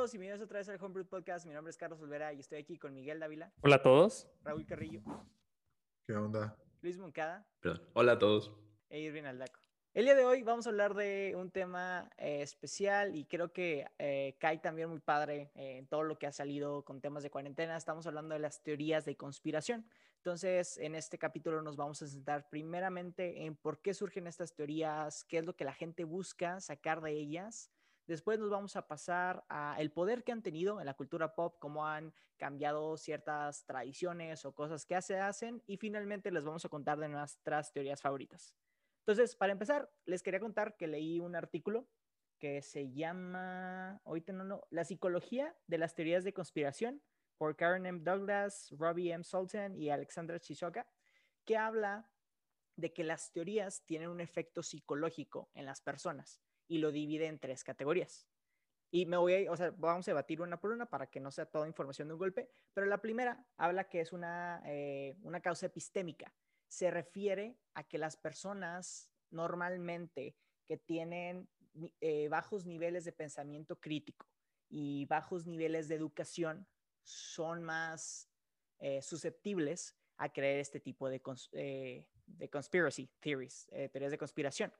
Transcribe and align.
todos 0.00 0.14
y 0.14 0.16
bienvenidos 0.16 0.42
otra 0.46 0.60
vez 0.60 0.68
al 0.70 0.82
Homebrew 0.82 1.04
Podcast. 1.04 1.44
Mi 1.44 1.52
nombre 1.52 1.70
es 1.70 1.76
Carlos 1.76 2.00
Olvera 2.00 2.32
y 2.32 2.40
estoy 2.40 2.56
aquí 2.56 2.78
con 2.78 2.94
Miguel 2.94 3.20
Dávila, 3.20 3.52
Hola 3.60 3.76
a 3.76 3.82
todos. 3.82 4.26
Raúl 4.42 4.64
Carrillo, 4.64 5.02
¿Qué 6.06 6.14
onda? 6.14 6.56
Luis 6.80 6.96
Moncada 6.96 7.46
Perdón. 7.60 7.82
Hola 7.92 8.12
a 8.12 8.18
todos. 8.18 8.50
e 8.88 8.98
Irvin 9.00 9.26
Aldaco. 9.26 9.60
El 9.92 10.06
día 10.06 10.14
de 10.14 10.24
hoy 10.24 10.42
vamos 10.42 10.66
a 10.66 10.70
hablar 10.70 10.94
de 10.94 11.34
un 11.36 11.50
tema 11.50 12.08
eh, 12.16 12.40
especial 12.40 13.14
y 13.14 13.26
creo 13.26 13.52
que 13.52 13.88
eh, 13.98 14.38
cae 14.40 14.56
también 14.56 14.88
muy 14.88 15.00
padre 15.00 15.52
eh, 15.54 15.76
en 15.76 15.86
todo 15.86 16.02
lo 16.04 16.18
que 16.18 16.26
ha 16.26 16.32
salido 16.32 16.82
con 16.82 17.02
temas 17.02 17.22
de 17.22 17.28
cuarentena. 17.28 17.76
Estamos 17.76 18.06
hablando 18.06 18.32
de 18.32 18.40
las 18.40 18.62
teorías 18.62 19.04
de 19.04 19.18
conspiración. 19.18 19.84
Entonces, 20.16 20.78
en 20.78 20.94
este 20.94 21.18
capítulo 21.18 21.60
nos 21.60 21.76
vamos 21.76 22.00
a 22.00 22.06
centrar 22.06 22.48
primeramente 22.48 23.44
en 23.44 23.54
por 23.54 23.82
qué 23.82 23.92
surgen 23.92 24.26
estas 24.26 24.54
teorías, 24.54 25.24
qué 25.24 25.36
es 25.36 25.44
lo 25.44 25.54
que 25.54 25.66
la 25.66 25.74
gente 25.74 26.04
busca 26.04 26.58
sacar 26.60 27.02
de 27.02 27.12
ellas. 27.12 27.70
Después 28.10 28.40
nos 28.40 28.50
vamos 28.50 28.74
a 28.74 28.88
pasar 28.88 29.44
a 29.48 29.76
el 29.78 29.92
poder 29.92 30.24
que 30.24 30.32
han 30.32 30.42
tenido 30.42 30.80
en 30.80 30.86
la 30.86 30.94
cultura 30.94 31.32
pop, 31.36 31.54
cómo 31.60 31.86
han 31.86 32.12
cambiado 32.38 32.96
ciertas 32.96 33.64
tradiciones 33.66 34.44
o 34.44 34.52
cosas 34.52 34.84
que 34.84 35.00
se 35.00 35.20
hacen. 35.20 35.62
Y 35.68 35.76
finalmente 35.76 36.32
les 36.32 36.44
vamos 36.44 36.64
a 36.64 36.68
contar 36.68 36.98
de 36.98 37.08
nuestras 37.08 37.72
teorías 37.72 38.02
favoritas. 38.02 38.52
Entonces, 39.06 39.36
para 39.36 39.52
empezar, 39.52 39.92
les 40.06 40.24
quería 40.24 40.40
contar 40.40 40.76
que 40.76 40.88
leí 40.88 41.20
un 41.20 41.36
artículo 41.36 41.86
que 42.40 42.62
se 42.62 42.90
llama, 42.90 44.00
ahorita 44.04 44.32
no, 44.32 44.42
no, 44.42 44.64
La 44.70 44.82
psicología 44.82 45.56
de 45.68 45.78
las 45.78 45.94
teorías 45.94 46.24
de 46.24 46.32
conspiración 46.32 47.00
por 47.38 47.54
Karen 47.54 47.86
M. 47.86 48.00
Douglas, 48.02 48.74
Robbie 48.76 49.12
M. 49.12 49.22
Sultan 49.22 49.76
y 49.76 49.90
Alexandra 49.90 50.40
Chisoka, 50.40 50.84
que 51.44 51.56
habla 51.56 52.10
de 52.74 52.92
que 52.92 53.04
las 53.04 53.30
teorías 53.30 53.84
tienen 53.84 54.08
un 54.08 54.20
efecto 54.20 54.64
psicológico 54.64 55.48
en 55.54 55.64
las 55.64 55.80
personas 55.80 56.42
y 56.70 56.78
lo 56.78 56.92
divide 56.92 57.26
en 57.26 57.40
tres 57.40 57.64
categorías. 57.64 58.28
Y 58.92 59.04
me 59.06 59.16
voy 59.16 59.46
a, 59.46 59.50
o 59.52 59.56
sea, 59.56 59.72
vamos 59.72 60.06
a 60.06 60.12
debatir 60.12 60.40
una 60.40 60.60
por 60.60 60.70
una 60.70 60.86
para 60.86 61.08
que 61.08 61.18
no 61.18 61.32
sea 61.32 61.46
toda 61.46 61.66
información 61.66 62.06
de 62.06 62.14
un 62.14 62.20
golpe, 62.20 62.48
pero 62.72 62.86
la 62.86 62.98
primera 63.02 63.44
habla 63.56 63.88
que 63.88 64.00
es 64.00 64.12
una, 64.12 64.62
eh, 64.66 65.16
una 65.22 65.40
causa 65.40 65.66
epistémica. 65.66 66.32
Se 66.68 66.90
refiere 66.92 67.58
a 67.74 67.82
que 67.82 67.98
las 67.98 68.16
personas 68.16 69.10
normalmente 69.30 70.36
que 70.64 70.76
tienen 70.76 71.48
eh, 72.00 72.28
bajos 72.28 72.66
niveles 72.66 73.04
de 73.04 73.12
pensamiento 73.12 73.80
crítico 73.80 74.28
y 74.68 75.06
bajos 75.06 75.46
niveles 75.46 75.88
de 75.88 75.96
educación 75.96 76.68
son 77.02 77.64
más 77.64 78.30
eh, 78.78 79.02
susceptibles 79.02 79.96
a 80.18 80.32
creer 80.32 80.60
este 80.60 80.78
tipo 80.78 81.08
de, 81.08 81.20
cons- 81.20 81.50
de 81.50 82.50
conspiracy 82.50 83.08
theories, 83.18 83.66
teorías 83.90 84.12
de 84.12 84.18
conspiración. 84.18 84.72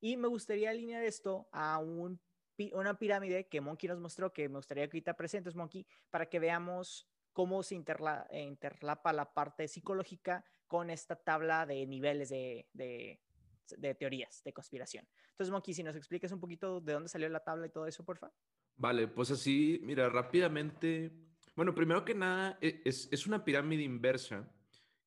Y 0.00 0.16
me 0.16 0.28
gustaría 0.28 0.70
alinear 0.70 1.02
esto 1.02 1.48
a 1.52 1.78
una 1.78 2.98
pirámide 2.98 3.48
que 3.48 3.60
Monkey 3.60 3.88
nos 3.88 4.00
mostró, 4.00 4.32
que 4.32 4.48
me 4.48 4.56
gustaría 4.56 4.86
que 4.88 4.96
ahorita 4.96 5.14
presentes, 5.14 5.54
Monkey, 5.54 5.86
para 6.10 6.28
que 6.28 6.38
veamos 6.38 7.08
cómo 7.32 7.62
se 7.62 7.76
eh, 7.76 8.42
interlapa 8.42 9.12
la 9.12 9.32
parte 9.32 9.68
psicológica 9.68 10.44
con 10.66 10.90
esta 10.90 11.16
tabla 11.16 11.66
de 11.66 11.86
niveles 11.86 12.28
de, 12.28 13.20
teorías 13.98 14.42
de 14.44 14.52
conspiración. 14.52 15.06
Entonces, 15.30 15.50
Monkey, 15.52 15.74
si 15.74 15.82
nos 15.82 15.96
explicas 15.96 16.32
un 16.32 16.40
poquito 16.40 16.80
de 16.80 16.92
dónde 16.92 17.08
salió 17.08 17.28
la 17.28 17.44
tabla 17.44 17.66
y 17.66 17.70
todo 17.70 17.86
eso, 17.86 18.04
porfa. 18.04 18.30
Vale, 18.76 19.08
pues 19.08 19.30
así, 19.30 19.80
mira, 19.82 20.08
rápidamente. 20.08 21.12
Bueno, 21.54 21.74
primero 21.74 22.04
que 22.04 22.14
nada, 22.14 22.58
e- 22.60 22.82
es, 22.84 23.26
una 23.26 23.44
pirámide 23.44 23.82
inversa 23.82 24.48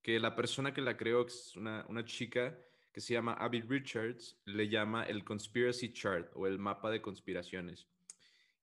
que 0.01 0.19
la 0.19 0.35
persona 0.35 0.73
que 0.73 0.81
la 0.81 0.97
creó, 0.97 1.25
es 1.25 1.55
una 1.55 2.03
chica 2.05 2.57
que 2.91 3.01
se 3.01 3.13
llama 3.13 3.33
Abby 3.33 3.61
Richards, 3.61 4.39
le 4.45 4.67
llama 4.67 5.03
el 5.03 5.23
Conspiracy 5.23 5.93
Chart 5.93 6.29
o 6.35 6.47
el 6.47 6.59
mapa 6.59 6.91
de 6.91 7.01
conspiraciones. 7.01 7.87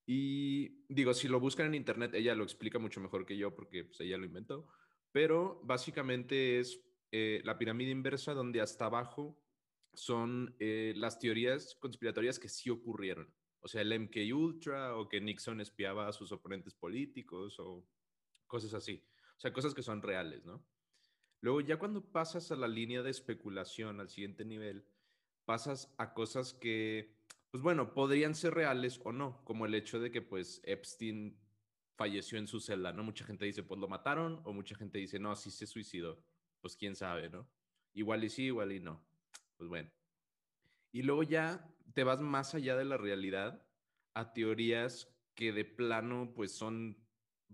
Y 0.06 0.84
digo, 0.88 1.12
si 1.14 1.28
lo 1.28 1.40
buscan 1.40 1.66
en 1.66 1.74
internet, 1.74 2.14
ella 2.14 2.34
lo 2.34 2.44
explica 2.44 2.78
mucho 2.78 3.00
mejor 3.00 3.26
que 3.26 3.36
yo 3.36 3.54
porque 3.54 3.84
pues, 3.84 4.00
ella 4.00 4.16
lo 4.16 4.24
inventó. 4.24 4.66
Pero 5.12 5.60
básicamente 5.64 6.58
es 6.58 6.80
eh, 7.10 7.40
la 7.44 7.58
pirámide 7.58 7.90
inversa 7.90 8.34
donde 8.34 8.60
hasta 8.60 8.86
abajo 8.86 9.38
son 9.94 10.54
eh, 10.60 10.92
las 10.96 11.18
teorías 11.18 11.76
conspiratorias 11.80 12.38
que 12.38 12.48
sí 12.48 12.70
ocurrieron. 12.70 13.32
O 13.60 13.68
sea, 13.68 13.82
el 13.82 13.98
MK 13.98 14.16
Ultra 14.34 14.96
o 14.96 15.08
que 15.08 15.20
Nixon 15.20 15.60
espiaba 15.60 16.08
a 16.08 16.12
sus 16.12 16.30
oponentes 16.32 16.74
políticos 16.74 17.58
o 17.58 17.86
cosas 18.46 18.74
así. 18.74 19.04
O 19.36 19.40
sea, 19.40 19.52
cosas 19.52 19.74
que 19.74 19.82
son 19.82 20.02
reales, 20.02 20.44
¿no? 20.44 20.64
Luego 21.40 21.60
ya 21.60 21.78
cuando 21.78 22.04
pasas 22.04 22.50
a 22.50 22.56
la 22.56 22.68
línea 22.68 23.02
de 23.02 23.10
especulación, 23.10 24.00
al 24.00 24.08
siguiente 24.08 24.44
nivel, 24.44 24.84
pasas 25.44 25.94
a 25.98 26.12
cosas 26.12 26.52
que, 26.52 27.14
pues 27.50 27.62
bueno, 27.62 27.94
podrían 27.94 28.34
ser 28.34 28.54
reales 28.54 29.00
o 29.04 29.12
no, 29.12 29.44
como 29.44 29.66
el 29.66 29.74
hecho 29.74 30.00
de 30.00 30.10
que 30.10 30.20
pues 30.20 30.60
Epstein 30.64 31.38
falleció 31.96 32.38
en 32.38 32.46
su 32.46 32.60
celda, 32.60 32.92
¿no? 32.92 33.02
Mucha 33.02 33.24
gente 33.24 33.44
dice, 33.44 33.62
pues 33.62 33.80
lo 33.80 33.88
mataron, 33.88 34.40
o 34.44 34.52
mucha 34.52 34.76
gente 34.76 34.98
dice, 34.98 35.18
no, 35.18 35.34
sí 35.34 35.50
se 35.50 35.66
suicidó. 35.66 36.22
Pues 36.60 36.76
quién 36.76 36.94
sabe, 36.94 37.28
¿no? 37.28 37.48
Igual 37.94 38.24
y 38.24 38.30
sí, 38.30 38.44
igual 38.44 38.72
y 38.72 38.80
no. 38.80 39.04
Pues 39.56 39.68
bueno. 39.68 39.90
Y 40.92 41.02
luego 41.02 41.22
ya 41.22 41.68
te 41.94 42.04
vas 42.04 42.20
más 42.20 42.54
allá 42.54 42.76
de 42.76 42.84
la 42.84 42.96
realidad 42.96 43.66
a 44.14 44.32
teorías 44.32 45.08
que 45.34 45.52
de 45.52 45.64
plano 45.64 46.32
pues 46.34 46.52
son 46.52 46.96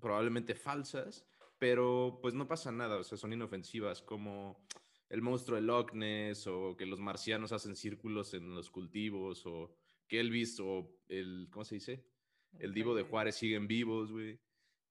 probablemente 0.01 0.55
falsas, 0.55 1.27
pero 1.59 2.19
pues 2.23 2.35
no 2.35 2.47
pasa 2.47 2.71
nada, 2.73 2.99
o 2.99 3.05
sea, 3.05 3.17
son 3.19 3.33
inofensivas 3.33 4.03
como 4.03 4.67
el 5.09 5.23
monstruo 5.23 5.57
de 5.57 5.63
Loch 5.63 5.93
Ness 5.93 6.47
o 6.47 6.77
que 6.77 6.87
los 6.87 6.99
marcianos 7.01 7.53
hacen 7.53 7.77
círculos 7.77 8.35
en 8.35 8.55
los 8.55 8.71
cultivos 8.71 9.45
o 9.47 9.75
que 10.09 10.21
Elvis 10.21 10.59
o 10.61 10.99
el, 11.09 11.49
¿cómo 11.51 11.65
se 11.65 11.77
dice? 11.77 12.05
El 12.59 12.73
Divo 12.73 12.95
de 12.95 13.03
Juárez 13.03 13.37
siguen 13.37 13.67
vivos, 13.67 14.13
güey. 14.13 14.41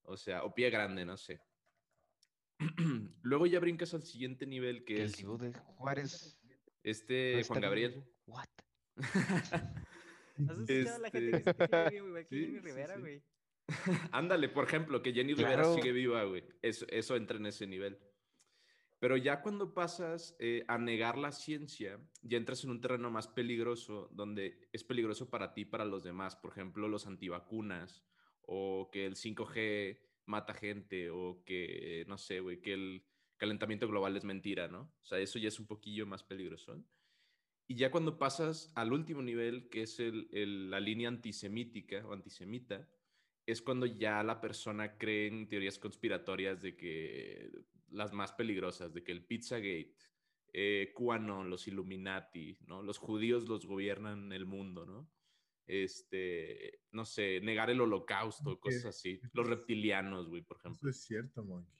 O 0.04 0.18
sea, 0.18 0.44
o 0.44 0.54
pie 0.54 0.70
grande, 0.70 1.06
no 1.06 1.16
sé. 1.18 1.42
Luego 3.22 3.46
ya 3.46 3.60
brincas 3.60 3.94
al 3.94 4.04
siguiente 4.04 4.46
nivel 4.46 4.84
que 4.84 4.96
El 4.98 5.02
es 5.04 5.18
Divo 5.18 5.38
de 5.38 5.54
Juárez. 5.54 6.40
este 6.84 7.38
no 7.40 7.44
Juan. 7.48 7.62
Gabriel. 7.62 8.04
What? 8.28 8.46
¿Has 8.96 10.60
escuchado 10.60 10.96
a 10.96 11.00
la 11.00 11.10
gente 11.12 11.32
que 11.32 11.38
Este, 11.38 11.38
dice 11.38 11.54
que 11.56 11.68
sigue 11.68 11.90
vivo, 11.92 12.08
igual 12.08 12.28
que 12.28 12.36
sí, 12.36 12.60
Rivera, 12.60 12.96
sí. 12.98 13.24
Ándale, 14.12 14.50
por 14.50 14.66
ejemplo, 14.66 15.02
que 15.02 15.14
Jenny 15.14 15.34
Rivera 15.34 15.56
Claro. 15.64 15.76
sigue 15.76 15.92
viva, 15.92 16.24
güey. 16.24 16.44
Eso, 16.62 16.86
eso 16.90 17.16
entra 17.16 17.38
en 17.38 17.46
ese 17.46 17.66
nivel. 17.68 17.98
Pero 19.00 19.18
ya 19.18 19.42
cuando 19.42 19.74
pasas 19.74 20.36
eh, 20.40 20.64
a 20.68 20.78
negar 20.78 21.18
la 21.18 21.32
ciencia, 21.32 22.00
ya 22.22 22.38
entras 22.38 22.64
en 22.64 22.70
un 22.70 22.80
terreno 22.80 23.12
más 23.12 23.28
peligroso, 23.28 24.10
donde 24.14 24.70
es 24.72 24.84
peligroso 24.84 25.30
para 25.30 25.54
ti 25.54 25.62
y 25.62 25.66
para 25.66 25.84
los 25.86 26.04
demás. 26.04 26.36
Por 26.38 26.52
ejemplo, 26.52 26.88
los 26.88 27.06
antivacunas, 27.06 28.04
o 28.42 28.90
que 28.92 29.06
el 29.06 29.16
5G 29.16 30.00
mata 30.26 30.54
gente, 30.54 31.10
o 31.10 31.44
que, 31.46 32.06
no 32.08 32.18
sé, 32.18 32.40
güey, 32.40 32.62
que 32.62 32.74
el 32.74 33.06
calentamiento 33.36 33.88
global 33.90 34.16
es 34.16 34.24
mentira, 34.24 34.70
¿no? 34.70 34.94
O 35.02 35.06
sea, 35.06 35.20
eso 35.20 35.38
ya 35.38 35.50
es 35.50 35.60
un 35.60 35.68
poquillo 35.68 36.06
más 36.06 36.24
peligroso. 36.24 36.82
Y 37.68 37.76
ya 37.76 37.92
cuando 37.92 38.18
pasas 38.18 38.72
al 38.76 38.94
último 38.94 39.22
nivel, 39.22 39.68
que 39.70 39.82
es 39.82 40.00
el- 40.00 40.30
el- 40.32 40.70
la 40.70 40.80
línea 40.80 41.10
antisemítica 41.10 42.06
o 42.08 42.14
antisemita, 42.14 42.88
es 43.46 43.62
cuando 43.62 43.86
ya 43.86 44.24
la 44.24 44.40
persona 44.40 44.98
cree 44.98 45.28
en 45.28 45.48
teorías 45.48 45.78
conspiratorias 45.78 46.62
de 46.62 46.76
que 46.76 47.52
las 47.90 48.14
más 48.14 48.32
peligrosas, 48.34 48.94
de 48.94 49.04
que 49.04 49.12
el 49.12 49.26
Pizzagate, 49.26 49.96
eh, 50.54 50.94
QAnon, 50.96 51.50
los 51.50 51.68
Illuminati, 51.68 52.58
¿no? 52.68 52.84
Los 52.84 52.98
judíos 52.98 53.48
los 53.48 53.66
gobiernan 53.66 54.32
el 54.32 54.46
mundo, 54.46 54.86
¿no? 54.86 55.10
Este, 55.66 56.82
no 56.92 57.06
sé, 57.06 57.40
negar 57.42 57.70
el 57.70 57.82
holocausto, 57.82 58.60
cosas 58.60 58.86
así. 58.86 59.20
Los 59.34 59.48
reptilianos, 59.48 60.28
güey, 60.28 60.42
por 60.42 60.58
ejemplo. 60.58 60.90
Eso 60.90 60.90
es 60.90 61.04
cierto, 61.04 61.44
Monkey. 61.44 61.74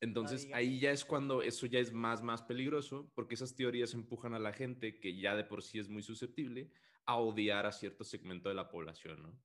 Entonces 0.00 0.48
ahí 0.52 0.80
ya 0.80 0.90
es 0.90 1.04
cuando 1.04 1.42
eso 1.42 1.66
ya 1.66 1.78
es 1.78 1.92
más, 1.92 2.22
más 2.22 2.42
peligroso, 2.42 3.08
porque 3.14 3.36
esas 3.36 3.54
teorías 3.54 3.94
empujan 3.94 4.34
a 4.34 4.40
la 4.40 4.52
gente 4.52 4.98
que 4.98 5.16
ya 5.16 5.36
de 5.36 5.44
por 5.44 5.62
sí 5.62 5.78
es 5.78 5.88
muy 5.88 6.02
susceptible 6.02 6.72
a 7.04 7.16
odiar 7.16 7.66
a 7.66 7.72
cierto 7.72 8.02
segmento 8.02 8.48
de 8.48 8.56
la 8.56 8.68
población, 8.68 9.22
¿no? 9.22 9.40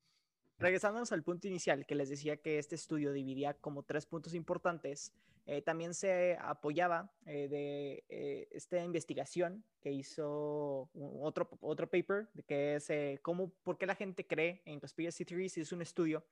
Regresándonos 0.59 1.11
al 1.11 1.23
punto 1.23 1.47
inicial, 1.47 1.85
que 1.85 1.93
les 1.93 2.09
decía 2.09 2.37
que 2.37 2.57
este 2.57 2.75
estudio 2.75 3.13
dividía 3.13 3.53
como 3.53 3.83
tres 3.83 4.07
puntos 4.07 4.33
importantes, 4.33 5.13
eh, 5.45 5.61
también 5.61 5.93
se 5.93 6.35
apoyaba 6.41 7.09
eh, 7.25 7.47
de 7.47 8.03
eh, 8.09 8.47
esta 8.51 8.83
investigación 8.83 9.63
que 9.79 9.91
hizo 9.91 10.89
otro, 11.21 11.49
otro 11.61 11.89
paper, 11.89 12.27
que 12.47 12.75
es 12.75 12.91
cómo, 13.21 13.53
por 13.63 13.77
qué 13.77 13.85
la 13.85 13.95
gente 13.95 14.25
cree 14.25 14.63
en 14.65 14.79
conspiracy 14.79 15.25
theories. 15.25 15.57
Es 15.57 15.71
un 15.71 15.83
estudio 15.83 16.25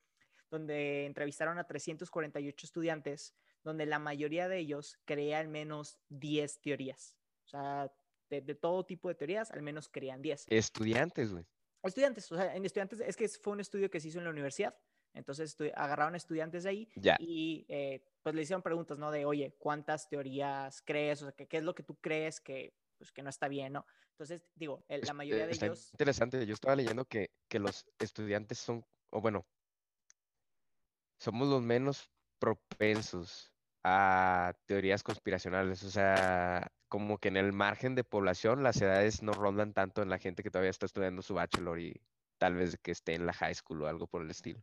donde 0.50 1.06
entrevistaron 1.06 1.58
a 1.58 1.64
348 1.64 2.66
estudiantes, 2.66 3.32
donde 3.62 3.86
la 3.86 4.00
mayoría 4.00 4.48
de 4.48 4.58
ellos 4.58 4.98
creía 5.04 5.38
al 5.38 5.48
menos 5.48 5.98
10 6.08 6.60
teorías. 6.60 7.16
O 7.44 7.48
sea, 7.48 7.92
de, 8.28 8.40
de 8.40 8.54
todo 8.54 8.84
tipo 8.84 9.08
de 9.08 9.14
teorías, 9.14 9.52
al 9.52 9.62
menos 9.62 9.88
creían 9.88 10.20
10 10.20 10.46
Estudiantes, 10.48 11.32
güey. 11.32 11.46
Estudiantes, 11.88 12.30
o 12.32 12.36
sea, 12.36 12.54
en 12.54 12.64
estudiantes, 12.64 13.00
es 13.00 13.16
que 13.16 13.28
fue 13.28 13.52
un 13.52 13.60
estudio 13.60 13.90
que 13.90 14.00
se 14.00 14.08
hizo 14.08 14.18
en 14.18 14.24
la 14.24 14.30
universidad, 14.30 14.74
entonces 15.14 15.58
estu- 15.58 15.72
agarraron 15.74 16.14
estudiantes 16.14 16.64
de 16.64 16.68
ahí 16.70 16.88
y 17.18 17.64
eh, 17.68 18.04
pues 18.22 18.34
le 18.34 18.42
hicieron 18.42 18.62
preguntas, 18.62 18.98
¿no? 18.98 19.10
De, 19.10 19.24
oye, 19.24 19.54
¿cuántas 19.58 20.08
teorías 20.08 20.82
crees? 20.82 21.22
O 21.22 21.26
sea, 21.26 21.32
¿qué, 21.32 21.46
qué 21.46 21.58
es 21.58 21.62
lo 21.64 21.74
que 21.74 21.82
tú 21.82 21.96
crees 21.96 22.40
que, 22.40 22.74
pues, 22.98 23.12
que 23.12 23.22
no 23.22 23.30
está 23.30 23.48
bien, 23.48 23.72
¿no? 23.72 23.86
Entonces, 24.10 24.42
digo, 24.54 24.84
el- 24.88 25.02
la 25.02 25.12
mayoría 25.14 25.46
de 25.46 25.52
está 25.52 25.66
ellos... 25.66 25.90
interesante. 25.92 26.44
Yo 26.46 26.54
estaba 26.54 26.76
leyendo 26.76 27.04
que, 27.04 27.30
que 27.48 27.58
los 27.58 27.86
estudiantes 27.98 28.58
son, 28.58 28.84
o 29.10 29.20
bueno, 29.20 29.46
somos 31.18 31.48
los 31.48 31.62
menos 31.62 32.10
propensos 32.38 33.52
a 33.84 34.54
teorías 34.66 35.02
conspiracionales. 35.02 35.82
O 35.82 35.90
sea, 35.90 36.70
como 36.88 37.18
que 37.18 37.28
en 37.28 37.36
el 37.36 37.52
margen 37.52 37.94
de 37.94 38.04
población 38.04 38.62
las 38.62 38.80
edades 38.80 39.22
no 39.22 39.32
rondan 39.32 39.72
tanto 39.72 40.02
en 40.02 40.10
la 40.10 40.18
gente 40.18 40.42
que 40.42 40.50
todavía 40.50 40.70
está 40.70 40.86
estudiando 40.86 41.22
su 41.22 41.34
bachelor 41.34 41.80
y 41.80 42.00
tal 42.38 42.54
vez 42.54 42.78
que 42.78 42.92
esté 42.92 43.14
en 43.14 43.26
la 43.26 43.32
high 43.32 43.54
school 43.54 43.82
o 43.82 43.86
algo 43.88 44.06
por 44.06 44.22
el 44.22 44.30
estilo. 44.30 44.62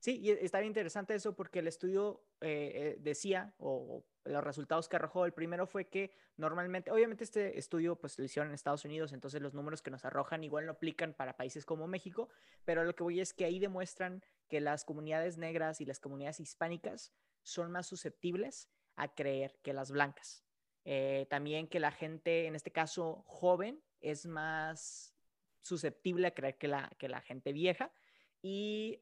Sí, 0.00 0.20
y 0.20 0.30
está 0.30 0.60
bien 0.60 0.70
interesante 0.70 1.14
eso 1.14 1.34
porque 1.34 1.58
el 1.58 1.66
estudio 1.66 2.22
eh, 2.40 2.70
eh, 2.74 2.96
decía, 3.00 3.54
o, 3.58 4.04
los 4.24 4.44
resultados 4.44 4.88
que 4.88 4.94
arrojó, 4.96 5.24
el 5.24 5.32
primero 5.32 5.66
fue 5.66 5.88
que 5.88 6.12
normalmente, 6.36 6.92
obviamente 6.92 7.24
este 7.24 7.58
estudio 7.58 7.96
pues 7.96 8.16
lo 8.18 8.24
hicieron 8.24 8.48
en 8.48 8.54
Estados 8.54 8.84
Unidos, 8.84 9.12
entonces 9.12 9.42
los 9.42 9.54
números 9.54 9.82
que 9.82 9.90
nos 9.90 10.04
arrojan 10.04 10.44
igual 10.44 10.66
no 10.66 10.72
aplican 10.72 11.14
para 11.14 11.36
países 11.36 11.66
como 11.66 11.88
México, 11.88 12.28
pero 12.64 12.84
lo 12.84 12.94
que 12.94 13.02
voy 13.02 13.20
es 13.20 13.32
que 13.32 13.44
ahí 13.44 13.58
demuestran 13.58 14.22
que 14.48 14.60
las 14.60 14.84
comunidades 14.84 15.36
negras 15.36 15.80
y 15.80 15.84
las 15.84 15.98
comunidades 15.98 16.38
hispánicas 16.38 17.12
son 17.42 17.72
más 17.72 17.86
susceptibles 17.86 18.68
a 18.94 19.08
creer 19.14 19.58
que 19.62 19.72
las 19.72 19.90
blancas. 19.90 20.44
Eh, 20.90 21.26
también 21.28 21.68
que 21.68 21.80
la 21.80 21.90
gente, 21.90 22.46
en 22.46 22.54
este 22.54 22.70
caso 22.70 23.22
joven, 23.26 23.82
es 24.00 24.24
más 24.24 25.14
susceptible 25.60 26.28
a 26.28 26.34
creer 26.34 26.56
que 26.56 26.68
la, 26.68 26.90
que 26.98 27.08
la 27.08 27.20
gente 27.20 27.52
vieja. 27.52 27.92
Y 28.40 28.98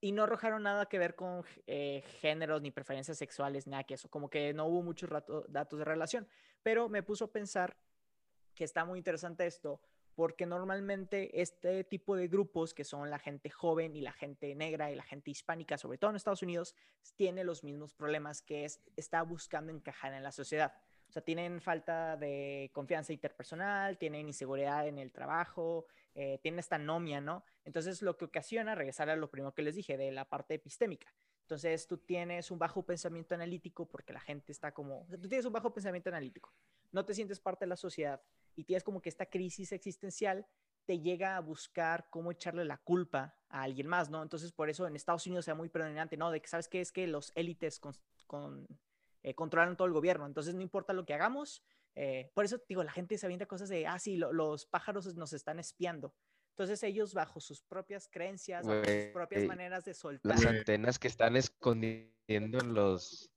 y 0.00 0.12
no 0.12 0.24
arrojaron 0.24 0.62
nada 0.62 0.86
que 0.86 0.98
ver 0.98 1.14
con 1.14 1.44
eh, 1.66 2.02
géneros 2.20 2.62
ni 2.62 2.70
preferencias 2.70 3.18
sexuales, 3.18 3.66
nada 3.66 3.84
que 3.84 3.94
eso, 3.94 4.08
como 4.08 4.30
que 4.30 4.54
no 4.54 4.66
hubo 4.66 4.82
muchos 4.82 5.10
datos 5.48 5.78
de 5.78 5.84
relación, 5.84 6.26
pero 6.62 6.88
me 6.88 7.02
puso 7.02 7.26
a 7.26 7.32
pensar 7.32 7.76
que 8.54 8.64
está 8.64 8.84
muy 8.84 8.98
interesante 8.98 9.46
esto, 9.46 9.80
porque 10.14 10.46
normalmente 10.46 11.40
este 11.40 11.84
tipo 11.84 12.16
de 12.16 12.28
grupos, 12.28 12.74
que 12.74 12.84
son 12.84 13.10
la 13.10 13.18
gente 13.18 13.50
joven 13.50 13.94
y 13.94 14.00
la 14.00 14.12
gente 14.12 14.54
negra 14.54 14.90
y 14.90 14.96
la 14.96 15.02
gente 15.02 15.30
hispánica, 15.30 15.76
sobre 15.76 15.98
todo 15.98 16.10
en 16.10 16.16
Estados 16.16 16.42
Unidos, 16.42 16.74
tiene 17.16 17.44
los 17.44 17.62
mismos 17.62 17.94
problemas 17.94 18.42
que 18.42 18.64
es, 18.64 18.80
está 18.96 19.22
buscando 19.22 19.70
encajar 19.70 20.14
en 20.14 20.22
la 20.22 20.32
sociedad. 20.32 20.74
O 21.10 21.12
sea, 21.12 21.22
tienen 21.22 21.60
falta 21.60 22.16
de 22.16 22.70
confianza 22.72 23.12
interpersonal, 23.12 23.98
tienen 23.98 24.28
inseguridad 24.28 24.86
en 24.86 24.96
el 24.96 25.10
trabajo, 25.10 25.86
eh, 26.14 26.38
tienen 26.40 26.60
esta 26.60 26.76
anomia, 26.76 27.20
¿no? 27.20 27.42
Entonces, 27.64 28.00
lo 28.00 28.16
que 28.16 28.26
ocasiona, 28.26 28.76
regresar 28.76 29.10
a 29.10 29.16
lo 29.16 29.28
primero 29.28 29.52
que 29.52 29.62
les 29.62 29.74
dije, 29.74 29.96
de 29.96 30.12
la 30.12 30.24
parte 30.24 30.54
epistémica. 30.54 31.12
Entonces, 31.42 31.88
tú 31.88 31.98
tienes 31.98 32.52
un 32.52 32.60
bajo 32.60 32.86
pensamiento 32.86 33.34
analítico 33.34 33.88
porque 33.88 34.12
la 34.12 34.20
gente 34.20 34.52
está 34.52 34.70
como, 34.70 35.00
o 35.00 35.08
sea, 35.08 35.18
tú 35.20 35.28
tienes 35.28 35.44
un 35.46 35.52
bajo 35.52 35.74
pensamiento 35.74 36.10
analítico, 36.10 36.54
no 36.92 37.04
te 37.04 37.12
sientes 37.12 37.40
parte 37.40 37.64
de 37.64 37.70
la 37.70 37.76
sociedad 37.76 38.22
y 38.54 38.62
tienes 38.62 38.84
como 38.84 39.02
que 39.02 39.08
esta 39.08 39.26
crisis 39.26 39.72
existencial 39.72 40.46
te 40.84 41.00
llega 41.00 41.36
a 41.36 41.40
buscar 41.40 42.06
cómo 42.08 42.30
echarle 42.30 42.64
la 42.64 42.78
culpa 42.78 43.34
a 43.48 43.62
alguien 43.62 43.88
más, 43.88 44.10
¿no? 44.10 44.22
Entonces, 44.22 44.52
por 44.52 44.70
eso 44.70 44.86
en 44.86 44.94
Estados 44.94 45.26
Unidos 45.26 45.44
sea 45.44 45.56
muy 45.56 45.68
predominante, 45.68 46.16
¿no? 46.16 46.30
De 46.30 46.40
que, 46.40 46.46
¿sabes 46.46 46.68
qué? 46.68 46.80
Es 46.80 46.92
que 46.92 47.08
los 47.08 47.32
élites 47.34 47.80
con, 47.80 47.94
con 48.28 48.68
eh, 49.22 49.34
controlan 49.34 49.76
todo 49.76 49.86
el 49.86 49.92
gobierno. 49.92 50.26
Entonces, 50.26 50.54
no 50.54 50.62
importa 50.62 50.92
lo 50.92 51.04
que 51.04 51.14
hagamos. 51.14 51.62
Eh, 51.94 52.30
por 52.34 52.44
eso, 52.44 52.60
digo, 52.68 52.82
la 52.82 52.92
gente 52.92 53.18
se 53.18 53.26
avienta 53.26 53.46
cosas 53.46 53.68
de, 53.68 53.86
ah, 53.86 53.98
sí, 53.98 54.16
los 54.16 54.66
pájaros 54.66 55.14
nos 55.16 55.32
están 55.32 55.58
espiando. 55.58 56.14
Entonces, 56.50 56.82
ellos, 56.82 57.14
bajo 57.14 57.40
sus 57.40 57.62
propias 57.62 58.08
creencias, 58.08 58.66
bajo 58.66 58.84
sus 58.84 59.12
propias 59.12 59.44
maneras 59.44 59.84
de 59.84 59.94
soltar. 59.94 60.32
Las 60.32 60.44
antenas 60.44 60.98
que 60.98 61.08
están 61.08 61.36
escondiendo 61.36 62.58
en 62.58 62.74
los. 62.74 63.30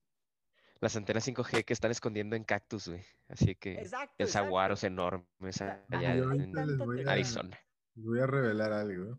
Las 0.80 0.98
antenas 0.98 1.26
5G 1.26 1.64
que 1.64 1.72
están 1.72 1.92
escondiendo 1.92 2.36
en 2.36 2.44
cactus, 2.44 2.90
güey. 2.90 3.06
Así 3.30 3.56
que. 3.56 3.76
Exacto, 3.76 4.16
el 4.18 4.28
saguaros 4.28 4.84
enormes 4.84 5.62
allá 5.62 5.86
en 5.90 7.08
Arizona. 7.08 7.58
Les 7.96 8.06
voy 8.06 8.20
a 8.20 8.28
revelar 8.28 8.74
algo 8.74 9.18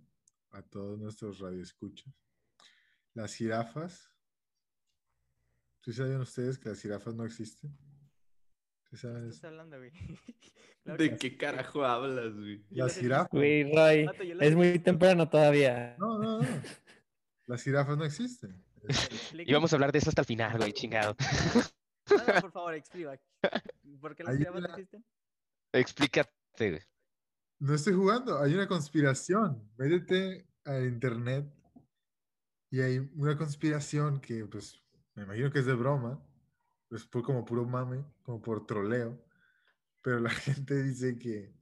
a 0.51 0.63
todos 0.63 0.99
nuestros 0.99 1.39
radioescuchas. 1.39 2.13
Las 3.15 3.35
jirafas 3.35 4.14
¿Sí 5.85 5.93
saben 5.93 6.19
ustedes 6.19 6.59
que 6.59 6.71
las 6.71 6.81
jirafas 6.81 7.15
no 7.15 7.27
existen? 7.27 7.77
¿Sí 8.89 8.97
saben 8.97 9.29
estás 9.29 9.45
hablando, 9.45 9.77
güey? 9.77 9.91
¿De 10.99 11.19
qué 11.19 11.37
carajo 11.37 11.85
hablas, 11.85 12.33
güey? 12.35 12.65
Las 12.71 12.97
jirafas. 12.97 13.31
Güey, 13.31 13.71
Roy, 13.71 14.09
es 14.41 14.57
muy 14.57 14.79
temprano 14.79 15.29
todavía. 15.29 15.95
No, 15.99 16.19
no, 16.19 16.41
no. 16.41 16.49
Las 17.47 17.63
jirafas 17.63 17.99
no 17.99 18.05
existen. 18.07 18.65
Y 19.35 19.53
vamos 19.53 19.75
a 19.75 19.77
hablar 19.77 19.93
de 19.93 19.99
eso 19.99 20.09
hasta 20.09 20.23
el 20.23 20.27
final, 20.27 20.57
güey, 20.57 20.73
chingado. 20.73 21.15
No, 22.11 22.41
por 22.43 22.53
favor, 22.53 22.75
explica. 22.75 23.19
¿Por 23.99 24.15
qué 24.15 24.25
las 24.25 24.37
jirafas 24.37 24.61
no 24.61 24.69
existen? 24.69 25.05
Explícate, 25.73 26.31
güey. 26.59 26.83
No 27.61 27.75
estoy 27.75 27.95
jugando, 27.95 28.39
hay 28.39 28.53
una 28.53 28.69
conspiración. 28.69 29.71
Métete 29.79 30.47
a 30.67 30.81
internet 30.81 31.47
y 32.71 32.83
hay 32.83 32.99
una 33.15 33.39
conspiración 33.39 34.21
que, 34.21 34.45
pues, 34.45 34.84
me 35.15 35.23
imagino 35.23 35.51
que 35.51 35.61
es 35.61 35.67
de 35.67 35.75
broma, 35.75 36.21
pues 36.89 37.05
fue 37.05 37.23
como 37.23 37.45
puro 37.45 37.65
mame, 37.65 38.05
como 38.23 38.41
por 38.43 38.67
troleo, 38.67 39.25
pero 40.03 40.21
la 40.21 40.31
gente 40.31 40.83
dice 40.83 41.19
que 41.19 41.53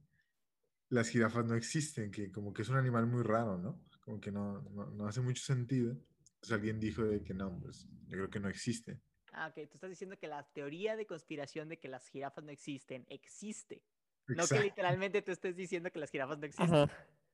las 0.89 1.09
jirafas 1.09 1.45
no 1.45 1.55
existen, 1.55 2.11
que 2.11 2.31
como 2.31 2.53
que 2.53 2.63
es 2.63 2.69
un 2.69 2.77
animal 2.77 3.07
muy 3.07 3.23
raro, 3.23 3.57
¿no? 3.57 3.83
Como 4.01 4.19
que 4.19 4.31
no, 4.31 4.61
no, 4.61 5.07
hace 5.07 5.21
mucho 5.21 5.43
sentido. 5.43 5.91
Entonces 5.91 6.51
alguien 6.51 6.79
dijo 6.79 7.03
de 7.03 7.23
que 7.23 7.33
no, 7.33 7.57
pues 7.59 7.87
yo 8.07 8.17
creo 8.17 8.29
que 8.29 8.39
no 8.39 8.49
existe. 8.49 8.99
Ah, 9.31 9.47
ok, 9.47 9.55
tú 9.69 9.75
estás 9.75 9.89
diciendo 9.89 10.17
que 10.19 10.27
la 10.27 10.43
teoría 10.53 10.95
de 10.95 11.07
conspiración 11.07 11.69
de 11.69 11.79
que 11.79 11.87
las 11.87 12.07
jirafas 12.09 12.43
no 12.43 12.51
existen 12.51 13.05
existe. 13.09 13.81
No 14.27 14.47
que 14.47 14.59
literalmente 14.59 15.21
tú 15.21 15.31
estés 15.31 15.55
diciendo 15.55 15.91
que 15.91 15.99
las 15.99 16.11
jirafas 16.11 16.37
no 16.37 16.45
existen. 16.45 16.89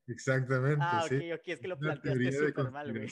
Exactamente. 0.08 0.86
Ah, 0.88 1.04
ok, 1.06 1.40
ok, 1.40 1.48
es 1.48 1.60
que 1.60 1.68
lo 1.68 1.78
planteaste 1.78 2.32
súper 2.32 2.72
mal, 2.72 2.92
güey 2.92 3.10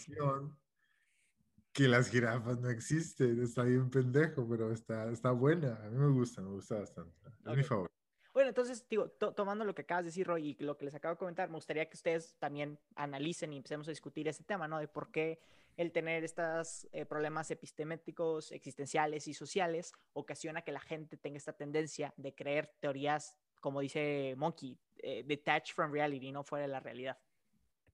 que 1.78 1.88
las 1.88 2.10
jirafas 2.10 2.60
no 2.60 2.72
existen. 2.72 3.40
Está 3.40 3.62
bien 3.62 3.92
pendejo, 3.92 4.48
pero 4.50 4.72
está, 4.72 5.12
está 5.12 5.30
buena. 5.30 5.80
A 5.84 5.90
mí 5.90 5.98
me 6.00 6.08
gusta, 6.08 6.42
me 6.42 6.50
gusta 6.50 6.80
bastante. 6.80 7.16
Es 7.46 7.56
mi 7.56 7.64
favorito. 7.64 7.94
Bueno, 8.34 8.50
entonces, 8.50 8.84
digo, 8.90 9.10
tomando 9.10 9.64
lo 9.64 9.76
que 9.76 9.84
acabas 9.84 10.04
de 10.04 10.08
decir, 10.08 10.26
Roy, 10.26 10.58
y 10.60 10.64
lo 10.64 10.76
que 10.76 10.86
les 10.86 10.96
acabo 10.96 11.14
de 11.14 11.20
comentar, 11.20 11.50
me 11.50 11.56
gustaría 11.56 11.88
que 11.88 11.96
ustedes 11.96 12.36
también 12.40 12.80
analicen 12.96 13.54
y 13.54 13.58
empecemos 13.58 13.88
a 13.88 13.92
discutir 13.92 14.28
ese 14.28 14.44
tema, 14.44 14.68
¿no? 14.68 14.80
De 14.80 14.88
por 14.88 15.12
qué 15.12 15.40
el 15.76 15.92
tener 15.92 16.24
estos 16.24 16.88
eh, 16.92 17.06
problemas 17.06 17.52
episteméticos, 17.52 18.52
existenciales 18.52 19.28
y 19.28 19.36
sociales 19.36 19.94
ocasiona 20.14 20.64
que 20.64 20.72
la 20.72 20.80
gente 20.80 21.16
tenga 21.16 21.38
esta 21.38 21.54
tendencia 21.54 22.12
de 22.18 22.34
creer 22.34 22.74
teorías, 22.80 23.36
como 23.60 23.82
dice 23.82 24.34
Monkey, 24.36 24.80
eh, 24.98 25.24
detached 25.28 25.76
from 25.76 25.92
reality, 25.92 26.32
no 26.32 26.44
fuera 26.44 26.64
de 26.64 26.72
la 26.72 26.80
realidad. 26.80 27.20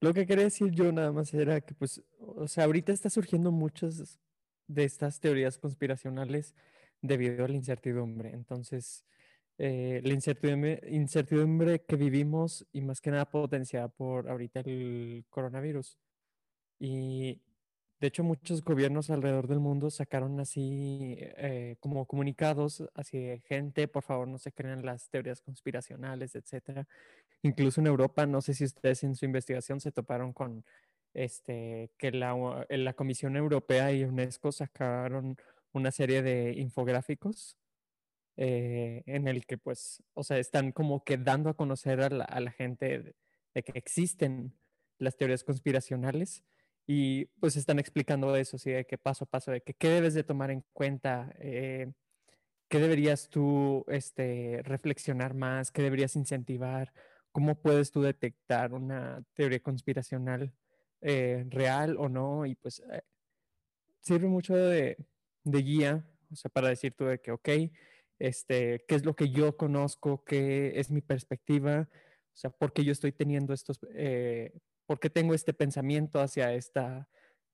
Lo 0.03 0.13
que 0.13 0.25
quería 0.25 0.43
decir 0.43 0.69
yo 0.71 0.91
nada 0.91 1.13
más 1.13 1.33
era 1.33 1.61
que, 1.61 1.73
pues, 1.73 2.03
o 2.19 2.45
sea, 2.49 2.65
ahorita 2.65 2.91
está 2.91 3.09
surgiendo 3.09 3.53
muchas 3.53 4.19
de 4.67 4.83
estas 4.83 5.21
teorías 5.21 5.57
conspiracionales 5.57 6.55
debido 7.01 7.45
a 7.45 7.47
la 7.47 7.55
incertidumbre. 7.55 8.31
Entonces, 8.33 9.05
eh, 9.57 10.01
la 10.03 10.13
incertidumbre, 10.13 10.81
incertidumbre 10.89 11.85
que 11.85 11.95
vivimos 11.95 12.67
y 12.73 12.81
más 12.81 12.99
que 12.99 13.11
nada 13.11 13.31
potenciada 13.31 13.87
por 13.87 14.29
ahorita 14.29 14.59
el 14.65 15.23
coronavirus. 15.29 15.97
Y 16.79 17.39
de 18.03 18.07
hecho, 18.07 18.25
muchos 18.25 18.61
gobiernos 18.65 19.09
alrededor 19.09 19.47
del 19.47 19.61
mundo 19.61 19.89
sacaron 19.89 20.37
así 20.41 21.15
eh, 21.19 21.77
como 21.79 22.05
comunicados 22.05 22.83
hacia 22.95 23.39
gente, 23.39 23.87
por 23.87 24.03
favor, 24.03 24.27
no 24.27 24.37
se 24.37 24.51
crean 24.51 24.85
las 24.85 25.07
teorías 25.07 25.39
conspiracionales, 25.39 26.35
etcétera. 26.35 26.85
Incluso 27.43 27.79
en 27.79 27.87
Europa, 27.87 28.25
no 28.25 28.41
sé 28.41 28.55
si 28.55 28.65
ustedes 28.65 29.05
en 29.05 29.15
su 29.15 29.23
investigación 29.23 29.79
se 29.79 29.93
toparon 29.93 30.33
con 30.33 30.65
este 31.13 31.91
que 31.97 32.11
la, 32.11 32.65
la 32.67 32.91
Comisión 32.91 33.37
Europea 33.37 33.93
y 33.93 34.03
UNESCO 34.03 34.51
sacaron 34.51 35.37
una 35.71 35.91
serie 35.91 36.21
de 36.21 36.55
infográficos 36.57 37.55
eh, 38.35 39.03
en 39.05 39.29
el 39.29 39.45
que, 39.45 39.57
pues, 39.57 40.03
o 40.13 40.25
sea, 40.25 40.39
están 40.39 40.73
como 40.73 41.05
que 41.05 41.17
dando 41.17 41.49
a 41.49 41.55
conocer 41.55 42.01
a 42.01 42.09
la 42.41 42.51
gente 42.51 43.15
de 43.53 43.63
que 43.63 43.71
existen 43.79 44.53
las 44.97 45.15
teorías 45.15 45.45
conspiracionales 45.45 46.43
y 46.85 47.25
pues 47.39 47.55
están 47.55 47.79
explicando 47.79 48.35
eso, 48.35 48.57
¿sí? 48.57 48.71
De 48.71 48.85
que 48.85 48.97
paso 48.97 49.25
a 49.25 49.27
paso, 49.27 49.51
de 49.51 49.61
que 49.61 49.73
qué 49.73 49.89
debes 49.89 50.13
de 50.13 50.23
tomar 50.23 50.51
en 50.51 50.63
cuenta, 50.73 51.33
eh, 51.39 51.91
qué 52.67 52.79
deberías 52.79 53.29
tú 53.29 53.85
este, 53.87 54.61
reflexionar 54.63 55.33
más, 55.33 55.71
qué 55.71 55.81
deberías 55.81 56.15
incentivar, 56.15 56.93
cómo 57.31 57.55
puedes 57.61 57.91
tú 57.91 58.01
detectar 58.01 58.73
una 58.73 59.23
teoría 59.33 59.61
conspiracional 59.61 60.53
eh, 61.01 61.45
real 61.49 61.97
o 61.97 62.09
no, 62.09 62.45
y 62.45 62.55
pues 62.55 62.81
eh, 62.91 63.01
sirve 64.01 64.27
mucho 64.27 64.55
de, 64.55 64.97
de, 65.43 65.61
guía, 65.61 66.05
o 66.31 66.35
sea, 66.35 66.49
para 66.49 66.69
decir 66.69 66.93
tú 66.93 67.05
de 67.05 67.19
que, 67.19 67.31
ok, 67.31 67.49
este, 68.19 68.83
qué 68.87 68.95
es 68.95 69.05
lo 69.05 69.15
que 69.15 69.29
yo 69.29 69.55
conozco, 69.57 70.23
qué 70.25 70.79
es 70.79 70.91
mi 70.91 71.01
perspectiva, 71.01 71.89
o 71.91 72.35
sea, 72.35 72.49
por 72.49 72.73
qué 72.73 72.83
yo 72.83 72.91
estoy 72.91 73.11
teniendo 73.11 73.53
estos 73.53 73.79
¿Por 74.85 74.99
qué 74.99 75.09
tengo 75.09 75.33
este 75.33 75.53
pensamiento 75.53 76.19
hacia 76.19 76.53
esta 76.53 77.07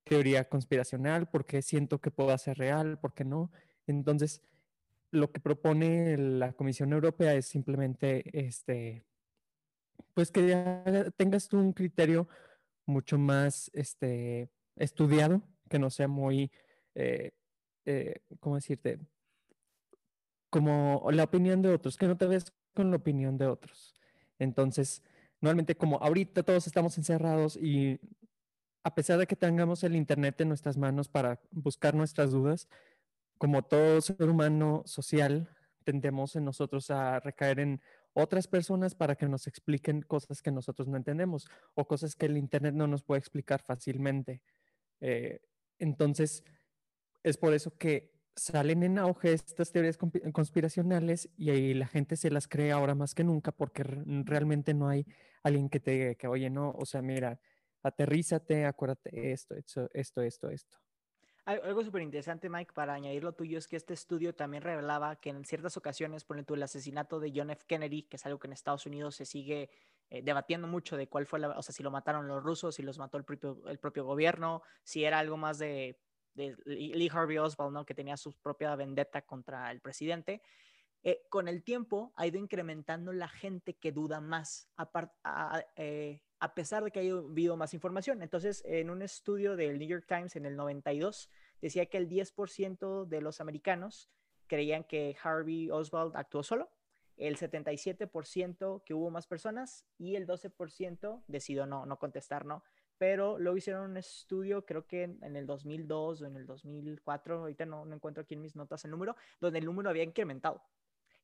teoría 0.04 0.48
conspiracional? 0.50 1.30
¿Por 1.30 1.46
qué 1.46 1.62
siento 1.62 2.00
que 2.00 2.12
puedo 2.12 2.36
ser 2.38 2.58
real? 2.58 3.00
¿Por 3.00 3.14
qué 3.14 3.24
no? 3.24 3.52
Entonces, 3.88 4.42
lo 5.12 5.32
que 5.32 5.40
propone 5.40 6.18
la 6.18 6.54
Comisión 6.54 6.94
Europea 6.94 7.34
es 7.34 7.46
simplemente, 7.46 8.24
este, 8.34 9.06
pues 10.14 10.32
que 10.32 11.12
tengas 11.18 11.48
tú 11.48 11.60
un 11.60 11.74
criterio 11.74 12.28
mucho 12.86 13.18
más 13.18 13.70
este, 13.74 14.50
estudiado 14.76 15.42
que 15.70 15.80
no 15.80 15.90
sea 15.90 16.08
muy, 16.08 16.52
eh, 16.96 17.32
eh, 17.86 18.22
¿cómo 18.40 18.56
decirte? 18.56 19.00
Como 20.50 21.08
la 21.12 21.24
opinión 21.24 21.62
de 21.62 21.70
otros, 21.70 21.96
que 21.96 22.08
no 22.08 22.18
te 22.18 22.26
ves 22.26 22.52
con 22.74 22.90
la 22.90 22.98
opinión 22.98 23.38
de 23.38 23.48
otros. 23.48 23.96
Entonces, 24.40 25.04
normalmente 25.42 25.76
como 25.76 25.98
ahorita 25.98 26.44
todos 26.44 26.68
estamos 26.68 26.98
encerrados 26.98 27.58
y 27.58 28.00
a 28.84 28.96
pesar 28.96 29.20
de 29.20 29.28
que 29.28 29.36
tengamos 29.36 29.84
el 29.84 29.96
Internet 29.96 30.40
en 30.42 30.50
nuestras 30.50 30.78
manos 30.78 31.08
para 31.10 31.42
buscar 31.52 31.96
nuestras 31.96 32.32
dudas, 32.32 32.68
como 33.38 33.64
todo 33.64 34.02
ser 34.02 34.30
humano 34.30 34.84
social, 34.86 35.50
tendemos 35.84 36.36
en 36.36 36.46
nosotros 36.46 36.92
a 36.92 37.20
recaer 37.20 37.60
en 37.60 37.82
otras 38.14 38.48
personas 38.48 38.96
para 38.96 39.16
que 39.16 39.28
nos 39.28 39.48
expliquen 39.48 40.02
cosas 40.02 40.42
que 40.42 40.52
nosotros 40.52 40.88
no 40.88 40.98
entendemos 40.98 41.48
o 41.74 41.88
cosas 41.88 42.16
que 42.16 42.26
el 42.26 42.38
Internet 42.38 42.74
no 42.76 42.88
nos 42.88 43.04
puede 43.04 43.20
explicar 43.20 43.62
fácilmente. 43.62 44.42
Eh, 45.00 45.42
entonces, 45.78 46.44
es 47.24 47.38
por 47.38 47.54
eso 47.54 47.78
que 47.78 48.19
salen 48.36 48.84
en 48.84 49.00
auge 49.00 49.34
estas 49.34 49.72
teorías 49.72 49.98
conspiracionales 49.98 51.30
y 51.38 51.50
ahí 51.50 51.74
la 51.74 51.88
gente 51.88 52.16
se 52.16 52.32
las 52.32 52.48
cree 52.48 52.72
ahora 52.72 52.96
más 52.96 53.14
que 53.14 53.24
nunca 53.24 53.52
porque 53.52 53.84
realmente 53.84 54.74
no 54.74 54.88
hay 54.88 55.06
alguien 55.44 55.70
que 55.70 55.80
te 55.80 55.92
diga 55.92 56.16
que, 56.16 56.28
oye, 56.28 56.50
no, 56.50 56.72
o 56.72 56.86
sea, 56.86 57.02
mira, 57.02 57.40
aterrízate, 57.84 58.66
acuérdate 58.66 59.32
esto, 59.32 59.56
esto, 59.56 59.90
esto, 59.94 60.22
esto, 60.22 60.50
esto. 60.50 60.78
Algo 61.46 61.84
súper 61.84 62.04
interesante, 62.04 62.48
Mike, 62.48 62.74
para 62.74 62.94
añadir 62.94 63.24
lo 63.24 63.34
tuyo, 63.34 63.58
es 63.58 63.68
que 63.68 63.76
este 63.76 63.96
estudio 63.96 64.36
también 64.36 64.62
revelaba 64.62 65.16
que 65.16 65.32
en 65.32 65.44
ciertas 65.46 65.78
ocasiones, 65.78 66.24
por 66.24 66.38
ejemplo, 66.38 66.56
el 66.56 66.62
asesinato 66.62 67.20
de 67.20 67.32
John 67.36 67.50
F. 67.50 67.64
Kennedy, 67.66 68.04
que 68.04 68.18
es 68.18 68.26
algo 68.28 68.38
que 68.38 68.46
en 68.46 68.54
Estados 68.54 68.86
Unidos 68.86 69.16
se 69.16 69.26
sigue 69.26 69.72
eh, 70.12 70.22
debatiendo 70.22 70.68
mucho 70.68 70.96
de 70.96 71.08
cuál 71.08 71.26
fue 71.26 71.40
la, 71.40 71.50
o 71.50 71.62
sea, 71.64 71.74
si 71.74 71.82
lo 71.82 71.90
mataron 71.90 72.28
los 72.28 72.44
rusos, 72.44 72.76
si 72.76 72.84
los 72.84 73.00
mató 73.00 73.18
el 73.18 73.24
propio, 73.24 73.68
el 73.68 73.80
propio 73.80 74.06
gobierno, 74.06 74.62
si 74.84 75.06
era 75.06 75.18
algo 75.18 75.38
más 75.38 75.58
de, 75.58 76.00
de 76.34 76.56
Lee 76.66 77.10
Harvey 77.12 77.38
Oswald, 77.38 77.74
¿no? 77.74 77.86
Que 77.86 77.94
tenía 77.94 78.18
su 78.18 78.34
propia 78.34 78.76
vendetta 78.76 79.22
contra 79.22 79.72
el 79.72 79.82
presidente. 79.82 80.42
Eh, 81.02 81.22
con 81.30 81.48
el 81.48 81.64
tiempo 81.64 82.12
ha 82.16 82.28
ido 82.28 82.38
incrementando 82.38 83.14
la 83.14 83.30
gente 83.30 83.76
que 83.76 83.92
duda 83.92 84.20
más, 84.20 84.70
a, 84.78 85.64
eh, 85.78 86.22
a 86.40 86.54
pesar 86.54 86.84
de 86.84 86.92
que 86.92 87.00
haya 87.00 87.14
habido 87.14 87.56
más 87.56 87.74
información. 87.74 88.22
Entonces, 88.22 88.64
en 88.66 88.90
un 88.90 89.02
estudio 89.02 89.56
del 89.56 89.80
New 89.80 89.88
York 89.88 90.06
Times 90.08 90.36
en 90.36 90.46
el 90.46 90.56
92, 90.56 91.30
decía 91.62 91.86
que 91.86 91.98
el 91.98 92.10
10% 92.10 93.06
de 93.06 93.22
los 93.22 93.40
americanos 93.40 94.10
creían 94.48 94.84
que 94.84 95.16
Harvey 95.24 95.70
Oswald 95.70 96.16
actuó 96.16 96.44
solo, 96.44 96.70
el 97.16 97.38
77% 97.38 98.84
que 98.84 98.94
hubo 98.94 99.12
más 99.12 99.28
personas 99.28 99.86
y 99.98 100.16
el 100.16 100.26
12% 100.26 101.24
decidió 101.28 101.66
no, 101.66 101.86
no 101.86 102.00
contestar, 102.00 102.46
¿no? 102.46 102.64
Pero 103.00 103.40
luego 103.40 103.58
hicieron 103.58 103.90
un 103.90 103.98
estudio, 103.98 104.66
creo 104.66 104.86
que 104.86 105.04
en, 105.04 105.36
el 105.36 105.48
2002 105.48 106.22
o 106.22 106.26
en 106.28 106.36
el 106.36 106.46
2004, 106.46 107.40
ahorita 107.40 107.66
no, 107.66 107.86
no 107.86 107.96
encuentro 107.96 108.22
aquí 108.22 108.36
en 108.36 108.42
mis 108.42 108.56
notas 108.56 108.86
el 108.86 108.92
número, 108.92 109.16
donde 109.40 109.58
el 109.58 109.66
número 109.66 109.90
había 109.90 110.04
incrementado. 110.04 110.62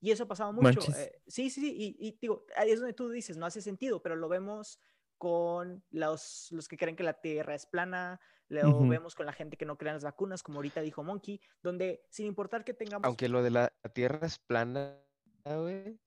Y 0.01 0.12
eso 0.12 0.24
ha 0.24 0.27
pasado 0.27 0.53
mucho. 0.53 0.79
Eh, 0.98 1.22
sí, 1.27 1.50
sí, 1.50 1.62
sí. 1.62 1.75
Y, 1.77 2.08
y, 2.08 2.17
digo, 2.20 2.46
ahí 2.55 2.72
es 2.72 2.79
donde 2.79 2.94
tú 2.94 3.10
dices, 3.10 3.38
no 3.38 3.46
hace 3.46 3.62
sentido, 3.62 4.01
pero 4.01 4.15
lo 4.15 4.27
vemos 4.29 4.79
con 5.17 5.84
los, 5.91 6.50
los 6.51 6.67
que 6.67 6.77
creen 6.77 6.96
que 6.96 7.03
la 7.03 7.20
Tierra 7.20 7.55
es 7.55 7.65
plana, 7.65 8.20
lo 8.48 8.88
vemos 8.88 9.15
con 9.15 9.25
la 9.25 9.34
gente 9.34 9.58
que 9.58 9.65
no 9.65 9.77
cree 9.77 9.89
en 9.89 9.96
las 9.96 10.03
vacunas, 10.03 10.44
como 10.44 10.60
ahorita 10.60 10.82
dijo 10.82 11.03
Monkey, 11.03 11.41
donde 11.62 12.05
sin 12.10 12.27
importar 12.27 12.63
que 12.63 12.74
tengamos... 12.74 13.05
Aunque 13.05 13.29
lo 13.29 13.41
de 13.44 13.51
la 13.51 13.74
Tierra 13.94 14.27
es 14.27 14.39
plana, 14.39 14.98
güey, 15.44 16.00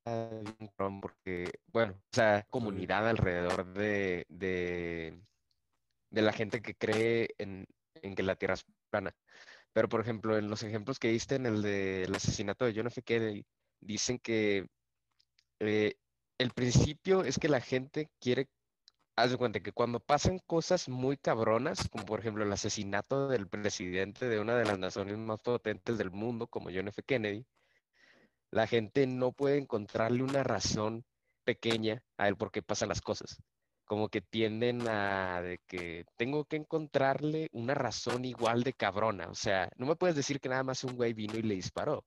porque, 1.00 1.50
bueno, 1.66 1.94
o 1.94 2.14
sea, 2.14 2.46
comunidad 2.50 3.08
alrededor 3.08 3.72
de, 3.72 4.26
de, 4.28 5.20
de 6.10 6.22
la 6.22 6.32
gente 6.32 6.62
que 6.62 6.74
cree 6.74 7.34
en, 7.38 7.66
en, 8.02 8.14
que 8.14 8.22
la 8.22 8.36
Tierra 8.36 8.54
es 8.54 8.64
plana. 8.90 9.14
Pero, 9.72 9.88
por 9.88 10.00
ejemplo, 10.00 10.38
en 10.38 10.48
los 10.50 10.62
ejemplos 10.62 10.98
que 10.98 11.08
diste 11.08 11.36
en 11.36 11.46
el 11.46 11.62
del 11.62 12.14
asesinato 12.14 12.64
de 12.64 12.74
John 12.74 12.88
F. 12.88 13.02
Kennedy, 13.02 13.44
dicen 13.80 14.18
que 14.18 14.66
eh, 15.60 15.94
el 16.38 16.50
principio 16.52 17.24
es 17.24 17.38
que 17.38 17.48
la 17.48 17.60
gente 17.60 18.10
quiere 18.20 18.48
haz 19.18 19.32
de 19.32 19.36
cuenta 19.36 19.60
que 19.60 19.72
cuando 19.72 19.98
pasan 20.00 20.38
cosas 20.46 20.88
muy 20.88 21.16
cabronas, 21.16 21.88
como 21.88 22.04
por 22.06 22.20
ejemplo 22.20 22.44
el 22.44 22.52
asesinato 22.52 23.28
del 23.28 23.48
presidente 23.48 24.28
de 24.28 24.38
una 24.38 24.56
de 24.56 24.64
las 24.64 24.78
naciones 24.78 25.18
más 25.18 25.40
potentes 25.42 25.98
del 25.98 26.12
mundo, 26.12 26.46
como 26.46 26.70
John 26.72 26.88
F. 26.88 27.02
Kennedy, 27.02 27.44
la 28.52 28.66
gente 28.66 29.06
no 29.06 29.32
puede 29.32 29.58
encontrarle 29.58 30.22
una 30.22 30.44
razón 30.44 31.04
pequeña 31.44 32.02
a 32.16 32.28
él 32.28 32.36
por 32.36 32.52
qué 32.52 32.62
pasan 32.62 32.90
las 32.90 33.00
cosas. 33.00 33.42
Como 33.88 34.08
que 34.08 34.20
tienden 34.20 34.88
a 34.88 35.42
de 35.42 35.58
que 35.66 36.04
tengo 36.16 36.44
que 36.44 36.56
encontrarle 36.56 37.48
una 37.52 37.74
razón 37.74 38.24
igual 38.24 38.62
de 38.64 38.74
cabrona. 38.74 39.28
O 39.30 39.34
sea, 39.34 39.70
no 39.76 39.86
me 39.86 39.96
puedes 39.96 40.16
decir 40.16 40.40
que 40.40 40.48
nada 40.48 40.62
más 40.64 40.84
un 40.84 40.96
güey 40.96 41.14
vino 41.14 41.36
y 41.38 41.42
le 41.42 41.54
disparó. 41.56 42.04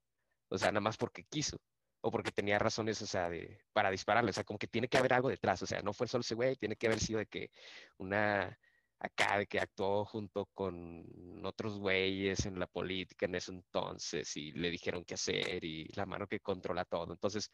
O 0.50 0.57
sea, 0.57 0.71
nada 0.71 0.81
más 0.81 0.97
porque 0.97 1.23
quiso 1.25 1.57
o 2.01 2.11
porque 2.11 2.31
tenía 2.31 2.59
razones, 2.59 3.01
o 3.01 3.07
sea, 3.07 3.29
de, 3.29 3.59
para 3.73 3.91
dispararle, 3.91 4.31
o 4.31 4.33
sea, 4.33 4.43
como 4.43 4.59
que 4.59 4.67
tiene 4.67 4.88
que 4.88 4.97
haber 4.97 5.13
algo 5.13 5.29
detrás, 5.29 5.61
o 5.61 5.67
sea, 5.67 5.81
no 5.81 5.93
fue 5.93 6.07
solo 6.07 6.21
ese 6.21 6.35
güey, 6.35 6.55
tiene 6.55 6.75
que 6.75 6.88
haber 6.88 7.00
sido 7.00 7.19
de 7.19 7.27
que 7.27 7.51
una, 7.97 8.57
acá, 9.00 9.38
de 9.39 9.47
que 9.47 9.59
actuó 9.59 10.05
junto 10.05 10.47
con 10.53 11.05
otros 11.45 11.79
güeyes 11.79 12.45
en 12.45 12.59
la 12.59 12.67
política 12.67 13.25
en 13.25 13.35
ese 13.35 13.51
entonces 13.51 14.35
y 14.38 14.51
le 14.53 14.69
dijeron 14.69 15.03
qué 15.05 15.15
hacer 15.15 15.63
y 15.63 15.88
la 15.95 16.05
mano 16.05 16.27
que 16.27 16.39
controla 16.39 16.85
todo. 16.85 17.13
Entonces, 17.13 17.51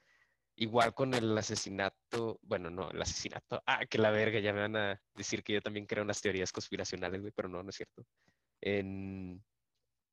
igual 0.57 0.93
con 0.93 1.13
el 1.13 1.37
asesinato, 1.37 2.39
bueno, 2.43 2.69
no, 2.69 2.91
el 2.91 3.01
asesinato, 3.01 3.63
ah, 3.65 3.85
que 3.85 3.97
la 3.97 4.11
verga, 4.11 4.39
ya 4.39 4.53
me 4.53 4.61
van 4.61 4.75
a 4.75 5.01
decir 5.15 5.43
que 5.43 5.53
yo 5.53 5.61
también 5.61 5.85
creo 5.85 6.01
en 6.01 6.09
las 6.09 6.21
teorías 6.21 6.51
conspiracionales, 6.51 7.21
güey, 7.21 7.33
pero 7.35 7.47
no, 7.47 7.63
no 7.63 7.69
es 7.69 7.75
cierto. 7.75 8.03
En, 8.61 9.43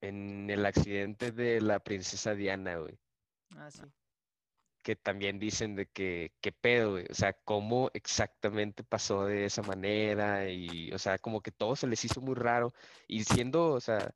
en 0.00 0.50
el 0.50 0.66
accidente 0.66 1.32
de 1.32 1.60
la 1.60 1.80
princesa 1.80 2.34
Diana, 2.34 2.76
güey. 2.76 2.98
Ah, 3.56 3.70
sí 3.70 3.82
que 4.84 4.96
también 4.96 5.38
dicen 5.40 5.74
de 5.76 5.86
que, 5.86 6.32
qué 6.40 6.52
pedo, 6.52 6.96
o 7.10 7.14
sea, 7.14 7.32
cómo 7.44 7.90
exactamente 7.94 8.84
pasó 8.84 9.24
de 9.26 9.46
esa 9.46 9.62
manera 9.62 10.50
y, 10.50 10.92
o 10.92 10.98
sea, 10.98 11.18
como 11.18 11.40
que 11.42 11.50
todo 11.50 11.74
se 11.74 11.86
les 11.88 12.04
hizo 12.04 12.20
muy 12.20 12.34
raro 12.34 12.74
y 13.08 13.24
siendo, 13.24 13.72
o 13.72 13.80
sea, 13.80 14.14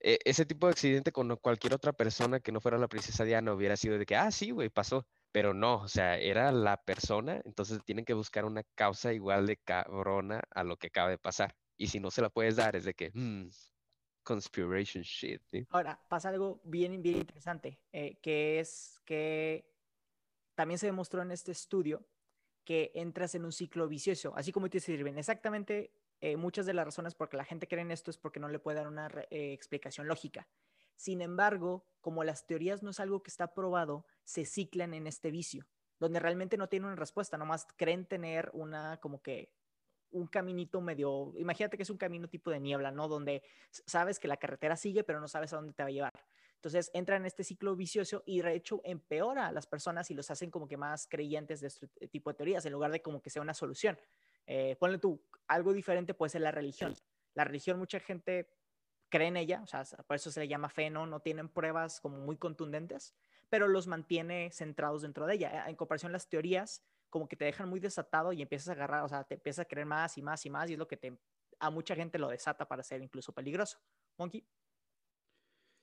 e, 0.00 0.18
ese 0.24 0.46
tipo 0.46 0.66
de 0.66 0.72
accidente 0.72 1.12
con 1.12 1.34
cualquier 1.36 1.74
otra 1.74 1.92
persona 1.94 2.40
que 2.40 2.52
no 2.52 2.60
fuera 2.60 2.78
la 2.78 2.88
princesa 2.88 3.24
Diana 3.24 3.54
hubiera 3.54 3.76
sido 3.76 3.98
de 3.98 4.06
que, 4.06 4.16
ah, 4.16 4.30
sí, 4.30 4.50
güey, 4.50 4.68
pasó, 4.68 5.06
pero 5.32 5.54
no, 5.54 5.82
o 5.82 5.88
sea, 5.88 6.18
era 6.18 6.52
la 6.52 6.82
persona, 6.82 7.40
entonces 7.44 7.80
tienen 7.84 8.04
que 8.04 8.14
buscar 8.14 8.44
una 8.44 8.64
causa 8.74 9.12
igual 9.12 9.46
de 9.46 9.56
cabrona 9.56 10.42
a 10.50 10.64
lo 10.64 10.76
que 10.76 10.88
acaba 10.88 11.10
de 11.10 11.18
pasar. 11.18 11.56
Y 11.76 11.88
si 11.88 12.00
no 12.00 12.10
se 12.10 12.22
la 12.22 12.30
puedes 12.30 12.56
dar, 12.56 12.76
es 12.76 12.84
de 12.84 12.94
que, 12.94 13.10
hmm, 13.14 13.48
conspiration 14.22 15.02
shit. 15.02 15.42
Ahora, 15.70 16.00
pasa 16.08 16.28
algo 16.28 16.60
bien, 16.64 17.00
bien 17.02 17.18
interesante, 17.18 17.80
eh, 17.92 18.18
que 18.20 18.60
es 18.60 19.00
que 19.04 19.72
también 20.54 20.78
se 20.78 20.86
demostró 20.86 21.22
en 21.22 21.30
este 21.30 21.52
estudio 21.52 22.06
que 22.64 22.92
entras 22.94 23.34
en 23.34 23.44
un 23.44 23.52
ciclo 23.52 23.88
vicioso, 23.88 24.34
así 24.36 24.52
como 24.52 24.68
te 24.68 24.80
sirven. 24.80 25.18
Exactamente, 25.18 25.92
eh, 26.20 26.36
muchas 26.36 26.66
de 26.66 26.74
las 26.74 26.84
razones 26.84 27.14
por 27.14 27.28
que 27.28 27.36
la 27.36 27.44
gente 27.44 27.66
cree 27.66 27.82
en 27.82 27.90
esto 27.90 28.10
es 28.10 28.18
porque 28.18 28.40
no 28.40 28.48
le 28.48 28.58
puede 28.58 28.78
dar 28.78 28.88
una 28.88 29.08
eh, 29.30 29.52
explicación 29.52 30.06
lógica. 30.06 30.46
Sin 31.00 31.22
embargo, 31.22 31.86
como 32.02 32.24
las 32.24 32.46
teorías 32.46 32.82
no 32.82 32.90
es 32.90 33.00
algo 33.00 33.22
que 33.22 33.30
está 33.30 33.54
probado, 33.54 34.04
se 34.22 34.44
ciclan 34.44 34.92
en 34.92 35.06
este 35.06 35.30
vicio, 35.30 35.66
donde 35.98 36.20
realmente 36.20 36.58
no 36.58 36.68
tienen 36.68 36.88
una 36.88 36.96
respuesta, 36.96 37.38
nomás 37.38 37.66
creen 37.78 38.04
tener 38.04 38.50
una 38.52 38.98
como 39.00 39.22
que 39.22 39.50
un 40.10 40.26
caminito 40.26 40.82
medio, 40.82 41.32
imagínate 41.38 41.78
que 41.78 41.84
es 41.84 41.88
un 41.88 41.96
camino 41.96 42.28
tipo 42.28 42.50
de 42.50 42.60
niebla, 42.60 42.90
¿no? 42.90 43.08
Donde 43.08 43.42
sabes 43.70 44.18
que 44.20 44.28
la 44.28 44.36
carretera 44.36 44.76
sigue, 44.76 45.02
pero 45.02 45.22
no 45.22 45.26
sabes 45.26 45.54
a 45.54 45.56
dónde 45.56 45.72
te 45.72 45.82
va 45.82 45.88
a 45.88 45.92
llevar. 45.92 46.26
Entonces 46.56 46.90
entra 46.92 47.16
en 47.16 47.24
este 47.24 47.44
ciclo 47.44 47.74
vicioso 47.76 48.22
y 48.26 48.42
de 48.42 48.52
hecho 48.52 48.82
empeora 48.84 49.46
a 49.46 49.52
las 49.52 49.66
personas 49.66 50.10
y 50.10 50.14
los 50.14 50.30
hacen 50.30 50.50
como 50.50 50.68
que 50.68 50.76
más 50.76 51.06
creyentes 51.06 51.62
de 51.62 51.68
este 51.68 51.88
tipo 52.08 52.28
de 52.28 52.36
teorías 52.36 52.66
en 52.66 52.74
lugar 52.74 52.92
de 52.92 53.00
como 53.00 53.22
que 53.22 53.30
sea 53.30 53.40
una 53.40 53.54
solución. 53.54 53.98
Eh, 54.46 54.76
ponle 54.78 54.98
tú, 54.98 55.18
algo 55.48 55.72
diferente 55.72 56.12
puede 56.12 56.28
ser 56.28 56.42
la 56.42 56.50
religión. 56.50 56.94
La 57.32 57.44
religión, 57.44 57.78
mucha 57.78 58.00
gente 58.00 58.50
cree 59.10 59.28
en 59.28 59.36
ella, 59.36 59.60
o 59.62 59.66
sea, 59.66 59.84
por 60.06 60.16
eso 60.16 60.30
se 60.30 60.40
le 60.40 60.48
llama 60.48 60.70
fe, 60.70 60.88
¿no? 60.88 61.06
No 61.06 61.20
tienen 61.20 61.48
pruebas 61.48 62.00
como 62.00 62.18
muy 62.18 62.36
contundentes, 62.36 63.14
pero 63.48 63.68
los 63.68 63.86
mantiene 63.86 64.50
centrados 64.52 65.02
dentro 65.02 65.26
de 65.26 65.34
ella. 65.34 65.68
En 65.68 65.76
comparación, 65.76 66.12
las 66.12 66.28
teorías 66.28 66.82
como 67.10 67.28
que 67.28 67.36
te 67.36 67.44
dejan 67.44 67.68
muy 67.68 67.80
desatado 67.80 68.32
y 68.32 68.40
empiezas 68.40 68.68
a 68.68 68.72
agarrar, 68.72 69.04
o 69.04 69.08
sea, 69.08 69.24
te 69.24 69.34
empiezas 69.34 69.64
a 69.64 69.68
creer 69.68 69.86
más 69.86 70.16
y 70.16 70.22
más 70.22 70.46
y 70.46 70.50
más 70.50 70.70
y 70.70 70.74
es 70.74 70.78
lo 70.78 70.86
que 70.88 70.96
te, 70.96 71.18
a 71.58 71.70
mucha 71.70 71.94
gente 71.94 72.18
lo 72.18 72.28
desata 72.28 72.66
para 72.66 72.82
ser 72.82 73.02
incluso 73.02 73.32
peligroso. 73.32 73.78
Monkey. 74.16 74.46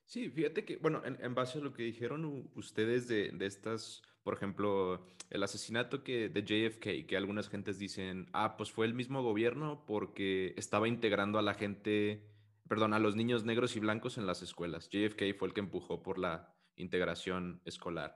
Sí, 0.05 0.29
fíjate 0.29 0.63
que, 0.63 0.77
bueno, 0.77 1.01
en, 1.03 1.35
base 1.35 1.59
a 1.59 1.61
lo 1.61 1.73
que 1.73 1.83
dijeron 1.83 2.49
ustedes 2.55 3.09
de, 3.09 3.29
de, 3.31 3.45
estas, 3.45 4.01
por 4.23 4.33
ejemplo, 4.33 5.05
el 5.29 5.43
asesinato 5.43 6.01
que, 6.01 6.29
de 6.29 6.43
JFK, 6.43 7.05
que 7.05 7.17
algunas 7.17 7.49
gentes 7.49 7.77
dicen, 7.77 8.29
ah, 8.31 8.55
pues 8.55 8.71
fue 8.71 8.85
el 8.85 8.93
mismo 8.93 9.21
gobierno 9.21 9.83
porque 9.85 10.53
estaba 10.55 10.87
integrando 10.87 11.39
a 11.39 11.41
la 11.41 11.55
gente, 11.55 12.25
perdón, 12.67 12.93
a 12.93 12.99
los 12.99 13.15
niños 13.15 13.43
negros 13.43 13.75
y 13.75 13.79
blancos 13.79 14.17
en 14.17 14.27
las 14.27 14.41
escuelas. 14.41 14.89
JFK 14.89 15.37
fue 15.37 15.47
el 15.49 15.53
que 15.53 15.59
empujó 15.59 16.01
por 16.01 16.17
la 16.17 16.53
integración 16.75 17.61
escolar. 17.65 18.15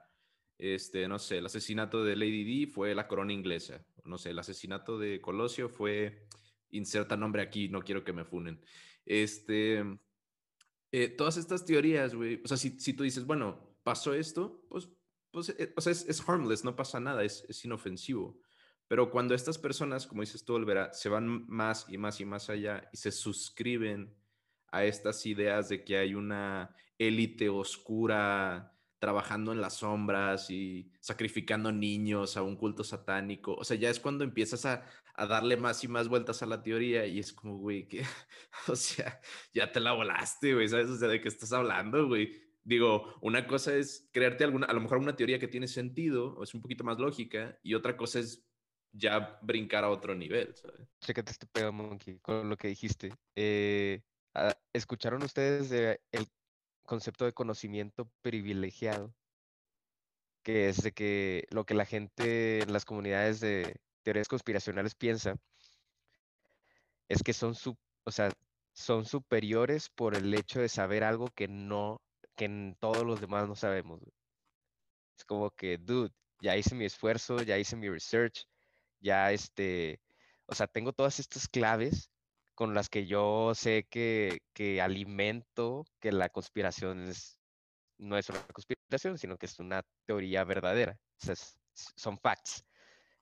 Este, 0.58 1.08
no 1.08 1.18
sé, 1.18 1.40
el 1.40 1.46
asesinato 1.48 2.04
de 2.04 2.16
Lady 2.16 2.44
D 2.44 2.72
fue 2.72 2.94
la 2.94 3.08
corona 3.08 3.34
inglesa. 3.34 3.84
No 4.06 4.18
sé, 4.18 4.30
el 4.30 4.40
asesinato 4.40 5.00
de 5.00 5.20
Colosio 5.20 5.70
fue, 5.70 6.28
inserta 6.70 7.18
nombre 7.18 7.42
aquí, 7.42 7.68
no 7.68 7.82
quiero 7.82 8.04
que 8.04 8.14
me 8.14 8.26
funen. 8.26 8.62
Este, 9.06 9.84
eh, 10.92 11.08
todas 11.10 11.38
estas 11.38 11.66
teorías, 11.66 12.14
güey, 12.14 12.42
o 12.44 12.48
sea, 12.48 12.58
si, 12.58 12.80
si, 12.80 12.94
tú 12.94 13.04
dices, 13.04 13.26
bueno, 13.26 13.76
pasó 13.84 14.14
esto, 14.14 14.66
pues, 14.70 14.88
pues 15.32 15.50
eh, 15.58 15.74
o 15.76 15.82
sea, 15.82 15.92
es, 15.92 16.06
es, 16.08 16.22
harmless, 16.28 16.64
no 16.64 16.76
pasa 16.76 17.00
nada, 17.00 17.24
es, 17.24 17.44
es, 17.50 17.66
inofensivo. 17.66 18.40
Pero 18.88 19.10
cuando 19.10 19.34
estas 19.34 19.58
personas, 19.58 20.06
como 20.06 20.22
dices 20.22 20.44
tú, 20.44 20.54
Olvera, 20.54 20.94
se 20.94 21.10
van 21.10 21.48
más 21.48 21.88
y 21.90 21.98
más 21.98 22.20
y 22.20 22.26
más 22.26 22.50
allá 22.50 22.88
y 22.92 22.98
se 22.98 23.12
suscriben 23.12 24.14
a 24.72 24.86
estas 24.86 25.26
ideas 25.26 25.70
de 25.70 25.84
que 25.84 25.98
hay 25.98 26.16
una 26.16 26.76
élite 26.98 27.50
oscura 27.50 28.74
trabajando 29.00 29.52
en 29.52 29.62
las 29.62 29.78
sombras 29.78 30.52
y 30.52 30.92
sacrificando 31.00 31.72
niños 31.72 32.38
a 32.38 32.44
un 32.44 32.56
culto 32.56 32.84
satánico. 32.84 33.56
O 33.56 33.64
sea, 33.64 33.76
ya 33.76 33.90
es 33.90 34.00
cuando 34.00 34.24
empiezas 34.24 34.66
a, 34.66 34.86
a 35.16 35.26
darle 35.26 35.58
más 35.58 35.84
y 35.84 35.88
más 35.88 36.08
vueltas 36.08 36.44
a 36.44 36.46
la 36.46 36.62
teoría 36.62 37.08
y 37.08 37.20
es 37.20 37.34
como, 37.34 37.58
güey, 37.58 37.88
que, 37.88 38.04
o 38.68 38.76
sea, 38.76 39.20
ya 39.54 39.72
te 39.72 39.80
la 39.80 39.94
volaste, 39.94 40.54
güey, 40.54 40.68
¿sabes? 40.68 40.88
O 40.88 40.98
sea, 40.98 41.08
¿de 41.08 41.20
qué 41.20 41.28
estás 41.28 41.52
hablando, 41.52 42.08
güey? 42.08 42.32
Digo, 42.64 43.16
una 43.22 43.48
cosa 43.48 43.76
es 43.76 44.08
crearte 44.14 44.44
alguna, 44.44 44.68
a 44.68 44.74
lo 44.74 44.82
mejor 44.82 45.00
una 45.00 45.16
teoría 45.16 45.40
que 45.40 45.48
tiene 45.48 45.68
sentido 45.68 46.36
o 46.36 46.44
es 46.44 46.54
un 46.54 46.62
poquito 46.62 46.84
más 46.84 47.00
lógica 47.00 47.58
y 47.64 47.74
otra 47.74 47.98
cosa 47.98 48.20
es 48.20 48.46
ya 48.92 49.40
brincar 49.42 49.84
a 49.84 49.90
otro 49.90 50.14
nivel, 50.14 50.54
¿sabes? 50.56 50.88
Chécate 51.00 51.32
este 51.32 51.48
pedo, 51.48 51.72
Monkey, 51.72 52.20
con 52.20 52.50
lo 52.50 52.56
que 52.56 52.68
dijiste. 52.68 53.12
Eh, 53.36 54.04
¿Escucharon 54.74 55.24
ustedes 55.24 55.70
de 55.70 56.02
el 56.12 56.28
concepto 56.86 57.26
de 57.26 57.34
conocimiento 57.34 58.10
privilegiado? 58.22 59.14
Que 60.44 60.70
es 60.70 60.82
de 60.82 60.92
que 60.94 61.48
lo 61.52 61.66
que 61.66 61.74
la 61.74 61.86
gente 61.86 62.64
en 62.64 62.74
las 62.74 62.86
comunidades 62.86 63.40
de 63.40 63.76
teorías 64.04 64.28
conspiracionales 64.28 64.96
piensa 64.96 65.36
es 67.10 67.24
que 67.24 67.34
son, 67.34 67.56
o 68.04 68.12
sea, 68.12 68.32
son 68.74 69.06
superiores 69.06 69.90
por 69.90 70.16
el 70.16 70.34
hecho 70.34 70.62
de 70.62 70.70
saber 70.70 71.04
algo 71.04 71.28
que 71.28 71.48
no, 71.48 72.02
que 72.36 72.76
todos 72.80 73.04
los 73.04 73.20
demás 73.20 73.48
no 73.48 73.56
sabemos. 73.56 74.02
Es 75.18 75.26
como 75.26 75.52
que, 75.52 75.78
dude, 75.78 76.12
ya 76.42 76.56
hice 76.56 76.74
mi 76.74 76.86
esfuerzo, 76.86 77.42
ya 77.42 77.58
hice 77.58 77.76
mi 77.76 77.90
research, 77.90 78.48
ya 79.02 79.32
este, 79.32 80.00
o 80.46 80.56
sea, 80.56 80.68
tengo 80.68 80.94
todas 80.94 81.20
estas 81.20 81.48
claves 81.48 82.10
con 82.56 82.74
las 82.74 82.90
que 82.90 83.06
yo 83.06 83.54
sé 83.56 83.88
que, 83.90 84.42
que 84.54 84.82
alimento 84.82 85.86
que 86.00 86.12
la 86.12 86.30
conspiración 86.30 87.08
es, 87.08 87.40
no 87.98 88.18
es 88.18 88.30
una 88.30 88.44
conspiración, 88.48 89.18
sino 89.18 89.38
que 89.38 89.46
es 89.46 89.60
una 89.60 89.84
teoría 90.06 90.44
verdadera. 90.44 90.98
O 91.30 91.34
son 91.74 92.18
facts. 92.20 92.66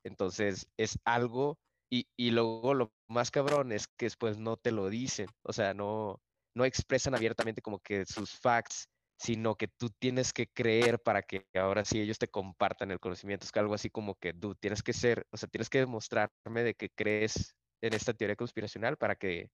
Entonces, 0.03 0.67
es 0.77 0.97
algo, 1.03 1.59
y, 1.89 2.07
y, 2.15 2.31
luego 2.31 2.73
lo 2.73 2.93
más 3.09 3.31
cabrón 3.31 3.71
es 3.71 3.87
que 3.87 4.05
después 4.05 4.37
no 4.37 4.57
te 4.57 4.71
lo 4.71 4.89
dicen, 4.89 5.27
o 5.43 5.53
sea, 5.53 5.73
no, 5.73 6.21
no 6.55 6.65
expresan 6.65 7.15
abiertamente 7.15 7.61
como 7.61 7.79
que 7.79 8.05
sus 8.05 8.31
facts, 8.31 8.89
sino 9.17 9.55
que 9.55 9.67
tú 9.67 9.89
tienes 9.89 10.31
que 10.31 10.47
creer 10.47 10.99
para 10.99 11.23
que 11.23 11.45
ahora 11.55 11.83
sí 11.83 11.99
ellos 11.99 12.17
te 12.17 12.29
compartan 12.29 12.91
el 12.91 12.99
conocimiento. 12.99 13.45
Es 13.45 13.51
que 13.51 13.59
algo 13.59 13.73
así 13.73 13.89
como 13.89 14.15
que 14.15 14.33
tú 14.33 14.55
tienes 14.55 14.81
que 14.81 14.93
ser, 14.93 15.27
o 15.31 15.37
sea, 15.37 15.49
tienes 15.49 15.69
que 15.69 15.79
demostrarme 15.79 16.63
de 16.63 16.73
que 16.75 16.89
crees 16.89 17.53
en 17.81 17.93
esta 17.93 18.13
teoría 18.13 18.35
conspiracional 18.35 18.97
para 18.97 19.15
que 19.15 19.49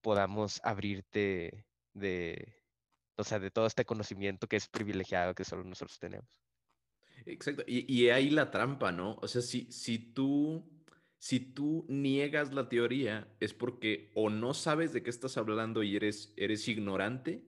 podamos 0.00 0.60
abrirte 0.62 1.64
de, 1.94 2.54
o 3.16 3.24
sea, 3.24 3.38
de 3.38 3.50
todo 3.50 3.66
este 3.66 3.84
conocimiento 3.84 4.46
que 4.46 4.56
es 4.56 4.68
privilegiado 4.68 5.34
que 5.34 5.44
solo 5.44 5.64
nosotros 5.64 5.98
tenemos. 5.98 6.28
Exacto. 7.24 7.64
Y, 7.66 7.92
y 7.92 8.10
ahí 8.10 8.30
la 8.30 8.50
trampa, 8.50 8.92
¿no? 8.92 9.16
O 9.22 9.28
sea, 9.28 9.42
si, 9.42 9.70
si 9.72 9.98
tú 9.98 10.64
si 11.18 11.40
tú 11.40 11.86
niegas 11.88 12.52
la 12.52 12.68
teoría 12.68 13.26
es 13.40 13.54
porque 13.54 14.10
o 14.14 14.30
no 14.30 14.54
sabes 14.54 14.92
de 14.92 15.02
qué 15.02 15.10
estás 15.10 15.36
hablando 15.36 15.82
y 15.82 15.96
eres, 15.96 16.32
eres 16.36 16.68
ignorante 16.68 17.44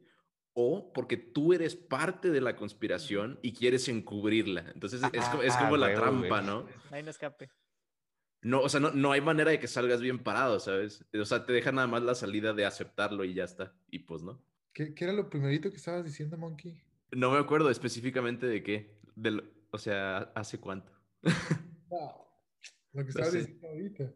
o 0.55 0.93
porque 0.93 1.17
tú 1.17 1.53
eres 1.53 1.77
parte 1.77 2.31
de 2.31 2.41
la 2.41 2.57
conspiración 2.57 3.39
y 3.43 3.53
quieres 3.53 3.89
encubrirla. 3.89 4.65
Entonces 4.75 5.03
es, 5.13 5.25
es, 5.45 5.57
como 5.57 5.77
la 5.77 5.95
trampa, 5.95 6.41
¿no? 6.41 6.67
Ahí 6.91 7.03
no 7.03 7.11
escape. 7.11 7.51
No, 8.43 8.61
o 8.61 8.69
sea, 8.69 8.79
no, 8.79 8.93
no, 8.93 9.13
hay 9.13 9.21
manera 9.21 9.51
de 9.51 9.59
que 9.59 9.67
salgas 9.67 10.01
bien 10.01 10.21
parado, 10.21 10.61
¿sabes? 10.61 11.05
O 11.13 11.25
sea, 11.25 11.45
te 11.45 11.53
deja 11.53 11.73
nada 11.73 11.89
más 11.89 12.03
la 12.03 12.15
salida 12.15 12.53
de 12.53 12.67
aceptarlo 12.67 13.25
y 13.25 13.35
ya 13.35 13.45
está. 13.45 13.75
Y 13.91 14.01
pues 14.01 14.23
no. 14.23 14.41
¿Qué, 14.73 14.95
qué 14.95 15.05
era 15.05 15.13
lo 15.13 15.29
primerito 15.29 15.71
que 15.71 15.77
estabas 15.77 16.05
diciendo, 16.05 16.37
Monkey? 16.37 16.81
No 17.11 17.33
me 17.33 17.39
acuerdo 17.39 17.71
específicamente 17.71 18.47
de 18.47 18.63
qué. 18.63 18.97
De 19.17 19.43
o 19.71 19.79
sea, 19.79 20.31
¿hace 20.35 20.59
cuánto? 20.59 20.93
Lo 22.93 23.05
que 23.05 23.11
estabas 23.11 23.33
diciendo 23.33 23.69
ahorita. 23.69 24.13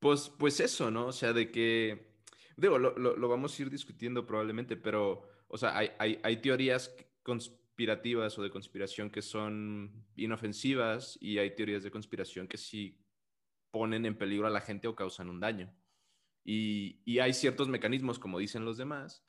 Pues, 0.00 0.32
pues 0.38 0.60
eso, 0.60 0.90
¿no? 0.90 1.06
O 1.06 1.12
sea, 1.12 1.32
de 1.32 1.50
que. 1.50 2.08
Digo, 2.56 2.78
lo, 2.78 2.96
lo, 2.98 3.16
lo, 3.16 3.28
vamos 3.28 3.56
a 3.58 3.62
ir 3.62 3.70
discutiendo 3.70 4.26
probablemente, 4.26 4.76
pero, 4.76 5.28
o 5.46 5.56
sea, 5.56 5.76
hay, 5.76 5.92
hay, 5.98 6.18
hay 6.24 6.38
teorías 6.38 6.92
conspirativas 7.22 8.36
o 8.36 8.42
de 8.42 8.50
conspiración 8.50 9.10
que 9.10 9.22
son 9.22 10.04
inofensivas 10.16 11.16
y 11.20 11.38
hay 11.38 11.54
teorías 11.54 11.84
de 11.84 11.92
conspiración 11.92 12.48
que 12.48 12.56
sí 12.56 12.98
ponen 13.70 14.06
en 14.06 14.16
peligro 14.16 14.46
a 14.46 14.50
la 14.50 14.60
gente 14.60 14.88
o 14.88 14.94
causan 14.94 15.28
un 15.28 15.40
daño. 15.40 15.74
Y, 16.44 17.18
hay 17.18 17.34
ciertos 17.34 17.68
mecanismos, 17.68 18.18
como 18.18 18.38
dicen 18.38 18.64
los 18.64 18.78
demás, 18.78 19.24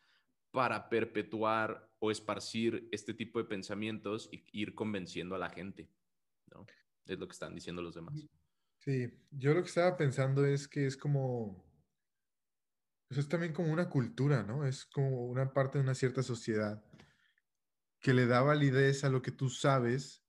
para 0.51 0.89
perpetuar 0.89 1.91
o 1.99 2.11
esparcir 2.11 2.87
este 2.91 3.13
tipo 3.13 3.39
de 3.39 3.45
pensamientos 3.45 4.29
y 4.31 4.45
ir 4.53 4.73
convenciendo 4.73 5.35
a 5.35 5.39
la 5.39 5.49
gente, 5.49 5.89
¿no? 6.47 6.65
Es 7.05 7.19
lo 7.19 7.27
que 7.27 7.33
están 7.33 7.53
diciendo 7.53 7.81
los 7.81 7.95
demás. 7.95 8.15
Sí, 8.77 9.11
yo 9.31 9.53
lo 9.53 9.61
que 9.61 9.67
estaba 9.67 9.97
pensando 9.97 10.45
es 10.45 10.67
que 10.67 10.85
es 10.85 10.95
como, 10.95 11.65
eso 13.09 13.19
es 13.19 13.27
también 13.27 13.51
como 13.51 13.73
una 13.73 13.89
cultura, 13.89 14.43
¿no? 14.43 14.65
Es 14.65 14.85
como 14.85 15.25
una 15.25 15.51
parte 15.51 15.77
de 15.77 15.83
una 15.83 15.95
cierta 15.95 16.23
sociedad 16.23 16.81
que 17.99 18.13
le 18.13 18.27
da 18.27 18.41
validez 18.41 19.03
a 19.03 19.09
lo 19.09 19.21
que 19.21 19.31
tú 19.31 19.49
sabes 19.49 20.23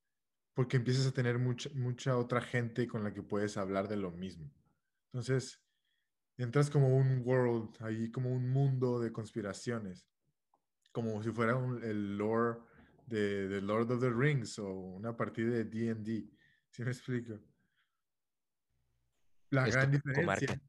porque 0.61 0.77
empiezas 0.77 1.07
a 1.07 1.13
tener 1.13 1.39
mucha, 1.39 1.71
mucha 1.73 2.19
otra 2.19 2.43
gente 2.43 2.87
con 2.87 3.03
la 3.03 3.15
que 3.15 3.23
puedes 3.23 3.57
hablar 3.57 3.89
de 3.89 3.97
lo 3.97 4.11
mismo. 4.11 4.53
Entonces, 5.07 5.59
entras 6.37 6.69
como 6.69 6.95
un 6.99 7.23
world, 7.25 7.83
ahí 7.83 8.11
como 8.11 8.31
un 8.31 8.51
mundo 8.51 9.01
de 9.01 9.11
conspiraciones 9.11 10.07
como 10.93 11.23
si 11.23 11.31
fuera 11.31 11.57
un, 11.57 11.83
el 11.83 12.19
lore 12.19 12.59
de, 13.07 13.49
de, 13.49 13.63
Lord 13.63 13.91
of 13.91 14.01
the 14.01 14.11
Rings 14.11 14.59
o 14.59 14.71
una 14.71 15.17
partida 15.17 15.49
de 15.49 15.65
D&D. 15.65 16.29
¿Sí 16.69 16.85
me 16.85 16.91
explico? 16.91 17.41
La 19.49 19.67
gran 19.67 19.91
diferencia... 19.91 20.61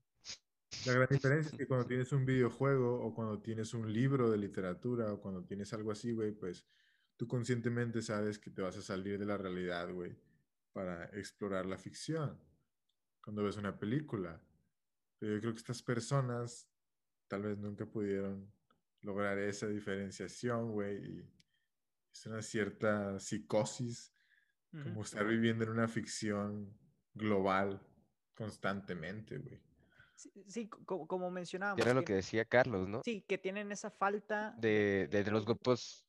La 0.86 0.94
gran 0.94 1.08
diferencia 1.10 1.52
es 1.52 1.58
que 1.58 1.68
cuando 1.68 1.86
tienes 1.88 2.14
un 2.14 2.26
videojuego 2.26 2.98
o 3.04 3.14
cuando 3.14 3.42
tienes 3.42 3.74
un 3.74 3.92
libro 3.92 4.32
de 4.32 4.38
literatura 4.38 5.12
o 5.12 5.20
cuando 5.20 5.44
tienes 5.44 5.74
algo 5.74 5.92
así, 5.92 6.14
güey, 6.14 6.32
pues 6.32 6.66
tú 7.22 7.28
conscientemente 7.28 8.02
sabes 8.02 8.40
que 8.40 8.50
te 8.50 8.64
vas 8.64 8.76
a 8.78 8.82
salir 8.82 9.20
de 9.20 9.28
la 9.28 9.38
realidad, 9.38 9.94
güey, 9.94 10.18
para 10.74 11.06
explorar 11.14 11.68
la 11.68 11.78
ficción. 11.78 12.36
Cuando 13.24 13.44
ves 13.44 13.58
una 13.58 13.78
película. 13.78 14.42
Pero 15.20 15.36
yo 15.36 15.40
creo 15.40 15.54
que 15.54 15.60
estas 15.60 15.84
personas 15.84 16.68
tal 17.28 17.44
vez 17.44 17.60
nunca 17.60 17.86
pudieron 17.86 18.52
lograr 19.02 19.38
esa 19.38 19.68
diferenciación, 19.68 20.72
güey. 20.72 20.98
Y 20.98 21.32
es 22.12 22.26
una 22.26 22.42
cierta 22.42 23.20
psicosis, 23.20 24.12
como 24.72 25.04
estar 25.04 25.28
viviendo 25.28 25.64
en 25.66 25.70
una 25.70 25.88
ficción 25.88 26.76
global 27.14 27.80
constantemente, 28.34 29.38
güey. 29.38 29.62
Sí, 30.48 30.68
como, 30.68 31.08
como, 31.08 31.30
mencionábamos. 31.30 31.86
Era 31.86 31.94
lo 31.94 32.04
que 32.04 32.14
decía 32.14 32.46
Carlos, 32.46 32.90
¿no? 32.90 33.04
Sí, 33.06 33.24
que 33.28 33.38
tienen 33.38 33.72
esa 33.72 33.92
falta 33.92 34.56
de, 34.58 35.08
de, 35.12 35.24
de 35.24 35.30
los 35.30 35.46
grupos. 35.46 36.08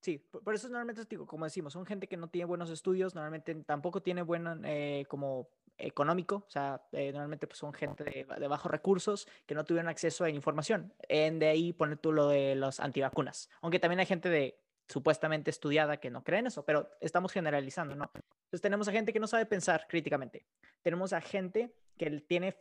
Sí, 0.00 0.16
por, 0.18 0.54
eso 0.54 0.68
normalmente 0.68 1.04
como 1.26 1.44
decimos, 1.44 1.74
son 1.74 1.84
gente 1.84 2.06
que 2.06 2.16
no 2.16 2.28
tiene 2.28 2.46
buenos 2.46 2.70
estudios, 2.70 3.14
normalmente 3.14 3.54
tampoco 3.66 4.02
tiene 4.02 4.22
buen 4.22 4.64
eh, 4.64 5.04
como 5.08 5.50
económico, 5.76 6.44
o 6.46 6.50
sea, 6.50 6.82
eh, 6.92 7.12
normalmente 7.12 7.46
pues, 7.46 7.58
son 7.58 7.74
gente 7.74 8.04
de, 8.04 8.48
bajos 8.48 8.70
recursos 8.70 9.28
que 9.46 9.54
no 9.54 9.64
tuvieron 9.64 9.88
acceso 9.88 10.24
a 10.24 10.30
información. 10.30 10.94
En 11.08 11.38
de 11.38 11.48
ahí 11.48 11.74
pone 11.74 11.96
tú 11.96 12.12
lo 12.12 12.28
de 12.28 12.54
los 12.54 12.80
antivacunas, 12.80 13.50
aunque 13.60 13.78
también 13.78 14.00
hay 14.00 14.06
gente 14.06 14.30
de 14.30 14.58
supuestamente 14.88 15.50
estudiada 15.50 15.98
que 15.98 16.10
no 16.10 16.24
creen 16.24 16.46
eso, 16.46 16.64
pero 16.64 16.90
estamos 17.00 17.30
generalizando, 17.30 17.94
¿no? 17.94 18.10
Entonces 18.14 18.62
tenemos 18.62 18.88
a 18.88 18.92
gente 18.92 19.12
que 19.12 19.20
no 19.20 19.26
sabe 19.26 19.44
pensar 19.44 19.86
críticamente, 19.86 20.46
tenemos 20.82 21.12
a 21.12 21.20
gente 21.20 21.74
que 21.98 22.10
tiene 22.22 22.56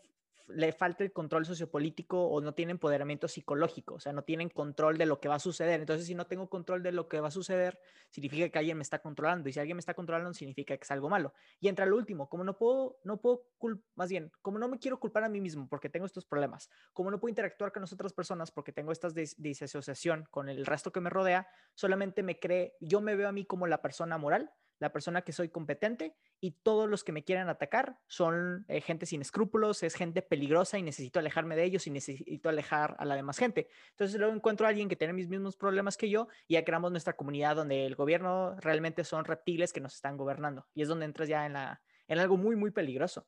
le 0.49 0.71
falta 0.71 1.03
el 1.03 1.11
control 1.11 1.45
sociopolítico 1.45 2.27
o 2.27 2.41
no 2.41 2.53
tiene 2.53 2.71
empoderamiento 2.71 3.27
psicológico, 3.27 3.95
o 3.95 3.99
sea, 3.99 4.13
no 4.13 4.23
tienen 4.23 4.49
control 4.49 4.97
de 4.97 5.05
lo 5.05 5.19
que 5.19 5.27
va 5.27 5.35
a 5.35 5.39
suceder. 5.39 5.79
Entonces, 5.79 6.07
si 6.07 6.15
no 6.15 6.27
tengo 6.27 6.49
control 6.49 6.83
de 6.83 6.91
lo 6.91 7.07
que 7.07 7.19
va 7.19 7.29
a 7.29 7.31
suceder, 7.31 7.79
significa 8.09 8.49
que 8.49 8.59
alguien 8.59 8.77
me 8.77 8.83
está 8.83 8.99
controlando. 8.99 9.49
Y 9.49 9.53
si 9.53 9.59
alguien 9.59 9.77
me 9.77 9.79
está 9.79 9.93
controlando, 9.93 10.33
significa 10.33 10.75
que 10.75 10.83
es 10.83 10.91
algo 10.91 11.09
malo. 11.09 11.33
Y 11.59 11.67
entra 11.67 11.85
lo 11.85 11.95
último, 11.95 12.29
como 12.29 12.43
no 12.43 12.57
puedo, 12.57 12.99
no 13.03 13.21
puedo, 13.21 13.47
más 13.95 14.09
bien, 14.09 14.31
como 14.41 14.59
no 14.59 14.67
me 14.67 14.79
quiero 14.79 14.99
culpar 14.99 15.23
a 15.23 15.29
mí 15.29 15.41
mismo 15.41 15.67
porque 15.67 15.89
tengo 15.89 16.05
estos 16.05 16.25
problemas, 16.25 16.69
como 16.93 17.11
no 17.11 17.19
puedo 17.19 17.29
interactuar 17.29 17.71
con 17.71 17.83
otras 17.83 18.13
personas 18.13 18.51
porque 18.51 18.71
tengo 18.71 18.91
estas 18.91 19.13
disasociación 19.13 20.27
con 20.31 20.49
el 20.49 20.65
resto 20.65 20.91
que 20.91 21.01
me 21.01 21.09
rodea, 21.09 21.47
solamente 21.73 22.23
me 22.23 22.39
cree, 22.39 22.75
yo 22.79 23.01
me 23.01 23.15
veo 23.15 23.27
a 23.27 23.31
mí 23.31 23.45
como 23.45 23.67
la 23.67 23.81
persona 23.81 24.17
moral, 24.17 24.51
la 24.79 24.91
persona 24.91 25.21
que 25.21 25.33
soy 25.33 25.49
competente 25.49 26.15
y 26.39 26.51
todos 26.51 26.89
los 26.89 27.03
que 27.03 27.11
me 27.11 27.23
quieran 27.23 27.49
atacar 27.49 27.99
son 28.07 28.65
eh, 28.67 28.81
gente 28.81 29.05
sin 29.05 29.21
escrúpulos, 29.21 29.83
es 29.83 29.93
gente 29.93 30.21
peligrosa 30.21 30.77
y 30.77 30.83
necesito 30.83 31.19
alejarme 31.19 31.55
de 31.55 31.65
ellos 31.65 31.85
y 31.87 31.91
necesito 31.91 32.49
alejar 32.49 32.95
a 32.97 33.05
la 33.05 33.15
demás 33.15 33.37
gente. 33.37 33.67
Entonces 33.91 34.17
luego 34.19 34.33
encuentro 34.33 34.65
a 34.65 34.69
alguien 34.69 34.89
que 34.89 34.95
tiene 34.95 35.13
mis 35.13 35.27
mismos 35.27 35.57
problemas 35.57 35.97
que 35.97 36.09
yo 36.09 36.27
y 36.47 36.53
ya 36.53 36.63
creamos 36.63 36.91
nuestra 36.91 37.15
comunidad 37.15 37.57
donde 37.57 37.85
el 37.85 37.95
gobierno 37.95 38.55
realmente 38.59 39.03
son 39.03 39.25
reptiles 39.25 39.73
que 39.73 39.81
nos 39.81 39.95
están 39.95 40.17
gobernando 40.17 40.67
y 40.73 40.81
es 40.81 40.87
donde 40.87 41.05
entras 41.05 41.27
ya 41.27 41.45
en, 41.45 41.53
la, 41.53 41.81
en 42.07 42.19
algo 42.19 42.37
muy, 42.37 42.55
muy 42.55 42.71
peligroso. 42.71 43.27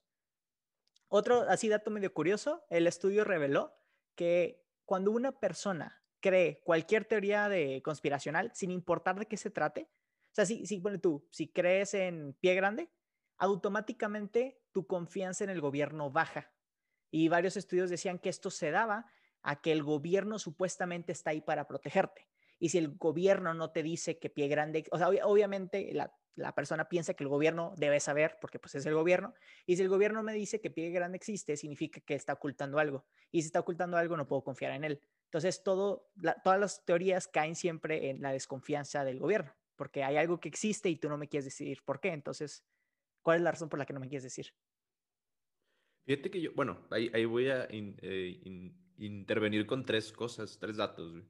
Otro 1.09 1.41
así 1.49 1.67
dato 1.67 1.91
medio 1.91 2.13
curioso, 2.13 2.63
el 2.69 2.87
estudio 2.87 3.25
reveló 3.25 3.75
que 4.15 4.63
cuando 4.85 5.11
una 5.11 5.33
persona 5.33 6.01
cree 6.21 6.61
cualquier 6.63 7.03
teoría 7.03 7.49
de 7.49 7.81
conspiracional, 7.83 8.51
sin 8.53 8.71
importar 8.71 9.19
de 9.19 9.25
qué 9.25 9.35
se 9.35 9.49
trate, 9.49 9.89
o 10.31 10.33
sea, 10.33 10.45
si, 10.45 10.65
si 10.65 10.79
bueno, 10.79 10.99
tú, 10.99 11.27
si 11.29 11.49
crees 11.49 11.93
en 11.93 12.33
pie 12.39 12.55
grande, 12.55 12.89
automáticamente 13.37 14.61
tu 14.71 14.87
confianza 14.87 15.43
en 15.43 15.49
el 15.49 15.59
gobierno 15.59 16.11
baja. 16.11 16.53
Y 17.09 17.27
varios 17.27 17.57
estudios 17.57 17.89
decían 17.89 18.19
que 18.19 18.29
esto 18.29 18.49
se 18.49 18.71
daba 18.71 19.07
a 19.41 19.61
que 19.61 19.71
el 19.71 19.83
gobierno 19.83 20.39
supuestamente 20.39 21.11
está 21.11 21.31
ahí 21.31 21.41
para 21.41 21.67
protegerte. 21.67 22.29
Y 22.59 22.69
si 22.69 22.77
el 22.77 22.95
gobierno 22.95 23.53
no 23.53 23.71
te 23.71 23.83
dice 23.83 24.19
que 24.19 24.29
pie 24.29 24.47
grande, 24.47 24.85
o 24.91 24.97
sea, 24.97 25.09
obviamente 25.09 25.89
la, 25.93 26.15
la, 26.35 26.53
persona 26.53 26.87
piensa 26.87 27.15
que 27.15 27.23
el 27.23 27.27
gobierno 27.27 27.73
debe 27.75 27.99
saber, 27.99 28.37
porque 28.39 28.59
pues 28.59 28.75
es 28.75 28.85
el 28.85 28.93
gobierno, 28.93 29.33
y 29.65 29.75
si 29.75 29.81
el 29.81 29.89
gobierno 29.89 30.21
me 30.21 30.33
dice 30.33 30.61
que 30.61 30.69
pie 30.69 30.91
grande 30.91 31.17
existe, 31.17 31.57
significa 31.57 31.99
que 32.01 32.13
está 32.13 32.33
ocultando 32.33 32.77
algo. 32.77 33.05
Y 33.31 33.41
si 33.41 33.47
está 33.47 33.59
ocultando 33.59 33.97
algo, 33.97 34.15
no 34.15 34.27
puedo 34.27 34.43
confiar 34.43 34.73
en 34.73 34.83
él. 34.83 35.01
Entonces, 35.25 35.63
todo, 35.63 36.11
todas 36.43 36.59
las 36.59 36.85
teorías 36.85 37.27
caen 37.27 37.55
siempre 37.55 38.09
en 38.09 38.21
la 38.21 38.31
desconfianza 38.31 39.03
del 39.03 39.19
gobierno, 39.19 39.55
porque 39.75 40.03
hay 40.03 40.17
algo 40.17 40.39
que 40.39 40.49
existe 40.49 40.89
y 40.89 40.95
tú 40.95 41.10
no 41.10 41.17
me 41.17 41.27
quieres 41.27 41.45
decir 41.45 41.81
por 41.84 41.99
qué. 41.99 42.10
Entonces, 42.10 42.63
¿Cuál 43.21 43.38
es 43.38 43.43
la 43.43 43.51
razón 43.51 43.69
por 43.69 43.79
la 43.79 43.86
que 43.86 43.93
no 43.93 43.99
me 43.99 44.07
quieres 44.07 44.23
decir? 44.23 44.53
Fíjate 46.05 46.31
que 46.31 46.41
yo, 46.41 46.51
bueno, 46.53 46.88
ahí, 46.89 47.12
ahí 47.13 47.25
voy 47.25 47.49
a 47.49 47.67
eh, 47.69 48.41
intervenir 48.97 49.65
con 49.67 49.86
tres 49.86 50.12
cosas, 50.12 50.57
tres 50.60 50.77
datos. 50.77 51.23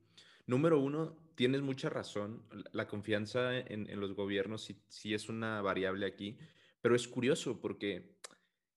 Número 0.47 0.79
uno, 0.79 1.17
tienes 1.35 1.61
mucha 1.61 1.89
razón, 1.89 2.43
la 2.71 2.87
confianza 2.87 3.57
en, 3.57 3.89
en 3.89 3.99
los 3.99 4.13
gobiernos 4.13 4.63
sí, 4.63 4.81
sí, 4.87 5.13
es 5.13 5.29
una 5.29 5.61
variable 5.61 6.05
aquí, 6.05 6.37
pero 6.81 6.95
es 6.95 7.07
curioso 7.07 7.59
porque 7.59 8.17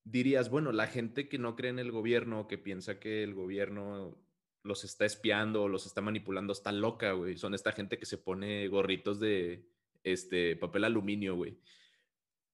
dirías, 0.03 0.51
bueno, 0.51 0.73
la 0.73 0.89
gente 0.89 1.29
que 1.29 1.39
no 1.39 1.57
cree 1.57 1.71
en 1.71 1.79
el 1.79 1.91
gobierno, 1.91 2.49
que 2.49 2.59
piensa 2.59 2.99
que 2.99 3.23
el 3.23 3.35
gobierno 3.35 4.19
los 4.65 4.83
está 4.83 5.05
espiando 5.05 5.69
los 5.69 5.87
está 5.87 6.01
manipulando, 6.01 6.53
está 6.53 6.73
loca, 6.73 7.13
güey. 7.13 7.37
Son 7.37 7.55
esta 7.55 7.73
gente 7.73 7.99
que 7.99 8.07
se 8.07 8.19
pone 8.19 8.67
gorritos 8.69 9.21
de 9.21 9.69
este, 10.03 10.57
papel 10.57 10.85
aluminio, 10.85 11.37
güey. 11.37 11.59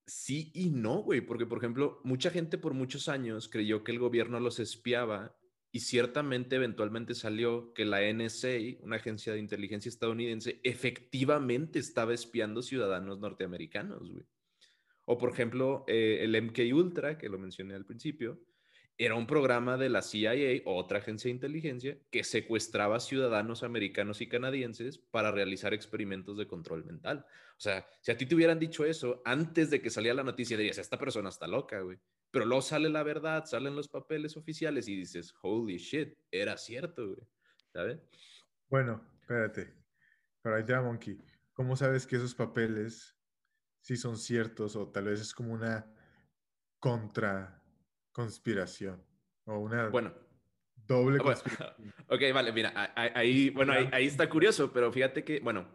Sí 0.06 0.50
y 0.54 0.70
no, 0.70 1.02
güey, 1.02 1.20
porque 1.20 1.46
por 1.46 1.58
ejemplo, 1.58 2.00
mucha 2.04 2.30
gente 2.30 2.58
por 2.58 2.74
muchos 2.74 3.08
años 3.08 3.48
creyó 3.48 3.84
que 3.84 3.92
el 3.92 4.00
gobierno 4.00 4.40
los 4.40 4.58
espiaba 4.58 5.36
y 5.72 5.80
ciertamente 5.80 6.56
eventualmente 6.56 7.14
salió 7.14 7.72
que 7.74 7.84
la 7.84 8.00
NSA, 8.12 8.82
una 8.82 8.96
agencia 8.96 9.32
de 9.32 9.38
inteligencia 9.38 9.88
estadounidense, 9.88 10.60
efectivamente 10.64 11.78
estaba 11.78 12.12
espiando 12.12 12.60
ciudadanos 12.62 13.20
norteamericanos, 13.20 14.10
güey. 14.10 14.26
O 15.04 15.16
por 15.16 15.30
ejemplo, 15.30 15.84
eh, 15.86 16.18
el 16.22 16.40
MK 16.42 16.58
Ultra, 16.74 17.18
que 17.18 17.28
lo 17.28 17.38
mencioné 17.38 17.74
al 17.74 17.86
principio, 17.86 18.40
era 19.02 19.14
un 19.14 19.26
programa 19.26 19.78
de 19.78 19.88
la 19.88 20.02
CIA, 20.02 20.60
otra 20.66 20.98
agencia 20.98 21.30
de 21.30 21.34
inteligencia, 21.34 21.96
que 22.10 22.22
secuestraba 22.22 23.00
ciudadanos 23.00 23.62
americanos 23.62 24.20
y 24.20 24.28
canadienses 24.28 24.98
para 24.98 25.30
realizar 25.30 25.72
experimentos 25.72 26.36
de 26.36 26.46
control 26.46 26.84
mental. 26.84 27.24
O 27.56 27.60
sea, 27.60 27.88
si 28.02 28.12
a 28.12 28.18
ti 28.18 28.26
te 28.26 28.34
hubieran 28.34 28.58
dicho 28.58 28.84
eso 28.84 29.22
antes 29.24 29.70
de 29.70 29.80
que 29.80 29.88
saliera 29.88 30.16
la 30.16 30.22
noticia, 30.22 30.58
dirías, 30.58 30.76
esta 30.76 30.98
persona 30.98 31.30
está 31.30 31.46
loca, 31.46 31.80
güey. 31.80 31.98
Pero 32.30 32.44
luego 32.44 32.60
sale 32.60 32.90
la 32.90 33.02
verdad, 33.02 33.46
salen 33.46 33.74
los 33.74 33.88
papeles 33.88 34.36
oficiales 34.36 34.86
y 34.86 34.96
dices, 34.96 35.32
holy 35.40 35.78
shit, 35.78 36.18
era 36.30 36.58
cierto, 36.58 37.06
güey. 37.06 37.26
¿Sabes? 37.72 38.00
Bueno, 38.68 39.02
espérate. 39.18 39.72
Pero 40.42 40.56
ahí 40.56 40.64
te 40.66 40.78
Monkey. 40.78 41.18
¿Cómo 41.54 41.74
sabes 41.74 42.06
que 42.06 42.16
esos 42.16 42.34
papeles 42.34 43.16
sí 43.80 43.96
son 43.96 44.18
ciertos 44.18 44.76
o 44.76 44.90
tal 44.90 45.06
vez 45.06 45.22
es 45.22 45.32
como 45.32 45.54
una 45.54 45.90
contra 46.78 47.59
conspiración 48.12 49.02
o 49.44 49.58
una 49.58 49.88
bueno, 49.88 50.12
doble 50.86 51.18
ah, 51.20 51.24
conspiración. 51.24 51.94
ok, 52.08 52.20
vale, 52.34 52.52
mira, 52.52 52.92
ahí, 52.94 53.50
bueno, 53.50 53.72
ahí, 53.92 54.06
está 54.06 54.28
curioso, 54.28 54.72
pero 54.72 54.92
fíjate 54.92 55.24
que, 55.24 55.40
bueno, 55.40 55.68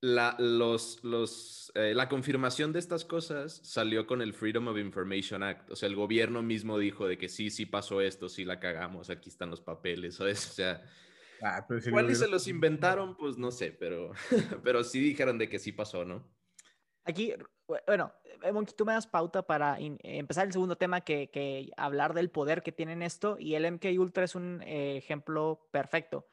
la, 0.00 0.36
los, 0.38 1.04
los, 1.04 1.70
eh, 1.74 1.92
la 1.94 2.08
confirmación 2.08 2.72
de 2.72 2.78
estas 2.78 3.04
cosas 3.04 3.60
salió 3.62 4.06
con 4.06 4.22
el 4.22 4.32
Freedom 4.32 4.68
of 4.68 4.78
Information 4.78 5.42
Act. 5.42 5.70
O 5.70 5.76
sea, 5.76 5.88
el 5.88 5.96
gobierno 5.96 6.42
mismo 6.42 6.78
dijo 6.78 7.06
de 7.06 7.18
que 7.18 7.28
sí, 7.28 7.50
sí 7.50 7.66
pasó 7.66 8.00
esto, 8.00 8.28
sí 8.28 8.44
la 8.44 8.60
cagamos, 8.60 9.10
aquí 9.10 9.28
están 9.28 9.50
los 9.50 9.60
papeles, 9.60 10.18
O 10.20 10.34
sea, 10.34 10.82
ah, 11.42 11.66
¿cuáles 11.90 12.18
se 12.18 12.28
los 12.28 12.48
inventaron? 12.48 13.16
Pues 13.16 13.36
no 13.36 13.50
sé, 13.50 13.72
pero, 13.72 14.12
pero 14.64 14.84
sí 14.84 15.00
dijeron 15.00 15.36
de 15.38 15.48
que 15.48 15.58
sí 15.58 15.72
pasó, 15.72 16.04
¿no? 16.04 16.26
Aquí, 17.10 17.34
bueno, 17.86 18.12
eh, 18.24 18.52
tú 18.76 18.84
me 18.84 18.92
das 18.92 19.08
pauta 19.08 19.42
para 19.42 19.78
empezar 19.78 20.46
el 20.46 20.52
segundo 20.52 20.76
tema, 20.76 21.00
que, 21.00 21.28
que, 21.30 21.70
hablar 21.76 22.14
del 22.14 22.30
poder 22.30 22.62
que 22.62 22.70
tienen 22.70 23.02
esto, 23.02 23.36
y 23.38 23.56
el 23.56 23.70
MK 23.70 23.86
Ultra 23.98 24.24
es 24.24 24.36
un 24.36 24.62
eh, 24.62 24.96
ejemplo 24.96 25.66
perfecto. 25.72 26.28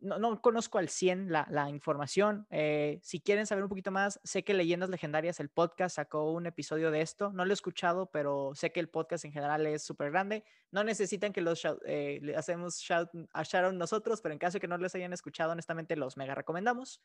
No, 0.00 0.18
no, 0.18 0.42
conozco 0.42 0.78
al 0.78 0.88
100 0.88 1.30
la, 1.32 1.46
la 1.48 1.70
información. 1.70 2.46
Eh, 2.50 2.98
si 3.02 3.20
quieren 3.20 3.46
saber 3.46 3.62
un 3.62 3.70
poquito 3.70 3.90
más, 3.90 4.20
sé 4.24 4.42
que 4.42 4.52
Leyendas 4.52 4.90
Legendarias, 4.90 5.40
el 5.40 5.48
podcast, 5.48 5.96
sacó 5.96 6.30
un 6.32 6.44
episodio 6.44 6.90
de 6.90 7.00
esto. 7.00 7.32
No 7.32 7.44
lo 7.44 7.52
he 7.52 7.54
escuchado, 7.54 8.10
pero 8.10 8.50
sé 8.54 8.72
que 8.72 8.80
el 8.80 8.88
podcast 8.88 9.24
en 9.24 9.32
general 9.32 9.64
es 9.64 9.84
súper 9.84 10.10
grande. 10.10 10.44
No 10.72 10.82
necesitan 10.82 11.32
que 11.32 11.40
los 11.40 11.62
le 11.84 12.34
hacemos 12.36 12.78
shout, 12.78 13.10
a 13.32 13.44
Sharon 13.44 13.78
nosotros, 13.78 14.20
pero 14.20 14.32
en 14.32 14.40
caso 14.40 14.54
de 14.54 14.60
que 14.60 14.66
no 14.68 14.76
les 14.76 14.94
hayan 14.96 15.12
escuchado, 15.12 15.52
honestamente 15.52 15.94
los 15.94 16.16
mega 16.16 16.34
recomendamos. 16.34 17.00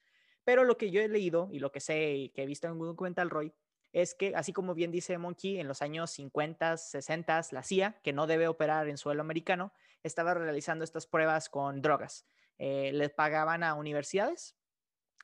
Pero 0.48 0.64
lo 0.64 0.78
que 0.78 0.92
yo 0.92 1.02
he 1.02 1.10
leído 1.10 1.50
y 1.52 1.60
lo 1.60 1.74
que 1.74 1.82
sé 1.82 2.14
y 2.14 2.30
que 2.30 2.44
he 2.44 2.46
visto 2.46 2.68
en 2.68 2.80
un 2.80 2.88
documental, 2.88 3.30
Roy, 3.30 3.54
es 3.92 4.16
que, 4.16 4.34
así 4.34 4.54
como 4.54 4.76
bien 4.76 4.92
dice 4.92 5.18
Monkey, 5.18 5.60
en 5.60 5.68
los 5.68 5.82
años 5.82 6.10
50, 6.12 6.78
60, 6.78 7.42
la 7.52 7.64
CIA, 7.64 8.00
que 8.02 8.14
no 8.14 8.28
debe 8.28 8.48
operar 8.48 8.88
en 8.88 8.98
suelo 8.98 9.20
americano, 9.20 9.74
estaba 10.04 10.34
realizando 10.36 10.86
estas 10.86 11.06
pruebas 11.06 11.50
con 11.50 11.82
drogas. 11.82 12.26
Eh, 12.60 12.92
les 12.94 13.10
pagaban 13.10 13.62
a 13.62 13.74
universidades 13.74 14.56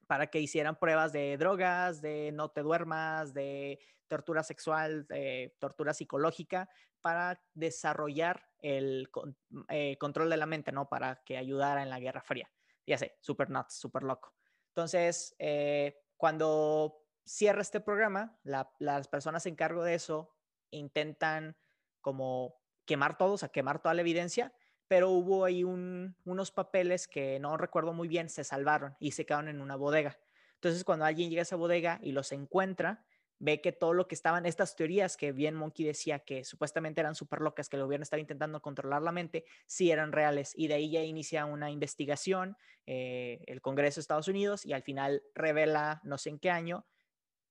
para 0.07 0.27
que 0.27 0.41
hicieran 0.41 0.77
pruebas 0.77 1.13
de 1.13 1.37
drogas, 1.37 2.01
de 2.01 2.33
no 2.33 2.51
te 2.51 2.59
duermas, 2.59 3.33
de 3.33 3.79
tortura 4.09 4.43
sexual, 4.43 5.07
de 5.07 5.55
tortura 5.57 5.93
psicológica, 5.93 6.69
para 6.99 7.41
desarrollar 7.53 8.49
el 8.59 9.09
eh, 9.69 9.97
control 9.99 10.29
de 10.29 10.35
la 10.35 10.47
mente, 10.47 10.73
¿no? 10.73 10.89
Para 10.89 11.23
que 11.23 11.37
ayudara 11.37 11.81
en 11.81 11.89
la 11.89 12.01
Guerra 12.01 12.23
Fría. 12.23 12.51
Ya 12.85 12.97
sé, 12.97 13.15
super 13.21 13.49
nuts, 13.49 13.75
super 13.75 14.03
loco. 14.03 14.33
Entonces, 14.73 15.35
eh, 15.37 16.01
cuando 16.17 17.05
cierra 17.25 17.61
este 17.61 17.79
programa, 17.79 18.39
las 18.79 19.07
personas 19.07 19.45
en 19.45 19.55
cargo 19.55 19.83
de 19.83 19.93
eso 19.93 20.33
intentan 20.71 21.55
como 22.01 22.55
quemar 22.85 23.19
todo, 23.19 23.33
o 23.33 23.37
sea, 23.37 23.49
quemar 23.49 23.83
toda 23.83 23.93
la 23.93 24.01
evidencia, 24.01 24.51
pero 24.87 25.11
hubo 25.11 25.45
ahí 25.45 25.63
unos 25.63 26.51
papeles 26.51 27.07
que 27.07 27.39
no 27.39 27.55
recuerdo 27.55 27.93
muy 27.93 28.07
bien, 28.07 28.29
se 28.29 28.43
salvaron 28.43 28.97
y 28.99 29.11
se 29.11 29.27
quedaron 29.27 29.47
en 29.47 29.61
una 29.61 29.75
bodega. 29.75 30.17
Entonces, 30.55 30.83
cuando 30.83 31.05
alguien 31.05 31.29
llega 31.29 31.41
a 31.41 31.43
esa 31.43 31.55
bodega 31.55 31.99
y 32.01 32.11
los 32.11 32.31
encuentra, 32.31 33.05
ve 33.43 33.59
que 33.59 33.73
todo 33.73 33.93
lo 33.93 34.07
que 34.07 34.15
estaban, 34.15 34.45
estas 34.45 34.77
teorías 34.77 35.17
que 35.17 35.33
bien 35.33 35.53
Monkey 35.53 35.85
decía 35.85 36.19
que 36.19 36.45
supuestamente 36.45 37.01
eran 37.01 37.13
súper 37.13 37.41
locas, 37.41 37.67
que 37.67 37.75
el 37.75 37.83
gobierno 37.83 38.03
estaba 38.03 38.21
intentando 38.21 38.61
controlar 38.61 39.01
la 39.01 39.11
mente, 39.11 39.43
sí 39.65 39.91
eran 39.91 40.13
reales. 40.13 40.53
Y 40.55 40.67
de 40.67 40.75
ahí 40.75 40.89
ya 40.89 41.03
inicia 41.03 41.43
una 41.43 41.69
investigación, 41.69 42.55
eh, 42.85 43.43
el 43.47 43.59
Congreso 43.59 43.95
de 43.95 44.01
Estados 44.01 44.29
Unidos, 44.29 44.65
y 44.65 44.71
al 44.71 44.81
final 44.81 45.23
revela, 45.35 45.99
no 46.05 46.17
sé 46.17 46.29
en 46.29 46.39
qué 46.39 46.51
año, 46.51 46.85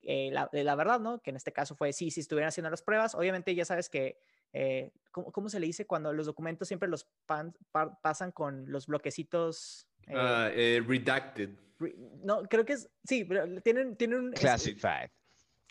eh, 0.00 0.30
la, 0.32 0.48
la, 0.50 0.74
verdad, 0.76 0.98
¿no? 0.98 1.20
Que 1.20 1.28
en 1.28 1.36
este 1.36 1.52
caso 1.52 1.76
fue 1.76 1.92
sí, 1.92 2.10
si 2.10 2.20
estuvieran 2.20 2.48
haciendo 2.48 2.70
las 2.70 2.80
pruebas. 2.80 3.14
Obviamente 3.14 3.54
ya 3.54 3.66
sabes 3.66 3.90
que, 3.90 4.18
eh, 4.54 4.92
¿cómo, 5.10 5.50
se 5.50 5.60
le 5.60 5.66
dice 5.66 5.86
cuando 5.86 6.14
los 6.14 6.24
documentos 6.24 6.68
siempre 6.68 6.88
los 6.88 7.06
pasan 7.26 8.32
con 8.32 8.64
los 8.72 8.86
bloquecitos? 8.86 9.86
Ah, 10.08 10.48
redacted. 10.54 11.50
no, 12.24 12.44
creo 12.44 12.64
que 12.64 12.72
es, 12.72 12.90
sí, 13.04 13.26
pero 13.26 13.60
tienen, 13.60 13.94
tienen 13.96 14.20
un... 14.20 14.32
Classified. 14.32 15.10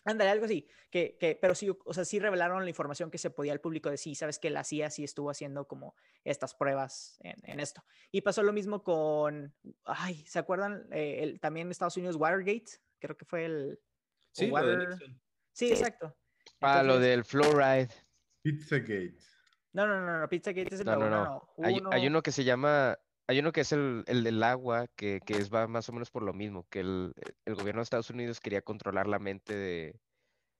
Ándale, 0.04 0.32
algo 0.32 0.46
así, 0.46 0.68
que, 0.90 1.16
que, 1.20 1.38
pero 1.40 1.54
sí, 1.54 1.70
o 1.86 1.94
sea, 1.94 2.06
sí 2.06 2.20
revelaron 2.20 2.64
la 2.64 2.70
información 2.70 3.12
que 3.12 3.20
se 3.20 3.30
podía 3.30 3.54
al 3.54 3.62
público 3.62 3.90
de 3.90 3.98
sí, 3.98 4.16
sabes 4.16 4.40
que 4.40 4.50
la 4.50 4.64
CIA 4.64 4.90
sí 4.90 5.04
estuvo 5.04 5.30
haciendo 5.30 5.68
como 5.68 5.96
estas 6.24 6.56
pruebas 6.56 7.18
en, 7.20 7.36
en 7.44 7.60
esto. 7.60 7.84
Y 8.12 8.22
pasó 8.22 8.42
lo 8.42 8.52
mismo 8.52 8.84
con, 8.84 9.54
ay, 9.84 10.26
¿se 10.26 10.40
acuerdan? 10.40 10.88
Eh, 10.92 11.20
el, 11.22 11.40
también 11.40 11.70
Estados 11.70 11.98
Unidos 11.98 12.16
Watergate, 12.16 12.80
creo 13.00 13.16
que 13.16 13.26
fue 13.26 13.46
el... 13.46 13.80
Sí, 14.32 14.50
Water... 14.50 14.98
sí, 15.54 15.70
exacto. 15.70 16.18
Ah, 16.62 16.82
lo 16.82 17.00
del 17.00 17.24
fluoride. 17.24 17.90
Pizzagate. 18.42 19.18
No, 19.74 19.86
no, 19.88 20.02
no, 20.02 20.20
no, 20.20 20.28
Pizzagate 20.30 20.74
es 20.74 20.82
el 20.82 20.86
no, 20.86 20.96
no, 20.96 21.10
no. 21.10 21.54
Hay, 21.64 21.80
hay, 21.92 22.08
uno 22.08 22.24
que 22.24 22.32
se 22.32 22.44
llama, 22.44 22.98
Hay 23.32 23.39
uno 23.39 23.54
que 23.54 23.62
es 23.62 23.72
el, 23.72 24.04
el 24.08 24.26
del 24.26 24.44
agua, 24.44 24.88
que, 24.98 25.22
que 25.26 25.38
es 25.38 25.50
va 25.50 25.65
más 25.65 25.88
o 25.88 25.94
menos 25.94 26.12
por 26.12 26.22
lo 26.22 26.34
mismo, 26.34 26.67
que 26.70 26.82
el, 26.82 27.13
el 27.46 27.56
gobierno 27.56 27.80
de 27.80 27.84
Estados 27.84 28.10
Unidos 28.10 28.41
quería 28.41 28.62
controlar 28.62 29.08
la 29.08 29.20
mente 29.20 29.56
de, 29.56 30.02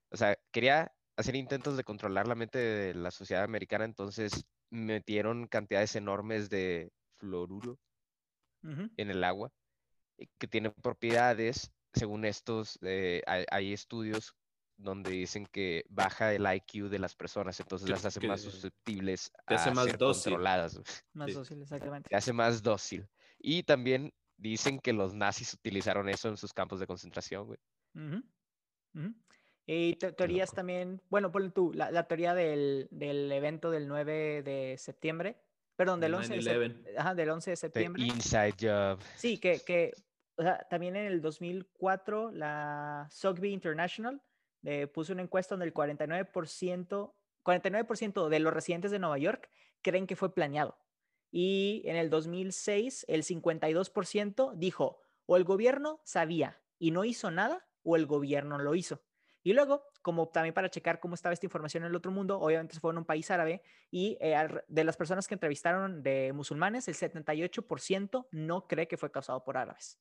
o 0.10 0.16
sea, 0.16 0.38
quería 0.54 0.94
hacer 1.18 1.36
intentos 1.36 1.76
de 1.76 1.84
controlar 1.84 2.30
la 2.30 2.36
mente 2.36 2.60
de 2.60 2.94
la 2.94 3.12
sociedad 3.12 3.44
americana, 3.44 3.84
entonces 3.84 4.46
metieron 4.70 5.48
cantidades 5.48 5.98
enormes 5.98 6.50
de 6.50 6.94
fluoruro 7.18 7.78
en 8.64 9.10
el 9.12 9.26
agua, 9.26 9.52
y 10.18 10.28
que 10.38 10.48
tiene 10.48 10.72
propiedades, 10.72 11.74
según 11.94 12.24
estos, 12.24 12.80
eh, 12.84 13.22
hay, 13.28 13.44
hay 13.52 13.74
estudios 13.74 14.34
donde 14.82 15.12
dicen 15.12 15.46
que 15.46 15.86
baja 15.90 16.34
el 16.34 16.46
IQ 16.46 16.90
de 16.90 17.00
las 17.00 17.16
personas, 17.16 17.60
entonces 17.60 17.90
las 17.90 18.04
hace 18.06 18.26
más 18.28 18.42
susceptibles 18.42 19.32
te 19.48 19.56
hace 19.56 19.70
a 19.70 19.74
más 19.74 19.86
ser 19.86 19.98
dócil. 19.98 20.32
controladas, 20.34 20.80
Más 21.14 21.28
Sí. 21.30 21.34
dócil, 21.34 21.62
exactamente. 21.62 22.10
te 22.10 22.16
hace 22.16 22.34
más 22.34 22.62
dócil. 22.64 23.08
Y 23.40 23.64
también 23.64 24.14
dicen 24.38 24.80
que 24.80 24.92
los 24.94 25.14
nazis 25.14 25.54
utilizaron 25.54 26.10
eso 26.10 26.30
en 26.30 26.38
sus 26.38 26.52
campos 26.54 26.80
de 26.80 26.88
concentración, 26.88 27.46
güey. 27.46 27.60
Y 29.68 29.96
te- 29.96 30.12
teorías 30.12 30.50
loco. 30.50 30.56
también, 30.56 31.02
bueno, 31.10 31.32
ponle 31.32 31.52
tú, 31.52 31.72
la, 31.74 31.92
la 31.92 32.08
teoría 32.08 32.34
del, 32.34 32.88
del 32.92 33.32
evento 33.32 33.70
del 33.72 33.88
9 33.88 34.42
de 34.44 34.76
septiembre, 34.78 35.38
perdón, 35.76 36.00
del 36.00 36.14
11 36.16 36.34
de, 36.36 36.42
sep- 36.42 36.84
9/11. 36.84 36.98
ajá, 36.98 37.16
del 37.16 37.30
11 37.30 37.50
de 37.52 37.54
The 37.56 37.60
septiembre. 37.60 38.04
inside 38.04 38.54
job. 38.60 39.00
Sí, 39.16 39.38
que, 39.38 39.62
que 39.66 39.94
o 40.36 40.44
sea, 40.44 40.66
también 40.70 40.96
en 40.96 41.06
el 41.06 41.22
2004 41.22 42.32
la 42.32 43.08
Sotheby 43.12 43.54
International 43.54 44.22
eh, 44.64 44.88
puso 44.88 45.14
una 45.14 45.24
encuesta 45.24 45.56
donde 45.56 45.66
el 45.66 45.74
49%, 45.74 47.14
49% 47.44 48.30
de 48.30 48.40
los 48.40 48.54
residentes 48.54 48.92
de 48.92 49.00
Nueva 49.00 49.18
York 49.18 49.50
creen 49.82 50.08
que 50.08 50.16
fue 50.16 50.34
planeado. 50.34 50.78
Y 51.32 51.82
en 51.86 51.96
el 51.96 52.10
2006 52.10 53.06
el 53.08 53.24
52% 53.24 54.54
dijo 54.56 55.00
o 55.26 55.38
el 55.38 55.44
gobierno 55.44 56.02
sabía 56.04 56.62
y 56.78 56.92
no 56.92 57.06
hizo 57.06 57.32
nada 57.32 57.66
o 57.84 57.96
el 57.96 58.06
gobierno 58.06 58.58
lo 58.58 58.76
hizo. 58.76 59.02
Y 59.44 59.54
luego, 59.54 59.84
como 60.02 60.30
también 60.30 60.54
para 60.54 60.70
checar 60.70 61.00
cómo 61.00 61.16
estaba 61.16 61.34
esta 61.34 61.46
información 61.46 61.84
en 61.84 61.90
el 61.90 61.96
otro 61.96 62.12
mundo, 62.12 62.40
obviamente 62.40 62.80
fue 62.80 62.92
en 62.92 63.00
un 63.00 63.06
país 63.06 63.32
árabe 63.32 63.64
y 63.90 64.18
eh, 64.22 64.36
de 64.68 64.84
las 64.84 64.98
personas 64.98 65.28
que 65.28 65.34
entrevistaron 65.34 66.04
de 66.04 66.32
musulmanes, 66.34 66.88
el 66.88 66.96
78% 66.96 68.28
no 68.32 68.68
cree 68.68 68.88
que 68.88 68.98
fue 68.98 69.12
causado 69.12 69.44
por 69.44 69.58
árabes. 69.58 70.00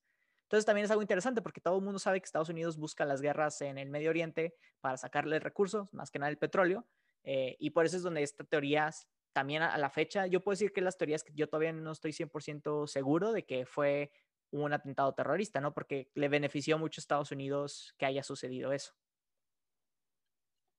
Entonces 0.51 0.67
también 0.67 0.85
es 0.85 0.91
algo 0.91 1.01
interesante 1.01 1.43
porque 1.43 1.61
todo 1.61 1.79
el 1.79 1.85
mundo 1.85 2.01
sabe 2.01 2.21
que 2.21 2.25
Estados 2.25 2.49
Unidos 2.49 2.77
busca 2.77 3.05
las 3.05 3.21
guerras 3.21 3.61
en 3.61 3.79
el 3.79 3.89
Medio 3.89 4.11
Oriente 4.11 4.57
para 4.81 4.97
sacarle 4.97 5.39
recursos, 5.39 5.87
más 5.95 6.11
que 6.11 6.19
nada 6.19 6.29
el 6.29 6.39
petróleo, 6.39 6.89
eh, 7.23 7.57
y 7.61 7.71
por 7.71 7.87
eso 7.87 7.97
es 7.97 8.03
donde 8.03 8.25
esta 8.25 8.43
teoría 8.43 8.91
también 9.33 9.63
a, 9.63 9.73
a 9.73 9.79
la 9.79 9.91
fecha, 9.91 10.27
yo 10.27 10.43
puedo 10.43 10.55
decir 10.55 10.73
que 10.73 10.81
las 10.81 10.99
teorías 10.99 11.23
que 11.23 11.33
yo 11.35 11.49
todavía 11.49 11.73
no 11.73 11.93
estoy 11.93 12.11
100% 12.11 12.89
seguro 12.89 13.33
de 13.33 13.47
que 13.47 13.65
fue 13.65 14.11
un 14.51 14.73
atentado 14.73 15.15
terrorista, 15.15 15.61
¿no? 15.61 15.73
Porque 15.73 16.11
le 16.15 16.29
benefició 16.29 16.79
mucho 16.79 16.99
a 16.99 17.03
Estados 17.03 17.31
Unidos 17.31 17.95
que 17.97 18.07
haya 18.07 18.25
sucedido 18.25 18.73
eso. 18.73 18.93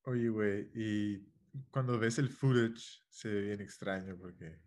Oye, 0.02 0.28
güey, 0.28 0.70
y 0.74 1.32
cuando 1.70 1.98
ves 1.98 2.18
el 2.18 2.28
footage 2.28 3.00
se 3.08 3.28
ve 3.30 3.40
bien 3.40 3.62
extraño 3.62 4.18
porque 4.18 4.60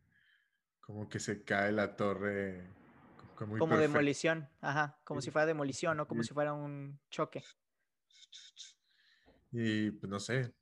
como 0.79 1.07
que 1.07 1.19
se 1.19 1.43
cae 1.43 1.71
la 1.71 1.95
torre 1.95 2.73
como 3.35 3.77
demolición, 3.77 4.49
ajá, 4.61 4.99
como 5.03 5.21
si 5.21 5.31
fuera 5.31 5.45
demolición, 5.45 5.97
¿no? 5.97 6.07
Como 6.07 6.23
Sí. 6.23 6.29
si 6.29 6.33
fuera 6.33 6.53
un 6.53 6.99
choque. 7.09 7.43
Y 9.51 9.91
pues 9.91 10.09
no 10.09 10.19
sé. 10.19 10.53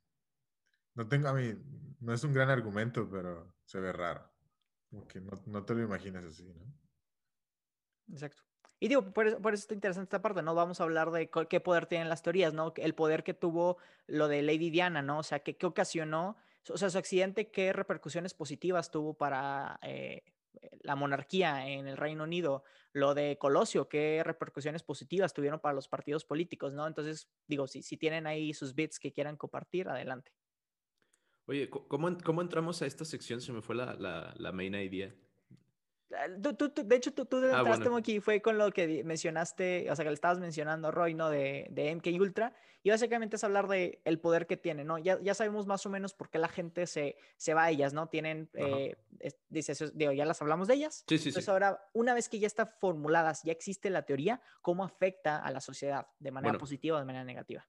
No 0.94 1.08
tengo, 1.08 1.28
a 1.28 1.34
mí, 1.34 1.54
no 2.00 2.12
es 2.12 2.22
un 2.22 2.32
gran 2.32 2.50
argumento, 2.50 3.08
pero 3.10 3.52
se 3.64 3.80
ve 3.80 3.92
raro. 3.92 4.30
Como 4.90 5.08
que 5.08 5.20
no, 5.20 5.32
no 5.46 5.64
te 5.64 5.74
lo 5.74 5.82
imaginas 5.82 6.24
así, 6.24 6.44
¿no? 6.54 6.72
Exacto. 8.12 8.42
Y 8.78 8.88
digo, 8.88 9.12
por 9.12 9.26
eso, 9.26 9.40
por 9.40 9.54
eso 9.54 9.62
está 9.62 9.74
interesante 9.74 10.04
esta 10.04 10.22
parte, 10.22 10.42
¿no? 10.42 10.54
Vamos 10.54 10.80
a 10.80 10.84
hablar 10.84 11.10
de 11.10 11.30
qué 11.48 11.60
poder 11.60 11.86
tienen 11.86 12.08
las 12.08 12.22
teorías, 12.22 12.52
¿no? 12.52 12.72
El 12.76 12.94
poder 12.94 13.24
que 13.24 13.34
tuvo 13.34 13.78
lo 14.06 14.28
de 14.28 14.42
Lady 14.42 14.70
Diana, 14.70 15.00
¿no? 15.02 15.18
O 15.18 15.22
sea, 15.22 15.40
qué, 15.40 15.56
qué 15.56 15.66
ocasionó, 15.66 16.36
o 16.68 16.76
sea, 16.76 16.90
su 16.90 16.98
accidente, 16.98 17.50
qué 17.50 17.72
repercusiones 17.72 18.34
positivas 18.34 18.90
tuvo 18.90 19.14
para 19.14 19.78
eh, 19.82 20.22
la 20.80 20.96
monarquía 20.96 21.68
en 21.68 21.86
el 21.88 21.96
Reino 21.96 22.24
Unido, 22.24 22.64
lo 22.92 23.14
de 23.14 23.38
Colosio, 23.38 23.88
qué 23.88 24.22
repercusiones 24.24 24.82
positivas 24.82 25.34
tuvieron 25.34 25.60
para 25.60 25.74
los 25.74 25.88
partidos 25.88 26.24
políticos, 26.24 26.72
¿no? 26.72 26.86
Entonces, 26.86 27.28
digo, 27.46 27.66
si, 27.66 27.82
si 27.82 27.96
tienen 27.96 28.26
ahí 28.26 28.54
sus 28.54 28.74
bits 28.74 28.98
que 28.98 29.12
quieran 29.12 29.36
compartir, 29.36 29.88
adelante. 29.88 30.32
Oye, 31.46 31.68
¿cómo, 31.68 32.16
cómo 32.24 32.40
entramos 32.40 32.80
a 32.82 32.86
esta 32.86 33.04
sección? 33.04 33.40
Se 33.40 33.52
me 33.52 33.62
fue 33.62 33.74
la, 33.74 33.94
la, 33.94 34.34
la 34.36 34.52
main 34.52 34.74
idea. 34.74 35.14
Ah, 36.16 36.26
tú- 36.42 36.54
tú- 36.54 36.70
tú- 36.70 36.86
de 36.86 36.96
hecho, 36.96 37.12
tú, 37.12 37.26
tú 37.26 37.36
Ah, 37.38 37.58
entraste, 37.58 37.84
bueno. 37.88 37.90
Moki, 37.92 38.20
fue 38.20 38.40
con 38.40 38.56
lo 38.58 38.70
que 38.70 39.02
mencionaste, 39.04 39.90
o 39.90 39.96
sea, 39.96 40.04
que 40.04 40.10
le 40.10 40.14
estabas 40.14 40.38
mencionando, 40.40 40.90
Roy, 40.90 41.14
¿no? 41.14 41.30
De, 41.30 41.66
de 41.70 41.90
MK 41.94 42.06
Ultra. 42.20 42.54
Y 42.82 42.90
básicamente 42.90 43.36
es 43.36 43.44
hablar 43.44 43.66
de 43.66 44.02
el 44.04 44.20
poder 44.20 44.46
que 44.46 44.58
tiene, 44.58 44.84
¿no? 44.84 44.98
Ya, 44.98 45.18
ya 45.22 45.32
sabemos 45.32 45.66
más 45.66 45.86
o 45.86 45.90
menos 45.90 46.12
por 46.12 46.28
qué 46.28 46.38
la 46.38 46.48
gente 46.48 46.86
se, 46.86 47.16
se 47.38 47.54
va 47.54 47.64
a 47.64 47.70
ellas, 47.70 47.94
¿no? 47.94 48.08
Tienen, 48.08 48.50
eh, 48.54 48.96
es- 49.20 49.38
digo, 49.96 50.12
ya 50.12 50.26
las 50.26 50.42
hablamos 50.42 50.68
de 50.68 50.74
ellas. 50.74 51.02
Sí, 51.08 51.16
sí, 51.16 51.22
sí. 51.24 51.28
Entonces 51.30 51.48
ahora, 51.48 51.82
una 51.94 52.12
vez 52.12 52.28
que 52.28 52.38
ya 52.38 52.46
están 52.46 52.68
formuladas, 52.78 53.42
ya 53.42 53.52
existe 53.52 53.88
la 53.88 54.02
teoría, 54.02 54.42
¿cómo 54.60 54.84
afecta 54.84 55.38
a 55.38 55.50
la 55.50 55.60
sociedad 55.62 56.06
de 56.18 56.30
manera 56.30 56.52
Bueno. 56.52 56.60
positiva 56.60 56.96
o 56.98 57.00
de 57.00 57.06
manera 57.06 57.24
negativa? 57.24 57.66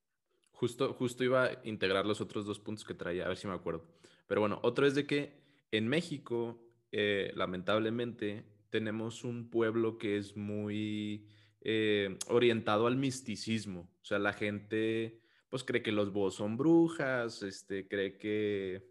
Justo, 0.51 0.93
justo 0.93 1.23
iba 1.23 1.45
a 1.45 1.51
integrar 1.63 2.05
los 2.05 2.19
otros 2.21 2.45
dos 2.45 2.59
puntos 2.59 2.83
que 2.85 2.93
traía, 2.93 3.25
a 3.25 3.27
ver 3.29 3.37
si 3.37 3.47
me 3.47 3.53
acuerdo. 3.53 3.85
Pero 4.27 4.41
bueno, 4.41 4.59
otro 4.63 4.85
es 4.85 4.95
de 4.95 5.05
que 5.07 5.41
en 5.71 5.87
México, 5.87 6.59
eh, 6.97 7.31
lamentablemente, 7.35 8.45
tenemos 8.69 9.23
un 9.25 9.49
pueblo 9.49 9.97
que 9.97 10.17
es 10.17 10.37
muy 10.37 11.27
eh, 11.61 12.17
orientado 12.27 12.87
al 12.87 12.95
misticismo. 12.97 13.91
O 14.01 14.05
sea, 14.05 14.19
la 14.19 14.33
gente, 14.33 15.19
pues 15.49 15.63
cree 15.65 15.83
que 15.83 15.91
los 15.91 16.11
búhos 16.13 16.35
son 16.35 16.57
brujas, 16.57 17.43
este, 17.43 17.87
cree 17.87 18.17
que, 18.17 18.87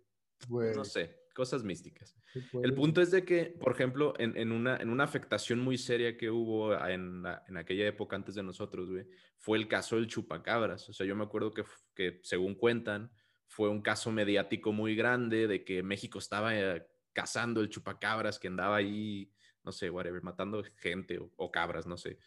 pues, 0.61 0.73
no 0.73 0.85
Güey, 0.85 0.85
sé, 0.85 1.17
cosas 1.35 1.65
místicas. 1.65 2.17
¿qué 2.33 2.43
El 2.63 2.75
puede? 2.75 2.75
punto 2.75 3.01
es 3.01 3.11
de 3.11 3.25
que, 3.25 3.47
por 3.47 3.73
ejemplo, 3.73 4.15
en, 4.19 4.37
en 4.37 4.53
una, 4.53 4.77
en 4.77 4.91
una 4.91 5.05
afectación 5.05 5.61
muy 5.61 5.79
seria 5.79 6.17
que 6.17 6.31
hubo 6.31 6.75
en, 6.87 7.25
en 7.49 7.57
aquella 7.57 7.87
época 7.87 8.17
antes 8.17 8.35
de 8.35 8.43
nosotros, 8.43 8.91
güey, 8.91 9.07
fue 9.39 9.59
el 9.59 9.69
caso 9.69 9.97
del 9.97 10.09
chupacabras. 10.09 10.89
O 10.89 10.93
sea, 10.93 11.07
yo 11.07 11.17
me 11.17 11.25
acuerdo 11.25 11.53
que, 11.55 11.65
que 11.95 12.21
según 12.23 12.55
cuentan, 12.55 13.11
fue 13.47 13.69
un 13.71 13.83
caso 13.83 14.11
mediático 14.13 14.73
muy 14.73 14.97
grande 14.97 15.47
de 15.47 15.65
que 15.65 15.83
México 15.83 16.19
estaba 16.19 16.59
eh, 16.59 16.87
cazando 17.15 17.63
el 17.63 17.71
chupacabras 17.71 18.39
que 18.39 18.49
andaba 18.49 18.77
ahí, 18.77 19.33
no 19.63 19.73
sé, 19.73 19.89
whatever, 19.89 20.23
matando 20.23 20.63
gente 20.77 21.19
o, 21.37 21.51
cabras, 21.51 21.87
no 21.87 21.97
sé. 21.97 22.19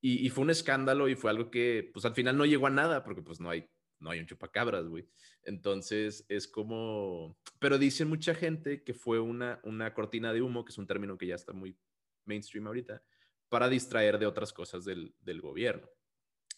Y, 0.00 0.26
y 0.26 0.28
fue 0.28 0.44
un 0.44 0.50
escándalo 0.50 1.08
y 1.08 1.14
fue 1.14 1.30
algo 1.30 1.50
que, 1.50 1.90
pues 1.94 2.04
al 2.04 2.14
final 2.14 2.36
no 2.36 2.44
llegó 2.44 2.66
a 2.66 2.70
nada 2.70 3.04
porque 3.04 3.22
pues 3.22 3.40
no 3.40 3.48
hay, 3.48 3.66
no 4.00 4.10
hay 4.10 4.18
un 4.18 4.26
chupacabras, 4.26 4.86
güey. 4.88 5.08
Entonces 5.44 6.26
es 6.28 6.46
como, 6.46 7.38
pero 7.58 7.78
dicen 7.78 8.08
mucha 8.08 8.34
gente 8.34 8.82
que 8.82 8.92
fue 8.92 9.20
una, 9.20 9.60
una 9.62 9.94
cortina 9.94 10.32
de 10.32 10.42
humo, 10.42 10.64
que 10.64 10.72
es 10.72 10.78
un 10.78 10.86
término 10.86 11.16
que 11.16 11.28
ya 11.28 11.36
está 11.36 11.52
muy 11.52 11.78
mainstream 12.24 12.66
ahorita, 12.66 13.02
para 13.48 13.68
distraer 13.68 14.18
de 14.18 14.26
otras 14.26 14.52
cosas 14.52 14.84
del, 14.84 15.14
del 15.20 15.40
gobierno. 15.40 15.88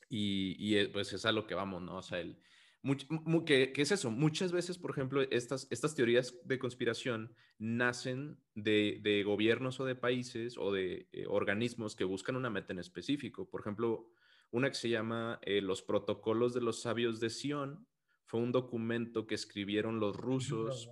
Y, 0.09 0.57
y, 0.59 0.77
eh, 0.79 0.89
pues 0.89 1.13
es 1.13 1.25
a 1.25 1.33
lo 1.33 1.47
que 1.47 1.55
vamos, 1.55 1.83
¿no? 1.83 1.99
O 1.99 2.03
sea, 2.03 2.21
el, 2.21 2.39
much- 2.85 3.07
mu- 3.09 3.45
¿qué, 3.45 3.73
qué 3.73 3.83
es 3.83 3.91
eso? 3.91 4.11
Muchas 4.11 4.53
veces, 4.53 4.79
por 4.79 4.91
ejemplo, 4.93 5.23
estas, 5.31 5.67
estas 5.71 5.95
teorías 5.97 6.35
de 6.45 6.59
conspiración 6.59 7.35
nacen 7.59 8.39
de, 8.55 9.01
de 9.03 9.25
gobiernos 9.25 9.81
o 9.81 9.85
de 9.85 9.97
países 9.97 10.57
o 10.59 10.71
de 10.73 11.09
eh, 11.13 11.25
organismos 11.27 11.97
que 11.97 12.05
buscan 12.05 12.37
una 12.37 12.51
meta 12.51 12.73
en 12.73 12.79
específico. 12.79 13.49
Por 13.51 13.61
ejemplo, 13.63 14.11
una 14.51 14.69
que 14.69 14.77
se 14.77 14.89
llama 14.91 15.41
eh, 15.43 15.61
Los 15.61 15.83
Protocolos 15.83 16.55
de 16.55 16.61
los 16.61 16.83
Sabios 16.83 17.19
de 17.19 17.31
Sion, 17.31 17.87
fue 18.27 18.41
un 18.41 18.53
documento 18.53 19.27
que 19.27 19.35
escribieron 19.35 19.99
los 19.99 20.17
rusos 20.29 20.89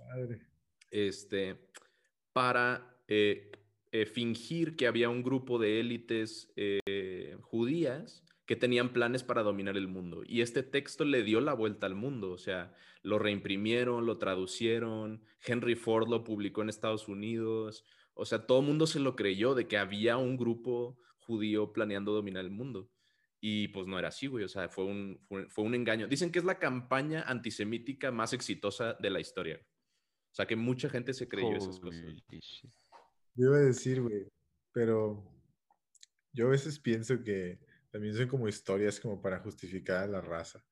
este, 0.91 1.69
para 2.33 2.97
eh, 3.07 3.51
fingir 4.11 4.75
que 4.75 4.87
había 4.87 5.09
un 5.09 5.23
grupo 5.23 5.59
de 5.59 5.79
élites 5.79 6.51
judías 7.41 8.23
que 8.45 8.55
tenían 8.55 8.91
planes 8.91 9.23
para 9.23 9.43
dominar 9.43 9.77
el 9.77 9.87
mundo. 9.87 10.21
Y 10.25 10.41
este 10.41 10.63
texto 10.63 11.05
le 11.05 11.23
dio 11.23 11.39
la 11.39 11.53
vuelta 11.53 11.85
al 11.85 11.95
mundo, 11.95 12.31
o 12.31 12.37
sea, 12.37 12.73
lo 13.01 13.19
reimprimieron, 13.19 14.05
lo 14.05 14.17
traducieron, 14.17 15.23
Henry 15.45 15.75
Ford 15.75 16.09
lo 16.09 16.23
publicó 16.23 16.61
en 16.61 16.69
Estados 16.69 17.07
Unidos, 17.07 17.85
o 18.13 18.25
sea, 18.25 18.45
todo 18.45 18.59
el 18.59 18.67
mundo 18.67 18.85
se 18.85 18.99
lo 18.99 19.15
creyó 19.15 19.55
de 19.55 19.67
que 19.67 19.77
había 19.77 20.17
un 20.17 20.37
grupo 20.37 20.99
judío 21.19 21.71
planeando 21.71 22.13
dominar 22.13 22.43
el 22.43 22.51
mundo. 22.51 22.89
Y 23.39 23.69
pues 23.69 23.87
no 23.87 23.99
era 23.99 24.07
así, 24.07 24.27
güey, 24.27 24.45
o 24.45 24.49
sea, 24.49 24.69
fue 24.69 24.85
un, 24.85 25.19
fue, 25.27 25.49
fue 25.49 25.65
un 25.65 25.75
engaño. 25.75 26.07
Dicen 26.07 26.31
que 26.31 26.39
es 26.39 26.45
la 26.45 26.59
campaña 26.59 27.23
antisemítica 27.23 28.11
más 28.11 28.31
exitosa 28.31 28.93
de 28.93 29.09
la 29.09 29.19
historia. 29.19 29.59
O 30.31 30.35
sea, 30.35 30.45
que 30.45 30.55
mucha 30.55 30.89
gente 30.89 31.13
se 31.13 31.27
creyó 31.27 31.55
esas 31.55 31.79
cosas. 31.79 32.03
Holy 32.05 32.39
shit. 32.39 32.71
Yo 33.35 33.47
iba 33.47 33.57
a 33.57 33.61
decir, 33.61 34.01
güey, 34.01 34.27
pero 34.71 35.23
yo 36.31 36.47
a 36.47 36.51
veces 36.51 36.79
pienso 36.79 37.21
que 37.23 37.59
también 37.93 38.15
son 38.15 38.27
como 38.27 38.47
historias 38.47 38.99
como 38.99 39.21
para 39.21 39.37
justificar 39.37 40.05
a 40.05 40.07
la 40.07 40.19
raza, 40.19 40.65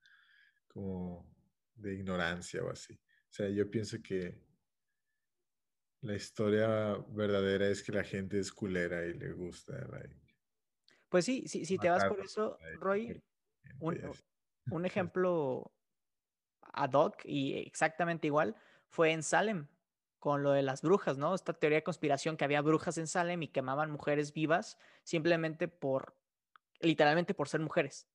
como 0.68 1.32
de 1.76 1.94
ignorancia 1.94 2.64
o 2.64 2.72
así. 2.72 2.96
O 2.96 3.30
sea, 3.30 3.48
yo 3.48 3.70
pienso 3.70 4.02
que 4.02 4.42
la 6.02 6.16
historia 6.16 6.98
verdadera 7.10 7.68
es 7.68 7.84
que 7.84 7.92
la 7.92 8.04
gente 8.04 8.40
es 8.40 8.52
culera 8.52 9.06
y 9.06 9.14
le 9.14 9.34
gusta. 9.34 9.88
like, 9.92 10.16
Pues 11.10 11.26
sí, 11.26 11.44
sí, 11.46 11.64
si 11.64 11.78
te 11.78 11.92
vas 11.92 12.06
por 12.06 12.22
eso, 12.22 12.58
Roy, 12.80 13.22
un, 13.78 14.00
un 14.72 14.86
ejemplo 14.88 15.72
ad 16.74 16.94
hoc 16.94 17.24
y 17.24 17.54
exactamente 17.60 18.26
igual 18.26 18.56
fue 18.88 19.12
en 19.12 19.22
Salem 19.22 19.68
con 20.18 20.42
lo 20.42 20.54
de 20.54 20.64
las 20.64 20.82
brujas, 20.82 21.20
¿no? 21.20 21.36
Esta 21.36 21.54
teoría 21.54 21.78
de 21.78 21.84
conspiración 21.84 22.36
que 22.36 22.46
había 22.46 22.64
brujas 22.64 22.98
en 22.98 23.06
Salem 23.06 23.44
y 23.44 23.48
quemaban 23.48 23.92
mujeres 23.92 24.34
vivas 24.34 24.80
simplemente 25.04 25.68
por, 25.68 26.16
literalmente 26.84 27.34
por 27.34 27.48
ser 27.50 27.62
mujeres. 27.62 28.08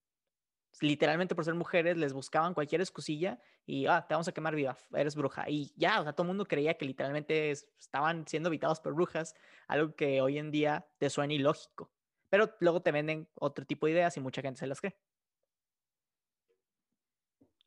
Literalmente 0.80 1.34
por 1.34 1.44
ser 1.44 1.54
mujeres 1.54 1.96
les 1.96 2.12
buscaban 2.12 2.54
cualquier 2.54 2.82
excusilla 2.82 3.40
y, 3.64 3.86
ah, 3.86 4.06
te 4.06 4.14
vamos 4.14 4.28
a 4.28 4.32
quemar 4.32 4.54
viva, 4.54 4.76
eres 4.94 5.16
bruja. 5.16 5.48
Y 5.48 5.72
ya, 5.76 6.00
o 6.00 6.02
sea, 6.04 6.12
todo 6.12 6.24
el 6.24 6.28
mundo 6.28 6.46
creía 6.46 6.76
que 6.76 6.84
literalmente 6.84 7.50
es- 7.50 7.68
estaban 7.78 8.26
siendo 8.28 8.48
habitados 8.48 8.80
por 8.80 8.94
brujas, 8.94 9.34
algo 9.68 9.94
que 9.96 10.20
hoy 10.20 10.38
en 10.38 10.50
día 10.50 10.86
te 10.98 11.08
suena 11.10 11.32
ilógico. 11.34 11.92
Pero 12.28 12.54
luego 12.60 12.82
te 12.82 12.92
venden 12.92 13.28
otro 13.34 13.64
tipo 13.64 13.86
de 13.86 13.92
ideas 13.92 14.16
y 14.16 14.20
mucha 14.20 14.42
gente 14.42 14.60
se 14.60 14.66
las 14.66 14.80
cree. 14.80 14.96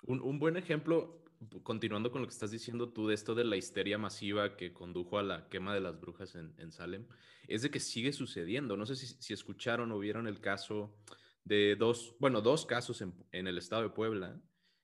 Un, 0.04 0.40
buen 0.40 0.56
ejemplo, 0.58 1.24
continuando 1.63 2.12
con 2.12 2.21
lo 2.21 2.28
que 2.28 2.34
estás 2.34 2.52
diciendo 2.52 2.91
tú 2.91 3.08
de 3.08 3.15
esto 3.15 3.36
de 3.36 3.43
la 3.43 3.58
histeria 3.58 3.97
masiva 3.97 4.58
que 4.58 4.73
condujo 4.73 5.17
a 5.17 5.23
la 5.23 5.47
quema 5.49 5.73
de 5.73 5.80
las 5.80 5.99
brujas 5.99 6.36
en, 6.36 6.71
Salem, 6.71 7.08
es 7.47 7.62
de 7.62 7.71
que 7.71 7.80
sigue 7.80 8.12
sucediendo. 8.13 8.75
No 8.78 8.86
sé 8.86 8.95
si, 8.95 9.08
si 9.08 9.34
escucharon 9.34 9.91
o 9.91 9.99
vieron 9.99 10.28
el 10.28 10.41
caso 10.41 10.95
de 11.43 11.75
dos, 11.75 12.15
bueno, 12.19 12.41
dos 12.41 12.65
casos 12.65 13.02
en, 13.02 13.13
en 13.32 13.47
el 13.47 13.58
estado 13.58 13.84
de 13.84 13.89
Puebla, 13.89 14.41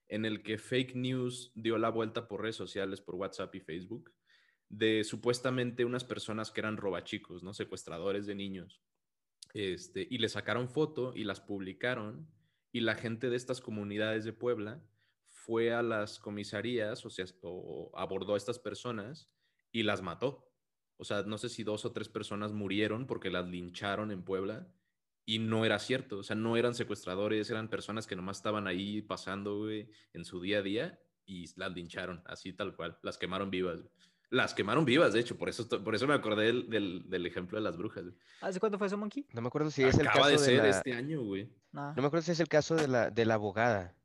en 0.07 0.25
el 0.25 0.43
que 0.43 0.57
fake 0.57 0.95
news 0.95 1.51
dio 1.55 1.77
la 1.77 1.89
vuelta 1.89 2.27
por 2.27 2.41
redes 2.41 2.55
sociales, 2.55 3.01
por 3.01 3.15
WhatsApp 3.15 3.53
y 3.55 3.59
Facebook, 3.59 4.13
de 4.69 5.03
supuestamente 5.03 5.85
unas 5.85 6.03
personas 6.03 6.51
que 6.51 6.61
eran 6.61 6.77
robachicos, 6.77 7.43
¿no? 7.43 7.53
Secuestradores 7.53 8.25
de 8.25 8.35
niños. 8.35 8.81
Este, 9.53 10.07
y 10.09 10.17
le 10.17 10.29
sacaron 10.29 10.69
foto 10.69 11.13
y 11.15 11.23
las 11.23 11.39
publicaron 11.39 12.27
y 12.71 12.81
la 12.81 12.95
gente 12.95 13.29
de 13.29 13.37
estas 13.37 13.61
comunidades 13.61 14.25
de 14.25 14.33
Puebla 14.33 14.83
fue 15.45 15.73
a 15.73 15.81
las 15.81 16.19
comisarías, 16.19 17.05
o 17.05 17.09
sea, 17.09 17.25
o 17.43 17.91
abordó 17.95 18.33
a 18.33 18.37
estas 18.37 18.59
personas 18.59 19.29
y 19.71 19.83
las 19.83 20.01
mató. 20.01 20.51
O 20.97 21.03
sea, 21.03 21.23
no 21.23 21.37
sé 21.37 21.49
si 21.49 21.63
dos 21.63 21.85
o 21.85 21.91
tres 21.91 22.09
personas 22.09 22.51
murieron 22.53 23.05
porque 23.05 23.29
las 23.29 23.47
lincharon 23.47 24.11
en 24.11 24.23
Puebla 24.23 24.67
y 25.25 25.39
no 25.39 25.65
era 25.65 25.77
cierto. 25.79 26.19
O 26.19 26.23
sea, 26.23 26.35
no 26.35 26.55
eran 26.57 26.73
secuestradores, 26.73 27.49
eran 27.49 27.69
personas 27.69 28.07
que 28.07 28.15
nomás 28.15 28.37
estaban 28.37 28.65
ahí 28.67 29.01
pasando, 29.01 29.57
güey, 29.59 29.89
en 30.13 30.23
su 30.25 30.39
día 30.41 30.59
a 30.59 30.61
día 30.61 30.99
y 31.25 31.45
las 31.59 31.71
lincharon, 31.73 32.23
así 32.25 32.53
tal 32.53 32.75
cual. 32.75 32.97
Las 33.03 33.17
quemaron 33.17 33.49
vivas. 33.51 33.81
güey. 33.81 33.91
Las 34.31 34.53
quemaron 34.53 34.85
vivas, 34.85 35.13
de 35.13 35.19
hecho, 35.19 35.37
por 35.37 35.49
eso, 35.49 35.67
por 35.83 35.93
eso 35.95 36.07
me 36.07 36.13
acordé 36.13 36.45
del, 36.47 36.69
del- 36.69 37.09
del 37.09 37.25
ejemplo 37.25 37.57
de 37.57 37.63
las 37.63 37.77
brujas. 37.77 38.03
güey. 38.05 38.15
¿Hace 38.41 38.59
cuánto 38.59 38.77
fue 38.77 38.87
eso, 38.87 38.97
Monkey? 38.97 39.27
No 39.33 39.41
me 39.41 39.47
acuerdo 39.47 39.69
si 39.69 39.83
es 39.83 39.97
el 39.99 40.07
Acaba 40.07 40.29
caso 40.31 40.41
de 40.43 40.51
de, 40.51 40.55
ser 40.55 40.63
la... 40.63 40.69
este 40.69 40.93
año, 40.93 41.21
güey. 41.23 41.49
No. 41.71 41.93
No 41.93 42.01
me 42.01 42.07
acuerdo 42.07 42.23
si 42.23 42.31
es 42.31 42.39
el 42.39 42.47
caso 42.47 42.75
de 42.75 42.87
la, 42.87 43.11
de 43.11 43.25
la 43.25 43.35
abogada. 43.35 43.95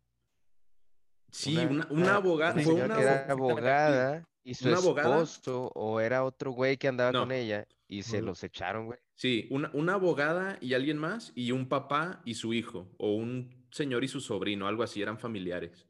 Sí, 1.30 1.56
una, 1.56 1.86
una 1.90 2.16
abogada. 2.16 2.54
una 2.54 2.62
Fue 2.62 2.72
señora 2.72 2.86
una 2.86 2.96
que 2.96 3.02
era 3.02 3.26
abo- 3.28 3.50
abogada 3.50 4.28
y 4.42 4.54
su 4.54 4.68
abogada. 4.74 5.22
esposo 5.22 5.70
o 5.74 6.00
era 6.00 6.24
otro 6.24 6.50
güey 6.52 6.76
que 6.76 6.88
andaba 6.88 7.12
No. 7.12 7.20
con 7.20 7.32
ella 7.32 7.66
y 7.88 8.02
se 8.02 8.20
No. 8.20 8.26
los 8.28 8.42
echaron, 8.44 8.86
güey. 8.86 8.98
Sí, 9.14 9.46
una, 9.50 9.70
una 9.74 9.94
abogada 9.94 10.56
y 10.60 10.74
alguien 10.74 10.96
más, 10.98 11.32
y 11.34 11.52
un 11.52 11.68
papá 11.68 12.22
y 12.24 12.34
su 12.34 12.54
hijo, 12.54 12.88
o 12.98 13.14
un 13.14 13.66
señor 13.70 14.02
y 14.04 14.08
su 14.08 14.20
sobrino, 14.20 14.66
algo 14.66 14.82
así, 14.82 15.02
eran 15.02 15.18
familiares. 15.18 15.86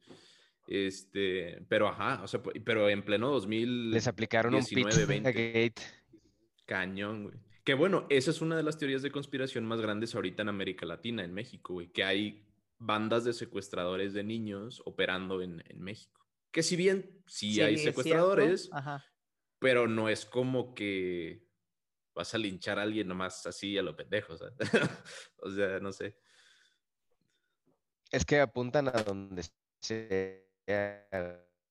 Este, 0.67 1.61
pero 1.67 1.87
ajá, 1.87 2.21
o 2.23 2.27
sea, 2.27 2.41
pero 2.43 2.87
en 2.89 3.03
pleno 3.03 3.29
2000. 3.31 3.91
Les 3.91 4.07
aplicaron 4.07 4.53
un 4.53 4.61
19, 4.61 5.05
20. 5.05 5.31
Pizzagate. 5.33 5.81
Cañón, 6.65 7.23
güey. 7.23 7.35
Que 7.63 7.73
bueno, 7.73 8.05
esa 8.09 8.31
es 8.31 8.41
una 8.41 8.55
de 8.57 8.63
las 8.63 8.77
teorías 8.77 9.01
de 9.01 9.11
conspiración 9.11 9.65
más 9.65 9.81
grandes 9.81 10.15
ahorita 10.15 10.41
en 10.41 10.49
América 10.49 10.85
Latina, 10.85 11.23
en 11.23 11.33
México, 11.33 11.73
güey, 11.73 11.87
que 11.91 12.03
hay 12.03 12.43
bandas 12.81 13.23
de 13.23 13.33
secuestradores 13.33 14.13
de 14.13 14.23
niños 14.23 14.81
operando 14.85 15.41
en, 15.41 15.63
en 15.67 15.81
México. 15.81 16.27
Que 16.51 16.63
si 16.63 16.75
bien 16.75 17.23
sí, 17.27 17.61
hay 17.61 17.77
secuestradores, 17.77 18.69
Ajá. 18.73 19.05
pero 19.59 19.87
no 19.87 20.09
es 20.09 20.25
como 20.25 20.73
que 20.73 21.47
vas 22.13 22.33
a 22.33 22.37
linchar 22.37 22.79
a 22.79 22.81
alguien 22.81 23.07
nomás 23.07 23.45
así 23.45 23.77
a 23.77 23.83
lo 23.83 23.95
pendejo, 23.95 24.33
o 24.33 24.37
sea, 24.37 24.49
o 25.37 25.49
sea, 25.49 25.79
no 25.79 25.93
sé. 25.93 26.17
Es 28.11 28.25
que 28.25 28.39
apuntan 28.39 28.89
a 28.89 29.03
donde 29.03 29.43
sea. 29.79 30.41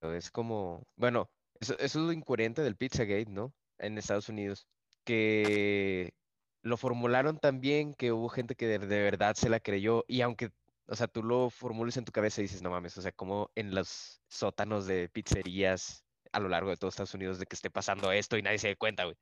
Es 0.01 0.31
como, 0.31 0.87
bueno, 0.95 1.29
eso, 1.59 1.77
eso 1.77 1.99
es 1.99 2.05
lo 2.05 2.11
incoherente 2.11 2.63
del 2.63 2.75
Pizzagate, 2.75 3.29
¿no? 3.29 3.53
En 3.77 3.97
Estados 3.97 4.29
Unidos. 4.29 4.67
Que 5.03 6.15
lo 6.63 6.77
formularon 6.77 7.37
tan 7.37 7.59
bien 7.59 7.93
que 7.93 8.11
hubo 8.11 8.29
gente 8.29 8.55
que 8.55 8.67
de, 8.67 8.79
de 8.79 9.01
verdad 9.03 9.35
se 9.35 9.49
la 9.49 9.59
creyó. 9.59 10.03
Y 10.07 10.21
aunque, 10.21 10.51
o 10.91 10.95
sea, 10.95 11.07
tú 11.07 11.23
lo 11.23 11.49
formules 11.49 11.95
en 11.95 12.03
tu 12.03 12.11
cabeza 12.11 12.41
y 12.41 12.43
dices, 12.43 12.61
no 12.61 12.69
mames, 12.69 12.97
o 12.97 13.01
sea, 13.01 13.13
como 13.13 13.49
en 13.55 13.73
los 13.73 14.21
sótanos 14.27 14.85
de 14.85 15.07
pizzerías 15.07 16.03
a 16.33 16.39
lo 16.41 16.49
largo 16.49 16.69
de 16.69 16.75
todo 16.77 16.89
Estados 16.89 17.13
Unidos 17.13 17.39
de 17.39 17.45
que 17.45 17.55
esté 17.55 17.69
pasando 17.69 18.11
esto 18.11 18.37
y 18.37 18.41
nadie 18.41 18.57
se 18.57 18.67
dé 18.67 18.75
cuenta, 18.75 19.05
güey. 19.05 19.15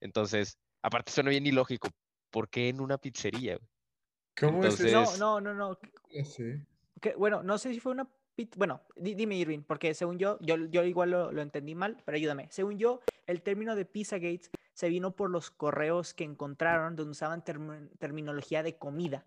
Entonces, 0.00 0.58
aparte 0.82 1.10
suena 1.12 1.30
bien 1.30 1.46
ilógico. 1.46 1.88
¿Por 2.30 2.48
qué 2.50 2.68
en 2.68 2.80
una 2.80 2.98
pizzería, 2.98 3.56
güey? 3.56 3.68
¿Cómo 4.38 4.62
es 4.64 4.78
Entonces-? 4.78 5.18
No, 5.18 5.40
no, 5.40 5.54
no, 5.54 5.54
no. 5.54 5.78
Que- 7.00 7.14
bueno, 7.14 7.42
no 7.42 7.56
sé 7.58 7.72
si 7.72 7.80
fue 7.80 7.92
una... 7.92 8.06
Bueno, 8.56 8.82
di- 8.96 9.14
dime 9.14 9.36
Irving, 9.36 9.62
porque 9.62 9.94
según 9.94 10.18
yo, 10.18 10.38
yo, 10.40 10.56
yo 10.56 10.84
igual 10.84 11.10
lo, 11.10 11.32
lo 11.32 11.40
entendí 11.40 11.74
mal, 11.74 12.02
pero 12.04 12.16
ayúdame. 12.16 12.48
Según 12.50 12.76
yo, 12.78 13.00
el 13.26 13.40
término 13.40 13.74
de 13.74 13.86
Pizzagate 13.86 14.50
se 14.74 14.90
vino 14.90 15.16
por 15.16 15.30
los 15.30 15.50
correos 15.50 16.12
que 16.12 16.24
encontraron 16.24 16.94
donde 16.96 17.12
usaban 17.12 17.42
term- 17.42 17.88
terminología 17.98 18.62
de 18.62 18.76
comida. 18.76 19.24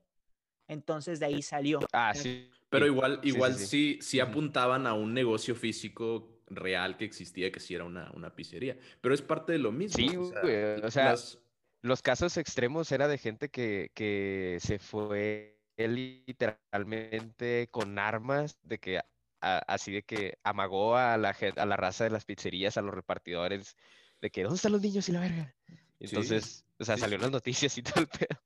Entonces 0.69 1.19
de 1.19 1.25
ahí 1.25 1.41
salió. 1.41 1.79
Ah, 1.91 2.12
Pero- 2.13 2.23
sí. 2.23 2.49
Pero 2.69 2.86
igual, 2.86 3.19
sí, 3.23 3.29
sí, 3.29 3.36
igual 3.36 3.55
sí. 3.55 3.99
sí, 4.01 4.19
apuntaban 4.19 4.86
a 4.88 4.93
un 4.93 5.13
negocio 5.13 5.55
físico 5.55 6.39
real 6.47 6.97
que 6.97 7.05
existía, 7.05 7.51
que 7.51 7.60
sí 7.60 7.73
era 7.73 7.84
una, 7.84 8.12
una 8.13 8.36
pizzería. 8.36 8.77
Pero 9.01 9.13
es 9.15 9.21
parte 9.23 9.51
de 9.53 9.58
lo 9.58 9.71
mismo. 9.71 9.97
Sí, 9.97 10.15
o 10.15 10.29
sea, 10.29 10.41
güey, 10.41 10.55
o 10.84 10.91
sea, 10.91 11.05
las- 11.12 11.39
Los 11.82 12.01
casos 12.03 12.38
extremos 12.38 12.91
era 12.91 13.08
de 13.08 13.17
gente 13.17 13.49
que, 13.49 13.89
que 13.95 14.58
se 14.62 14.77
fue 14.79 15.58
literalmente 15.77 17.67
con 17.71 17.97
armas, 17.99 18.58
de 18.63 18.77
que 18.79 18.99
a- 19.41 19.60
así 19.67 19.91
de 19.91 20.03
que 20.03 20.38
amagó 20.43 20.95
a 20.97 21.17
la, 21.17 21.36
a 21.55 21.65
la 21.65 21.77
raza 21.77 22.03
de 22.03 22.10
las 22.10 22.25
pizzerías, 22.25 22.77
a 22.77 22.82
los 22.82 22.93
repartidores, 22.93 23.75
de 24.21 24.29
que 24.29 24.43
¿dónde 24.43 24.58
están 24.58 24.73
los 24.73 24.82
niños 24.82 25.08
y 25.10 25.12
la 25.13 25.21
verga? 25.21 25.55
Entonces, 25.99 26.65
o 26.77 26.84
sea, 26.86 26.95
sí, 26.95 27.01
salió 27.01 27.15
en 27.15 27.21
sí. 27.21 27.23
las 27.25 27.32
noticias 27.32 27.77
y 27.77 27.82
todo 27.84 28.01
el 28.01 28.08
pedo. 28.08 28.39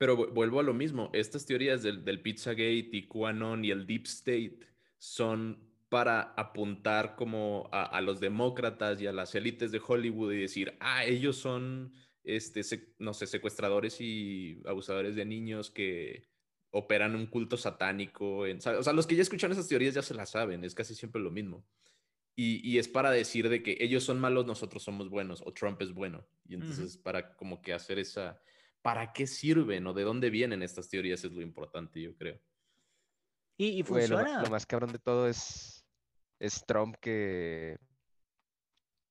Pero 0.00 0.16
vu- 0.16 0.32
vuelvo 0.32 0.60
a 0.60 0.62
lo 0.62 0.72
mismo. 0.72 1.10
Estas 1.12 1.44
teorías 1.44 1.82
del, 1.82 2.06
del 2.06 2.22
Pizzagate 2.22 2.88
y 2.90 3.06
QAnon 3.06 3.66
y 3.66 3.70
el 3.70 3.86
Deep 3.86 4.06
State 4.06 4.60
son 4.96 5.68
para 5.90 6.32
apuntar 6.38 7.16
como 7.16 7.68
a, 7.70 7.84
a 7.84 8.00
los 8.00 8.18
demócratas 8.18 8.98
y 9.02 9.06
a 9.06 9.12
las 9.12 9.34
élites 9.34 9.72
de 9.72 9.82
Hollywood 9.86 10.32
y 10.32 10.40
decir, 10.40 10.74
ah, 10.80 11.04
ellos 11.04 11.36
son, 11.36 11.92
este, 12.24 12.62
no 12.98 13.12
sé, 13.12 13.26
secuestradores 13.26 14.00
y 14.00 14.62
abusadores 14.64 15.16
de 15.16 15.26
niños 15.26 15.70
que 15.70 16.22
operan 16.70 17.14
un 17.14 17.26
culto 17.26 17.58
satánico. 17.58 18.46
En, 18.46 18.56
o 18.56 18.82
sea, 18.82 18.94
los 18.94 19.06
que 19.06 19.16
ya 19.16 19.22
escuchan 19.22 19.52
esas 19.52 19.68
teorías 19.68 19.92
ya 19.94 20.02
se 20.02 20.14
las 20.14 20.30
saben, 20.30 20.64
es 20.64 20.74
casi 20.74 20.94
siempre 20.94 21.20
lo 21.20 21.30
mismo. 21.30 21.66
Y, 22.36 22.66
y 22.66 22.78
es 22.78 22.88
para 22.88 23.10
decir 23.10 23.50
de 23.50 23.62
que 23.62 23.76
ellos 23.80 24.04
son 24.04 24.18
malos, 24.18 24.46
nosotros 24.46 24.82
somos 24.82 25.10
buenos, 25.10 25.42
o 25.44 25.52
Trump 25.52 25.82
es 25.82 25.92
bueno. 25.92 26.26
Y 26.48 26.54
entonces 26.54 26.96
para 26.96 27.36
como 27.36 27.60
que 27.60 27.74
hacer 27.74 27.98
esa, 27.98 28.40
¿para 28.82 29.12
qué 29.12 29.26
sirven 29.26 29.86
o 29.86 29.92
de 29.92 30.02
dónde 30.02 30.30
vienen 30.30 30.62
estas 30.62 30.88
teorías? 30.88 31.24
Es 31.24 31.32
lo 31.32 31.42
importante, 31.42 32.00
yo 32.00 32.16
creo. 32.16 32.40
Y, 33.56 33.82
funciona. 33.82 34.42
lo 34.42 34.50
más 34.50 34.64
cabrón 34.64 34.92
de 34.92 34.98
todo 34.98 35.28
es, 35.28 35.84
es 36.38 36.64
Trump 36.64 36.96
que, 36.98 37.76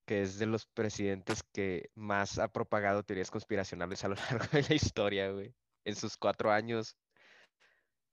que 0.08 0.24
es 0.24 0.40
de 0.40 0.48
los 0.48 0.66
presidentes 0.66 1.44
que 1.54 1.92
más 1.94 2.40
ha 2.40 2.52
propagado 2.52 3.04
teorías 3.04 3.30
conspiracionales 3.30 4.04
a 4.04 4.08
lo 4.08 4.16
largo 4.32 4.48
de 4.52 4.64
la 4.64 4.76
historia, 4.76 5.32
güey. 5.32 5.54
En 5.86 5.96
sus 5.96 6.18
cuatro 6.18 6.52
años 6.52 6.98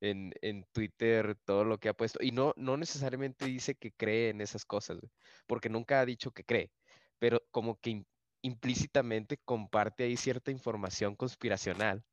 en, 0.01 0.33
en 0.43 0.65
Twitter, 0.73 1.37
todo 1.45 1.65
lo 1.65 1.79
que 1.79 1.89
ha 1.89 1.95
puesto. 1.95 2.23
Y 2.23 2.33
no, 2.33 2.53
no 2.57 2.77
necesariamente 2.77 3.47
dice 3.47 3.75
que 3.75 3.93
cree 3.93 4.31
en 4.31 4.41
esas 4.41 4.65
cosas, 4.65 4.99
güey, 5.01 5.11
porque 5.47 5.69
nunca 5.69 6.01
ha 6.01 6.07
dicho 6.07 6.33
que 6.33 6.45
cree, 6.45 6.71
pero 7.19 7.43
como 7.51 7.81
que 7.81 8.05
implícitamente 8.47 9.39
comparte 9.45 10.05
ahí 10.05 10.17
cierta 10.17 10.51
información 10.51 11.17
conspiracional 11.17 12.05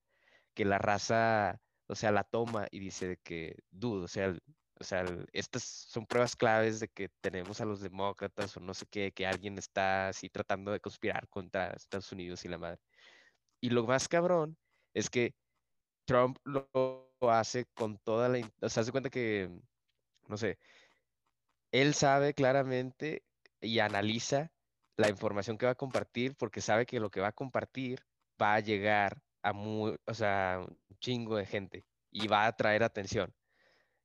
que 0.55 0.65
la 0.65 0.79
raza, 0.79 1.59
o 1.87 1.95
sea, 1.95 2.11
la 2.11 2.23
toma 2.23 2.67
y 2.71 2.79
dice 2.79 3.19
que, 3.23 3.55
dude, 3.71 4.05
o 4.05 4.07
sea, 4.07 4.35
o 4.79 4.83
sea, 4.83 5.05
estas 5.31 5.63
son 5.63 6.05
pruebas 6.05 6.35
claves 6.35 6.79
de 6.79 6.87
que 6.89 7.09
tenemos 7.21 7.61
a 7.61 7.65
los 7.65 7.81
demócratas 7.81 8.57
o 8.57 8.59
no 8.59 8.73
sé 8.73 8.85
qué, 8.89 9.11
que 9.11 9.27
alguien 9.27 9.57
está 9.57 10.09
así 10.09 10.29
tratando 10.29 10.71
de 10.71 10.79
conspirar 10.79 11.27
contra 11.29 11.71
Estados 11.71 12.11
Unidos 12.11 12.43
y 12.45 12.49
la 12.49 12.57
madre. 12.57 12.79
Y 13.61 13.69
lo 13.69 13.85
más 13.85 14.07
cabrón 14.07 14.57
es 14.93 15.09
que 15.09 15.35
Trump 16.05 16.37
lo 16.45 16.69
hace 17.29 17.65
con 17.75 17.97
toda 17.99 18.27
la... 18.29 18.39
O 18.61 18.69
sea, 18.69 18.83
se 18.83 18.91
cuenta 18.91 19.09
que, 19.09 19.49
no 20.27 20.37
sé, 20.37 20.57
él 21.71 21.93
sabe 21.93 22.33
claramente 22.33 23.23
y 23.61 23.79
analiza 23.79 24.51
la 24.97 25.09
información 25.09 25.57
que 25.57 25.65
va 25.65 25.73
a 25.73 25.75
compartir 25.75 26.35
porque 26.35 26.61
sabe 26.61 26.85
que 26.85 26.99
lo 26.99 27.09
que 27.09 27.21
va 27.21 27.29
a 27.29 27.31
compartir 27.33 27.99
va 28.41 28.55
a 28.55 28.59
llegar 28.59 29.21
a 29.41 29.53
muy, 29.53 29.95
o 30.05 30.13
sea, 30.13 30.59
un 30.61 30.97
chingo 30.99 31.37
de 31.37 31.45
gente 31.45 31.85
y 32.11 32.27
va 32.27 32.43
a 32.45 32.47
atraer 32.47 32.83
atención. 32.83 33.33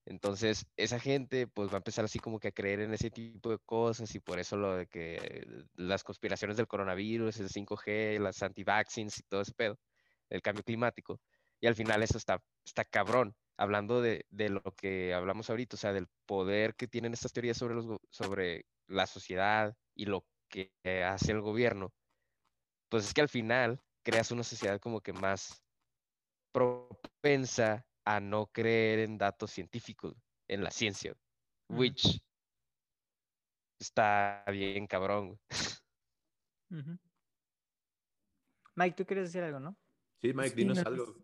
Entonces, 0.06 0.66
esa 0.76 0.98
gente 0.98 1.46
pues 1.46 1.68
va 1.70 1.74
a 1.74 1.78
empezar 1.78 2.04
así 2.04 2.18
como 2.18 2.40
que 2.40 2.48
a 2.48 2.52
creer 2.52 2.80
en 2.80 2.94
ese 2.94 3.10
tipo 3.10 3.50
de 3.50 3.58
cosas 3.58 4.14
y 4.14 4.20
por 4.20 4.38
eso 4.38 4.56
lo 4.56 4.74
de 4.76 4.86
que 4.86 5.46
las 5.74 6.02
conspiraciones 6.02 6.56
del 6.56 6.66
coronavirus, 6.66 7.40
el 7.40 7.50
5G, 7.50 8.18
las 8.18 8.42
anti-vaccines 8.42 9.18
y 9.18 9.22
todo 9.24 9.42
ese 9.42 9.52
pedo, 9.52 9.78
el 10.30 10.40
cambio 10.40 10.64
climático. 10.64 11.20
Y 11.60 11.66
al 11.66 11.74
final 11.74 12.02
eso 12.02 12.16
está, 12.16 12.42
está 12.64 12.84
cabrón, 12.84 13.36
hablando 13.58 14.00
de, 14.00 14.24
de 14.30 14.48
lo 14.48 14.62
que 14.76 15.12
hablamos 15.12 15.50
ahorita, 15.50 15.76
o 15.76 15.78
sea, 15.78 15.92
del 15.92 16.08
poder 16.24 16.74
que 16.74 16.88
tienen 16.88 17.12
estas 17.12 17.32
teorías 17.32 17.58
sobre, 17.58 17.74
los, 17.74 17.86
sobre 18.10 18.64
la 18.86 19.06
sociedad 19.06 19.76
y 19.94 20.06
lo 20.06 20.24
que 20.48 20.72
hace 21.04 21.32
el 21.32 21.40
gobierno. 21.40 21.92
Pues 22.88 23.04
es 23.04 23.14
que 23.14 23.20
al 23.20 23.28
final 23.28 23.80
creas 24.02 24.30
una 24.30 24.42
sociedad 24.42 24.80
como 24.80 25.00
que 25.00 25.12
más 25.12 25.62
propensa 26.52 27.86
a 28.04 28.20
no 28.20 28.46
creer 28.46 29.00
en 29.00 29.18
datos 29.18 29.50
científicos, 29.50 30.16
en 30.48 30.64
la 30.64 30.70
ciencia, 30.70 31.14
which 31.68 32.22
está 33.78 34.44
bien 34.50 34.86
cabrón. 34.86 35.38
Mike, 38.74 38.96
tú 38.96 39.04
quieres 39.04 39.26
decir 39.26 39.42
algo, 39.42 39.60
¿no? 39.60 39.76
Sí, 40.20 40.32
Mike, 40.32 40.56
dinos 40.56 40.78
algo. 40.78 41.14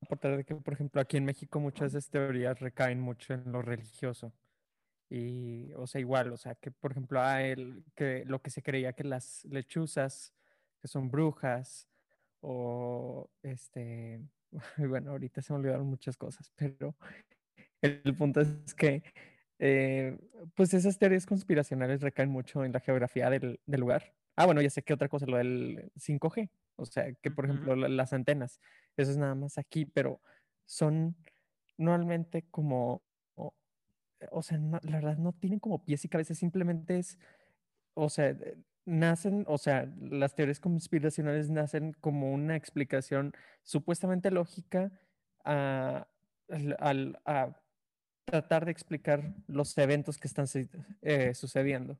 De 0.00 0.44
que, 0.44 0.54
por 0.54 0.74
ejemplo, 0.74 1.00
aquí 1.00 1.16
en 1.16 1.24
México 1.24 1.58
muchas 1.58 1.92
de 1.92 1.98
estas 1.98 2.12
teorías 2.12 2.60
recaen 2.60 3.00
mucho 3.00 3.34
en 3.34 3.50
lo 3.50 3.62
religioso. 3.62 4.32
Y, 5.10 5.72
o 5.74 5.86
sea, 5.86 6.00
igual, 6.00 6.32
o 6.32 6.36
sea, 6.36 6.54
que 6.54 6.70
por 6.70 6.92
ejemplo, 6.92 7.20
a 7.20 7.42
él, 7.42 7.84
que 7.94 8.24
lo 8.26 8.42
que 8.42 8.50
se 8.50 8.62
creía 8.62 8.92
que 8.92 9.04
las 9.04 9.44
lechuzas, 9.46 10.34
que 10.80 10.88
son 10.88 11.10
brujas, 11.10 11.88
o 12.40 13.30
este, 13.42 14.20
bueno, 14.76 15.12
ahorita 15.12 15.42
se 15.42 15.52
me 15.52 15.58
olvidaron 15.60 15.86
muchas 15.86 16.16
cosas, 16.16 16.52
pero 16.56 16.94
el, 17.82 18.16
punto 18.16 18.40
es 18.40 18.74
que, 18.74 19.02
eh, 19.58 20.18
pues 20.54 20.74
esas 20.74 20.98
teorías 20.98 21.26
conspiracionales 21.26 22.02
recaen 22.02 22.30
mucho 22.30 22.64
en 22.64 22.72
la 22.72 22.80
geografía 22.80 23.30
del, 23.30 23.60
del, 23.66 23.80
lugar. 23.80 24.14
Ah, 24.36 24.46
bueno, 24.46 24.60
ya 24.60 24.70
sé 24.70 24.82
que 24.82 24.94
otra 24.94 25.08
cosa, 25.08 25.26
lo 25.26 25.38
del 25.38 25.90
5G, 25.96 26.50
o 26.76 26.86
sea, 26.86 27.12
que 27.14 27.30
por 27.30 27.46
ejemplo 27.46 27.74
las 27.74 28.12
antenas, 28.12 28.60
eso 28.96 29.10
es 29.10 29.16
nada 29.16 29.34
más 29.34 29.58
aquí, 29.58 29.84
pero 29.84 30.20
son 30.64 31.16
normalmente 31.76 32.44
como, 32.50 33.02
o, 34.30 34.42
sea, 34.42 34.58
la 34.58 34.96
verdad 34.96 35.16
no 35.18 35.32
tienen 35.32 35.58
como 35.58 35.84
pies 35.84 36.04
y 36.04 36.08
cabezas, 36.08 36.38
simplemente 36.38 36.98
es, 36.98 37.18
o 37.94 38.08
sea, 38.08 38.36
nacen, 38.84 39.44
o 39.48 39.58
sea, 39.58 39.92
las 40.00 40.34
teorías 40.34 40.60
conspiracionales 40.60 41.50
nacen 41.50 41.92
como 42.00 42.32
una 42.32 42.56
explicación 42.56 43.32
supuestamente 43.62 44.30
lógica 44.30 44.90
a, 45.44 46.08
tratar 48.24 48.66
de 48.66 48.72
explicar 48.72 49.34
los 49.46 49.76
eventos 49.78 50.18
que 50.18 50.28
están 50.28 50.46
eh, 51.02 51.34
sucediendo. 51.34 51.98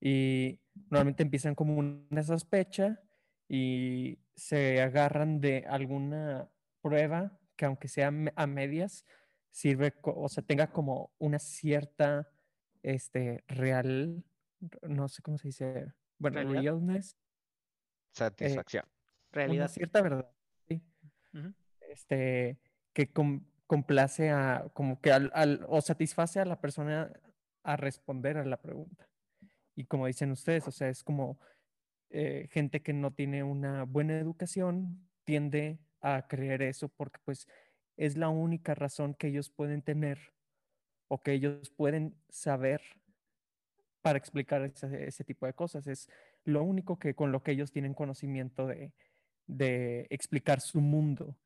Y 0.00 0.60
normalmente 0.90 1.22
empiezan 1.22 1.54
como 1.54 1.78
una 1.78 2.22
sospecha 2.22 3.00
y 3.48 4.18
se 4.34 4.82
agarran 4.82 5.40
de 5.40 5.64
alguna 5.68 6.50
prueba 6.82 7.38
que 7.56 7.64
aunque 7.64 7.88
sea 7.88 8.12
a 8.34 8.46
medias, 8.46 9.04
sirve, 9.56 9.94
o 10.02 10.28
sea, 10.28 10.44
tenga 10.44 10.66
como 10.66 11.14
una 11.16 11.38
cierta, 11.38 12.28
este, 12.82 13.42
real, 13.48 14.22
no 14.82 15.08
sé 15.08 15.22
cómo 15.22 15.38
se 15.38 15.48
dice, 15.48 15.94
bueno, 16.18 16.42
realness. 16.42 17.14
Eh, 17.14 17.16
Satisfacción. 18.12 18.84
realidad. 19.32 19.62
Una 19.64 19.68
cierta 19.68 20.02
verdad. 20.02 20.30
Sí. 20.68 20.82
Este, 21.88 22.58
que 22.92 23.10
complace 23.66 24.28
a, 24.28 24.70
como 24.74 25.00
que 25.00 25.10
al, 25.10 25.64
o 25.68 25.80
satisface 25.80 26.38
a 26.38 26.44
la 26.44 26.60
persona 26.60 27.10
a 27.62 27.76
responder 27.76 28.36
a 28.36 28.44
la 28.44 28.60
pregunta. 28.60 29.08
Y 29.74 29.86
como 29.86 30.06
dicen 30.06 30.32
ustedes, 30.32 30.68
o 30.68 30.70
sea, 30.70 30.90
es 30.90 31.02
como 31.02 31.40
eh, 32.10 32.46
gente 32.50 32.82
que 32.82 32.92
no 32.92 33.14
tiene 33.14 33.42
una 33.42 33.84
buena 33.84 34.18
educación 34.18 35.08
tiende 35.24 35.78
a 36.02 36.28
creer 36.28 36.60
eso 36.60 36.90
porque 36.90 37.20
pues 37.24 37.48
es 37.96 38.16
la 38.16 38.28
única 38.28 38.74
razón 38.74 39.14
que 39.14 39.28
ellos 39.28 39.50
pueden 39.50 39.82
tener 39.82 40.18
o 41.08 41.22
que 41.22 41.32
ellos 41.32 41.70
pueden 41.70 42.16
saber 42.28 42.80
para 44.02 44.18
explicar 44.18 44.62
ese, 44.62 45.24
tipo 45.24 45.46
de 45.46 45.52
cosas. 45.52 45.86
Es 45.86 46.08
lo 46.44 46.62
único 46.62 46.98
que 46.98 47.14
con 47.14 47.32
lo 47.32 47.42
que 47.42 47.52
ellos 47.52 47.72
tienen 47.72 47.94
conocimiento 47.94 48.66
de, 48.66 48.92
de 49.46 50.06
explicar 50.10 50.60
su 50.60 50.80
mundo. 50.80 51.36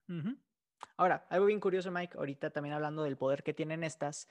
Ahora, 0.97 1.27
algo 1.31 1.47
bien 1.47 1.61
curioso, 1.61 1.91
Mike, 1.91 2.19
ahorita 2.19 2.51
también 2.51 2.75
hablando 2.75 3.03
del 3.03 3.17
poder 3.17 3.43
que 3.43 3.55
tienen 3.55 3.85
estas, 3.85 4.29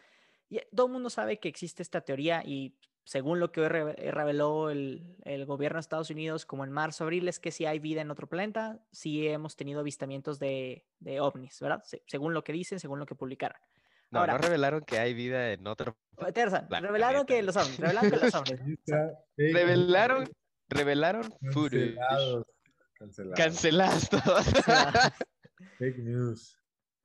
y 0.49 0.59
todo 0.76 0.88
el 0.88 0.93
mundo 0.93 1.09
sabe 1.09 1.39
que 1.39 1.47
existe 1.47 1.84
esta 1.84 2.01
teoría 2.01 2.43
y 2.43 2.76
según 3.04 3.39
lo 3.39 3.52
que 3.52 3.62
hoy 3.62 3.68
reveló 3.68 4.70
el, 4.70 5.16
el, 5.24 5.45
gobierno 5.45 5.78
de 5.78 5.82
Estados 5.82 6.10
Unidos, 6.10 6.45
como 6.45 6.64
en 6.64 6.72
marzo, 6.72 7.04
abril, 7.04 7.28
es 7.28 7.39
que 7.39 7.52
si 7.52 7.66
hay 7.66 7.80
vida 7.80 8.02
en 8.02 8.12
otro 8.12 8.28
planeta, 8.28 8.80
sí 8.91 9.28
hemos 9.28 9.56
tenido 9.56 9.80
avistamientos 9.80 10.39
de, 10.39 10.86
de 11.00 11.20
ovnis, 11.20 11.60
¿verdad? 11.60 11.84
según 12.06 12.34
lo 12.34 12.43
que 12.43 12.54
dicen, 12.54 12.80
según 12.80 13.00
lo 13.00 13.06
que 13.06 13.16
publicaron. 13.16 13.60
No, 14.12 14.26
no 14.26 14.38
revelaron 14.38 14.82
que 14.82 14.97
hay 14.97 15.14
vida 15.14 15.52
en 15.52 15.68
otro. 15.68 15.97
Terza, 16.34 16.68
revelaron 16.70 17.26
que 17.26 17.41
los 17.43 17.56
ovnis, 17.56 17.80
revelaron 17.80 18.10
que 18.10 18.18
los 18.18 18.36
ovnis. 18.36 18.80
revelaron, 19.38 20.30
revelaron 20.70 21.34
Cancelados. 23.00 23.38
Cancelados. 23.38 24.10
todos. 24.10 24.45
Fake 25.80 26.00
news. 26.00 26.58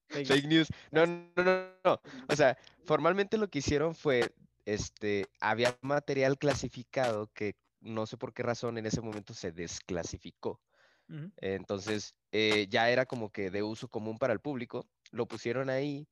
Fake 0.08 0.46
news. 0.46 0.68
No, 0.90 1.06
no, 1.06 1.30
no, 1.36 1.68
no. 1.84 2.00
O 2.28 2.36
sea, 2.36 2.58
formalmente 2.84 3.38
lo 3.38 3.48
que 3.48 3.60
hicieron 3.60 3.94
fue, 3.94 4.34
este, 4.64 5.26
había 5.40 5.76
material 5.82 6.38
clasificado 6.38 7.28
que 7.34 7.56
no 7.80 8.06
sé 8.06 8.16
por 8.16 8.32
qué 8.32 8.42
razón 8.42 8.78
en 8.78 8.86
ese 8.86 9.00
momento 9.00 9.34
se 9.34 9.52
desclasificó. 9.52 10.60
Entonces, 11.36 12.14
eh, 12.32 12.66
ya 12.70 12.88
era 12.88 13.04
como 13.04 13.30
que 13.30 13.50
de 13.50 13.62
uso 13.62 13.88
común 13.88 14.18
para 14.18 14.32
el 14.32 14.40
público. 14.40 14.88
Lo 15.10 15.26
pusieron 15.26 15.68
ahí 15.68 16.08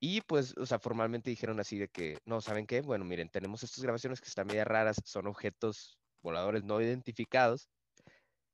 y 0.00 0.22
pues, 0.22 0.56
o 0.56 0.66
sea, 0.66 0.78
formalmente 0.78 1.30
dijeron 1.30 1.60
así 1.60 1.78
de 1.78 1.88
que, 1.88 2.18
no, 2.24 2.40
¿saben 2.40 2.66
qué? 2.66 2.80
Bueno, 2.80 3.04
miren, 3.04 3.28
tenemos 3.28 3.62
estas 3.62 3.84
grabaciones 3.84 4.20
que 4.20 4.28
están 4.28 4.48
media 4.48 4.64
raras, 4.64 4.96
son 5.04 5.28
objetos 5.28 5.96
voladores 6.22 6.64
no 6.64 6.80
identificados 6.80 7.68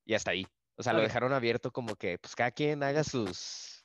y 0.04 0.14
hasta 0.14 0.32
ahí. 0.32 0.46
O 0.76 0.82
sea, 0.82 0.92
lo 0.92 1.00
dejaron 1.00 1.32
abierto 1.32 1.72
como 1.72 1.96
que, 1.96 2.18
pues, 2.18 2.36
cada 2.36 2.50
quien 2.50 2.82
haga 2.82 3.02
sus... 3.02 3.82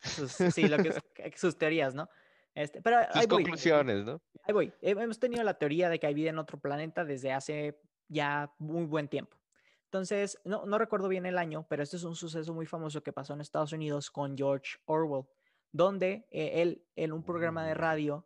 sí, 0.53 0.67
lo 0.67 0.77
que 1.15 1.31
sus 1.37 1.57
teorías, 1.57 1.95
¿no? 1.95 2.09
Este, 2.55 2.81
pero 2.81 2.97
sus 3.13 3.27
conclusiones, 3.27 4.05
¿no? 4.05 4.21
Ahí 4.43 4.53
voy. 4.53 4.73
Hemos 4.81 5.19
tenido 5.19 5.43
la 5.43 5.55
teoría 5.55 5.89
de 5.89 5.99
que 5.99 6.07
hay 6.07 6.13
vida 6.13 6.29
en 6.29 6.37
otro 6.37 6.59
planeta 6.59 7.03
desde 7.03 7.31
hace 7.31 7.79
ya 8.07 8.53
muy 8.59 8.85
buen 8.85 9.07
tiempo. 9.07 9.37
Entonces, 9.85 10.39
no, 10.43 10.65
no 10.65 10.77
recuerdo 10.77 11.07
bien 11.07 11.25
el 11.25 11.37
año, 11.37 11.65
pero 11.69 11.83
este 11.83 11.97
es 11.97 12.03
un 12.03 12.15
suceso 12.15 12.53
muy 12.53 12.65
famoso 12.65 13.01
que 13.01 13.13
pasó 13.13 13.33
en 13.33 13.41
Estados 13.41 13.73
Unidos 13.73 14.09
con 14.09 14.37
George 14.37 14.77
Orwell 14.85 15.25
donde 15.73 16.27
eh, 16.31 16.61
él 16.61 16.85
en 16.95 17.11
un 17.11 17.23
programa 17.23 17.65
de 17.65 17.73
radio 17.73 18.25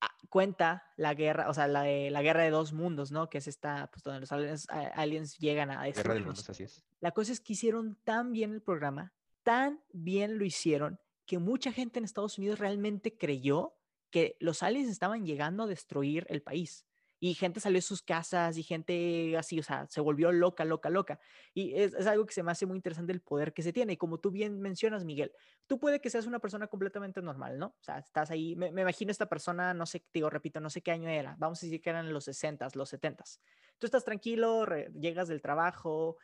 ah, 0.00 0.16
cuenta 0.30 0.84
la 0.96 1.12
guerra, 1.14 1.50
o 1.50 1.54
sea, 1.54 1.66
la, 1.66 1.82
de, 1.82 2.10
la 2.10 2.22
guerra 2.22 2.44
de 2.44 2.50
dos 2.50 2.72
mundos, 2.72 3.10
¿no? 3.12 3.28
Que 3.28 3.38
es 3.38 3.48
esta, 3.48 3.90
pues 3.92 4.04
donde 4.04 4.20
los 4.20 4.32
aliens, 4.70 5.36
llegan 5.38 5.70
a 5.70 5.82
destruirnos. 5.82 6.48
así 6.48 6.62
es. 6.62 6.82
La 7.00 7.10
cosa 7.10 7.32
es 7.32 7.40
que 7.40 7.52
hicieron 7.52 7.98
tan 8.04 8.32
bien 8.32 8.52
el 8.52 8.62
programa, 8.62 9.12
tan 9.42 9.82
bien 9.92 10.38
lo 10.38 10.44
hicieron, 10.44 10.98
que 11.26 11.38
mucha 11.38 11.72
gente 11.72 11.98
en 11.98 12.04
Estados 12.04 12.38
Unidos 12.38 12.58
realmente 12.58 13.16
creyó 13.16 13.74
que 14.10 14.36
los 14.40 14.62
aliens 14.62 14.90
estaban 14.90 15.24
llegando 15.24 15.62
a 15.62 15.66
destruir 15.66 16.26
el 16.28 16.42
país 16.42 16.86
y 17.22 17.34
gente 17.34 17.60
salió 17.60 17.78
de 17.78 17.82
sus 17.82 18.02
casas 18.02 18.58
y 18.58 18.64
gente 18.64 19.36
así, 19.38 19.56
o 19.60 19.62
sea, 19.62 19.86
se 19.88 20.00
volvió 20.00 20.32
loca, 20.32 20.64
loca, 20.64 20.90
loca. 20.90 21.20
Y 21.54 21.72
es, 21.80 21.94
algo 22.04 22.26
que 22.26 22.34
se 22.34 22.42
me 22.42 22.50
hace 22.50 22.66
muy 22.66 22.74
interesante 22.74 23.12
el 23.12 23.20
poder 23.20 23.52
que 23.52 23.62
se 23.62 23.72
tiene. 23.72 23.92
Y 23.92 23.96
como 23.96 24.18
tú 24.18 24.32
bien 24.32 24.60
mencionas, 24.60 25.04
Miguel, 25.04 25.30
tú 25.68 25.78
puede 25.78 26.00
que 26.00 26.10
seas 26.10 26.26
una 26.26 26.40
persona 26.40 26.66
completamente 26.66 27.22
normal, 27.22 27.60
¿no? 27.60 27.66
O 27.66 27.82
sea, 27.82 27.98
estás 27.98 28.32
ahí, 28.32 28.56
me, 28.56 28.70
imagino 28.70 29.12
esta 29.12 29.28
persona, 29.28 29.72
no 29.72 29.86
sé, 29.86 30.04
digo, 30.12 30.30
repito, 30.30 30.58
no 30.58 30.68
sé 30.68 30.82
qué 30.82 30.90
año 30.90 31.08
era, 31.08 31.36
vamos 31.38 31.62
a 31.62 31.66
decir 31.66 31.80
que 31.80 31.90
eran 31.90 32.12
los 32.12 32.24
60, 32.24 32.66
los 32.74 32.88
70. 32.88 33.22
Tú 33.78 33.86
estás 33.86 34.04
tranquilo, 34.04 34.66
llegas 34.92 35.28
del 35.28 35.40
trabajo, 35.40 36.16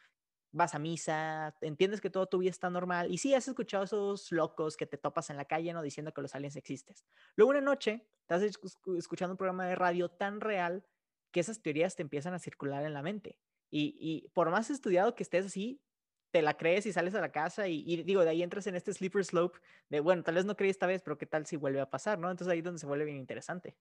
vas 0.52 0.74
a 0.74 0.78
misa, 0.78 1.56
entiendes 1.60 2.00
que 2.00 2.10
todo 2.10 2.26
tu 2.26 2.38
vida 2.38 2.50
está 2.50 2.70
normal 2.70 3.10
y 3.10 3.18
sí 3.18 3.34
has 3.34 3.48
escuchado 3.48 3.84
esos 3.84 4.32
locos 4.32 4.76
que 4.76 4.86
te 4.86 4.98
topas 4.98 5.30
en 5.30 5.36
la 5.36 5.44
calle, 5.44 5.72
¿no? 5.72 5.82
Diciendo 5.82 6.12
que 6.12 6.22
los 6.22 6.34
aliens 6.34 6.56
existen. 6.56 6.96
Luego 7.36 7.50
una 7.50 7.60
noche 7.60 8.08
estás 8.22 8.42
escuchando 8.42 9.32
un 9.32 9.36
programa 9.38 9.66
de 9.66 9.74
radio 9.74 10.10
tan 10.10 10.40
real 10.40 10.86
que 11.30 11.40
esas 11.40 11.60
teorías 11.62 11.96
te 11.96 12.02
empiezan 12.02 12.34
a 12.34 12.38
circular 12.38 12.84
en 12.84 12.94
la 12.94 13.02
mente. 13.02 13.38
Y, 13.70 14.30
por 14.32 14.50
más 14.50 14.70
estudiado 14.70 15.14
que 15.14 15.22
estés 15.22 15.44
así, 15.46 15.82
te 16.30 16.40
la 16.40 16.56
crees 16.56 16.86
y 16.86 16.92
sales 16.92 17.14
a 17.14 17.20
la 17.20 17.32
casa 17.32 17.68
y, 17.68 18.02
digo, 18.02 18.24
de 18.24 18.30
ahí 18.30 18.42
entras 18.42 18.66
en 18.66 18.74
este 18.76 18.92
slipper 18.92 19.24
slope 19.24 19.58
de, 19.90 20.00
bueno, 20.00 20.22
tal 20.22 20.36
vez 20.36 20.46
no 20.46 20.56
creí 20.56 20.70
esta 20.70 20.86
vez, 20.86 21.02
pero 21.02 21.18
qué 21.18 21.26
tal 21.26 21.46
si 21.46 21.56
vuelve 21.56 21.80
a 21.80 21.90
pasar, 21.90 22.18
¿no? 22.18 22.30
Entonces 22.30 22.50
ahí 22.52 22.58
es 22.58 22.64
donde 22.64 22.80
se 22.80 22.86
vuelve 22.86 23.04
bien 23.04 23.18
interesante. 23.18 23.76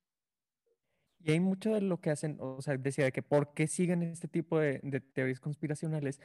Y 1.20 1.32
hay 1.32 1.40
mucho 1.40 1.74
de 1.74 1.82
lo 1.82 2.00
que 2.00 2.12
hacen, 2.12 2.38
o 2.40 2.62
sea, 2.62 2.78
decía 2.78 3.06
de 3.06 3.12
que 3.12 3.24
por 3.24 3.54
qué 3.54 3.68
siguen 3.68 4.04
este 4.04 4.28
tipo 4.28 4.60
de 4.60 4.80
teorías 5.14 5.40
conspiracionales. 5.40 6.20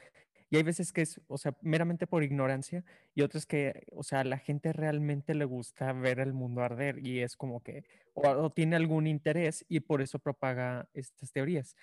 Y 0.53 0.57
hay 0.57 0.65
veces 0.65 0.93
que 0.93 1.01
es, 1.01 1.19
o 1.29 1.39
sea, 1.39 1.57
meramente 1.63 2.07
por 2.07 2.23
ignorancia 2.23 2.85
y 3.15 3.23
otras 3.23 3.47
que, 3.47 3.87
o 3.91 4.03
sea, 4.03 4.21
a 4.21 4.25
la 4.25 4.37
gente 4.37 4.75
realmente 4.75 5.35
le 5.35 5.47
gusta 5.47 5.95
ver 5.95 6.21
el 6.21 6.35
mundo 6.35 6.61
arder 6.61 6.99
y 6.99 7.21
es 7.21 7.39
como 7.39 7.63
que, 7.63 7.85
o, 8.13 8.29
o 8.29 8.53
tiene 8.53 8.77
algún 8.77 9.07
interés 9.07 9.65
y 9.67 9.81
por 9.81 10.03
eso 10.03 10.19
propaga 10.19 10.91
estas 10.93 11.33
teorías. 11.33 11.75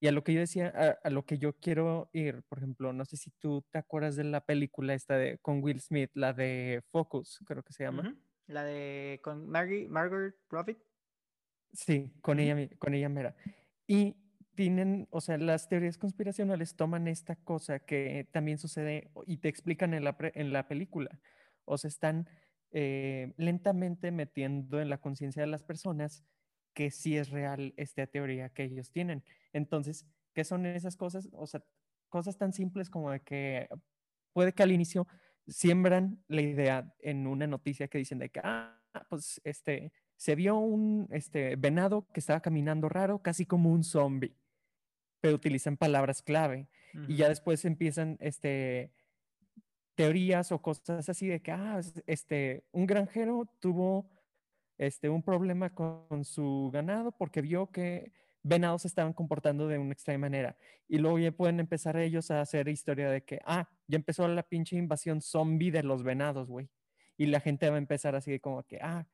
Y 0.00 0.08
a 0.08 0.12
lo 0.12 0.24
que 0.24 0.32
yo 0.34 0.40
decía, 0.40 0.72
a, 0.74 1.06
a 1.06 1.10
lo 1.10 1.26
que 1.26 1.38
yo 1.38 1.52
quiero 1.60 2.10
ir, 2.12 2.42
por 2.48 2.58
ejemplo, 2.58 2.92
no 2.92 3.04
sé 3.04 3.16
si 3.16 3.30
tú 3.38 3.64
te 3.70 3.78
acuerdas 3.78 4.16
de 4.16 4.24
la 4.24 4.44
película 4.44 4.94
esta 4.94 5.16
de 5.16 5.38
con 5.38 5.62
Will 5.62 5.80
Smith, 5.80 6.10
la 6.14 6.32
de 6.32 6.82
Focus, 6.90 7.38
creo 7.46 7.62
que 7.62 7.72
se 7.72 7.84
llama. 7.84 8.02
Ujú. 8.02 8.18
La 8.48 8.64
de 8.64 9.20
con 9.22 9.46
Margie- 9.48 9.88
Margaret 9.88 10.34
Robbie. 10.50 10.76
Sí, 11.72 12.12
con 12.20 12.40
ella, 12.40 12.68
con 12.80 12.94
ella 12.94 13.08
mera. 13.08 13.36
Y 13.86 14.16
tienen, 14.58 15.06
o 15.12 15.20
sea, 15.20 15.38
las 15.38 15.68
teorías 15.68 15.98
conspiracionales 15.98 16.74
toman 16.74 17.06
esta 17.06 17.36
cosa 17.36 17.78
que 17.78 18.26
también 18.32 18.58
sucede 18.58 19.08
y 19.24 19.36
te 19.36 19.48
explican 19.48 19.94
en 19.94 20.02
la, 20.02 20.18
pre- 20.18 20.32
en 20.34 20.52
la 20.52 20.66
película. 20.66 21.20
O 21.64 21.78
sea, 21.78 21.86
están 21.86 22.28
eh, 22.72 23.34
lentamente 23.36 24.10
metiendo 24.10 24.80
en 24.80 24.88
la 24.88 24.98
conciencia 24.98 25.42
de 25.42 25.46
las 25.46 25.62
personas 25.62 26.24
que 26.74 26.90
sí 26.90 27.16
es 27.16 27.30
real 27.30 27.72
esta 27.76 28.04
teoría 28.08 28.48
que 28.48 28.64
ellos 28.64 28.90
tienen. 28.90 29.22
Entonces, 29.52 30.04
¿qué 30.34 30.42
son 30.42 30.66
esas 30.66 30.96
cosas? 30.96 31.28
O 31.34 31.46
sea, 31.46 31.62
cosas 32.08 32.36
tan 32.36 32.52
simples 32.52 32.90
como 32.90 33.12
de 33.12 33.20
que 33.20 33.68
puede 34.32 34.52
que 34.52 34.64
al 34.64 34.72
inicio 34.72 35.06
siembran 35.46 36.24
la 36.26 36.42
idea 36.42 36.92
en 36.98 37.28
una 37.28 37.46
noticia 37.46 37.86
que 37.86 37.98
dicen 37.98 38.18
de 38.18 38.30
que, 38.30 38.40
ah, 38.42 38.76
pues 39.08 39.40
este, 39.44 39.92
se 40.16 40.34
vio 40.34 40.56
un 40.56 41.06
este, 41.12 41.54
venado 41.54 42.08
que 42.12 42.18
estaba 42.18 42.40
caminando 42.40 42.88
raro, 42.88 43.22
casi 43.22 43.46
como 43.46 43.70
un 43.70 43.84
zombie, 43.84 44.34
pero 45.20 45.34
utilizan 45.34 45.76
palabras 45.76 46.22
clave. 46.22 46.68
Y 47.06 47.16
ya 47.16 47.28
después 47.28 47.64
empiezan 47.64 48.16
este, 48.20 48.92
teorías 49.94 50.52
o 50.52 50.62
cosas 50.62 51.08
así 51.08 51.26
de 51.26 51.40
que, 51.42 51.52
ah, 51.52 51.76
es- 51.80 52.02
este, 52.06 52.64
un 52.72 52.86
granjero 52.86 53.46
tuvo 53.60 54.10
este, 54.78 55.08
un 55.08 55.22
problema 55.24 55.74
con 55.74 56.24
su 56.24 56.70
ganado 56.72 57.10
porque 57.12 57.42
vio 57.42 57.70
que 57.72 58.12
venados 58.44 58.82
se 58.82 58.88
estaban 58.88 59.12
comportando 59.12 59.66
de 59.66 59.78
una 59.78 59.92
extraña 59.92 60.18
manera. 60.20 60.56
Y 60.86 60.98
luego 60.98 61.18
ya 61.18 61.32
pueden 61.32 61.58
empezar 61.60 61.96
ellos 61.96 62.30
a 62.30 62.40
hacer 62.40 62.68
historia 62.68 63.10
de 63.10 63.22
que, 63.24 63.40
ah, 63.44 63.68
ya 63.88 63.96
empezó 63.96 64.26
la 64.28 64.44
pinche 64.44 64.76
invasión 64.76 65.20
zombie 65.20 65.72
de 65.72 65.82
los 65.82 66.04
venados, 66.04 66.48
güey. 66.48 66.68
Y 67.16 67.26
la 67.26 67.40
gente 67.40 67.68
va 67.68 67.74
a 67.74 67.78
empezar 67.78 68.14
así 68.14 68.30
de 68.30 68.40
como 68.40 68.62
que, 68.62 68.78
ah, 68.80 69.08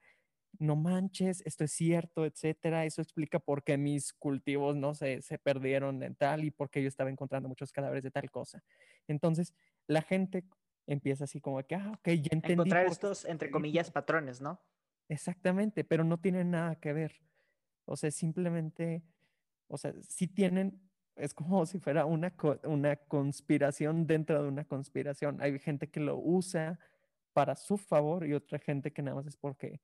no 0.58 0.76
manches, 0.76 1.42
esto 1.46 1.64
es 1.64 1.72
cierto, 1.72 2.24
etcétera. 2.24 2.84
Eso 2.84 3.02
explica 3.02 3.38
por 3.38 3.62
qué 3.62 3.76
mis 3.76 4.12
cultivos 4.12 4.76
no 4.76 4.94
se, 4.94 5.22
se 5.22 5.38
perdieron 5.38 6.02
en 6.02 6.14
tal 6.14 6.44
y 6.44 6.50
por 6.50 6.70
qué 6.70 6.82
yo 6.82 6.88
estaba 6.88 7.10
encontrando 7.10 7.48
muchos 7.48 7.72
cadáveres 7.72 8.02
de 8.02 8.10
tal 8.10 8.30
cosa. 8.30 8.62
Entonces, 9.06 9.54
la 9.86 10.02
gente 10.02 10.44
empieza 10.86 11.24
así 11.24 11.40
como 11.40 11.62
que, 11.62 11.74
ah, 11.74 11.92
ok, 11.98 12.08
ya 12.08 12.28
entendí. 12.32 12.52
Encontrar 12.52 12.86
estos, 12.86 13.24
entre 13.24 13.50
comillas, 13.50 13.86
película". 13.86 14.00
patrones, 14.00 14.40
¿no? 14.40 14.60
Exactamente, 15.08 15.84
pero 15.84 16.04
no 16.04 16.18
tienen 16.18 16.50
nada 16.50 16.76
que 16.76 16.92
ver. 16.92 17.20
O 17.84 17.96
sea, 17.96 18.10
simplemente, 18.10 19.02
o 19.68 19.76
sea, 19.76 19.92
sí 20.00 20.26
tienen, 20.26 20.80
es 21.16 21.34
como 21.34 21.66
si 21.66 21.78
fuera 21.78 22.06
una, 22.06 22.34
una 22.64 22.96
conspiración 22.96 24.06
dentro 24.06 24.42
de 24.42 24.48
una 24.48 24.64
conspiración. 24.64 25.40
Hay 25.40 25.58
gente 25.58 25.90
que 25.90 26.00
lo 26.00 26.16
usa 26.16 26.78
para 27.32 27.56
su 27.56 27.76
favor 27.76 28.26
y 28.26 28.32
otra 28.32 28.58
gente 28.58 28.92
que 28.92 29.02
nada 29.02 29.16
más 29.16 29.26
es 29.26 29.36
porque, 29.36 29.80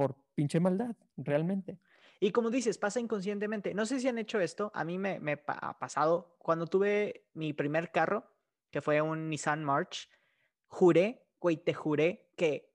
por 0.00 0.16
pinche 0.34 0.60
maldad, 0.60 0.96
realmente. 1.18 1.78
Y 2.20 2.30
como 2.30 2.48
dices, 2.48 2.78
pasa 2.78 3.00
inconscientemente. 3.00 3.74
No 3.74 3.84
sé 3.84 4.00
si 4.00 4.08
han 4.08 4.16
hecho 4.16 4.40
esto. 4.40 4.72
A 4.72 4.82
mí 4.82 4.96
me, 4.96 5.20
ha 5.46 5.78
pasado. 5.78 6.36
Cuando 6.38 6.66
tuve 6.66 7.26
mi 7.34 7.52
primer 7.52 7.92
carro, 7.92 8.24
que 8.70 8.80
fue 8.80 9.02
un 9.02 9.28
Nissan 9.28 9.62
March, 9.62 10.08
juré, 10.68 11.26
güey, 11.38 11.58
te 11.58 11.74
juré 11.74 12.30
que 12.34 12.72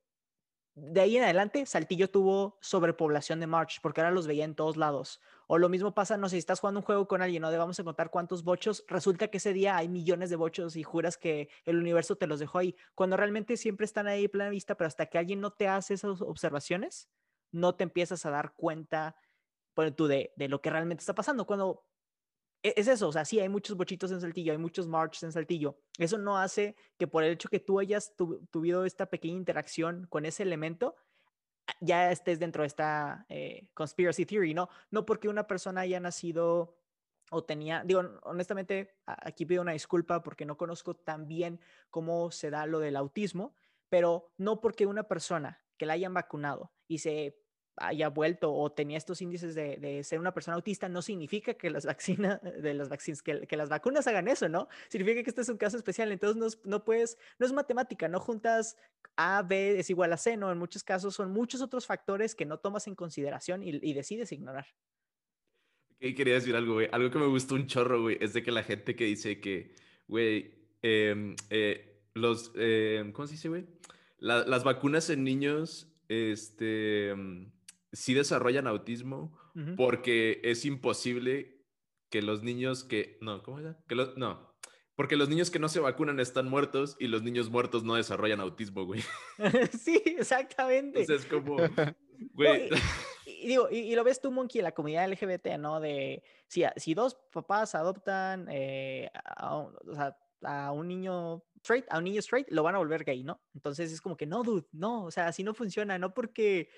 de 0.75 1.01
ahí 1.01 1.17
en 1.17 1.23
adelante 1.23 1.65
Saltillo 1.65 2.11
tuvo 2.11 2.59
sobrepoblación 2.61 3.39
de 3.39 3.47
March, 3.47 3.79
porque 3.81 4.01
ahora 4.01 4.11
los 4.11 4.27
veía 4.27 4.45
en 4.45 4.53
todos 4.53 4.77
lados. 4.77 5.19
O 5.47 5.57
lo 5.57 5.69
mismo 5.69 5.93
pasa, 5.93 6.17
no 6.17 6.27
sé, 6.29 6.35
si 6.35 6.39
estás 6.39 6.59
jugando 6.59 6.79
un 6.79 6.85
juego 6.85 7.07
con 7.07 7.21
alguien, 7.21 7.41
¿no? 7.41 7.51
De 7.51 7.57
vamos 7.57 7.79
a 7.79 7.83
contar 7.83 8.09
cuántos 8.09 8.43
bochos. 8.43 8.83
Resulta 8.87 9.27
que 9.29 9.37
ese 9.37 9.53
día 9.53 9.77
hay 9.77 9.87
millones 9.89 10.29
de 10.29 10.35
bochos 10.35 10.75
y 10.75 10.83
juras 10.83 11.17
que 11.17 11.49
el 11.65 11.77
universo 11.77 12.15
te 12.17 12.27
los 12.27 12.39
dejó 12.39 12.59
ahí. 12.59 12.75
Cuando 12.95 13.17
realmente 13.17 13.57
siempre 13.57 13.85
están 13.85 14.07
ahí 14.07 14.27
plena 14.27 14.49
vista, 14.49 14.75
pero 14.75 14.87
hasta 14.87 15.05
que 15.07 15.17
alguien 15.17 15.41
no 15.41 15.51
te 15.51 15.67
hace 15.67 15.93
esas 15.93 16.21
observaciones, 16.21 17.09
no 17.51 17.75
te 17.75 17.83
empiezas 17.83 18.25
a 18.25 18.31
dar 18.31 18.53
cuenta 18.55 19.15
ponle 19.73 19.91
tú, 19.91 20.07
de, 20.07 20.33
de 20.37 20.47
lo 20.49 20.61
que 20.61 20.69
realmente 20.69 21.01
está 21.01 21.15
pasando. 21.15 21.45
Cuando 21.45 21.85
e- 22.63 22.73
es 22.77 22.87
eso, 22.87 23.07
o 23.09 23.11
sea, 23.11 23.25
sí, 23.25 23.39
hay 23.39 23.49
muchos 23.49 23.77
bochitos 23.77 24.11
en 24.11 24.21
Saltillo, 24.21 24.51
hay 24.51 24.57
muchos 24.57 24.87
marches 24.87 25.23
en 25.23 25.31
Saltillo. 25.31 25.79
Eso 25.97 26.17
no 26.17 26.37
hace 26.37 26.75
que 26.97 27.07
por 27.07 27.23
el 27.23 27.33
hecho 27.33 27.49
que 27.49 27.59
tú 27.59 27.79
hayas 27.79 28.15
tu- 28.15 28.45
tuvido 28.51 28.85
esta 28.85 29.07
pequeña 29.07 29.35
interacción 29.37 30.07
con 30.09 30.25
ese 30.25 30.43
elemento, 30.43 30.95
ya 31.79 32.11
estés 32.11 32.39
dentro 32.39 32.63
de 32.63 32.67
esta 32.67 33.25
eh, 33.29 33.67
conspiracy 33.73 34.25
theory, 34.25 34.53
¿no? 34.53 34.69
No 34.91 35.05
porque 35.05 35.29
una 35.29 35.47
persona 35.47 35.81
haya 35.81 35.99
nacido 35.99 36.77
o 37.31 37.43
tenía, 37.43 37.83
digo, 37.83 38.03
honestamente, 38.23 38.99
aquí 39.05 39.45
pido 39.45 39.61
una 39.61 39.71
disculpa 39.71 40.21
porque 40.21 40.45
no 40.45 40.57
conozco 40.57 40.95
tan 40.95 41.27
bien 41.27 41.59
cómo 41.89 42.31
se 42.31 42.49
da 42.49 42.65
lo 42.67 42.79
del 42.79 42.95
autismo, 42.95 43.55
pero 43.89 44.31
no 44.37 44.61
porque 44.61 44.85
una 44.85 45.03
persona 45.03 45.63
que 45.77 45.85
la 45.85 45.93
hayan 45.93 46.13
vacunado 46.13 46.71
y 46.87 46.99
se 46.99 47.44
haya 47.77 48.09
vuelto 48.09 48.53
o 48.53 48.71
tenía 48.71 48.97
estos 48.97 49.21
índices 49.21 49.55
de, 49.55 49.77
de 49.77 50.03
ser 50.03 50.19
una 50.19 50.33
persona 50.33 50.55
autista, 50.55 50.87
no 50.87 51.01
significa 51.01 51.53
que 51.55 51.69
las 51.69 51.85
vacunas, 51.85 52.39
de 52.61 52.73
las 52.73 52.89
vaccines, 52.89 53.21
que, 53.21 53.45
que 53.47 53.57
las 53.57 53.69
vacunas 53.69 54.07
hagan 54.07 54.27
eso, 54.27 54.47
¿no? 54.49 54.67
Significa 54.89 55.23
que 55.23 55.29
este 55.29 55.41
es 55.41 55.49
un 55.49 55.57
caso 55.57 55.77
especial, 55.77 56.11
entonces 56.11 56.37
no, 56.63 56.69
no 56.69 56.83
puedes, 56.83 57.17
no 57.37 57.45
es 57.45 57.53
matemática, 57.53 58.07
no 58.07 58.19
juntas 58.19 58.77
A, 59.15 59.41
B 59.43 59.79
es 59.79 59.89
igual 59.89 60.13
a 60.13 60.17
C, 60.17 60.37
no, 60.37 60.51
en 60.51 60.57
muchos 60.57 60.83
casos 60.83 61.15
son 61.15 61.31
muchos 61.31 61.61
otros 61.61 61.85
factores 61.85 62.35
que 62.35 62.45
no 62.45 62.59
tomas 62.59 62.87
en 62.87 62.95
consideración 62.95 63.63
y, 63.63 63.93
decides 63.93 64.31
ignorar. 64.31 64.67
Y 65.99 66.13
quería 66.13 66.33
decir 66.33 66.55
algo, 66.55 66.73
güey. 66.73 66.89
Algo 66.91 67.09
que 67.09 67.17
me 67.17 67.27
gustó 67.27 67.55
un 67.55 67.67
chorro, 67.67 68.01
güey, 68.01 68.17
es 68.19 68.33
de 68.33 68.43
que 68.43 68.51
la 68.51 68.63
gente 68.63 68.95
que 68.95 69.05
dice 69.05 69.39
que, 69.39 69.73
güey, 70.07 70.53
em, 70.81 71.35
eh, 71.49 72.03
los, 72.13 72.51
em, 72.55 73.13
¿cómo 73.13 73.27
se 73.27 73.33
dice, 73.33 73.47
güey? 73.47 73.65
La- 74.19 74.45
las 74.45 74.63
vacunas 74.65 75.09
en 75.09 75.23
niños, 75.23 75.87
este, 76.09 77.09
em, 77.09 77.51
sí 77.91 78.13
desarrollan 78.13 78.67
autismo 78.67 79.37
porque 79.77 80.41
es 80.43 80.65
imposible 80.65 81.63
que 82.09 82.21
los 82.21 82.43
niños 82.43 82.83
que, 82.83 83.17
no, 83.21 83.41
¿cómo 83.41 83.59
era? 83.59 83.77
Que 83.87 83.95
los, 83.95 84.17
no, 84.17 84.53
porque 84.95 85.15
los 85.15 85.29
niños 85.29 85.49
que 85.49 85.59
no 85.59 85.69
se 85.69 85.79
vacunan 85.79 86.19
están 86.19 86.49
muertos 86.49 86.95
y 86.99 87.07
los 87.07 87.23
niños 87.23 87.49
muertos 87.49 87.83
no 87.83 87.95
desarrollan 87.95 88.39
autismo, 88.41 88.85
güey. 88.85 89.01
sí, 89.79 90.01
exactamente. 90.05 91.01
Entonces 91.01 91.25
es 91.25 91.31
como, 91.31 91.57
No, 92.17 92.29
güey, 92.33 92.69
y, 93.25 93.31
y 93.45 93.47
digo, 93.47 93.67
y, 93.71 93.77
y 93.77 93.95
lo 93.95 94.03
ves 94.03 94.21
tú, 94.21 94.31
Monkey, 94.31 94.59
en 94.59 94.65
la 94.65 94.71
comunidad 94.73 95.09
LGBT, 95.09 95.57
¿no? 95.57 95.79
De 95.79 96.23
si, 96.47 96.63
si 96.77 96.93
dos 96.93 97.15
papás 97.31 97.75
adoptan 97.75 98.47
eh, 98.49 99.09
a, 99.23 99.57
un- 99.57 99.73
o 99.89 99.95
sea, 99.95 100.17
a 100.43 100.71
un 100.71 100.87
niño 100.87 101.43
straight, 101.61 101.85
a 101.89 101.97
un 101.97 102.03
niño 102.05 102.19
straight, 102.19 102.47
lo 102.51 102.63
van 102.63 102.75
a 102.75 102.77
volver 102.77 103.03
gay, 103.03 103.23
¿no? 103.23 103.41
Entonces 103.53 103.91
es 103.91 103.99
como 103.99 104.15
que 104.15 104.25
no, 104.25 104.43
dude, 104.43 104.67
no, 104.71 105.03
o 105.05 105.11
sea, 105.11 105.27
así 105.27 105.43
no 105.43 105.53
funciona, 105.53 105.97
no 105.97 106.13
porque, 106.13 106.69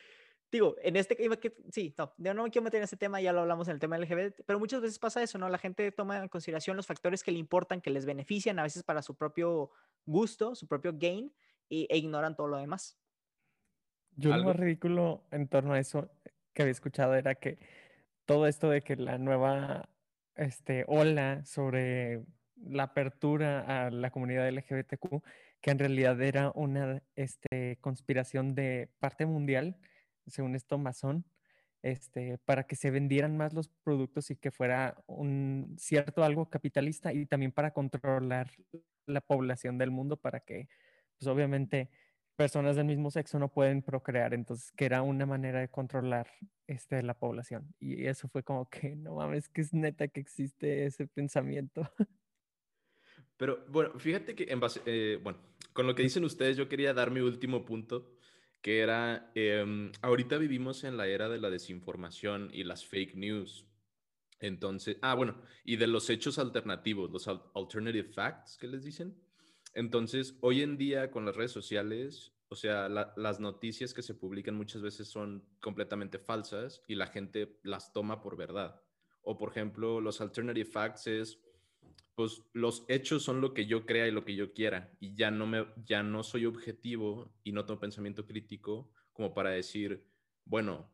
digo, 0.51 0.75
en 0.81 0.95
este, 0.95 1.17
iba 1.19 1.37
que- 1.37 1.55
sí, 1.71 1.93
no, 1.97 2.13
yo 2.17 2.33
no 2.33 2.43
me 2.43 2.51
quiero 2.51 2.63
meter 2.63 2.79
en 2.79 2.85
ese 2.85 2.97
tema, 2.97 3.21
ya 3.21 3.33
lo 3.33 3.41
hablamos 3.41 3.67
en 3.67 3.73
el 3.73 3.79
tema 3.79 3.97
LGBT, 3.97 4.43
pero 4.45 4.59
muchas 4.59 4.81
veces 4.81 4.99
pasa 4.99 5.21
eso, 5.21 5.37
¿no? 5.37 5.49
La 5.49 5.57
gente 5.57 5.91
toma 5.91 6.17
en 6.17 6.29
consideración 6.29 6.77
los 6.77 6.87
factores 6.87 7.23
que 7.23 7.31
le 7.31 7.39
importan, 7.39 7.81
que 7.81 7.89
les 7.89 8.05
benefician, 8.05 8.59
a 8.59 8.63
veces 8.63 8.83
para 8.83 9.01
su 9.01 9.15
propio 9.15 9.71
gusto, 10.05 10.55
su 10.55 10.67
propio 10.67 10.93
gain, 10.95 11.33
y, 11.69 11.87
e 11.89 11.97
ignoran 11.97 12.35
todo 12.35 12.47
lo 12.47 12.57
demás. 12.57 12.97
Yo 14.15 14.35
lo 14.35 14.43
más 14.45 14.55
ridículo 14.55 15.23
en 15.31 15.47
torno 15.47 15.73
a 15.73 15.79
eso 15.79 16.09
que 16.53 16.63
había 16.63 16.71
escuchado 16.71 17.13
era 17.13 17.35
que 17.35 17.59
todo 18.25 18.47
esto 18.47 18.69
de 18.69 18.81
que 18.81 18.95
la 18.95 19.17
nueva 19.17 19.89
este, 20.35 20.85
ola 20.87 21.45
sobre 21.45 22.25
la 22.55 22.83
apertura 22.83 23.85
a 23.85 23.91
la 23.91 24.09
comunidad 24.09 24.47
LGBTQ, 24.47 25.23
que 25.61 25.71
en 25.71 25.79
realidad 25.79 26.19
era 26.21 26.51
una 26.55 27.03
este, 27.15 27.77
conspiración 27.81 28.55
de 28.55 28.89
parte 28.99 29.25
mundial, 29.25 29.77
según 30.27 30.55
esto 30.55 30.77
masón, 30.77 31.25
este, 31.81 32.37
para 32.39 32.65
que 32.65 32.75
se 32.75 32.91
vendieran 32.91 33.37
más 33.37 33.53
los 33.53 33.69
productos 33.83 34.31
y 34.31 34.35
que 34.35 34.51
fuera 34.51 34.97
un 35.07 35.75
cierto 35.77 36.23
algo 36.23 36.49
capitalista 36.49 37.13
y 37.13 37.25
también 37.25 37.51
para 37.51 37.71
controlar 37.71 38.51
la 39.05 39.21
población 39.21 39.77
del 39.77 39.91
mundo 39.91 40.17
para 40.17 40.39
que, 40.39 40.67
pues 41.17 41.27
obviamente, 41.27 41.89
personas 42.35 42.75
del 42.75 42.85
mismo 42.85 43.09
sexo 43.09 43.39
no 43.39 43.51
pueden 43.51 43.81
procrear, 43.81 44.33
entonces 44.33 44.71
que 44.71 44.85
era 44.85 45.01
una 45.01 45.25
manera 45.25 45.59
de 45.59 45.69
controlar 45.69 46.27
este, 46.67 47.01
la 47.01 47.15
población. 47.15 47.73
Y 47.79 48.05
eso 48.05 48.27
fue 48.29 48.43
como 48.43 48.69
que, 48.69 48.95
no 48.95 49.15
mames, 49.15 49.49
que 49.49 49.61
es 49.61 49.73
neta 49.73 50.07
que 50.07 50.19
existe 50.19 50.85
ese 50.85 51.07
pensamiento. 51.07 51.91
Pero 53.37 53.65
bueno, 53.69 53.97
fíjate 53.99 54.35
que 54.35 54.45
en 54.49 54.59
base, 54.59 54.81
eh, 54.85 55.19
bueno, 55.21 55.39
con 55.73 55.87
lo 55.87 55.95
que 55.95 56.03
dicen 56.03 56.23
ustedes, 56.23 56.57
yo 56.57 56.67
quería 56.69 56.93
dar 56.93 57.11
mi 57.11 57.19
último 57.19 57.65
punto, 57.65 58.16
que 58.61 58.79
era, 58.79 59.31
em, 59.35 59.91
ahorita 60.01 60.37
vivimos 60.37 60.83
en 60.83 60.97
la 60.97 61.07
era 61.07 61.29
de 61.29 61.39
la 61.39 61.49
desinformación 61.49 62.49
y 62.53 62.63
las 62.63 62.85
fake 62.85 63.15
news. 63.15 63.65
Entonces, 64.39 64.97
ah, 65.01 65.15
bueno, 65.15 65.41
y 65.63 65.77
de 65.77 65.87
los 65.87 66.09
hechos 66.09 66.37
alternativos, 66.37 67.11
los 67.11 67.27
alternative 67.27 68.09
facts 68.09 68.57
que 68.57 68.67
les 68.67 68.83
dicen. 68.83 69.15
Entonces, 69.73 70.37
hoy 70.41 70.61
en 70.61 70.77
día 70.77 71.11
con 71.11 71.25
las 71.25 71.35
redes 71.35 71.51
sociales, 71.51 72.33
o 72.49 72.55
sea, 72.55 72.87
las 72.87 73.39
noticias 73.39 73.93
que 73.93 74.01
se 74.01 74.15
publican 74.15 74.55
muchas 74.55 74.81
veces 74.81 75.09
son 75.09 75.43
completamente 75.59 76.17
falsas 76.17 76.83
y 76.87 76.95
la 76.95 77.07
gente 77.07 77.59
las 77.63 77.91
toma 77.91 78.21
por 78.21 78.37
verdad. 78.37 78.81
O, 79.21 79.37
por 79.37 79.51
ejemplo, 79.51 79.99
los 79.99 80.21
alternative 80.21 80.69
facts 80.69 81.07
es, 81.07 81.39
pues 82.15 82.43
los 82.53 82.83
hechos 82.87 83.23
son 83.23 83.41
lo 83.41 83.53
que 83.53 83.67
yo 83.67 83.85
crea 83.85 84.07
y 84.07 84.11
lo 84.11 84.25
que 84.25 84.35
yo 84.35 84.53
quiera 84.53 84.91
y 84.99 85.13
ya 85.13 85.29
no 85.29 85.45
me 85.45 85.67
ya 85.85 86.01
no 86.01 86.23
soy 86.23 86.45
objetivo 86.45 87.31
y 87.43 87.51
no 87.51 87.65
tengo 87.65 87.79
pensamiento 87.79 88.25
crítico 88.25 88.91
como 89.13 89.33
para 89.33 89.51
decir, 89.51 90.03
bueno, 90.45 90.91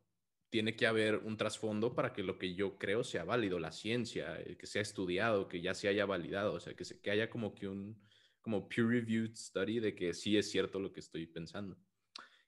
tiene 0.50 0.76
que 0.76 0.86
haber 0.86 1.18
un 1.18 1.36
trasfondo 1.36 1.96
para 1.96 2.14
que 2.14 2.24
lo 2.24 2.38
que 2.38 2.54
yo 2.54 2.78
creo 2.78 3.04
sea 3.04 3.24
válido, 3.24 3.58
la 3.60 3.72
ciencia, 3.72 4.40
eh, 4.40 4.56
que 4.56 4.68
sea 4.68 4.82
estudiado, 4.82 5.48
que 5.48 5.62
ya 5.62 5.74
se 5.74 5.88
haya 5.88 6.06
validado, 6.06 6.54
o 6.54 6.60
sea, 6.60 6.76
que, 6.76 6.86
se, 6.86 7.02
que 7.02 7.10
haya 7.10 7.30
como 7.30 7.56
que 7.56 7.68
un 7.68 8.00
como 8.40 8.68
peer-reviewed 8.70 9.36
study 9.36 9.80
de 9.80 9.96
que 9.96 10.14
sí 10.14 10.38
es 10.38 10.52
cierto 10.52 10.80
lo 10.80 10.94
que 10.94 11.00
estoy 11.00 11.26
pensando. 11.26 11.78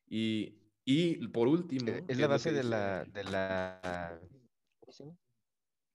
Y, 0.05 0.59
y 0.83 1.27
por 1.29 1.47
último... 1.47 1.89
Eh, 1.89 2.03
es 2.07 2.19
la 2.19 2.27
base 2.27 2.51
de 2.51 2.63
la, 2.63 3.05
de 3.05 3.23
la... 3.23 4.21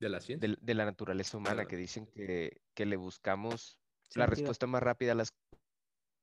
¿De 0.01 0.09
la 0.09 0.21
ciencia? 0.21 0.57
De, 0.61 0.75
la 0.75 0.85
naturaleza 0.85 1.37
humana, 1.37 1.67
que 1.67 1.77
dicen 1.77 2.07
que, 2.07 2.63
que 2.75 2.87
le 2.87 2.97
buscamos 2.97 3.79
la 4.15 4.27
respuesta 4.27 4.67
más 4.67 4.83
rápida 4.83 5.13
a 5.13 5.15
las 5.15 5.35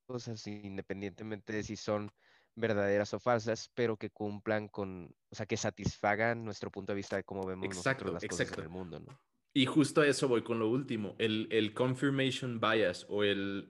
cosas, 0.08 0.46
independientemente 0.48 1.54
de 1.54 1.64
si 1.64 1.76
son 1.76 2.12
verdaderas 2.56 3.14
o 3.14 3.20
falsas, 3.20 3.70
pero 3.76 3.98
que 3.98 4.10
cumplan 4.10 4.68
con, 4.68 5.16
o 5.30 5.36
sea, 5.36 5.46
que 5.46 5.58
satisfagan 5.58 6.44
nuestro 6.44 6.72
punto 6.72 6.92
de 6.92 6.98
vista 6.98 7.16
de 7.16 7.24
cómo 7.24 7.46
vemos 7.46 7.68
nosotros 7.68 8.14
las 8.14 8.26
cosas 8.26 8.52
en 8.52 8.64
el 8.64 8.70
mundo, 8.70 9.00
¿no? 9.00 9.20
Y 9.54 9.66
justo 9.66 10.02
a 10.02 10.08
eso 10.08 10.28
voy 10.28 10.44
con 10.44 10.60
lo 10.60 10.70
último, 10.70 11.16
el, 11.18 11.48
el 11.50 11.74
confirmation 11.74 12.60
bias 12.60 13.08
o 13.10 13.24
el, 13.24 13.66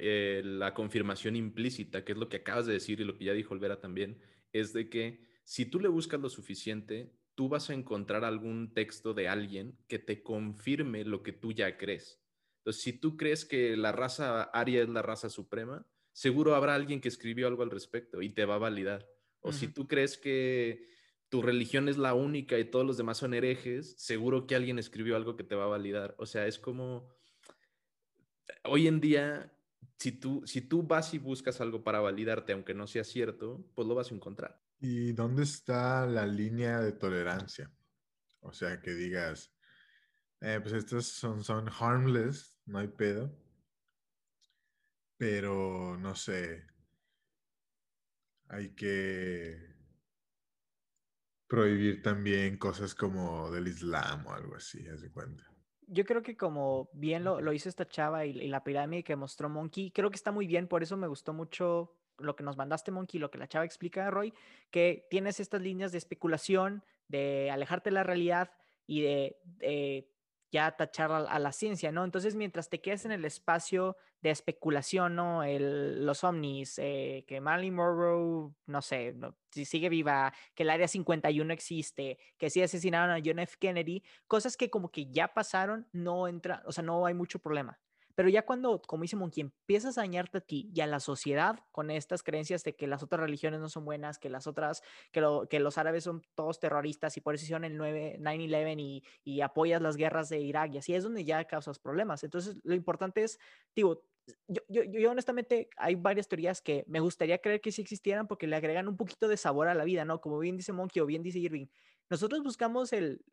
la 0.60 0.74
confirmación 0.74 1.36
implícita, 1.36 2.04
que 2.04 2.12
es 2.12 2.18
lo 2.18 2.28
que 2.28 2.38
acabas 2.38 2.66
de 2.66 2.74
decir 2.74 3.00
y 3.00 3.06
lo 3.06 3.18
que 3.18 3.26
ya 3.26 3.34
dijo 3.34 3.54
Olvera 3.54 3.80
también, 3.80 4.20
es 4.52 4.74
de 4.74 4.90
que 4.90 5.22
si 5.46 5.66
tú 5.66 5.80
le 5.80 5.88
buscas 5.88 6.20
lo 6.20 6.30
suficiente, 6.30 7.14
tú 7.38 7.50
vas 7.50 7.70
a 7.70 7.76
encontrar 7.76 8.26
algún 8.26 8.74
texto 8.74 9.14
de 9.14 9.28
alguien 9.28 9.78
que 9.88 10.00
te 10.00 10.24
confirme 10.24 11.06
lo 11.06 11.22
que 11.22 11.34
tú 11.34 11.52
ya 11.52 11.78
crees. 11.78 12.20
Entonces, 12.58 12.82
si 12.82 12.94
tú 12.94 13.16
crees 13.16 13.46
que 13.46 13.78
la 13.78 13.92
raza 13.92 14.42
aria 14.42 14.82
es 14.82 14.90
la 14.90 15.04
raza 15.04 15.30
suprema, 15.30 15.86
seguro 16.14 16.56
habrá 16.56 16.74
alguien 16.74 17.00
que 17.00 17.10
escribió 17.10 17.46
algo 17.46 17.62
al 17.62 17.70
respecto 17.70 18.24
y 18.24 18.30
te 18.30 18.46
va 18.46 18.56
a 18.56 18.58
validar. 18.58 19.08
O 19.42 19.54
si 19.54 19.68
tú 19.68 19.88
crees 19.88 20.18
que 20.18 20.90
tu 21.30 21.44
religión 21.44 21.88
es 21.88 22.00
la 22.00 22.16
única 22.16 22.58
y 22.58 22.66
todos 22.66 22.88
los 22.88 22.98
demás 22.98 23.20
son 23.20 23.36
herejes, 23.36 23.94
seguro 24.00 24.48
que 24.48 24.56
alguien 24.56 24.80
escribió 24.80 25.16
algo 25.16 25.36
que 25.36 25.44
te 25.44 25.54
va 25.54 25.66
a 25.66 25.68
validar. 25.68 26.16
O 26.18 26.26
sea, 26.26 26.48
es 26.48 26.58
como, 26.58 27.16
hoy 28.64 28.88
en 28.88 29.00
día, 29.00 29.54
si 30.00 30.12
tú, 30.12 30.42
si 30.48 30.62
tú 30.62 30.82
vas 30.82 31.14
y 31.14 31.20
buscas 31.20 31.62
algo 31.62 31.84
para 31.84 32.00
validarte, 32.00 32.54
aunque 32.54 32.74
no 32.74 32.88
sea 32.88 33.04
cierto, 33.04 33.64
pues 33.76 33.88
lo 33.88 33.94
vas 33.94 34.12
a 34.12 34.16
encontrar. 34.16 34.67
¿Y 34.80 35.14
dónde 35.14 35.44
está 35.44 36.06
la 36.06 36.26
línea 36.26 36.80
de 36.80 36.92
tolerancia? 36.92 37.72
O 38.42 38.54
sea, 38.54 38.80
que 38.80 38.92
digas, 38.92 39.52
eh, 40.42 40.60
pues 40.62 40.74
estos 40.74 41.08
son, 41.08 41.44
son 41.44 41.70
harmless, 41.70 42.56
no 42.66 42.80
hay 42.80 42.88
pedo 42.88 43.36
pero 45.18 45.98
no 45.98 46.16
sé, 46.16 46.64
hay 48.50 48.70
que 48.76 49.58
prohibir 51.48 52.02
también 52.02 52.58
cosas 52.58 52.94
como 52.94 53.50
del 53.50 53.68
Islam 53.68 54.28
o 54.28 54.34
algo 54.34 54.56
así, 54.56 54.88
haz 54.88 55.02
de 55.02 55.12
cuenta. 55.12 55.44
Yo 55.90 56.06
creo 56.06 56.22
que 56.22 56.36
como 56.36 56.90
bien 56.94 57.24
lo, 57.24 57.42
lo 57.42 57.54
hizo 57.54 57.70
esta 57.70 57.88
chava 57.88 58.26
y, 58.26 58.48
la 58.48 58.64
pirámide 58.64 59.04
que 59.04 59.16
mostró 59.16 59.50
Monkey, 59.50 59.92
creo 59.92 60.10
que 60.10 60.18
está 60.18 60.32
muy 60.32 60.46
bien, 60.46 60.68
por 60.68 60.84
eso 60.84 60.98
me 60.98 61.08
gustó 61.08 61.34
mucho 61.34 61.97
lo 62.20 62.36
que 62.36 62.44
nos 62.44 62.58
mandaste, 62.58 62.92
Monkey, 62.92 63.20
lo 63.20 63.32
que 63.32 63.38
la 63.38 63.48
chava 63.48 63.66
explica, 63.66 64.10
Roy, 64.10 64.34
que 64.72 65.08
tienes 65.10 65.40
estas 65.40 65.62
líneas 65.62 65.92
de 65.92 65.98
especulación, 65.98 66.84
de 67.08 67.50
alejarte 67.52 67.90
de 67.90 67.94
la 67.94 68.04
realidad 68.04 68.52
y 68.86 69.02
de 69.02 69.38
ya 70.52 70.72
tachar 70.72 71.12
a, 71.12 71.40
la 71.40 71.52
ciencia, 71.52 71.92
¿no? 71.92 72.06
Entonces, 72.06 72.36
mientras 72.36 72.70
te 72.70 72.80
quedes 72.80 73.06
en 73.06 73.12
el 73.12 73.26
espacio 73.26 73.98
de 74.22 74.30
especulación, 74.30 75.16
¿no? 75.16 75.44
El, 75.44 76.06
los 76.06 76.24
ovnis, 76.24 76.80
eh, 76.80 77.26
que 77.28 77.42
Marilyn 77.42 77.76
Monroe, 77.76 78.52
no 78.66 78.82
sé, 78.82 79.16
si 79.52 79.66
sigue 79.66 79.90
viva, 79.90 80.34
que 80.56 80.64
el 80.64 80.70
Área 80.70 80.88
51 80.88 81.54
existe, 81.54 82.18
que 82.38 82.50
sí 82.50 82.62
asesinaron 82.62 83.12
a 83.12 83.22
John 83.24 83.40
F. 83.40 83.58
Kennedy, 83.60 84.04
cosas 84.28 84.56
que 84.56 84.70
como 84.70 84.90
que 84.90 85.12
ya 85.12 85.34
pasaron, 85.34 85.88
no 85.92 86.28
entra, 86.28 86.64
o 86.66 86.72
sea, 86.72 86.84
no 86.84 87.06
hay 87.06 87.14
mucho 87.14 87.40
problema. 87.40 87.78
Pero 88.18 88.30
ya 88.30 88.42
cuando, 88.42 88.82
como 88.82 89.04
dice 89.04 89.16
Monkey, 89.16 89.42
empiezas 89.42 89.96
a 90.00 90.02
dañarte 90.02 90.40
a 90.40 90.42
ti 90.42 90.72
y 90.74 90.82
a 90.82 90.88
la 90.88 91.00
sociedad 91.00 91.60
con 91.72 91.92
estas 91.92 92.24
creencias 92.24 92.64
de 92.64 92.76
que 92.76 92.88
las 92.88 93.04
otras 93.04 93.22
religiones 93.22 93.60
no 93.60 93.70
son 93.70 93.86
buenas, 93.86 94.18
que 94.18 94.32
las 94.32 94.48
otras, 94.48 94.82
que, 95.12 95.24
que 95.52 95.60
los 95.60 95.78
árabes 95.78 96.06
son 96.06 96.24
todos 96.34 96.60
terroristas 96.60 97.16
y 97.16 97.22
por 97.22 97.36
eso 97.36 97.44
hicieron 97.44 97.64
el 97.64 97.78
9-11 97.78 98.76
y, 98.80 99.04
y 99.24 99.42
apoyas 99.42 99.84
las 99.84 99.98
guerras 99.98 100.30
de 100.30 100.40
Irak 100.40 100.74
y 100.74 100.80
así 100.80 100.96
es 100.96 101.04
donde 101.04 101.26
ya 101.26 101.46
causas 101.46 101.78
problemas. 101.78 102.24
Entonces, 102.24 102.58
lo 102.64 102.74
importante 102.74 103.24
es, 103.24 103.40
digo, 103.76 104.02
yo, 104.48 104.64
yo, 104.68 104.84
yo, 104.84 105.12
honestamente 105.12 105.70
hay 105.78 105.94
varias 105.94 106.28
teorías 106.28 106.60
que 106.60 106.86
me 106.88 107.00
gustaría 107.00 107.38
creer 107.38 107.62
que 107.62 107.72
sí 107.72 107.84
existieran 107.84 108.28
porque 108.28 108.48
le 108.48 108.56
agregan 108.56 108.88
un 108.88 108.98
poquito 108.98 109.28
de 109.28 109.38
sabor 109.38 109.68
a 109.68 109.76
la 109.76 109.84
vida, 109.84 110.06
¿no? 110.06 110.22
Como 110.22 110.40
bien 110.40 110.58
dice 110.58 110.74
Monkey 110.74 111.04
o 111.04 111.06
bien 111.06 111.22
dice 111.22 111.38
Irving. 111.38 111.68
Nosotros 112.10 112.42
buscamos 112.42 112.94
el, 112.94 113.24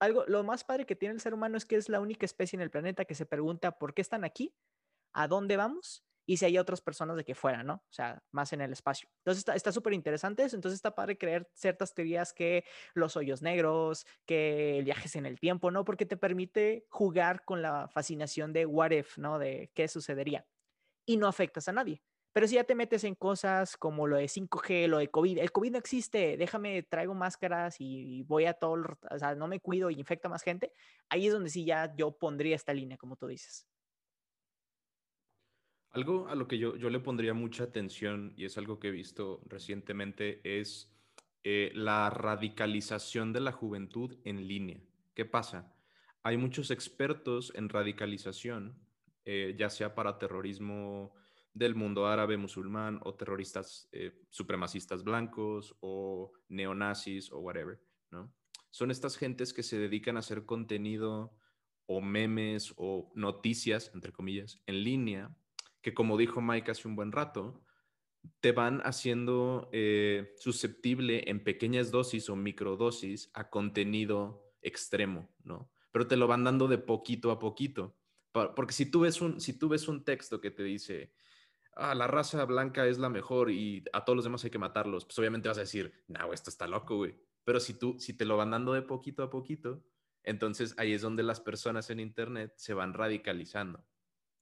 algo, 0.00 0.24
lo 0.26 0.42
más 0.44 0.64
padre 0.64 0.86
que 0.86 0.96
tiene 0.96 1.14
el 1.14 1.20
ser 1.20 1.34
humano 1.34 1.56
es 1.56 1.64
que 1.64 1.76
es 1.76 1.88
la 1.88 2.00
única 2.00 2.26
especie 2.26 2.56
en 2.56 2.62
el 2.62 2.70
planeta 2.70 3.04
que 3.04 3.14
se 3.14 3.26
pregunta 3.26 3.78
por 3.78 3.94
qué 3.94 4.02
están 4.02 4.24
aquí, 4.24 4.54
a 5.12 5.28
dónde 5.28 5.56
vamos 5.56 6.04
y 6.26 6.38
si 6.38 6.46
hay 6.46 6.58
otras 6.58 6.80
personas 6.80 7.16
de 7.16 7.24
que 7.24 7.34
fuera, 7.34 7.62
¿no? 7.62 7.74
O 7.74 7.92
sea, 7.92 8.22
más 8.30 8.52
en 8.52 8.60
el 8.60 8.72
espacio. 8.72 9.08
Entonces 9.18 9.44
está 9.54 9.72
súper 9.72 9.92
interesante 9.92 10.42
eso. 10.42 10.56
Entonces 10.56 10.76
está 10.76 10.94
padre 10.94 11.18
creer 11.18 11.50
ciertas 11.54 11.94
teorías 11.94 12.32
que 12.32 12.64
los 12.94 13.16
hoyos 13.16 13.42
negros, 13.42 14.06
que 14.24 14.80
viajes 14.84 15.16
en 15.16 15.26
el 15.26 15.38
tiempo, 15.38 15.70
¿no? 15.70 15.84
Porque 15.84 16.06
te 16.06 16.16
permite 16.16 16.86
jugar 16.88 17.44
con 17.44 17.60
la 17.62 17.88
fascinación 17.88 18.52
de 18.52 18.66
what 18.66 18.92
if, 18.92 19.18
¿no? 19.18 19.38
De 19.38 19.70
qué 19.74 19.86
sucedería. 19.88 20.46
Y 21.06 21.18
no 21.18 21.28
afectas 21.28 21.68
a 21.68 21.72
nadie. 21.72 22.02
Pero 22.34 22.48
si 22.48 22.56
ya 22.56 22.64
te 22.64 22.74
metes 22.74 23.04
en 23.04 23.14
cosas 23.14 23.76
como 23.76 24.08
lo 24.08 24.16
de 24.16 24.24
5G, 24.24 24.88
lo 24.88 24.98
de 24.98 25.08
COVID, 25.08 25.38
el 25.38 25.52
COVID 25.52 25.70
no 25.70 25.78
existe, 25.78 26.36
déjame, 26.36 26.82
traigo 26.82 27.14
máscaras 27.14 27.76
y 27.78 28.24
voy 28.24 28.46
a 28.46 28.54
todo, 28.54 28.98
o 29.08 29.18
sea, 29.20 29.36
no 29.36 29.46
me 29.46 29.60
cuido 29.60 29.88
y 29.88 29.94
infecta 29.94 30.28
más 30.28 30.42
gente, 30.42 30.72
ahí 31.08 31.28
es 31.28 31.32
donde 31.32 31.48
sí 31.48 31.64
ya 31.64 31.94
yo 31.94 32.10
pondría 32.18 32.56
esta 32.56 32.74
línea, 32.74 32.98
como 32.98 33.14
tú 33.14 33.28
dices. 33.28 33.68
Algo 35.92 36.26
a 36.26 36.34
lo 36.34 36.48
que 36.48 36.58
yo, 36.58 36.74
yo 36.74 36.90
le 36.90 36.98
pondría 36.98 37.34
mucha 37.34 37.62
atención 37.62 38.34
y 38.36 38.46
es 38.46 38.58
algo 38.58 38.80
que 38.80 38.88
he 38.88 38.90
visto 38.90 39.40
recientemente 39.46 40.40
es 40.42 40.92
eh, 41.44 41.70
la 41.72 42.10
radicalización 42.10 43.32
de 43.32 43.38
la 43.42 43.52
juventud 43.52 44.18
en 44.24 44.48
línea. 44.48 44.80
¿Qué 45.14 45.24
pasa? 45.24 45.72
Hay 46.24 46.36
muchos 46.36 46.72
expertos 46.72 47.52
en 47.54 47.68
radicalización, 47.68 48.76
eh, 49.24 49.54
ya 49.56 49.70
sea 49.70 49.94
para 49.94 50.18
terrorismo 50.18 51.14
del 51.54 51.74
mundo 51.74 52.06
árabe 52.06 52.36
musulmán 52.36 53.00
o 53.04 53.14
terroristas 53.14 53.88
eh, 53.92 54.12
supremacistas 54.28 55.04
blancos 55.04 55.76
o 55.80 56.32
neonazis 56.48 57.30
o 57.32 57.38
whatever, 57.38 57.80
¿no? 58.10 58.32
Son 58.70 58.90
estas 58.90 59.16
gentes 59.16 59.54
que 59.54 59.62
se 59.62 59.78
dedican 59.78 60.16
a 60.16 60.18
hacer 60.18 60.44
contenido 60.44 61.32
o 61.86 62.00
memes 62.00 62.74
o 62.76 63.12
noticias, 63.14 63.92
entre 63.94 64.12
comillas, 64.12 64.60
en 64.66 64.82
línea, 64.82 65.36
que 65.80 65.94
como 65.94 66.16
dijo 66.16 66.40
Mike 66.40 66.72
hace 66.72 66.88
un 66.88 66.96
buen 66.96 67.12
rato, 67.12 67.62
te 68.40 68.52
van 68.52 68.80
haciendo 68.80 69.68
eh, 69.72 70.34
susceptible 70.38 71.24
en 71.30 71.44
pequeñas 71.44 71.90
dosis 71.90 72.28
o 72.30 72.36
microdosis 72.36 73.30
a 73.34 73.48
contenido 73.48 74.50
extremo, 74.60 75.28
¿no? 75.44 75.70
Pero 75.92 76.08
te 76.08 76.16
lo 76.16 76.26
van 76.26 76.42
dando 76.42 76.66
de 76.66 76.78
poquito 76.78 77.30
a 77.30 77.38
poquito. 77.38 77.96
Porque 78.32 78.72
si 78.72 78.86
tú 78.86 79.00
ves 79.00 79.20
un, 79.20 79.40
si 79.40 79.56
tú 79.56 79.68
ves 79.68 79.86
un 79.86 80.02
texto 80.02 80.40
que 80.40 80.50
te 80.50 80.64
dice, 80.64 81.12
ah, 81.76 81.94
la 81.94 82.06
raza 82.06 82.44
blanca 82.44 82.86
es 82.86 82.98
la 82.98 83.08
mejor 83.08 83.50
y 83.50 83.84
a 83.92 84.04
todos 84.04 84.16
los 84.16 84.24
demás 84.24 84.44
hay 84.44 84.50
que 84.50 84.58
matarlos, 84.58 85.04
pues 85.04 85.18
obviamente 85.18 85.48
vas 85.48 85.58
a 85.58 85.62
decir, 85.62 85.92
no, 86.08 86.32
esto 86.32 86.50
está 86.50 86.66
loco, 86.66 86.96
güey. 86.96 87.14
Pero 87.44 87.60
si 87.60 87.74
tú, 87.74 87.96
si 87.98 88.14
te 88.14 88.24
lo 88.24 88.36
van 88.36 88.50
dando 88.50 88.72
de 88.72 88.82
poquito 88.82 89.22
a 89.22 89.30
poquito, 89.30 89.84
entonces 90.22 90.74
ahí 90.78 90.92
es 90.92 91.02
donde 91.02 91.22
las 91.22 91.40
personas 91.40 91.90
en 91.90 92.00
Internet 92.00 92.54
se 92.56 92.74
van 92.74 92.94
radicalizando. 92.94 93.84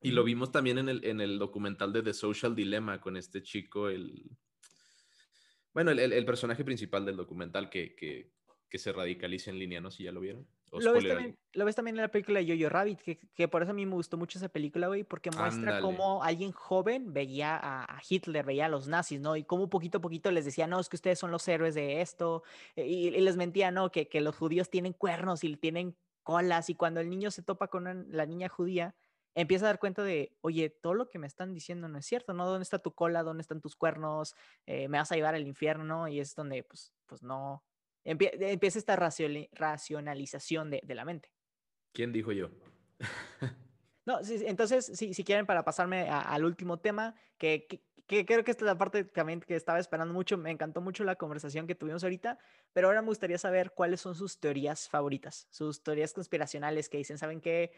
Y 0.00 0.10
lo 0.12 0.24
vimos 0.24 0.50
también 0.50 0.78
en 0.78 0.88
el, 0.88 1.04
en 1.04 1.20
el 1.20 1.38
documental 1.38 1.92
de 1.92 2.02
The 2.02 2.14
Social 2.14 2.54
Dilemma 2.54 3.00
con 3.00 3.16
este 3.16 3.42
chico, 3.42 3.88
el... 3.88 4.30
Bueno, 5.72 5.90
el, 5.90 6.00
el, 6.00 6.24
personaje 6.24 6.64
principal 6.64 7.06
del 7.06 7.16
documental 7.16 7.70
que, 7.70 7.94
que, 7.94 8.32
que 8.68 8.78
se 8.78 8.92
radicalice 8.92 9.50
en 9.50 9.58
línea, 9.58 9.80
¿no? 9.80 9.90
Si 9.90 10.02
ya 10.02 10.12
lo 10.12 10.20
vieron. 10.20 10.46
Lo 10.72 10.92
ves, 10.94 11.06
también, 11.06 11.38
lo 11.52 11.64
ves 11.66 11.74
también 11.76 11.96
en 11.96 12.02
la 12.02 12.08
película 12.10 12.40
de 12.40 12.46
Jojo 12.56 12.68
Rabbit, 12.70 13.00
que, 13.00 13.18
que 13.34 13.46
por 13.48 13.62
eso 13.62 13.72
a 13.72 13.74
mí 13.74 13.84
me 13.84 13.92
gustó 13.94 14.16
mucho 14.16 14.38
esa 14.38 14.48
película, 14.48 14.86
güey, 14.88 15.04
porque 15.04 15.30
muestra 15.30 15.76
Ándale. 15.76 15.82
cómo 15.82 16.22
alguien 16.24 16.52
joven 16.52 17.12
veía 17.12 17.58
a, 17.62 18.00
Hitler, 18.08 18.46
veía 18.46 18.66
a 18.66 18.68
los 18.68 18.88
nazis, 18.88 19.20
¿no? 19.20 19.36
Y 19.36 19.44
cómo 19.44 19.68
poquito 19.68 19.98
a 19.98 20.00
poquito 20.00 20.30
les 20.30 20.44
decía, 20.46 20.66
no, 20.66 20.80
es 20.80 20.88
que 20.88 20.96
ustedes 20.96 21.18
son 21.18 21.30
los 21.30 21.46
héroes 21.46 21.74
de 21.74 22.00
esto, 22.00 22.42
eh, 22.76 22.86
y, 22.86 23.08
y 23.08 23.20
les 23.20 23.36
mentía, 23.36 23.70
¿no? 23.70 23.90
Que, 23.90 24.08
que 24.08 24.20
los 24.22 24.36
judíos 24.36 24.70
tienen 24.70 24.94
cuernos 24.94 25.44
y 25.44 25.54
tienen 25.56 25.96
colas, 26.22 26.70
y 26.70 26.74
cuando 26.74 27.00
el 27.00 27.10
niño 27.10 27.30
se 27.30 27.42
topa 27.42 27.68
con 27.68 27.86
una- 27.86 28.04
la 28.08 28.24
niña 28.26 28.48
judía, 28.48 28.94
empieza 29.34 29.64
a 29.66 29.68
dar 29.68 29.78
cuenta 29.78 30.02
de, 30.02 30.36
oye, 30.42 30.70
todo 30.70 30.94
lo 30.94 31.08
que 31.08 31.18
me 31.18 31.26
están 31.26 31.54
diciendo 31.54 31.88
no 31.88 31.98
es 31.98 32.06
cierto, 32.06 32.32
¿no? 32.34 32.46
¿Dónde 32.46 32.62
está 32.62 32.78
tu 32.78 32.92
cola? 32.94 33.22
¿Dónde 33.22 33.40
están 33.42 33.60
tus 33.60 33.76
cuernos? 33.76 34.34
Eh, 34.66 34.88
¿Me 34.88 34.98
vas 34.98 35.10
a 35.10 35.16
llevar 35.16 35.34
al 35.34 35.46
infierno? 35.46 35.84
¿no? 35.84 36.08
Y 36.08 36.20
es 36.20 36.34
donde, 36.34 36.62
pues, 36.64 36.92
pues 37.06 37.22
no, 37.22 37.62
empie- 38.04 38.30
empieza 38.40 38.78
esta 38.78 38.96
racionalización 38.96 40.70
de, 40.70 40.80
de 40.84 40.94
la 40.94 41.04
mente. 41.04 41.30
¿Quién 41.92 42.12
dijo 42.12 42.32
yo? 42.32 42.50
No, 44.04 44.24
sí, 44.24 44.42
entonces, 44.46 44.86
sí, 44.94 45.14
si 45.14 45.22
quieren, 45.22 45.46
para 45.46 45.64
pasarme 45.64 46.08
a- 46.10 46.22
al 46.22 46.44
último 46.44 46.80
tema, 46.80 47.14
que, 47.38 47.68
que- 47.68 47.84
que 48.08 48.26
creo 48.26 48.42
que 48.42 48.50
esta 48.50 48.64
es 48.64 48.66
la 48.66 48.76
parte 48.76 49.04
también 49.04 49.40
que 49.40 49.54
estaba 49.54 49.78
esperando 49.78 50.12
mucho, 50.12 50.36
me 50.36 50.50
encantó 50.50 50.80
mucho 50.80 51.04
la 51.04 51.14
conversación 51.14 51.68
que 51.68 51.76
tuvimos 51.76 52.02
ahorita, 52.02 52.36
pero 52.72 52.88
ahora 52.88 53.00
me 53.00 53.06
gustaría 53.06 53.38
saber 53.38 53.70
cuáles 53.76 54.00
son 54.00 54.16
sus 54.16 54.40
teorías 54.40 54.88
favoritas, 54.88 55.46
sus 55.50 55.84
teorías 55.84 56.12
conspiracionales 56.12 56.88
que 56.88 56.98
dicen, 56.98 57.16
¿saben 57.16 57.40
qué? 57.40 57.70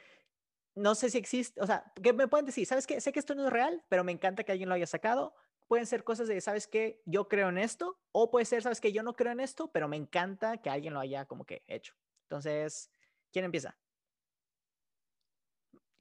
No 0.74 0.94
sé 0.94 1.10
si 1.10 1.18
existe, 1.18 1.60
o 1.60 1.66
sea, 1.66 1.92
¿qué 2.02 2.14
me 2.14 2.26
pueden 2.26 2.46
decir? 2.46 2.64
¿Sabes 2.66 2.86
qué? 2.86 3.02
Sé 3.02 3.12
que 3.12 3.18
esto 3.18 3.34
no 3.34 3.46
es 3.46 3.52
real, 3.52 3.84
pero 3.90 4.02
me 4.02 4.10
encanta 4.12 4.44
que 4.44 4.52
alguien 4.52 4.70
lo 4.70 4.74
haya 4.76 4.86
sacado. 4.86 5.34
Pueden 5.74 5.88
ser 5.88 6.04
cosas 6.04 6.28
de, 6.28 6.40
¿sabes 6.40 6.68
qué? 6.68 7.02
Yo 7.04 7.26
creo 7.26 7.48
en 7.48 7.58
esto, 7.58 8.00
o 8.12 8.30
puede 8.30 8.44
ser, 8.46 8.62
¿sabes 8.62 8.80
qué? 8.80 8.92
Yo 8.92 9.02
no 9.02 9.14
creo 9.16 9.32
en 9.32 9.40
esto, 9.40 9.72
pero 9.72 9.88
me 9.88 9.96
encanta 9.96 10.62
que 10.62 10.70
alguien 10.70 10.94
lo 10.94 11.00
haya 11.00 11.24
como 11.24 11.44
que 11.44 11.64
hecho. 11.66 11.96
Entonces, 12.28 12.92
¿quién 13.32 13.44
empieza? 13.44 13.76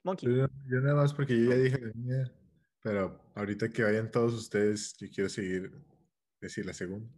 Monkey. 0.03 0.29
Yo, 0.29 0.45
yo 0.67 0.79
nada 0.79 0.93
más 0.93 1.11
porque 1.11 1.35
yo 1.43 1.49
ya 1.49 1.55
dije 1.55 1.79
la 1.81 1.91
mía, 1.95 2.31
pero 2.83 3.19
ahorita 3.33 3.69
que 3.69 3.81
vayan 3.81 4.11
todos 4.11 4.35
ustedes, 4.35 4.95
yo 4.99 5.07
quiero 5.11 5.27
seguir 5.27 5.71
decir 6.39 6.67
la 6.67 6.73
segunda. 6.73 7.11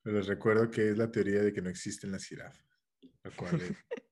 Pero 0.00 0.16
les 0.16 0.28
recuerdo 0.28 0.70
que 0.70 0.92
es 0.92 0.96
la 0.96 1.12
teoría 1.12 1.42
de 1.42 1.52
que 1.52 1.60
no 1.60 1.68
existen 1.68 2.10
las 2.10 2.24
jirafas, 2.24 2.64
lo 3.22 3.30
cual 3.32 3.60
es 3.60 3.76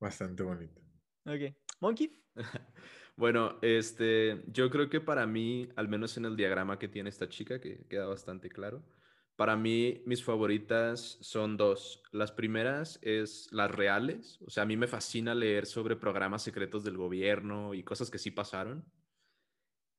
bastante 0.00 0.42
bonito. 0.42 0.82
Ok. 1.24 1.54
Monkey. 1.78 2.20
Bueno, 3.16 3.58
este, 3.62 4.42
yo 4.48 4.70
creo 4.70 4.90
que 4.90 5.00
para 5.00 5.26
mí, 5.26 5.68
al 5.76 5.88
menos 5.88 6.16
en 6.16 6.24
el 6.24 6.36
diagrama 6.36 6.78
que 6.78 6.88
tiene 6.88 7.10
esta 7.10 7.28
chica, 7.28 7.60
que 7.60 7.86
queda 7.88 8.06
bastante 8.06 8.48
claro, 8.48 8.84
para 9.36 9.56
mí 9.56 10.02
mis 10.04 10.22
favoritas 10.24 11.18
son 11.20 11.56
dos. 11.56 12.02
Las 12.12 12.32
primeras 12.32 12.98
es 13.02 13.48
las 13.52 13.70
reales, 13.70 14.40
o 14.46 14.50
sea, 14.50 14.64
a 14.64 14.66
mí 14.66 14.76
me 14.76 14.88
fascina 14.88 15.34
leer 15.34 15.66
sobre 15.66 15.96
programas 15.96 16.42
secretos 16.42 16.82
del 16.84 16.96
gobierno 16.96 17.74
y 17.74 17.84
cosas 17.84 18.10
que 18.10 18.18
sí 18.18 18.30
pasaron. 18.32 18.84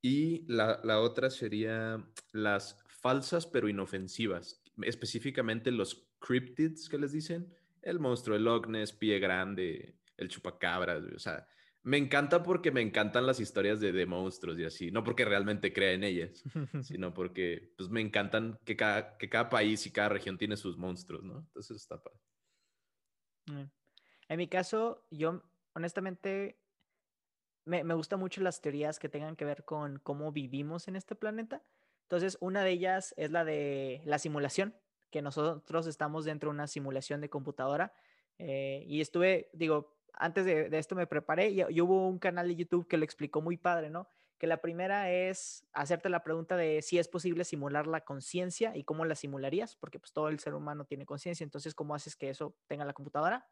Y 0.01 0.45
la, 0.51 0.82
la 0.84 0.99
otra 0.99 1.30
sería 1.30 2.05
las 2.32 2.84
falsas 2.88 3.47
pero 3.47 3.70
inofensivas, 3.70 4.61
específicamente 4.84 5.72
los 5.72 6.09
cryptids 6.20 6.89
que 6.89 6.97
les 6.97 7.11
dicen, 7.11 7.53
el 7.82 7.99
monstruo, 7.99 8.36
el 8.36 8.43
Loch 8.43 8.68
Ness, 8.68 8.93
pie 8.93 9.20
grande, 9.20 9.95
el 10.18 10.28
chupacabras, 10.30 11.03
o 11.16 11.20
sea, 11.20 11.47
me 11.86 11.97
encanta 11.97 12.41
porque 12.41 12.71
me 12.71 12.81
encantan 12.81 13.27
las 13.27 13.39
historias 13.39 13.79
de, 13.79 13.91
de 13.91 14.07
monstruos 14.07 14.57
y 14.57 14.65
así, 14.65 14.89
no 14.89 15.03
porque 15.03 15.23
realmente 15.23 15.71
crea 15.71 15.91
en 15.91 16.03
ellas, 16.03 16.43
sino 16.81 17.13
porque 17.13 17.73
pues, 17.77 17.89
me 17.89 18.01
encantan 18.01 18.59
que 18.65 18.75
cada, 18.75 19.15
que 19.17 19.29
cada 19.29 19.49
país 19.49 19.86
y 19.86 19.91
cada 19.91 20.09
región 20.09 20.39
tiene 20.39 20.57
sus 20.57 20.77
monstruos, 20.79 21.23
¿no? 21.23 21.38
Entonces 21.38 21.77
está 21.77 22.01
padre. 22.01 22.19
Mm. 23.45 23.69
En 24.29 24.38
mi 24.38 24.47
caso, 24.47 25.05
yo 25.11 25.43
honestamente 25.73 26.59
me, 27.65 27.83
me 27.83 27.93
gustan 27.93 28.19
mucho 28.19 28.41
las 28.41 28.61
teorías 28.61 28.97
que 28.97 29.07
tengan 29.07 29.36
que 29.36 29.45
ver 29.45 29.63
con 29.63 29.99
cómo 29.99 30.31
vivimos 30.31 30.88
en 30.88 30.95
este 30.95 31.13
planeta. 31.13 31.63
Entonces, 32.05 32.36
una 32.41 32.63
de 32.63 32.71
ellas 32.71 33.13
es 33.15 33.29
la 33.29 33.45
de 33.45 34.01
la 34.05 34.17
simulación, 34.17 34.75
que 35.11 35.21
nosotros 35.21 35.86
estamos 35.86 36.25
dentro 36.25 36.49
de 36.49 36.55
una 36.55 36.65
simulación 36.65 37.21
de 37.21 37.29
computadora. 37.29 37.93
eh, 38.39 38.83
y 38.88 39.01
estuve, 39.01 39.51
digo, 39.53 39.95
antes 40.18 40.45
de, 40.45 40.70
esto 40.78 40.95
me 40.95 41.07
preparé 41.07 41.49
y, 41.49 41.61
y 41.70 41.82
hubo 41.82 42.07
un 42.07 42.20
canal 42.20 42.47
de 42.47 42.55
YouTube 42.55 42.88
que 42.88 42.97
lo 42.97 43.03
explicó 43.03 43.41
muy 43.41 43.57
padre, 43.57 43.89
¿no? 43.89 44.07
Que 44.38 44.47
la 44.47 44.61
primera 44.61 45.11
es 45.11 45.66
hacerte 45.74 46.09
la 46.09 46.24
pregunta 46.24 46.57
de 46.57 46.82
si 46.82 46.99
es 46.99 47.07
posible 47.07 47.45
simular 47.45 47.88
la 47.88 48.01
conciencia 48.01 48.76
y 48.76 48.84
cómo 48.84 49.05
la 49.05 49.16
simularías, 49.16 49.76
porque 49.76 49.99
pues 49.99 50.11
todo 50.11 50.30
el 50.30 50.39
ser 50.39 50.55
humano 50.55 50.86
tiene 50.86 51.05
conciencia, 51.05 51.43
entonces 51.43 51.74
cómo 51.74 51.95
haces 51.95 52.16
que 52.16 52.30
eso 52.30 52.55
tenga 52.68 52.86
la 52.86 52.93
computadora. 52.93 53.45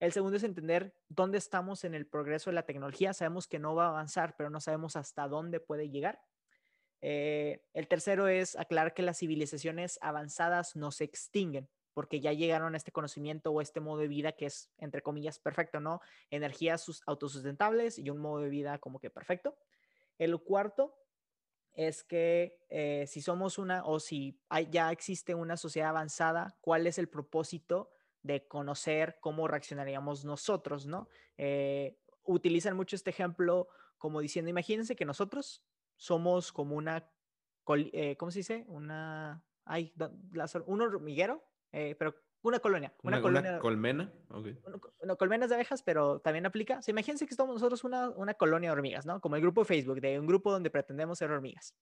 El 0.00 0.12
segundo 0.12 0.38
es 0.38 0.44
entender 0.44 0.94
dónde 1.08 1.36
estamos 1.36 1.84
en 1.84 1.94
el 1.94 2.06
progreso 2.06 2.48
de 2.48 2.54
la 2.54 2.64
tecnología. 2.64 3.12
Sabemos 3.12 3.46
que 3.46 3.58
no 3.58 3.74
va 3.74 3.86
a 3.86 3.88
avanzar, 3.90 4.34
pero 4.36 4.48
no 4.48 4.58
sabemos 4.58 4.96
hasta 4.96 5.28
dónde 5.28 5.60
puede 5.60 5.90
llegar. 5.90 6.22
Eh, 7.02 7.62
el 7.74 7.86
tercero 7.86 8.26
es 8.26 8.56
aclarar 8.56 8.94
que 8.94 9.02
las 9.02 9.18
civilizaciones 9.18 9.98
avanzadas 10.00 10.74
no 10.74 10.90
se 10.90 11.04
extinguen, 11.04 11.68
porque 11.92 12.20
ya 12.20 12.32
llegaron 12.32 12.74
a 12.74 12.76
este 12.76 12.92
conocimiento 12.92 13.50
o 13.52 13.60
este 13.60 13.80
modo 13.80 13.98
de 14.00 14.08
vida 14.08 14.32
que 14.32 14.46
es, 14.46 14.70
entre 14.78 15.02
comillas, 15.02 15.38
perfecto, 15.38 15.80
¿no? 15.80 16.00
Energías 16.30 16.82
sus- 16.82 17.02
autosustentables 17.06 17.98
y 17.98 18.10
un 18.10 18.18
modo 18.18 18.40
de 18.42 18.48
vida 18.50 18.78
como 18.78 19.00
que 19.00 19.10
perfecto. 19.10 19.56
El 20.18 20.38
cuarto 20.42 20.96
es 21.72 22.02
que 22.02 22.58
eh, 22.68 23.06
si 23.06 23.22
somos 23.22 23.58
una 23.58 23.84
o 23.84 24.00
si 24.00 24.40
ya 24.70 24.90
existe 24.92 25.34
una 25.34 25.56
sociedad 25.56 25.90
avanzada, 25.90 26.58
¿cuál 26.60 26.86
es 26.86 26.98
el 26.98 27.08
propósito 27.08 27.90
de 28.22 28.46
conocer 28.48 29.18
cómo 29.20 29.48
reaccionaríamos 29.48 30.24
nosotros, 30.24 30.86
¿no? 30.86 31.08
Eh, 31.38 31.98
utilizan 32.24 32.76
mucho 32.76 32.96
este 32.96 33.10
ejemplo 33.10 33.68
como 33.98 34.20
diciendo, 34.20 34.50
imagínense 34.50 34.96
que 34.96 35.04
nosotros 35.04 35.64
somos 35.96 36.52
como 36.52 36.76
una, 36.76 37.12
eh, 37.92 38.16
¿cómo 38.16 38.30
se 38.30 38.40
dice? 38.40 38.64
Una, 38.66 39.44
ay, 39.64 39.94
un 40.66 40.80
hormiguero, 40.82 41.49
eh, 41.72 41.94
pero 41.98 42.14
una 42.42 42.58
colonia, 42.58 42.94
una, 43.02 43.16
Una, 43.18 43.22
colonia, 43.22 43.50
una 43.52 43.58
colmena, 43.60 44.12
ok. 44.30 44.46
uno- 44.66 44.80
co- 44.80 44.94
no, 45.04 45.16
colmenas 45.18 45.48
de 45.50 45.56
abejas, 45.56 45.82
pero 45.82 46.20
también 46.20 46.46
aplica. 46.46 46.78
O 46.78 46.82
sea, 46.82 46.92
imagínense 46.92 47.26
que 47.26 47.34
estamos 47.34 47.54
nosotros 47.54 47.84
una, 47.84 48.08
una 48.10 48.34
colonia 48.34 48.70
de 48.70 48.72
hormigas, 48.72 49.04
¿no? 49.04 49.20
Como 49.20 49.36
el 49.36 49.42
grupo 49.42 49.60
de 49.62 49.66
Facebook, 49.66 50.00
de 50.00 50.18
un 50.18 50.26
grupo 50.26 50.50
donde 50.50 50.70
pretendemos 50.70 51.18
ser 51.18 51.30
hormigas. 51.30 51.74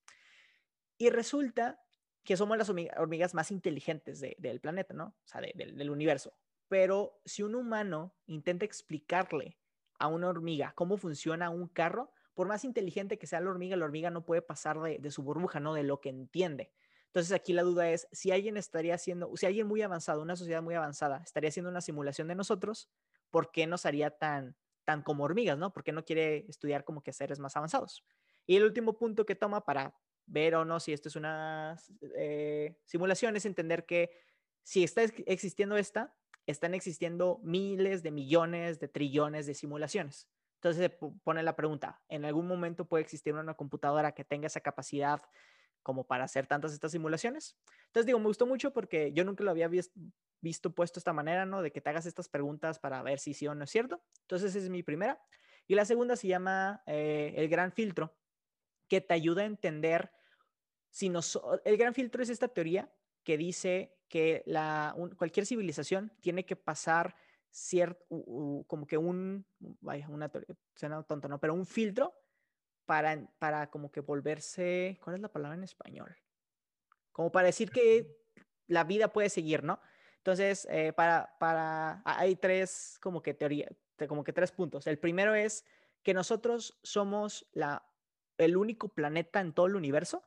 Y 0.97 1.11
resulta 1.11 1.81
que 2.25 2.37
somos 2.37 2.59
las 2.59 2.69
hormi- 2.69 2.91
hormigas 2.99 3.35
más 3.35 3.51
inteligentes 3.51 4.21
de- 4.21 4.37
del 4.39 4.61
planeta, 4.61 4.95
¿no? 4.95 5.07
O 5.25 5.27
sea, 5.29 5.41
de- 5.41 5.53
del- 5.55 5.77
del 5.77 5.91
universo. 5.91 6.35
Pero 6.67 7.21
si 7.25 7.43
un 7.43 7.55
humano 7.55 8.15
intenta 8.27 8.65
explicarle 8.65 9.59
a 9.99 10.09
una 10.09 10.29
hormiga 10.29 10.73
cómo 10.75 10.97
funciona 10.97 11.51
un 11.51 11.69
carro, 11.69 12.13
por 12.35 12.47
más 12.49 12.65
inteligente 12.65 13.19
que 13.19 13.27
sea 13.27 13.41
la 13.41 13.51
hormiga, 13.51 13.77
la 13.77 13.85
hormiga 13.85 14.11
no 14.11 14.25
puede 14.25 14.43
pasar 14.43 14.81
de, 14.81 14.99
de 14.99 15.11
su 15.11 15.23
burbuja, 15.23 15.61
¿no? 15.61 15.73
De 15.75 15.83
lo 15.85 16.01
que 16.01 16.09
entiende. 16.11 16.73
Entonces 17.09 17.33
aquí 17.33 17.53
la 17.53 17.63
duda 17.63 17.91
es 17.91 18.07
si 18.13 18.31
alguien 18.31 18.57
estaría 18.57 18.95
haciendo, 18.95 19.31
si 19.37 19.47
alguien 19.47 19.67
muy 19.67 19.83
avanzado, 19.83 20.23
una 20.23 20.37
sociedad 20.37 20.63
muy 20.63 20.75
avanzada, 20.75 21.23
estaría 21.25 21.49
haciendo 21.49 21.71
una 21.71 21.81
simulación 21.81 22.29
de 22.29 22.35
nosotros, 22.35 22.91
¿por 23.31 23.51
qué 23.51 23.67
nos 23.67 23.87
haría 23.87 24.11
tan, 24.11 24.57
tan 24.85 25.03
como 25.03 25.25
hormigas, 25.25 25.59
¿no? 25.59 25.73
¿Por 25.73 25.85
qué 25.85 25.93
no 25.93 26.05
quiere 26.05 26.47
estudiar 26.49 26.85
como 26.85 27.03
que 27.03 27.13
seres 27.13 27.39
más 27.39 27.57
avanzados? 27.57 28.05
Y 28.47 28.57
el 28.57 28.65
último 28.65 28.99
punto 28.99 29.27
que 29.27 29.35
toma 29.35 29.65
para 29.65 29.95
ver 30.27 30.55
o 30.55 30.65
no 30.65 30.81
si 30.81 30.93
esto 30.93 31.09
es 31.09 31.17
una 31.17 31.77
eh, 32.17 32.79
simulación 32.85 33.37
es 33.37 33.47
entender 33.47 33.87
que 33.87 34.11
si 34.63 34.85
está 34.85 35.03
ex- 35.03 35.23
existiendo 35.27 35.77
esta, 35.77 36.17
están 36.47 36.75
existiendo 36.75 37.41
miles 37.43 38.03
de 38.03 38.11
millones 38.11 38.81
de 38.81 38.89
trillones 38.89 39.47
de 39.47 39.55
simulaciones. 39.55 40.29
Entonces 40.57 40.83
se 40.83 40.91
pone 41.23 41.43
la 41.43 41.55
pregunta, 41.57 42.03
¿en 42.09 42.25
algún 42.25 42.47
momento 42.49 42.89
puede 42.89 43.03
existir 43.05 43.33
una 43.35 43.55
computadora 43.55 44.13
que 44.13 44.25
tenga 44.25 44.47
esa 44.49 44.61
capacidad 44.61 45.23
como 45.89 46.05
para 46.05 46.25
hacer 46.25 46.47
tantas 46.47 46.75
estas 46.75 46.93
simulaciones? 46.93 47.57
Entonces 47.87 48.05
digo, 48.05 48.19
me 48.19 48.27
gustó 48.27 48.47
mucho 48.47 48.75
porque 48.75 49.11
yo 49.15 49.25
nunca 49.25 49.43
lo 49.43 49.51
había 49.51 49.69
vis- 49.69 49.91
visto 50.43 50.75
puesto 50.75 50.97
de 50.97 51.01
esta 51.01 51.15
manera, 51.15 51.47
¿no? 51.47 51.63
De 51.63 51.73
que 51.73 51.81
te 51.81 51.89
hagas 51.89 52.05
estas 52.05 52.29
preguntas 52.29 52.79
para 52.79 53.03
ver 53.03 53.19
si 53.19 53.33
sí 53.33 53.47
o 53.47 53.55
no 53.55 53.65
es 53.65 53.71
cierto. 53.71 54.05
Entonces 54.21 54.55
esa 54.55 54.65
es 54.67 54.69
mi 54.69 54.83
primera. 54.83 55.19
Y 55.67 55.77
la 55.77 55.87
segunda 55.87 56.15
se 56.17 56.29
llama 56.29 56.83
eh, 56.85 57.33
el 57.39 57.49
gran 57.49 57.73
filtro, 57.73 58.15
que 58.87 59.01
te 59.01 59.15
ayuda 59.15 59.41
a 59.41 59.47
entender 59.47 60.13
si 60.91 61.09
nos... 61.09 61.41
El 61.65 61.79
gran 61.79 61.95
filtro 61.95 62.23
es 62.23 62.29
esta 62.29 62.49
teoría 62.49 62.93
que 63.25 63.39
dice 63.39 63.97
que 64.07 64.43
la, 64.45 64.93
un- 64.95 65.15
cualquier 65.15 65.47
civilización 65.47 66.13
tiene 66.21 66.45
que 66.45 66.55
pasar 66.57 67.15
cierto, 67.49 68.05
como 68.67 68.87
que 68.87 68.99
un, 68.99 69.47
vaya, 69.81 70.07
una 70.11 70.29
teoría, 70.29 70.55
suena 70.75 71.03
tonto, 71.03 71.29
¿no? 71.29 71.41
Pero 71.41 71.55
un 71.55 71.65
filtro 71.65 72.13
para, 72.89 73.29
para 73.39 73.69
como 73.71 73.93
que 73.93 74.01
volverse, 74.01 74.99
¿cuál 75.05 75.17
es 75.17 75.21
la 75.21 75.31
palabra 75.31 75.59
en 75.59 75.63
español? 75.63 76.17
Como 77.13 77.31
para 77.31 77.49
decir 77.49 77.71
que 77.71 78.17
la 78.67 78.85
vida 78.85 79.13
puede 79.13 79.29
seguir, 79.29 79.63
¿no? 79.63 79.79
Entonces, 80.17 80.67
eh, 80.71 80.95
para, 80.95 81.37
para, 81.39 82.01
hay 82.07 82.37
tres 82.37 82.99
como 83.03 83.21
que 83.23 83.35
teoría, 83.35 83.69
te- 83.97 84.09
como 84.09 84.25
que 84.25 84.33
tres 84.33 84.53
puntos. 84.53 84.87
El 84.87 84.99
primero 84.99 85.35
es 85.35 85.67
que 86.03 86.15
nosotros 86.15 86.81
somos 86.83 87.47
la, 87.53 87.87
el 88.39 88.57
único 88.57 88.89
planeta 88.89 89.41
en 89.41 89.53
todo 89.53 89.67
el 89.67 89.77
universo 89.77 90.27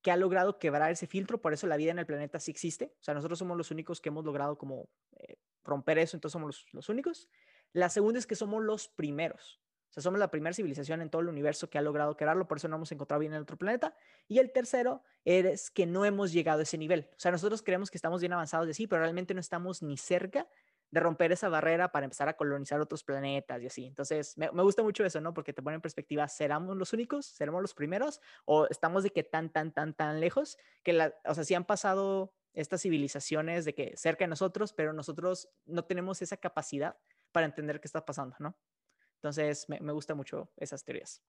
que 0.00 0.10
ha 0.10 0.16
logrado 0.16 0.58
quebrar 0.58 0.90
ese 0.92 1.06
filtro, 1.06 1.42
por 1.42 1.52
eso 1.52 1.66
la 1.66 1.76
vida 1.76 1.90
en 1.90 1.98
el 1.98 2.06
planeta 2.06 2.40
sí 2.40 2.50
existe. 2.50 2.96
O 3.00 3.02
sea, 3.02 3.12
nosotros 3.12 3.38
somos 3.38 3.58
los 3.58 3.70
únicos 3.70 4.00
que 4.00 4.08
hemos 4.08 4.24
logrado 4.24 4.56
como 4.56 4.88
eh, 5.18 5.36
romper 5.62 5.98
eso, 5.98 6.16
entonces 6.16 6.32
somos 6.32 6.46
los, 6.48 6.72
los 6.72 6.88
únicos. 6.88 7.28
La 7.74 7.90
segunda 7.90 8.18
es 8.18 8.26
que 8.26 8.34
somos 8.34 8.64
los 8.64 8.88
primeros. 8.88 9.61
O 9.92 9.94
sea, 9.94 10.02
somos 10.02 10.18
la 10.18 10.30
primera 10.30 10.54
civilización 10.54 11.02
en 11.02 11.10
todo 11.10 11.20
el 11.20 11.28
universo 11.28 11.68
que 11.68 11.76
ha 11.76 11.82
logrado 11.82 12.16
quebrarlo, 12.16 12.48
por 12.48 12.56
eso 12.56 12.66
no 12.66 12.76
hemos 12.76 12.90
encontrado 12.92 13.20
bien 13.20 13.34
en 13.34 13.42
otro 13.42 13.58
planeta. 13.58 13.94
Y 14.26 14.38
el 14.38 14.50
tercero 14.50 15.02
es 15.26 15.70
que 15.70 15.84
no 15.84 16.06
hemos 16.06 16.32
llegado 16.32 16.60
a 16.60 16.62
ese 16.62 16.78
nivel. 16.78 17.10
O 17.10 17.20
sea, 17.20 17.30
nosotros 17.30 17.60
creemos 17.60 17.90
que 17.90 17.98
estamos 17.98 18.22
bien 18.22 18.32
avanzados 18.32 18.66
de 18.66 18.72
sí, 18.72 18.86
pero 18.86 19.02
realmente 19.02 19.34
no 19.34 19.40
estamos 19.40 19.82
ni 19.82 19.98
cerca 19.98 20.48
de 20.90 21.00
romper 21.00 21.30
esa 21.32 21.50
barrera 21.50 21.92
para 21.92 22.04
empezar 22.04 22.30
a 22.30 22.38
colonizar 22.38 22.80
otros 22.80 23.04
planetas 23.04 23.60
y 23.60 23.66
así. 23.66 23.86
Entonces, 23.86 24.38
me, 24.38 24.50
me, 24.50 24.62
gusta 24.62 24.82
mucho 24.82 25.04
eso, 25.04 25.20
¿no? 25.20 25.34
Porque 25.34 25.52
te 25.52 25.60
pone 25.60 25.74
en 25.74 25.82
perspectiva, 25.82 26.26
¿seremos 26.26 26.74
los 26.74 26.94
únicos? 26.94 27.26
¿Seremos 27.26 27.60
los 27.60 27.74
primeros? 27.74 28.22
¿O 28.46 28.66
estamos 28.70 29.02
de 29.02 29.10
que 29.10 29.24
tan, 29.24 29.50
tan, 29.50 29.72
tan, 29.72 29.92
tan 29.92 30.20
lejos? 30.20 30.56
Que, 30.82 30.94
la, 30.94 31.14
o 31.26 31.34
sea, 31.34 31.44
sí 31.44 31.54
han 31.54 31.66
pasado 31.66 32.34
estas 32.54 32.80
civilizaciones 32.80 33.66
de 33.66 33.74
que 33.74 33.94
cerca 33.98 34.24
de 34.24 34.28
nosotros, 34.28 34.72
pero 34.72 34.94
nosotros 34.94 35.50
no 35.66 35.84
tenemos 35.84 36.22
esa 36.22 36.38
capacidad 36.38 36.96
para 37.30 37.44
entender 37.44 37.78
qué 37.78 37.88
está 37.88 38.06
pasando, 38.06 38.36
¿no? 38.38 38.56
Entonces, 39.22 39.68
me, 39.68 39.78
me 39.78 39.92
gusta 39.92 40.16
mucho 40.16 40.50
esas 40.56 40.82
teorías. 40.82 41.22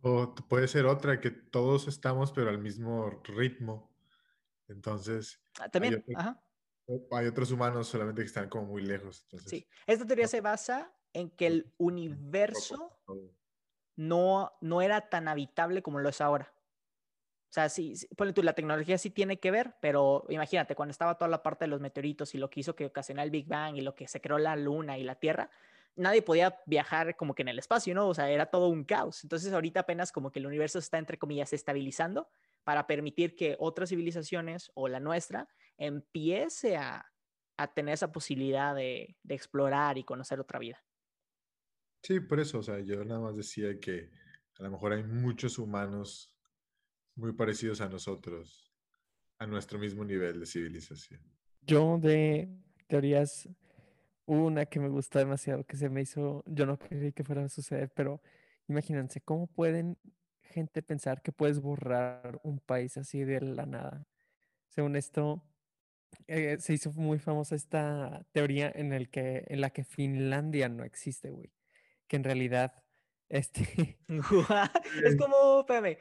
O 0.00 0.34
puede 0.34 0.66
ser 0.66 0.86
otra, 0.86 1.20
que 1.20 1.30
todos 1.30 1.86
estamos, 1.86 2.32
pero 2.32 2.48
al 2.48 2.58
mismo 2.58 3.10
ritmo. 3.22 3.94
Entonces. 4.66 5.38
Ah, 5.60 5.68
También, 5.68 5.94
hay, 5.94 6.00
otro, 6.00 6.14
ajá. 6.18 6.42
hay 7.10 7.26
otros 7.26 7.50
humanos 7.50 7.86
solamente 7.86 8.22
que 8.22 8.26
están 8.26 8.48
como 8.48 8.68
muy 8.68 8.80
lejos. 8.80 9.24
Entonces, 9.24 9.50
Sí, 9.50 9.68
esta 9.86 10.06
teoría 10.06 10.26
se 10.26 10.40
basa 10.40 10.96
en 11.12 11.28
que 11.28 11.48
el 11.48 11.74
universo 11.76 12.98
no, 13.96 14.56
no 14.62 14.80
era 14.80 15.10
tan 15.10 15.28
habitable 15.28 15.82
como 15.82 15.98
lo 15.98 16.08
es 16.08 16.22
ahora. 16.22 16.54
O 17.50 17.52
sea, 17.52 17.68
sí, 17.68 17.94
sí, 17.94 18.08
ponle 18.16 18.32
tú, 18.32 18.42
la 18.42 18.54
tecnología 18.54 18.96
sí 18.96 19.10
tiene 19.10 19.38
que 19.38 19.50
ver, 19.50 19.76
pero 19.82 20.24
imagínate, 20.30 20.74
cuando 20.74 20.92
estaba 20.92 21.18
toda 21.18 21.28
la 21.28 21.42
parte 21.42 21.66
de 21.66 21.68
los 21.68 21.80
meteoritos 21.80 22.34
y 22.34 22.38
lo 22.38 22.48
que 22.48 22.60
hizo 22.60 22.74
que 22.74 22.86
ocasionó 22.86 23.20
el 23.20 23.30
Big 23.30 23.48
Bang 23.48 23.76
y 23.76 23.82
lo 23.82 23.94
que 23.94 24.08
se 24.08 24.22
creó 24.22 24.38
la 24.38 24.56
Luna 24.56 24.96
y 24.96 25.02
la 25.02 25.16
Tierra, 25.16 25.50
nadie 25.98 26.22
podía 26.22 26.58
viajar 26.66 27.16
como 27.16 27.34
que 27.34 27.42
en 27.42 27.48
el 27.48 27.58
espacio, 27.58 27.94
¿no? 27.94 28.08
O 28.08 28.14
sea, 28.14 28.30
era 28.30 28.46
todo 28.46 28.68
un 28.68 28.84
caos. 28.84 29.22
Entonces, 29.24 29.52
ahorita 29.52 29.80
apenas 29.80 30.12
como 30.12 30.30
que 30.30 30.38
el 30.38 30.46
universo 30.46 30.78
está, 30.78 30.98
entre 30.98 31.18
comillas, 31.18 31.52
estabilizando 31.52 32.28
para 32.64 32.86
permitir 32.86 33.34
que 33.34 33.56
otras 33.58 33.90
civilizaciones 33.90 34.70
o 34.74 34.88
la 34.88 35.00
nuestra 35.00 35.48
empiece 35.76 36.76
a, 36.76 37.04
a 37.56 37.74
tener 37.74 37.94
esa 37.94 38.12
posibilidad 38.12 38.74
de, 38.74 39.16
de 39.22 39.34
explorar 39.34 39.98
y 39.98 40.04
conocer 40.04 40.40
otra 40.40 40.58
vida. 40.58 40.82
Sí, 42.02 42.20
por 42.20 42.40
eso, 42.40 42.60
o 42.60 42.62
sea, 42.62 42.78
yo 42.80 43.04
nada 43.04 43.20
más 43.20 43.36
decía 43.36 43.78
que 43.80 44.10
a 44.58 44.62
lo 44.62 44.70
mejor 44.70 44.92
hay 44.92 45.02
muchos 45.02 45.58
humanos 45.58 46.34
muy 47.16 47.32
parecidos 47.32 47.80
a 47.80 47.88
nosotros, 47.88 48.72
a 49.38 49.46
nuestro 49.46 49.78
mismo 49.78 50.04
nivel 50.04 50.40
de 50.40 50.46
civilización. 50.46 51.20
Yo 51.62 51.98
de 51.98 52.48
teorías, 52.86 53.48
una 54.28 54.66
que 54.66 54.78
me 54.78 54.88
gusta 54.88 55.18
demasiado, 55.18 55.64
que 55.64 55.76
se 55.76 55.88
me 55.88 56.02
hizo, 56.02 56.44
yo 56.46 56.66
no 56.66 56.78
creí 56.78 57.12
que 57.12 57.24
fuera 57.24 57.44
a 57.44 57.48
suceder, 57.48 57.90
pero 57.94 58.20
imagínense, 58.68 59.22
¿cómo 59.22 59.46
pueden 59.46 59.98
gente 60.42 60.82
pensar 60.82 61.22
que 61.22 61.32
puedes 61.32 61.60
borrar 61.60 62.38
un 62.42 62.60
país 62.60 62.98
así 62.98 63.24
de 63.24 63.40
la 63.40 63.64
nada? 63.64 64.06
Según 64.68 64.96
esto, 64.96 65.42
eh, 66.26 66.58
se 66.60 66.74
hizo 66.74 66.92
muy 66.92 67.18
famosa 67.18 67.54
esta 67.54 68.26
teoría 68.32 68.70
en, 68.74 68.92
el 68.92 69.08
que, 69.08 69.44
en 69.48 69.62
la 69.62 69.70
que 69.70 69.82
Finlandia 69.82 70.68
no 70.68 70.84
existe, 70.84 71.30
güey. 71.30 71.50
Que 72.06 72.16
en 72.16 72.24
realidad, 72.24 72.84
este... 73.30 73.98
es 75.04 75.16
como, 75.18 75.60
espérame, 75.60 75.96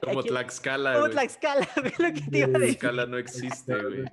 como 0.00 0.20
aquí- 0.20 0.28
Tlaxcala, 0.28 0.94
como. 0.94 1.10
Tlaxcala, 1.10 1.68
güey, 1.76 1.92
lo 1.98 2.14
que 2.14 2.20
te 2.30 2.38
iba 2.38 2.46
a 2.46 2.50
decir. 2.50 2.78
Tlaxcala 2.78 3.06
no 3.06 3.18
existe, 3.18 3.74
güey. 3.82 4.04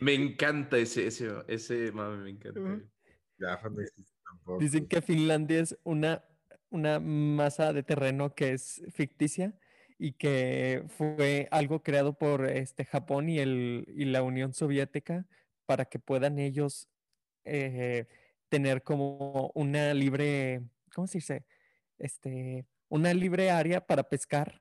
Me 0.00 0.14
encanta 0.14 0.78
ese, 0.78 1.06
ese, 1.06 1.30
ese 1.48 1.92
mame, 1.92 2.18
me 2.24 2.30
encanta. 2.30 2.60
No 2.60 3.80
existe 3.80 4.12
tampoco. 4.24 4.58
Dicen 4.58 4.86
que 4.86 5.00
Finlandia 5.02 5.60
es 5.60 5.78
una, 5.84 6.24
una 6.70 7.00
masa 7.00 7.72
de 7.72 7.82
terreno 7.82 8.34
que 8.34 8.52
es 8.52 8.82
ficticia 8.92 9.54
y 9.98 10.12
que 10.12 10.84
fue 10.88 11.46
algo 11.50 11.82
creado 11.82 12.16
por 12.16 12.46
este, 12.46 12.84
Japón 12.84 13.28
y, 13.28 13.38
el, 13.38 13.84
y 13.88 14.06
la 14.06 14.22
Unión 14.22 14.52
Soviética 14.54 15.26
para 15.66 15.84
que 15.84 15.98
puedan 15.98 16.38
ellos 16.38 16.88
eh, 17.44 18.06
tener 18.48 18.82
como 18.82 19.52
una 19.54 19.94
libre, 19.94 20.62
¿cómo 20.94 21.06
se 21.06 21.18
dice? 21.18 21.44
Este, 21.98 22.66
una 22.88 23.14
libre 23.14 23.50
área 23.50 23.86
para 23.86 24.02
pescar 24.04 24.59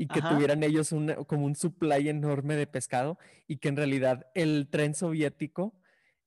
y 0.00 0.06
que 0.06 0.20
Ajá. 0.20 0.30
tuvieran 0.30 0.62
ellos 0.62 0.92
una- 0.92 1.14
como 1.16 1.44
un 1.44 1.54
supply 1.54 2.08
enorme 2.08 2.56
de 2.56 2.66
pescado 2.66 3.18
y 3.46 3.58
que 3.58 3.68
en 3.68 3.76
realidad 3.76 4.30
el 4.34 4.68
tren 4.70 4.94
soviético 4.94 5.78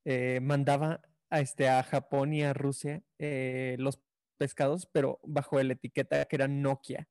eh, 0.06 0.40
mandaba 0.44 1.02
a, 1.32 1.40
este, 1.40 1.68
a 1.70 1.82
Japón 1.82 2.34
y 2.34 2.44
a 2.44 2.54
Rusia 2.54 3.02
eh, 3.18 3.76
los 3.80 4.00
pescados, 4.38 4.86
pero 4.86 5.20
bajo 5.24 5.60
la 5.64 5.74
etiqueta 5.74 6.24
que 6.26 6.36
era 6.36 6.48
Nokia. 6.48 7.08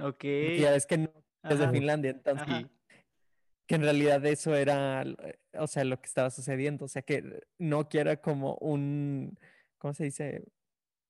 Ok. 0.00 0.14
porque 0.18 0.58
ya 0.62 0.72
ves 0.72 0.86
que 0.86 0.98
Nokia 0.98 1.22
es 1.44 1.58
de. 1.60 1.68
Finlandia, 1.70 2.10
entonces 2.10 2.48
Ajá. 2.48 2.68
que 3.68 3.74
en 3.76 3.82
realidad 3.82 4.26
eso 4.26 4.56
era, 4.56 5.04
o 5.52 5.66
sea, 5.68 5.84
lo 5.84 6.00
que 6.00 6.06
estaba 6.06 6.30
sucediendo, 6.30 6.86
o 6.86 6.88
sea, 6.88 7.02
que 7.02 7.40
Nokia 7.58 8.00
era 8.00 8.16
como 8.20 8.56
un, 8.56 9.38
¿cómo 9.78 9.94
se 9.94 10.04
dice? 10.04 10.42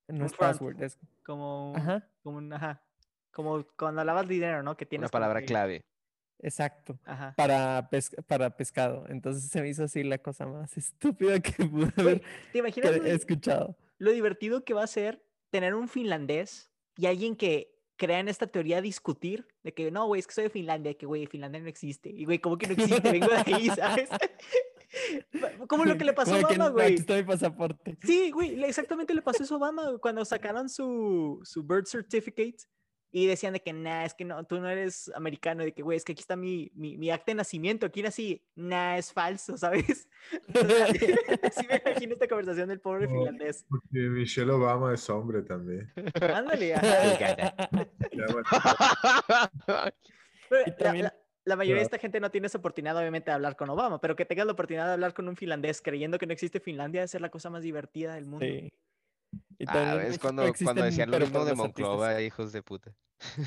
No 0.09 0.21
Un 0.21 0.27
es 0.27 0.35
front. 0.35 0.53
password, 0.53 0.83
es, 0.83 0.99
Como, 1.25 1.71
un- 1.73 1.77
ajá, 1.79 2.11
como 2.23 2.37
un, 2.37 2.53
ajá. 2.53 2.85
Como 3.33 3.65
cuando 3.77 4.03
lavas 4.05 4.27
dinero, 4.29 4.63
¿no? 4.63 4.77
Que 4.77 4.87
tienes 4.87 5.07
Una 5.07 5.11
palabra 5.11 5.41
que- 5.41 5.47
clave. 5.47 5.81
exacto. 6.41 6.99
Ajá. 7.05 7.35
para, 7.37 7.89
pes- 7.91 8.15
para 8.27 8.51
pescado. 8.57 9.05
Entonces 9.09 9.51
se 9.51 9.61
me 9.61 9.69
hizo 9.69 9.85
así 9.85 10.03
la 10.05 10.19
cosa 10.19 10.47
más 10.47 10.77
estúpida 10.79 11.41
que 11.41 11.65
pude 11.65 11.93
haber 11.97 12.23
¿Te 12.53 12.59
imaginas 12.59 12.91
que 12.93 12.99
lo, 12.99 13.05
he 13.07 13.13
escuchado. 13.15 13.77
lo 13.99 14.11
divertido 14.13 14.65
que 14.65 14.75
va 14.75 14.83
a 14.85 14.87
ser 14.87 15.23
tener 15.51 15.75
un 15.75 15.89
finlandés 15.89 16.71
y 16.97 17.07
alguien 17.07 17.37
que 17.37 17.75
crea 17.97 18.21
en 18.21 18.29
esta 18.29 18.47
teoría 18.47 18.81
discutir 18.81 19.49
de 19.65 19.75
que 19.75 19.91
no, 19.91 20.07
güey, 20.07 20.21
es 20.21 20.27
que 20.29 20.35
soy 20.35 20.45
de 20.45 20.51
Finlandia, 20.51 20.95
que 20.95 21.05
güey, 21.07 21.27
Finlandia 21.27 21.61
no 21.61 21.69
existe. 21.69 22.09
Y 22.11 22.25
güey, 22.27 22.39
¿cómo 22.39 22.57
que 22.57 22.69
no 22.69 22.75
existe? 22.75 23.11
Vengo 23.11 23.27
de 23.27 23.55
ahí, 23.55 23.67
¿sabes? 23.71 24.09
Como 25.69 25.85
lo 25.85 25.99
que 25.99 26.05
le 26.05 26.13
pasó 26.13 26.35
a 26.35 26.39
Obama, 26.39 26.57
"No, 26.69 26.73
güey. 26.73 26.87
Aquí 26.87 26.95
está 26.95 27.17
mi 27.17 27.23
pasaporte. 27.25 27.99
Sí, 28.03 28.31
güey, 28.31 28.63
exactamente 28.65 29.13
le 29.15 29.21
pasó 29.23 29.43
eso 29.43 29.55
a 29.55 29.59
Obama 29.59 29.99
cuando 30.01 30.25
sacaron 30.25 30.69
su, 30.69 31.41
su 31.45 31.63
birth 31.63 31.87
certificate 31.89 32.57
y 33.11 33.27
decían 33.27 33.55
de 33.55 33.61
que, 33.61 33.73
nah, 33.73 34.05
es 34.05 34.13
que 34.15 34.25
no, 34.25 34.45
tú 34.45 34.61
no 34.61 34.69
eres 34.69 35.11
americano, 35.15 35.65
de 35.65 35.73
que, 35.73 35.83
güey, 35.83 35.97
es 35.97 36.05
que 36.05 36.13
aquí 36.13 36.21
está 36.21 36.37
mi, 36.37 36.71
mi, 36.75 36.99
mi 36.99 37.11
acta 37.11 37.33
de 37.33 37.37
nacimiento, 37.37 37.87
aquí 37.87 38.03
nací, 38.03 38.45
nah, 38.55 38.97
es 38.99 39.13
falso, 39.13 39.57
¿sabes? 39.59 40.09
Sí 41.53 41.67
me 41.69 41.77
imagino 41.85 42.13
esta 42.15 42.29
conversación 42.29 42.69
del 42.69 42.81
pobre 42.81 43.07
No. 43.07 43.13
finlandés. 43.15 43.65
Porque 43.69 43.99
Michelle 44.11 44.51
Obama 44.53 44.93
es 44.95 45.09
hombre 45.09 45.43
también. 45.43 45.91
Ándale, 46.21 46.75
la- 48.13 49.95
también- 50.79 51.05
la, 51.05 51.15
la 51.45 51.57
mayoría 51.57 51.81
de 51.81 51.85
esta 51.85 51.99
gente 51.99 52.21
no 52.21 52.31
tiene 52.31 52.47
esa 52.49 52.59
oportunidad, 52.59 52.97
obviamente, 52.97 53.31
de 53.31 53.35
hablar 53.37 53.57
con 53.57 53.71
Obama, 53.71 54.01
pero 54.01 54.15
que 54.17 54.25
tengas 54.27 54.47
la 54.47 54.53
oportunidad 54.53 54.87
de 54.87 54.93
hablar 54.95 55.15
con 55.15 55.29
un 55.29 55.37
finlandés 55.37 55.81
creyendo 55.81 56.19
que 56.19 56.27
no 56.27 56.33
existe 56.35 56.61
Finlandia 56.61 57.01
debe 57.01 57.09
ser 57.09 57.21
la 57.23 57.31
cosa 57.31 57.49
más 57.51 57.63
divertida 57.63 58.15
del 58.15 58.27
mundo. 58.27 58.45
Sí. 58.45 58.71
Y 59.59 59.65
Ah, 59.69 59.97
es 59.97 60.07
México 60.07 60.23
cuando, 60.23 60.53
cuando 60.65 60.85
decían 60.85 61.11
lo 61.11 61.19
mismo 61.19 61.45
de 61.45 61.53
pueblos 61.55 61.65
artistas. 61.67 61.85
Monclova, 61.87 62.23
hijos 62.23 62.53
de 62.53 62.63
puta. 62.63 62.93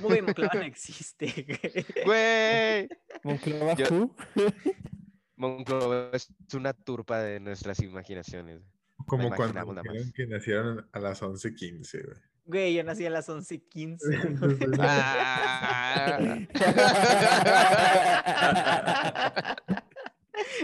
Bien, 0.10 0.26
Monclova 0.26 0.52
no 0.56 0.62
existe. 0.62 1.46
güey. 1.48 1.86
Güey. 2.06 2.90
Monclova 3.24 3.74
Yo-? 3.76 4.16
Monclova 5.38 6.10
es 6.14 6.28
una 6.54 6.74
turpa 6.74 7.20
de 7.20 7.40
nuestras 7.40 7.80
imaginaciones. 7.80 8.62
como 9.08 9.30
cuando 9.36 9.82
que 10.14 10.28
nacieron 10.28 10.88
a 10.92 11.00
las 11.00 11.22
11:15, 11.22 12.06
güey. 12.06 12.18
Güey, 12.44 12.74
yo 12.74 12.84
nací 12.84 13.06
a 13.06 13.10
las 13.10 13.30
11:15. 13.30 13.98
Entonces, 14.28 14.70
Ah. 14.80 16.20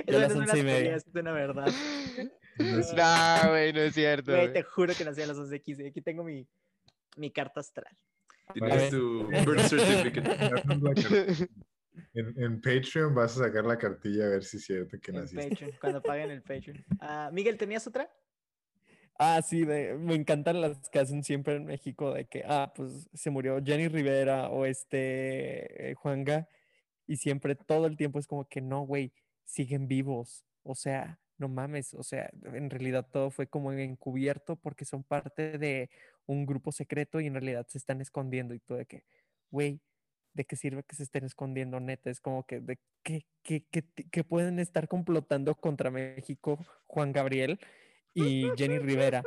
Eso 0.05 0.19
no 0.19 0.25
es 0.25 0.35
una 0.35 0.45
teoría, 0.53 0.95
eso 0.95 1.07
es 1.09 1.15
una 1.21 1.31
verdad. 1.31 1.67
No, 2.59 3.49
güey, 3.49 3.73
no 3.73 3.79
es 3.81 3.93
cierto. 3.93 4.31
Güey, 4.31 4.53
te 4.53 4.63
juro 4.63 4.93
que 4.97 5.05
nací 5.05 5.21
a 5.21 5.27
las 5.27 5.37
11:15. 5.37 5.89
Aquí 5.89 6.01
tengo 6.01 6.23
mi, 6.23 6.47
mi 7.17 7.31
carta 7.31 7.59
astral. 7.59 7.95
Tienes 8.53 8.89
tu 8.89 9.27
birth 9.27 9.67
certificate. 9.67 11.49
En, 12.13 12.31
en 12.39 12.61
Patreon 12.61 13.15
vas 13.15 13.35
a 13.39 13.45
sacar 13.45 13.65
la 13.65 13.75
cartilla 13.75 14.25
a 14.25 14.29
ver 14.29 14.43
si 14.43 14.57
es 14.57 14.65
cierto 14.65 14.99
que 14.99 15.09
En 15.11 15.17
naciste. 15.17 15.49
Patreon, 15.49 15.71
cuando 15.81 16.01
paguen 16.03 16.29
el 16.29 16.43
Patreon. 16.43 16.85
Ah, 16.99 17.31
Miguel, 17.33 17.57
¿tenías 17.57 17.87
otra? 17.87 18.07
Ah, 19.17 19.41
sí, 19.41 19.65
de- 19.65 19.95
me 19.95 20.13
encantan 20.13 20.61
las 20.61 20.89
que 20.89 20.99
hacen 20.99 21.23
siempre 21.23 21.55
en 21.55 21.65
México 21.65 22.13
de 22.13 22.25
que, 22.27 22.43
ah, 22.45 22.71
pues 22.75 23.09
se 23.15 23.31
murió 23.31 23.59
Jenny 23.65 23.87
Rivera 23.87 24.49
o 24.49 24.65
este 24.67 25.89
eh, 25.89 25.95
Juanga 25.95 26.47
y 27.07 27.17
siempre 27.17 27.55
todo 27.55 27.87
el 27.87 27.97
tiempo 27.97 28.19
es 28.19 28.27
como 28.27 28.47
que 28.47 28.61
no, 28.61 28.81
güey, 28.81 29.11
siguen 29.43 29.87
vivos. 29.87 30.45
O 30.61 30.75
sea, 30.75 31.19
no 31.37 31.47
mames, 31.47 31.93
o 31.93 32.03
sea, 32.03 32.29
en 32.53 32.69
realidad 32.69 33.07
todo 33.11 33.29
fue 33.29 33.47
como 33.47 33.71
encubierto 33.71 34.55
porque 34.55 34.85
son 34.85 35.03
parte 35.03 35.57
de 35.57 35.89
un 36.25 36.45
grupo 36.45 36.71
secreto 36.71 37.19
y 37.19 37.27
en 37.27 37.33
realidad 37.33 37.65
se 37.67 37.77
están 37.77 38.01
escondiendo 38.01 38.53
y 38.53 38.59
todo 38.59 38.77
de 38.77 38.85
que, 38.85 39.03
güey, 39.51 39.79
¿de 40.33 40.45
qué 40.45 40.55
sirve 40.55 40.83
que 40.83 40.95
se 40.95 41.03
estén 41.03 41.25
escondiendo 41.25 41.79
neta? 41.79 42.09
Es 42.09 42.21
como 42.21 42.45
que, 42.45 42.59
¿de 42.59 42.79
qué, 43.03 43.25
qué, 43.43 43.65
qué, 43.71 43.83
qué 44.11 44.23
pueden 44.23 44.59
estar 44.59 44.87
complotando 44.87 45.55
contra 45.55 45.91
México 45.91 46.57
Juan 46.85 47.11
Gabriel 47.11 47.59
y 48.13 48.47
Jenny 48.55 48.79
Rivera? 48.79 49.23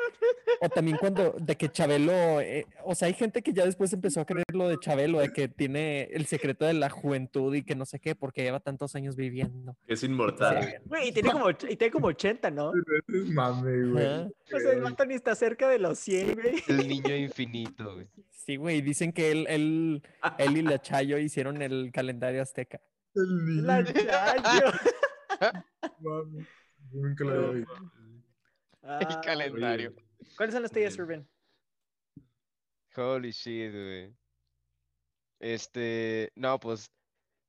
O 0.62 0.68
también 0.68 0.98
cuando, 0.98 1.34
de 1.40 1.56
que 1.56 1.70
Chabelo, 1.70 2.40
eh, 2.40 2.66
o 2.84 2.94
sea, 2.94 3.08
hay 3.08 3.14
gente 3.14 3.40
que 3.40 3.54
ya 3.54 3.64
después 3.64 3.90
empezó 3.94 4.20
a 4.20 4.26
creer 4.26 4.44
lo 4.52 4.68
de 4.68 4.78
Chabelo, 4.78 5.18
de 5.20 5.32
que 5.32 5.48
tiene 5.48 6.02
el 6.12 6.26
secreto 6.26 6.66
de 6.66 6.74
la 6.74 6.90
juventud 6.90 7.54
y 7.54 7.62
que 7.62 7.74
no 7.74 7.86
sé 7.86 7.98
qué, 7.98 8.14
porque 8.14 8.42
lleva 8.42 8.60
tantos 8.60 8.94
años 8.94 9.16
viviendo. 9.16 9.74
Es 9.86 10.00
Sí, 10.00 10.06
inmortal. 10.06 10.82
Güey, 10.84 11.08
y 11.08 11.12
tiene 11.12 11.30
como, 11.32 11.48
y 11.48 11.54
tiene 11.76 11.90
como 11.90 12.08
80, 12.08 12.50
¿no? 12.50 12.72
Es 13.08 13.28
mame, 13.30 13.90
güey. 13.90 14.06
Ajá. 14.06 14.28
O 14.54 14.60
sea, 14.60 14.72
el 14.72 14.80
vato 14.82 15.06
ni 15.06 15.14
está 15.14 15.34
cerca 15.34 15.66
de 15.66 15.78
los 15.78 15.98
100, 15.98 16.34
güey. 16.34 16.62
El 16.68 16.88
niño 16.88 17.16
infinito, 17.16 17.94
güey. 17.94 18.06
Sí, 18.28 18.56
güey, 18.56 18.82
dicen 18.82 19.12
que 19.12 19.30
él, 19.32 19.46
él, 19.48 20.02
él 20.38 20.56
y 20.56 20.62
la 20.62 20.78
Chayo 20.80 21.16
hicieron 21.16 21.62
el 21.62 21.90
calendario 21.90 22.42
azteca. 22.42 22.80
El 23.14 23.46
niño, 23.46 23.62
La 23.62 23.84
Chayo. 23.84 24.72
mame. 26.00 26.46
Yo 26.92 27.00
nunca 27.00 27.24
lo 27.24 27.30
había 27.30 27.50
oído. 27.50 27.66
Ah, 28.82 28.98
El 29.00 29.20
calendario. 29.20 29.94
¿Cuáles 30.36 30.54
son 30.54 30.62
las 30.62 30.72
tuyas. 30.72 30.96
Rubén? 30.96 31.28
Holy 32.96 33.30
shit, 33.30 33.72
güey. 33.72 34.14
Este, 35.38 36.30
no, 36.34 36.58
pues 36.60 36.90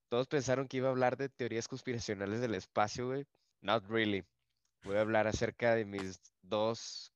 todos 0.10 0.28
pensaron 0.28 0.68
que 0.68 0.78
iba 0.78 0.88
a 0.88 0.92
hablar 0.92 1.18
de 1.18 1.30
teorías 1.30 1.68
conspiracionales 1.68 2.42
del 2.42 2.56
espacio, 2.56 3.08
güey. 3.08 3.26
Not 3.62 3.86
really. 3.88 4.24
Voy 4.84 4.98
a 4.98 5.02
hablar 5.02 5.28
acerca 5.28 5.76
de 5.76 5.86
mis 5.86 6.20
dos 6.42 7.14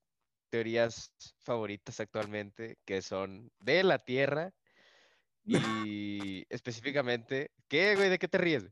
teorías 0.49 1.12
favoritas 1.43 1.99
actualmente, 1.99 2.78
que 2.86 3.01
son 3.01 3.51
de 3.60 3.84
la 3.84 3.99
Tierra 3.99 4.53
y 5.43 6.45
específicamente, 6.49 7.51
¿qué, 7.68 7.95
güey? 7.95 8.10
¿De 8.10 8.20
qué 8.20 8.28
te 8.28 8.38
ríes? 8.38 8.66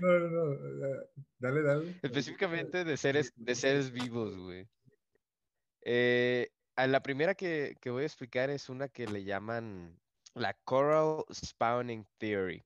No, 0.00 0.18
no, 0.18 0.28
no. 0.28 0.96
Dale, 1.38 1.62
dale. 1.62 1.98
Específicamente 2.02 2.84
de 2.84 2.96
seres, 2.96 3.32
de 3.34 3.54
seres 3.54 3.90
vivos, 3.90 4.36
güey. 4.36 4.68
Eh, 5.90 6.50
a 6.76 6.86
la 6.86 7.00
primera 7.02 7.34
que, 7.34 7.78
que 7.80 7.88
voy 7.88 8.02
a 8.02 8.06
explicar 8.06 8.50
es 8.50 8.68
una 8.68 8.90
que 8.90 9.06
le 9.06 9.24
llaman 9.24 9.98
la 10.34 10.52
Coral 10.52 11.24
Spawning 11.32 12.06
Theory, 12.18 12.62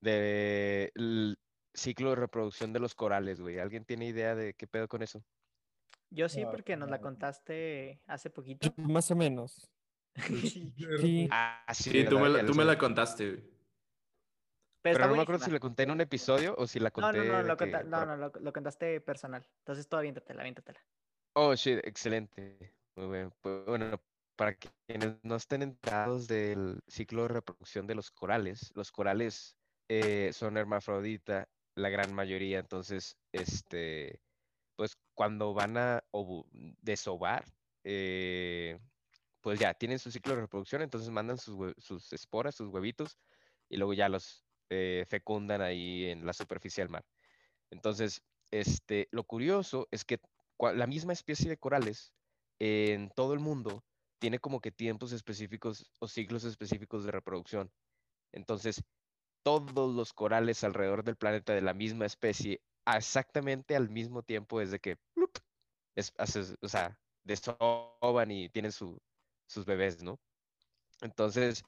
del 0.00 1.38
ciclo 1.72 2.10
de 2.10 2.16
reproducción 2.16 2.72
de 2.72 2.80
los 2.80 2.96
corales, 2.96 3.40
güey. 3.40 3.60
¿Alguien 3.60 3.84
tiene 3.84 4.06
idea 4.06 4.34
de 4.34 4.54
qué 4.54 4.66
pedo 4.66 4.88
con 4.88 5.00
eso? 5.04 5.24
Yo 6.10 6.28
sí, 6.28 6.42
No, 6.42 6.50
porque 6.50 6.76
nos 6.76 6.90
la 6.90 6.96
no. 6.96 7.02
contaste 7.04 8.02
hace 8.08 8.30
poquito. 8.30 8.66
Más 8.78 9.08
o 9.12 9.14
menos. 9.14 9.70
Sí. 11.00 11.28
Ah, 11.30 11.64
sí, 11.72 11.90
Sí, 11.92 12.04
tú 12.06 12.18
me 12.18 12.28
la, 12.28 12.44
tú 12.44 12.54
me 12.54 12.76
contaste, 12.76 13.30
güey. 13.30 13.60
Pero, 14.82 15.06
no 15.06 15.14
me 15.14 15.22
acuerdo 15.22 15.44
si 15.44 15.52
la 15.52 15.60
conté 15.60 15.84
en 15.84 15.92
un 15.92 16.00
episodio 16.00 16.56
o 16.58 16.66
si 16.66 16.80
la 16.80 16.90
No, 16.90 16.94
conté 17.02 17.18
no, 17.18 17.24
no, 17.24 17.42
de 17.42 17.44
lo, 17.44 17.56
que 17.56 17.70
conta- 17.70 17.84
no, 17.84 18.06
no, 18.06 18.16
lo, 18.16 18.32
lo 18.40 18.52
contaste 18.52 19.00
personal. 19.00 19.46
Entonces 19.58 19.88
tú 19.88 19.96
aviéntatela, 19.96 20.40
aviéntatela. 20.40 20.80
Oh, 21.34 21.54
shit, 21.54 21.78
excelente. 21.86 22.74
Muy 22.96 23.06
bien. 23.18 23.32
Pues, 23.40 23.64
bueno, 23.66 24.02
para 24.36 24.54
quienes 24.86 25.16
no 25.22 25.36
estén 25.36 25.62
enterados 25.62 26.26
del 26.26 26.80
ciclo 26.88 27.22
de 27.22 27.28
reproducción 27.28 27.86
de 27.86 27.94
los 27.94 28.10
corales, 28.10 28.72
los 28.74 28.90
corales 28.90 29.56
eh, 29.88 30.30
son 30.32 30.56
hermafrodita, 30.56 31.48
la 31.76 31.88
gran 31.88 32.12
mayoría. 32.12 32.58
Entonces, 32.58 33.16
este, 33.32 34.20
pues 34.76 34.96
cuando 35.14 35.54
van 35.54 35.76
a 35.78 36.02
desovar, 36.82 37.44
eh, 37.84 38.78
pues 39.40 39.58
ya 39.60 39.74
tienen 39.74 39.98
su 39.98 40.10
ciclo 40.10 40.34
de 40.34 40.42
reproducción, 40.42 40.82
entonces 40.82 41.10
mandan 41.10 41.38
sus, 41.38 41.74
sus 41.78 42.12
esporas, 42.12 42.56
sus 42.56 42.68
huevitos, 42.68 43.18
y 43.68 43.76
luego 43.76 43.94
ya 43.94 44.08
los 44.08 44.44
eh, 44.70 45.04
fecundan 45.08 45.62
ahí 45.62 46.06
en 46.06 46.26
la 46.26 46.32
superficie 46.32 46.82
del 46.82 46.90
mar. 46.90 47.04
Entonces, 47.70 48.22
este, 48.50 49.08
lo 49.12 49.24
curioso 49.24 49.88
es 49.90 50.04
que 50.04 50.18
la 50.60 50.86
misma 50.86 51.12
especie 51.12 51.48
de 51.48 51.56
corales 51.56 52.12
en 52.58 53.10
todo 53.10 53.32
el 53.34 53.40
mundo 53.40 53.84
tiene 54.18 54.38
como 54.38 54.60
que 54.60 54.70
tiempos 54.70 55.12
específicos 55.12 55.90
o 55.98 56.06
ciclos 56.06 56.44
específicos 56.44 57.04
de 57.04 57.10
reproducción. 57.12 57.72
Entonces, 58.32 58.84
todos 59.42 59.94
los 59.94 60.12
corales 60.12 60.62
alrededor 60.62 61.02
del 61.02 61.16
planeta 61.16 61.54
de 61.54 61.62
la 61.62 61.74
misma 61.74 62.06
especie, 62.06 62.60
exactamente 62.86 63.74
al 63.74 63.88
mismo 63.88 64.22
tiempo 64.22 64.60
desde 64.60 64.78
que, 64.78 64.98
es, 65.96 66.12
o 66.60 66.68
sea, 66.68 66.98
desovan 67.24 68.30
y 68.30 68.48
tienen 68.50 68.72
su- 68.72 69.00
sus 69.46 69.64
bebés, 69.64 70.02
¿no? 70.02 70.20
Entonces, 71.00 71.62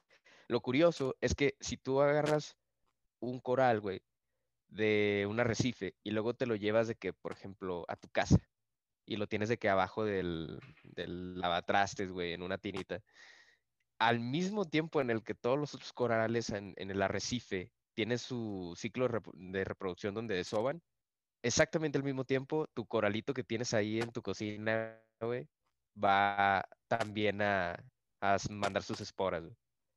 lo 0.47 0.61
curioso 0.61 1.15
es 1.21 1.33
que 1.33 1.55
si 1.59 1.77
tú 1.77 2.01
agarras 2.01 2.55
un 3.19 3.39
coral, 3.39 3.81
güey, 3.81 4.01
de 4.67 5.25
un 5.29 5.39
arrecife 5.39 5.95
y 6.03 6.11
luego 6.11 6.35
te 6.35 6.45
lo 6.45 6.55
llevas 6.55 6.87
de 6.87 6.95
que, 6.95 7.13
por 7.13 7.31
ejemplo, 7.31 7.85
a 7.87 7.95
tu 7.95 8.07
casa 8.09 8.37
y 9.05 9.17
lo 9.17 9.27
tienes 9.27 9.49
de 9.49 9.57
que 9.57 9.69
abajo 9.69 10.05
del, 10.05 10.59
del 10.83 11.39
lavatrastes, 11.39 12.11
güey, 12.11 12.33
en 12.33 12.41
una 12.43 12.57
tinita, 12.57 13.01
al 13.99 14.19
mismo 14.19 14.65
tiempo 14.65 15.01
en 15.01 15.09
el 15.09 15.23
que 15.23 15.35
todos 15.35 15.57
los 15.59 15.73
otros 15.73 15.93
corales 15.93 16.49
en, 16.49 16.73
el 16.77 17.01
arrecife 17.01 17.71
tienen 17.93 18.19
su 18.19 18.73
ciclo 18.77 19.07
de 19.07 19.19
repro- 19.19 19.33
de 19.35 19.63
reproducción 19.63 20.13
donde 20.13 20.35
desovan, 20.35 20.81
exactamente 21.43 21.97
al 21.97 22.03
mismo 22.03 22.25
tiempo, 22.25 22.67
tu 22.73 22.85
coralito 22.85 23.33
que 23.33 23.43
tienes 23.43 23.73
ahí 23.73 23.99
en 24.01 24.11
tu 24.11 24.21
cocina, 24.21 24.99
güey, 25.21 25.47
va 26.01 26.67
también 26.87 27.41
a, 27.41 27.75
a 28.21 28.37
mandar 28.49 28.83
sus 28.83 29.01
esporas. 29.01 29.43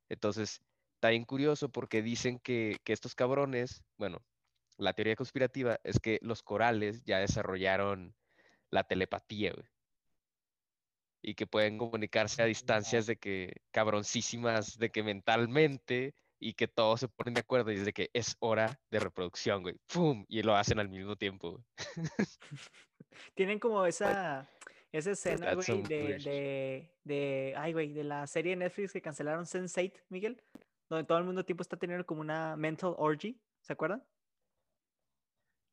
Entonces, 0.09 0.61
está 0.95 1.09
bien 1.09 1.25
curioso 1.25 1.69
porque 1.69 2.01
dicen 2.01 2.39
que, 2.39 2.77
que 2.83 2.93
estos 2.93 3.15
cabrones, 3.15 3.83
bueno, 3.97 4.23
la 4.77 4.93
teoría 4.93 5.15
conspirativa 5.15 5.79
es 5.83 5.99
que 5.99 6.19
los 6.21 6.43
corales 6.43 7.03
ya 7.03 7.19
desarrollaron 7.19 8.15
la 8.71 8.83
telepatía, 8.83 9.53
güey. 9.53 9.67
Y 11.21 11.35
que 11.35 11.47
pueden 11.47 11.77
comunicarse 11.77 12.41
a 12.41 12.45
distancias 12.45 13.05
de 13.05 13.17
que 13.17 13.61
cabroncísimas, 13.71 14.77
de 14.77 14.91
que 14.91 15.03
mentalmente 15.03 16.13
y 16.39 16.53
que 16.53 16.67
todos 16.67 16.99
se 16.99 17.07
ponen 17.07 17.33
de 17.33 17.41
acuerdo 17.41 17.71
y 17.71 17.75
es 17.75 17.85
de 17.85 17.93
que 17.93 18.09
es 18.13 18.37
hora 18.39 18.79
de 18.91 18.99
reproducción, 18.99 19.63
güey. 19.63 19.75
¡Pum! 19.91 20.25
Y 20.27 20.43
lo 20.43 20.55
hacen 20.55 20.79
al 20.79 20.89
mismo 20.89 21.15
tiempo, 21.15 21.51
güey. 21.51 21.63
Tienen 23.35 23.59
como 23.59 23.85
esa, 23.85 24.49
esa 24.91 25.11
escena, 25.11 25.55
That's 25.55 25.67
güey, 25.67 25.83
de, 25.83 26.17
de, 26.19 26.91
de, 27.03 27.53
ay, 27.57 27.73
güey, 27.73 27.93
de 27.93 28.03
la 28.03 28.27
serie 28.27 28.51
de 28.51 28.57
Netflix 28.57 28.93
que 28.93 29.01
cancelaron 29.01 29.45
Sense8, 29.45 30.03
Miguel, 30.09 30.41
donde 30.89 31.05
todo 31.05 31.17
el 31.17 31.23
mundo 31.23 31.43
tiempo 31.43 31.63
está 31.63 31.77
teniendo 31.77 32.05
como 32.05 32.21
una 32.21 32.55
mental 32.55 32.93
orgy, 32.97 33.39
¿se 33.61 33.73
acuerdan? 33.73 34.03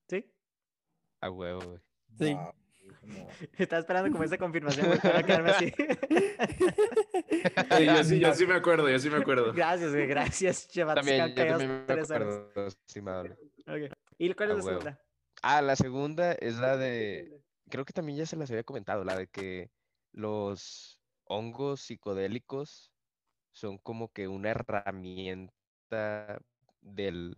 ¿Sí? 0.09 0.31
A 1.21 1.31
huevo, 1.31 1.61
güey. 1.61 1.81
Sí. 2.19 2.37
Estaba 3.59 3.81
esperando 3.81 4.11
como 4.11 4.25
esa 4.25 4.39
confirmación, 4.39 4.87
güey, 4.87 4.99
para 5.01 5.23
quedarme 5.23 5.51
así. 5.51 5.73
Sí, 7.77 7.85
yo 7.87 8.05
sí, 8.05 8.21
yo 8.21 8.35
sí 8.35 8.47
me 8.47 8.55
acuerdo, 8.55 8.89
yo 8.89 8.99
sí 8.99 9.11
me 9.11 9.19
acuerdo. 9.19 9.53
gracias, 9.53 9.91
güey, 9.93 10.07
gracias, 10.07 10.69
Chevatos, 10.69 11.05
También, 11.05 11.29
yo 11.29 11.35
callados 11.35 11.59
también 11.63 11.85
me 11.87 11.93
acuerdo. 11.93 12.51
¿Y 14.19 14.33
cuál 14.35 14.51
es 14.51 14.55
A 14.55 14.59
la 14.59 14.65
huevo. 14.65 14.69
segunda? 14.81 15.01
Ah, 15.43 15.63
la 15.63 15.77
segunda 15.77 16.33
es 16.33 16.57
la 16.59 16.77
de, 16.77 17.43
creo 17.69 17.85
que 17.85 17.93
también 17.93 18.19
ya 18.19 18.27
se 18.27 18.37
las 18.37 18.51
había 18.51 18.65
comentado, 18.65 19.05
la 19.05 19.17
de 19.17 19.27
que 19.27 19.71
los 20.13 21.01
hongos 21.25 21.81
psicodélicos 21.81 22.93
son 23.53 23.79
como 23.79 24.13
que 24.13 24.29
una 24.29 24.51
herramienta 24.51 26.41
del, 26.81 27.35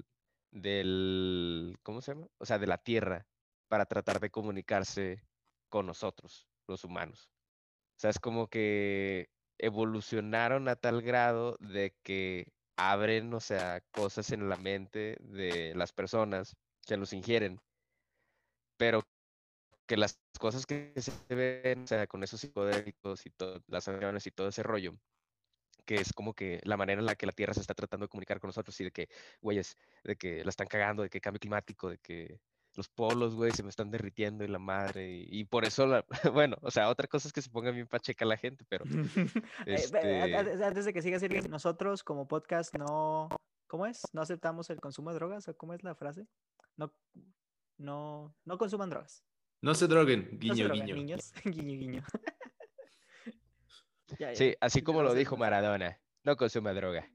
del, 0.51 1.77
¿cómo 1.83 2.01
se 2.01 2.15
llama? 2.15 2.29
O 2.39 2.47
sea, 2.47 2.59
de 2.59 2.67
la 2.67 2.79
Tierra 2.79 3.27
para 3.69 3.87
tratar 3.87 4.21
de 4.21 4.31
comunicarse 4.31 5.23
con 5.69 5.87
nosotros, 5.87 6.49
los 6.67 6.85
humanos. 6.85 7.31
O 7.97 8.01
sea, 8.01 8.11
es 8.11 8.19
como 8.19 8.49
que 8.49 9.31
evolucionaron 9.59 10.69
a 10.69 10.77
tal 10.77 11.03
grado 11.03 11.57
de 11.61 11.95
que 12.03 12.53
abren, 12.77 13.33
o 13.35 13.41
sea, 13.41 13.81
cosas 13.91 14.31
en 14.33 14.49
la 14.49 14.57
mente 14.57 15.17
de 15.21 15.75
las 15.75 15.93
personas 15.93 16.55
que 16.87 16.97
los 16.97 17.13
ingieren, 17.13 17.61
pero 18.77 19.03
que 19.87 19.97
las 19.97 20.19
cosas 20.39 20.67
que 20.67 20.93
se 21.01 21.13
ven, 21.35 21.85
o 21.85 21.87
sea, 21.87 22.07
con 22.07 22.23
esos 22.23 22.41
psicodélicos 22.41 23.25
y 23.27 23.31
todas 23.31 23.63
las 23.69 23.89
acciones 23.89 24.27
y 24.27 24.31
todo 24.31 24.49
ese 24.49 24.63
rollo, 24.63 24.93
que 25.87 25.97
es 25.97 26.13
como 26.13 26.35
que 26.35 26.61
la 26.65 26.77
manera 26.77 27.01
en 27.01 27.07
la 27.07 27.15
que 27.15 27.27
la 27.27 27.33
Tierra 27.33 27.55
se 27.55 27.61
está 27.61 27.75
tratando 27.75 28.05
de 28.07 28.09
comunicar 28.11 28.41
con 28.41 28.49
nosotros 28.49 28.79
y 28.81 28.85
de 28.85 28.91
que, 28.91 29.09
güeyes, 29.41 29.77
de 30.05 30.17
que 30.17 30.45
la 30.45 30.51
están 30.51 30.67
cagando, 30.67 31.03
de 31.03 31.09
que 31.09 31.21
cambio 31.21 31.41
climático, 31.41 31.89
de 31.89 31.99
que 31.99 32.41
los 32.77 32.89
polos, 32.89 33.35
güey, 33.35 33.51
se 33.53 33.63
me 33.63 33.71
están 33.71 33.91
derritiendo 33.91 34.45
y 34.45 34.49
la 34.49 34.59
madre, 34.59 35.11
y, 35.11 35.41
y 35.41 35.45
por 35.45 35.65
eso, 35.65 35.87
la, 35.87 36.05
bueno, 36.33 36.57
o 36.63 36.71
sea, 36.71 36.89
otra 36.89 37.09
cosa 37.09 37.27
es 37.29 37.33
que 37.33 37.43
se 37.43 37.51
ponga 37.51 37.71
bien 37.71 37.87
pacheca 37.89 38.25
la 38.25 38.37
gente, 38.37 38.65
pero 38.69 38.85
este- 39.67 40.37
Antes 40.37 40.85
de 40.85 40.93
que 40.93 41.03
siga 41.03 41.19
Sergio, 41.19 41.43
nosotros 41.49 42.05
como 42.05 42.29
podcast 42.29 42.75
no, 42.77 43.29
¿cómo 43.67 43.87
es? 43.87 44.03
No 44.13 44.21
aceptamos 44.23 44.69
el 44.71 44.81
consumo 44.81 45.11
de 45.11 45.17
drogas, 45.17 45.49
¿o 45.49 45.57
cómo 45.57 45.73
es 45.75 45.83
la 45.83 45.95
frase? 45.95 46.27
No, 46.77 46.93
no, 47.79 48.35
no 48.45 48.59
consuman 48.59 48.91
drogas. 48.91 49.25
No 49.63 49.75
se 49.75 49.87
droguen, 49.87 50.25
No 50.25 50.29
se 50.31 50.37
guiño, 50.37 50.65
droguen, 50.67 50.85
guiño. 50.87 50.97
niños. 50.97 51.33
guiño. 51.45 52.03
Ya, 54.19 54.29
ya, 54.31 54.35
sí, 54.37 54.55
así 54.61 54.83
como 54.83 55.03
lo 55.03 55.15
dijo. 55.15 55.37
Maradona, 55.37 55.99
no 56.25 56.37
consuma 56.37 56.73
droga. 56.75 57.11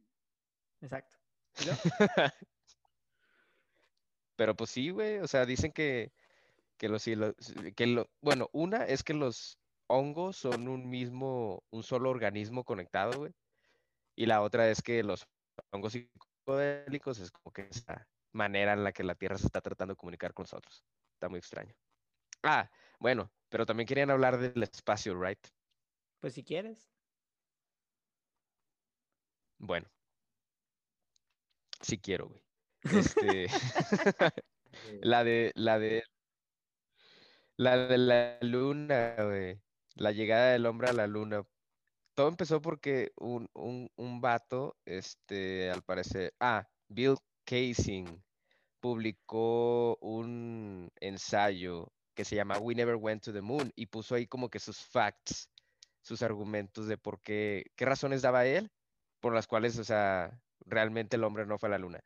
Exacto. 0.82 1.18
¿Y 1.62 1.66
luego? 1.66 1.80
Pero 4.36 4.56
pues 4.56 4.70
sí, 4.72 4.90
güey, 4.90 5.20
o 5.20 5.28
sea, 5.28 5.46
dicen 5.46 5.72
que, 5.72 6.12
que 6.78 6.90
los, 6.90 7.04
que 7.04 7.88
lo, 7.88 8.10
bueno, 8.22 8.50
una 8.54 8.86
es 8.86 9.04
que 9.04 9.14
los 9.14 9.58
hongos 9.88 10.38
son 10.38 10.68
un 10.68 10.90
mismo, 10.90 11.64
un 11.70 11.84
solo 11.84 12.10
organismo 12.10 12.64
conectado, 12.64 13.20
güey. 13.20 13.34
Y 14.16 14.26
la 14.26 14.42
otra 14.42 14.70
es 14.70 14.82
que 14.82 15.04
los 15.04 15.28
hongos 15.72 15.94
psicodélicos 15.94 17.20
es 17.20 17.32
como 17.32 17.52
que 17.54 17.68
esa 17.70 18.08
manera 18.34 18.74
en 18.74 18.84
la 18.84 18.94
que 18.94 19.04
la 19.04 19.16
Tierra 19.16 19.38
se 19.38 19.46
está 19.48 19.62
tratando 19.62 19.94
de 19.94 19.98
comunicar 19.98 20.34
con 20.34 20.44
nosotros. 20.44 20.84
Está 21.14 21.30
muy 21.30 21.40
extraño. 21.40 21.74
Ah, 22.44 22.70
bueno, 23.00 23.32
pero 23.50 23.66
también 23.66 23.88
querían 23.88 24.10
hablar 24.10 24.38
del 24.38 24.64
espacio, 24.64 25.20
¿right? 25.20 25.40
Pues 26.20 26.34
si 26.34 26.44
quieres. 26.44 26.92
Bueno. 29.60 29.88
Sí 31.82 31.98
quiero, 32.00 32.28
güey. 32.30 32.51
Este, 32.84 33.48
la 35.02 35.24
de, 35.24 35.52
la 35.56 35.80
de, 35.80 36.04
la 37.58 37.78
de 37.78 37.98
la 37.98 38.38
luna, 38.42 39.16
güey. 39.20 39.62
La 39.96 40.12
llegada 40.12 40.52
del 40.52 40.66
hombre 40.66 40.90
a 40.90 40.94
la 40.94 41.08
luna. 41.08 41.44
Todo 42.16 42.30
empezó 42.30 42.62
porque 42.62 43.12
un, 43.18 43.50
un, 43.54 43.90
un 43.96 44.22
vato, 44.22 44.78
este, 44.86 45.70
al 45.72 45.84
parecer, 45.84 46.34
ah, 46.40 46.68
Bill 46.90 47.18
Casing 47.46 48.06
publicó 48.80 49.98
un 50.02 50.92
ensayo 51.00 51.92
que 52.16 52.26
se 52.26 52.36
llama 52.36 52.60
We 52.60 52.76
Never 52.76 52.96
Went 52.96 53.24
to 53.26 53.34
the 53.34 53.42
Moon 53.42 53.72
y 53.76 53.88
puso 53.88 54.16
ahí 54.16 54.28
como 54.28 54.50
que 54.50 54.60
sus 54.60 54.80
facts, 54.80 55.50
sus 56.02 56.22
argumentos 56.24 56.88
de 56.88 56.98
por 56.98 57.22
qué, 57.22 57.66
qué 57.76 57.86
razones 57.86 58.22
daba 58.22 58.46
él 58.46 58.72
por 59.22 59.34
las 59.34 59.48
cuales, 59.48 59.78
o 59.80 59.84
sea, 59.84 60.42
realmente 60.66 61.18
el 61.18 61.24
hombre 61.24 61.46
no 61.46 61.58
fue 61.60 61.70
a 61.70 61.72
la 61.74 61.78
luna. 61.80 62.02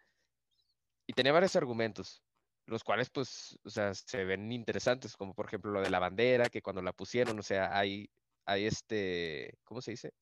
Y 1.07 1.13
tenía 1.13 1.31
varios 1.31 1.55
argumentos, 1.55 2.23
los 2.65 2.83
cuales, 2.83 3.09
pues, 3.09 3.59
o 3.63 3.69
sea, 3.69 3.93
se 3.93 4.25
ven 4.25 4.51
interesantes, 4.51 5.15
como 5.15 5.33
por 5.33 5.45
ejemplo 5.47 5.71
lo 5.71 5.81
de 5.81 5.89
la 5.89 5.99
bandera, 5.99 6.49
que 6.49 6.61
cuando 6.61 6.81
la 6.81 6.93
pusieron, 6.93 7.37
o 7.39 7.43
sea, 7.43 7.77
hay, 7.77 8.09
hay 8.45 8.65
este, 8.65 9.57
¿cómo 9.63 9.81
se 9.81 9.91
dice? 9.91 10.13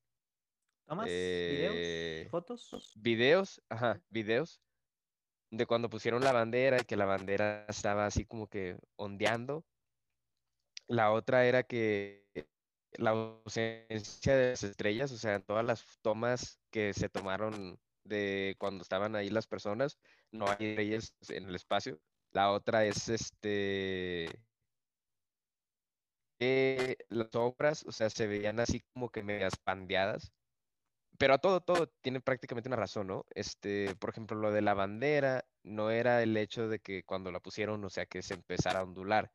¿Tomas? 0.86 1.06
Eh, 1.08 2.26
¿Videos? 2.26 2.30
¿Fotos? 2.30 2.92
Videos, 2.96 3.62
ajá, 3.68 4.00
videos 4.10 4.60
de 5.56 5.66
cuando 5.66 5.88
pusieron 5.88 6.22
la 6.22 6.32
bandera 6.32 6.78
y 6.80 6.84
que 6.84 6.96
la 6.96 7.04
bandera 7.04 7.66
estaba 7.68 8.06
así 8.06 8.24
como 8.24 8.48
que 8.48 8.76
ondeando. 8.96 9.64
La 10.86 11.12
otra 11.12 11.46
era 11.46 11.62
que 11.62 12.26
la 12.92 13.10
ausencia 13.10 14.36
de 14.36 14.50
las 14.50 14.62
estrellas, 14.62 15.12
o 15.12 15.18
sea, 15.18 15.36
en 15.36 15.42
todas 15.42 15.64
las 15.64 15.84
tomas 16.02 16.60
que 16.70 16.92
se 16.92 17.08
tomaron 17.08 17.78
de 18.04 18.54
cuando 18.58 18.82
estaban 18.82 19.16
ahí 19.16 19.30
las 19.30 19.46
personas, 19.46 19.98
no 20.30 20.46
hay 20.46 20.66
estrellas 20.66 21.14
en 21.28 21.48
el 21.48 21.54
espacio. 21.54 22.00
La 22.32 22.50
otra 22.50 22.84
es 22.84 23.08
este 23.08 24.28
que 26.38 26.98
las 27.08 27.34
obras, 27.34 27.84
o 27.86 27.92
sea, 27.92 28.10
se 28.10 28.26
veían 28.26 28.60
así 28.60 28.80
como 28.92 29.10
que 29.10 29.22
medias 29.22 29.56
pandeadas. 29.56 30.32
Pero 31.18 31.34
a 31.34 31.38
todo, 31.38 31.60
todo 31.60 31.88
tiene 32.02 32.20
prácticamente 32.20 32.68
una 32.68 32.76
razón, 32.76 33.06
¿no? 33.06 33.24
Este, 33.34 33.94
por 33.96 34.10
ejemplo, 34.10 34.36
lo 34.36 34.50
de 34.50 34.62
la 34.62 34.74
bandera 34.74 35.44
no 35.62 35.90
era 35.90 36.22
el 36.22 36.36
hecho 36.36 36.68
de 36.68 36.80
que 36.80 37.04
cuando 37.04 37.30
la 37.30 37.40
pusieron, 37.40 37.84
o 37.84 37.90
sea, 37.90 38.06
que 38.06 38.22
se 38.22 38.34
empezara 38.34 38.80
a 38.80 38.82
ondular. 38.82 39.30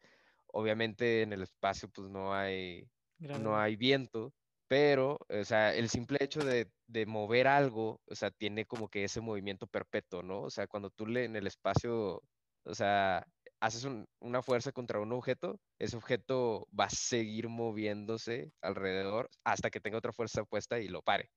Obviamente 0.47 1.21
en 1.21 1.31
el 1.31 1.43
espacio, 1.43 1.89
pues 1.89 2.09
no 2.09 2.33
hay, 2.33 2.89
no 3.17 3.57
hay 3.57 3.77
viento, 3.77 4.33
pero, 4.69 5.19
o 5.29 5.45
sea, 5.45 5.75
el 5.75 5.89
simple 5.89 6.19
hecho 6.21 6.41
de, 6.45 6.71
de 6.87 7.07
mover 7.07 7.47
algo, 7.47 8.01
o 8.07 8.15
sea, 8.15 8.31
tiene 8.31 8.67
como 8.67 8.89
que 8.89 9.03
ese 9.05 9.21
movimiento 9.21 9.67
perpetuo, 9.67 10.23
¿no? 10.23 10.43
O 10.43 10.51
sea, 10.51 10.67
cuando 10.67 10.91
tú 10.91 11.07
le, 11.07 11.25
en 11.25 11.35
el 11.37 11.47
espacio, 11.47 12.23
o 12.65 12.75
sea, 12.75 13.27
haces 13.61 13.85
un- 13.85 14.07
una 14.21 14.43
fuerza 14.43 14.71
contra 14.73 15.01
un 15.01 15.13
objeto, 15.13 15.59
ese 15.79 15.97
objeto 15.97 16.67
va 16.79 16.85
a 16.85 16.91
seguir 16.91 17.49
moviéndose 17.49 18.51
alrededor 18.61 19.29
hasta 19.43 19.71
que 19.71 19.81
tenga 19.81 19.99
otra 19.99 20.13
fuerza 20.13 20.45
puesta 20.45 20.79
y 20.79 20.87
lo 20.89 21.01
pare. 21.03 21.31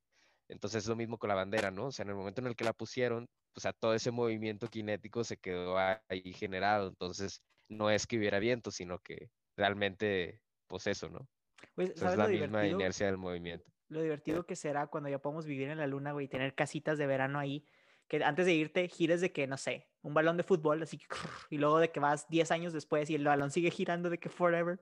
Entonces 0.49 0.85
es 0.85 0.89
lo 0.89 0.97
mismo 0.97 1.19
con 1.19 1.29
la 1.29 1.35
bandera, 1.37 1.71
¿no? 1.73 1.87
O 1.89 1.93
sea, 1.93 2.05
en 2.05 2.11
el 2.11 2.17
momento 2.17 2.41
en 2.43 2.49
el 2.49 2.57
que 2.57 2.65
la 2.65 2.73
pusieron, 2.75 3.29
o 3.57 3.61
sea, 3.61 3.73
todo 3.73 3.95
ese 3.95 4.11
movimiento 4.13 4.69
cinético 4.69 5.25
se 5.25 5.39
quedó 5.39 5.79
ahí 5.79 6.33
generado. 6.35 6.89
Entonces, 6.89 7.43
no 7.69 7.91
es 7.91 8.07
que 8.07 8.19
hubiera 8.19 8.39
viento, 8.41 8.71
sino 8.71 8.99
que 9.01 9.31
realmente, 9.57 10.43
pues 10.69 10.87
eso, 10.87 11.09
¿no? 11.11 11.29
O 11.77 11.83
sea, 11.83 11.93
es 11.93 11.99
¿sabes 12.01 12.19
la 12.19 12.25
lo 12.25 12.31
misma 12.31 12.47
divertido? 12.47 12.81
inercia 12.81 13.07
del 13.07 13.19
movimiento. 13.19 13.71
Lo 13.89 14.01
divertido 14.03 14.47
que 14.47 14.57
será 14.57 14.87
cuando 14.87 15.09
ya 15.11 15.21
podamos 15.21 15.45
vivir 15.47 15.69
en 15.69 15.79
la 15.79 15.87
luna, 15.87 16.13
güey, 16.13 16.27
y 16.27 16.29
tener 16.29 16.55
casitas 16.55 16.97
de 16.99 17.07
verano 17.07 17.39
ahí, 17.39 17.67
que 18.09 18.25
antes 18.25 18.47
de 18.47 18.55
irte 18.55 18.89
gires 18.89 19.21
de 19.21 19.33
que, 19.33 19.47
no 19.47 19.57
sé, 19.57 19.91
un 20.03 20.15
balón 20.15 20.37
de 20.37 20.43
fútbol, 20.43 20.83
así 20.83 20.99
que, 20.99 21.07
y 21.51 21.59
luego 21.59 21.79
de 21.79 21.91
que 21.91 22.01
vas 22.01 22.29
10 22.29 22.51
años 22.51 22.73
después 22.73 23.11
y 23.11 23.15
el 23.15 23.25
balón 23.25 23.51
sigue 23.51 23.71
girando 23.71 24.09
de 24.11 24.19
que 24.19 24.29
forever. 24.29 24.81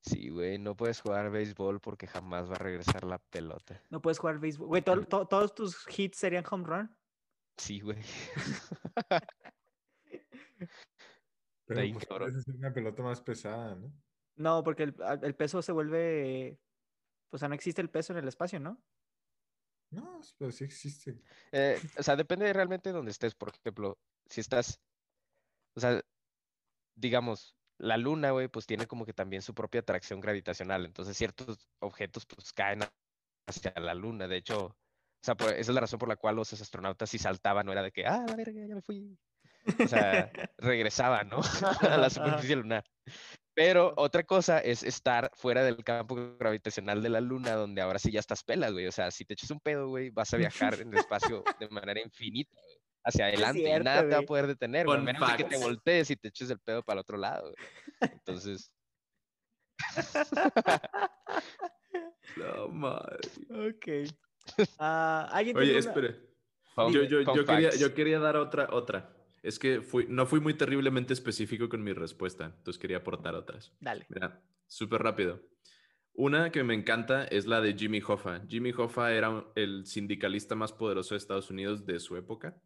Sí, 0.00 0.28
güey, 0.28 0.58
no 0.58 0.76
puedes 0.76 1.00
jugar 1.00 1.30
béisbol 1.30 1.80
porque 1.80 2.06
jamás 2.06 2.48
va 2.48 2.54
a 2.54 2.58
regresar 2.58 3.02
la 3.04 3.18
pelota. 3.18 3.82
No 3.90 4.00
puedes 4.00 4.18
jugar 4.20 4.38
béisbol. 4.38 4.68
Güey, 4.68 4.82
to- 4.82 5.04
to- 5.04 5.26
todos 5.26 5.54
tus 5.54 5.84
hits 5.98 6.18
serían 6.18 6.44
home 6.48 6.64
run. 6.64 6.96
Sí, 7.56 7.80
güey. 7.80 7.98
Pero 11.66 11.80
pues 11.92 12.44
ser 12.44 12.54
una 12.54 12.72
pelota 12.72 13.02
más 13.02 13.20
pesada, 13.20 13.74
¿no? 13.74 13.92
No, 14.36 14.62
porque 14.62 14.82
el, 14.82 15.34
peso 15.34 15.62
se 15.62 15.72
vuelve. 15.72 16.58
O 17.30 17.38
sea, 17.38 17.48
no 17.48 17.54
existe 17.54 17.80
el 17.80 17.90
peso 17.90 18.12
en 18.12 18.18
el 18.18 18.28
espacio, 18.28 18.60
¿no? 18.60 18.80
No, 19.90 20.20
pero 20.38 20.52
sí 20.52 20.64
existe. 20.64 21.22
Eh, 21.52 21.80
o 21.98 22.02
sea, 22.02 22.16
depende 22.16 22.52
realmente 22.52 22.90
de 22.90 22.94
donde 22.94 23.10
estés. 23.10 23.34
Por 23.34 23.48
ejemplo, 23.48 23.98
si 24.26 24.40
estás, 24.40 24.80
o 25.74 25.80
sea, 25.80 26.02
digamos, 26.94 27.56
la 27.78 27.96
luna, 27.96 28.30
güey, 28.30 28.48
pues 28.48 28.66
tiene 28.66 28.86
como 28.86 29.06
que 29.06 29.12
también 29.12 29.42
su 29.42 29.54
propia 29.54 29.80
atracción 29.80 30.20
gravitacional. 30.20 30.84
Entonces, 30.84 31.16
ciertos 31.16 31.66
objetos, 31.80 32.26
pues 32.26 32.52
caen 32.52 32.80
hacia 33.46 33.72
la 33.76 33.94
luna. 33.94 34.28
De 34.28 34.36
hecho, 34.36 34.66
o 34.66 34.76
sea, 35.22 35.34
por- 35.34 35.50
esa 35.50 35.70
es 35.70 35.74
la 35.74 35.80
razón 35.80 35.98
por 35.98 36.08
la 36.08 36.16
cual 36.16 36.36
los 36.36 36.52
astronautas 36.52 37.10
si 37.10 37.18
saltaban, 37.18 37.66
no 37.66 37.72
era 37.72 37.82
de 37.82 37.92
que, 37.92 38.06
ah, 38.06 38.24
la 38.26 38.36
verga, 38.36 38.66
ya 38.66 38.74
me 38.74 38.82
fui. 38.82 39.18
O 39.82 39.88
sea, 39.88 40.30
regresaban, 40.58 41.28
¿no? 41.28 41.40
A 41.94 41.96
la 41.96 42.10
superficie 42.10 42.56
lunar. 42.56 42.84
Pero 43.56 43.94
otra 43.96 44.22
cosa 44.22 44.58
es 44.58 44.82
estar 44.82 45.30
fuera 45.34 45.64
del 45.64 45.82
campo 45.82 46.14
gravitacional 46.38 47.02
de 47.02 47.08
la 47.08 47.22
luna, 47.22 47.54
donde 47.54 47.80
ahora 47.80 47.98
sí 47.98 48.12
ya 48.12 48.20
estás 48.20 48.44
pelas, 48.44 48.70
güey. 48.72 48.86
O 48.86 48.92
sea, 48.92 49.10
si 49.10 49.24
te 49.24 49.32
echas 49.32 49.50
un 49.50 49.60
pedo, 49.60 49.88
güey, 49.88 50.10
vas 50.10 50.32
a 50.34 50.36
viajar 50.36 50.74
en 50.78 50.92
el 50.92 50.98
espacio 50.98 51.42
de 51.58 51.66
manera 51.70 52.00
infinita, 52.02 52.52
güey, 52.54 52.76
hacia 53.02 53.24
adelante. 53.26 53.60
cierto, 53.62 53.80
y 53.80 53.84
nada 53.84 54.02
te 54.02 54.08
va 54.14 54.18
a 54.18 54.22
poder 54.22 54.46
detener, 54.46 54.84
güey, 54.84 55.00
menos 55.00 55.26
de 55.30 55.36
que 55.38 55.44
te 55.44 55.56
voltees 55.56 56.10
y 56.10 56.16
te 56.16 56.28
eches 56.28 56.50
el 56.50 56.58
pedo 56.60 56.82
para 56.82 56.96
el 56.98 57.00
otro 57.00 57.16
lado, 57.16 57.44
güey. 57.50 58.10
Entonces, 58.12 58.70
No, 62.36 62.68
madre. 62.68 63.18
ok. 63.50 63.86
Ah, 64.78 65.28
¿Alguien 65.32 65.56
Oye, 65.56 65.66
tiene 65.72 65.80
una- 65.80 65.88
espere. 65.88 66.26
Yo, 66.92 67.02
yo, 67.04 67.20
yo 67.34 67.44
quería, 67.46 67.70
yo 67.70 67.94
quería 67.94 68.18
dar 68.18 68.36
otra, 68.36 68.68
otra. 68.70 69.15
Es 69.46 69.60
que 69.60 69.80
fui, 69.80 70.06
no 70.08 70.26
fui 70.26 70.40
muy 70.40 70.54
terriblemente 70.54 71.12
específico 71.12 71.68
con 71.68 71.80
mi 71.84 71.92
respuesta, 71.92 72.46
entonces 72.46 72.80
quería 72.80 72.96
aportar 72.96 73.36
otras. 73.36 73.72
Dale. 73.78 74.04
Mira, 74.08 74.42
súper 74.66 75.00
rápido. 75.00 75.40
Una 76.14 76.50
que 76.50 76.64
me 76.64 76.74
encanta 76.74 77.26
es 77.26 77.46
la 77.46 77.60
de 77.60 77.74
Jimmy 77.74 78.02
Hoffa. 78.04 78.42
Jimmy 78.48 78.72
Hoffa 78.76 79.12
era 79.12 79.44
el 79.54 79.86
sindicalista 79.86 80.56
más 80.56 80.72
poderoso 80.72 81.14
de 81.14 81.18
Estados 81.18 81.48
Unidos 81.48 81.86
de 81.86 82.00
su 82.00 82.16
época. 82.16 82.60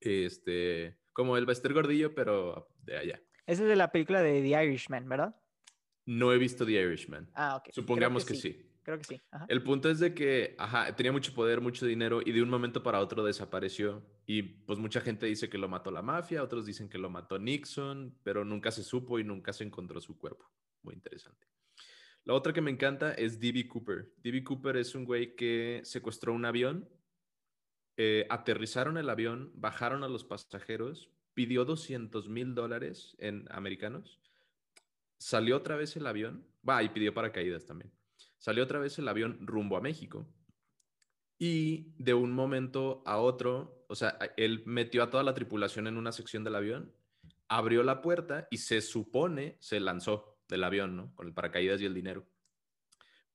Este, 0.00 0.98
como 1.12 1.36
el 1.36 1.46
Bester 1.46 1.72
Gordillo, 1.72 2.12
pero 2.12 2.68
de 2.82 2.98
allá. 2.98 3.22
Esa 3.46 3.62
es 3.62 3.68
de 3.68 3.76
la 3.76 3.92
película 3.92 4.20
de 4.20 4.42
The 4.42 4.64
Irishman, 4.64 5.08
¿verdad? 5.08 5.36
No 6.06 6.32
he 6.32 6.38
visto 6.38 6.66
The 6.66 6.72
Irishman. 6.72 7.30
Ah, 7.34 7.54
ok. 7.54 7.68
Supongamos 7.70 8.24
que, 8.24 8.34
sí. 8.34 8.68
Que 8.98 9.04
sí. 9.04 9.20
El 9.48 9.62
punto 9.62 9.90
es 9.90 9.98
de 9.98 10.14
que, 10.14 10.56
tenía 10.96 11.12
mucho 11.12 11.34
poder, 11.34 11.60
mucho 11.60 11.86
dinero 11.86 12.20
y 12.24 12.32
de 12.32 12.42
un 12.42 12.50
momento 12.50 12.82
para 12.82 13.00
otro 13.00 13.24
desapareció. 13.24 14.02
Y 14.26 14.42
pues 14.42 14.78
mucha 14.78 15.00
gente 15.00 15.26
dice 15.26 15.48
que 15.48 15.58
lo 15.58 15.68
mató 15.68 15.90
la 15.90 16.02
mafia, 16.02 16.42
otros 16.42 16.66
dicen 16.66 16.88
que 16.88 16.98
lo 16.98 17.10
mató 17.10 17.38
Nixon, 17.38 18.14
pero 18.22 18.44
nunca 18.44 18.70
se 18.70 18.82
supo 18.82 19.18
y 19.18 19.24
nunca 19.24 19.52
se 19.52 19.64
encontró 19.64 20.00
su 20.00 20.18
cuerpo. 20.18 20.50
Muy 20.82 20.94
interesante. 20.94 21.46
La 22.24 22.34
otra 22.34 22.52
que 22.52 22.60
me 22.60 22.70
encanta 22.70 23.12
es 23.14 23.40
D.B. 23.40 23.66
Cooper. 23.66 24.12
D.B. 24.18 24.44
Cooper 24.44 24.76
es 24.76 24.94
un 24.94 25.04
güey 25.04 25.34
que 25.34 25.80
secuestró 25.84 26.32
un 26.32 26.44
avión, 26.44 26.88
eh, 27.96 28.26
aterrizaron 28.30 28.98
el 28.98 29.10
avión, 29.10 29.50
bajaron 29.54 30.04
a 30.04 30.08
los 30.08 30.24
pasajeros, 30.24 31.10
pidió 31.34 31.64
200 31.64 32.28
mil 32.28 32.54
dólares 32.54 33.16
en 33.18 33.46
americanos, 33.50 34.20
salió 35.18 35.56
otra 35.56 35.76
vez 35.76 35.96
el 35.96 36.06
avión, 36.06 36.46
va, 36.66 36.82
y 36.82 36.90
pidió 36.90 37.14
paracaídas 37.14 37.66
también. 37.66 37.90
Salió 38.40 38.64
otra 38.64 38.80
vez 38.80 38.98
el 38.98 39.06
avión 39.06 39.38
rumbo 39.46 39.76
a 39.76 39.80
México. 39.80 40.26
Y 41.38 41.94
de 41.98 42.14
un 42.14 42.32
momento 42.32 43.02
a 43.06 43.18
otro, 43.18 43.84
o 43.88 43.94
sea, 43.94 44.18
él 44.36 44.62
metió 44.66 45.02
a 45.04 45.10
toda 45.10 45.22
la 45.22 45.34
tripulación 45.34 45.86
en 45.86 45.96
una 45.96 46.10
sección 46.10 46.42
del 46.42 46.56
avión, 46.56 46.92
abrió 47.48 47.82
la 47.82 48.00
puerta 48.02 48.48
y 48.50 48.56
se 48.58 48.80
supone 48.80 49.56
se 49.60 49.78
lanzó 49.78 50.38
del 50.48 50.64
avión, 50.64 50.96
¿no? 50.96 51.14
Con 51.14 51.28
el 51.28 51.34
paracaídas 51.34 51.80
y 51.80 51.84
el 51.84 51.94
dinero. 51.94 52.26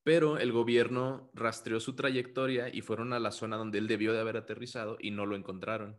pero 0.02 0.38
el 0.38 0.52
gobierno 0.52 1.32
rastreó 1.34 1.80
su 1.80 1.96
trayectoria 1.96 2.68
y 2.72 2.80
fueron 2.80 3.12
a 3.12 3.18
la 3.18 3.32
zona 3.32 3.56
donde 3.56 3.78
él 3.78 3.88
debió 3.88 4.12
de 4.12 4.20
haber 4.20 4.36
aterrizado 4.36 4.96
y 5.00 5.10
no 5.10 5.26
lo 5.26 5.34
encontraron. 5.34 5.96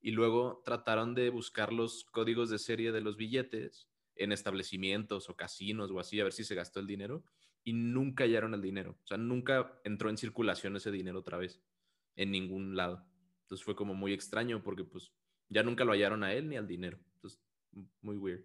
Y 0.00 0.12
luego 0.12 0.62
trataron 0.64 1.14
de 1.16 1.28
buscar 1.30 1.72
los 1.72 2.04
códigos 2.04 2.50
de 2.50 2.60
serie 2.60 2.92
de 2.92 3.00
los 3.00 3.16
billetes 3.16 3.88
en 4.14 4.30
establecimientos 4.30 5.28
o 5.28 5.34
casinos 5.34 5.90
o 5.90 5.98
así, 5.98 6.20
a 6.20 6.24
ver 6.24 6.32
si 6.32 6.44
se 6.44 6.54
gastó 6.54 6.78
el 6.78 6.86
dinero, 6.86 7.24
y 7.64 7.72
nunca 7.72 8.24
hallaron 8.24 8.54
el 8.54 8.62
dinero. 8.62 8.98
O 9.02 9.06
sea, 9.06 9.16
nunca 9.16 9.80
entró 9.84 10.10
en 10.10 10.16
circulación 10.16 10.76
ese 10.76 10.90
dinero 10.90 11.18
otra 11.18 11.38
vez, 11.38 11.60
en 12.16 12.30
ningún 12.30 12.76
lado. 12.76 13.06
Entonces 13.42 13.64
fue 13.64 13.76
como 13.76 13.94
muy 13.94 14.12
extraño 14.12 14.62
porque 14.62 14.84
pues 14.84 15.12
ya 15.48 15.62
nunca 15.62 15.84
lo 15.84 15.92
hallaron 15.92 16.24
a 16.24 16.32
él 16.32 16.48
ni 16.48 16.56
al 16.56 16.66
dinero. 16.66 16.98
Entonces, 17.14 17.40
muy 18.00 18.16
weird. 18.16 18.44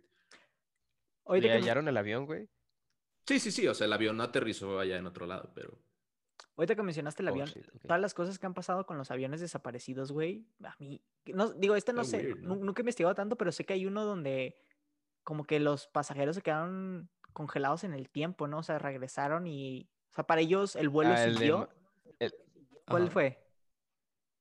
¿Le 1.30 1.52
hallaron 1.52 1.88
el 1.88 1.98
avión, 1.98 2.26
güey? 2.26 2.50
Sí, 3.26 3.40
sí, 3.40 3.52
sí. 3.52 3.68
O 3.68 3.74
sea, 3.74 3.86
el 3.86 3.94
avión 3.94 4.18
no 4.18 4.24
aterrizó 4.24 4.80
allá 4.80 4.98
en 4.98 5.06
otro 5.06 5.26
lado, 5.26 5.52
pero. 5.56 5.80
Ahorita 6.56 6.76
que 6.76 6.84
mencionaste 6.84 7.24
el 7.24 7.30
oh, 7.30 7.32
avión, 7.32 7.50
todas 7.82 8.00
las 8.00 8.14
cosas 8.14 8.38
que 8.38 8.46
han 8.46 8.54
pasado 8.54 8.86
con 8.86 8.98
los 8.98 9.10
aviones 9.10 9.42
desaparecidos, 9.42 10.12
güey, 10.12 10.46
a 10.64 10.76
mí, 10.78 11.02
no, 11.26 11.52
digo, 11.54 11.76
este 11.76 11.94
no 11.94 12.04
sé, 12.04 12.36
nunca 12.36 12.82
he 12.82 12.84
investigado 12.84 13.16
tanto, 13.16 13.38
pero 13.38 13.52
sé 13.52 13.66
que 13.66 13.74
hay 13.74 13.88
uno 13.88 14.06
donde 14.06 14.56
como 15.24 15.46
que 15.46 15.60
los 15.60 15.88
pasajeros 15.88 16.36
se 16.36 16.44
quedaron 16.44 17.10
congelados 17.34 17.84
en 17.84 17.94
el 17.94 18.10
tiempo, 18.10 18.48
¿no? 18.48 18.60
O 18.60 18.64
sea, 18.64 18.80
regresaron 18.80 19.48
y, 19.48 19.90
o 20.12 20.16
sea, 20.16 20.26
para 20.26 20.42
ellos 20.42 20.76
el 20.76 20.90
vuelo 20.90 21.14
ah, 21.14 21.18
siguió. 21.18 21.70
¿Cuál 22.86 23.10
fue? 23.10 23.40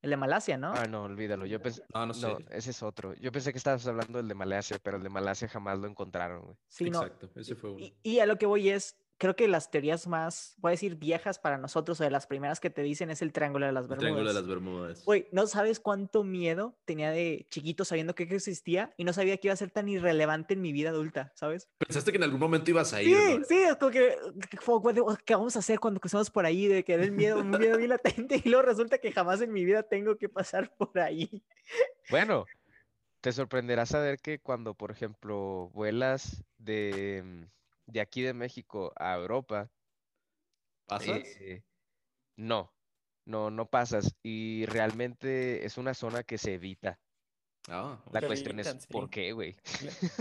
El 0.02 0.10
de 0.10 0.16
Malasia, 0.16 0.58
¿no? 0.58 0.72
Ah, 0.74 0.86
no, 0.88 1.04
olvídalo. 1.04 1.46
Yo 1.46 1.62
pensé. 1.62 1.84
No, 1.94 2.06
no, 2.06 2.12
sé. 2.12 2.34
ese 2.50 2.70
es 2.70 2.82
otro. 2.82 3.14
Yo 3.14 3.30
pensé 3.30 3.52
que 3.52 3.58
estabas 3.58 3.86
hablando 3.86 4.18
del 4.18 4.26
de 4.26 4.34
Malasia, 4.34 4.80
pero 4.82 4.96
el 4.96 5.02
de 5.04 5.08
Malasia 5.08 5.48
jamás 5.48 5.78
lo 5.78 5.86
encontraron, 5.86 6.42
güey. 6.42 6.56
Sí, 6.66 6.88
Exacto, 6.88 7.30
ese 7.36 7.54
fue 7.54 7.70
uno. 7.70 7.86
y, 8.02 8.18
a 8.18 8.26
lo 8.26 8.36
que 8.36 8.46
voy 8.46 8.68
es, 8.68 8.96
creo 9.22 9.36
que 9.36 9.46
las 9.46 9.70
teorías 9.70 10.08
más, 10.08 10.56
voy 10.58 10.70
a 10.70 10.72
decir, 10.72 10.96
viejas 10.96 11.38
para 11.38 11.56
nosotros 11.56 12.00
o 12.00 12.02
de 12.02 12.10
las 12.10 12.26
primeras 12.26 12.58
que 12.58 12.70
te 12.70 12.82
dicen 12.82 13.08
es 13.08 13.22
el 13.22 13.32
Triángulo 13.32 13.66
de 13.66 13.70
las 13.70 13.86
Bermudas. 13.86 14.02
El 14.02 14.14
Triángulo 14.14 14.28
de 14.28 14.34
las 14.34 14.48
Bermudas. 14.48 15.04
Güey, 15.04 15.28
no 15.30 15.46
sabes 15.46 15.78
cuánto 15.78 16.24
miedo 16.24 16.76
tenía 16.84 17.12
de 17.12 17.46
chiquito 17.48 17.84
sabiendo 17.84 18.16
que 18.16 18.24
existía 18.24 18.92
y 18.96 19.04
no 19.04 19.12
sabía 19.12 19.36
que 19.36 19.46
iba 19.46 19.54
a 19.54 19.56
ser 19.56 19.70
tan 19.70 19.88
irrelevante 19.88 20.54
en 20.54 20.60
mi 20.60 20.72
vida 20.72 20.90
adulta, 20.90 21.30
¿sabes? 21.36 21.68
Pensaste 21.78 22.10
que 22.10 22.16
en 22.16 22.24
algún 22.24 22.40
momento 22.40 22.72
ibas 22.72 22.92
a 22.94 23.00
ir. 23.00 23.16
Sí, 23.16 23.42
sí, 23.48 23.62
es 23.62 23.76
como 23.76 23.92
que, 23.92 24.16
¿qué 25.24 25.34
vamos 25.36 25.54
a 25.54 25.60
hacer 25.60 25.78
cuando 25.78 26.00
cruzamos 26.00 26.28
por 26.28 26.44
ahí? 26.44 26.66
De 26.66 26.82
que 26.82 26.94
el 26.94 27.12
miedo, 27.12 27.38
un 27.38 27.50
miedo 27.50 27.78
bien 27.78 27.90
latente 27.90 28.42
y 28.44 28.48
luego 28.48 28.66
resulta 28.66 28.98
que 28.98 29.12
jamás 29.12 29.40
en 29.40 29.52
mi 29.52 29.64
vida 29.64 29.84
tengo 29.84 30.16
que 30.16 30.28
pasar 30.28 30.74
por 30.76 30.98
ahí. 30.98 31.44
Bueno, 32.10 32.44
te 33.20 33.30
sorprenderá 33.30 33.86
saber 33.86 34.18
que 34.18 34.40
cuando, 34.40 34.74
por 34.74 34.90
ejemplo, 34.90 35.70
vuelas 35.72 36.42
de 36.58 37.22
mm, 37.24 37.61
de 37.86 38.00
aquí 38.00 38.22
de 38.22 38.34
México 38.34 38.92
a 38.96 39.14
Europa. 39.14 39.70
¿Pasas? 40.86 41.22
Eh, 41.40 41.62
no, 42.36 42.72
no, 43.24 43.50
no 43.50 43.68
pasas. 43.68 44.14
Y 44.22 44.66
realmente 44.66 45.64
es 45.64 45.78
una 45.78 45.94
zona 45.94 46.22
que 46.22 46.38
se 46.38 46.54
evita. 46.54 47.00
Ah, 47.68 48.02
la 48.10 48.20
cuestión 48.22 48.58
es, 48.58 48.86
¿por 48.88 49.08
qué, 49.08 49.32
güey? 49.32 49.54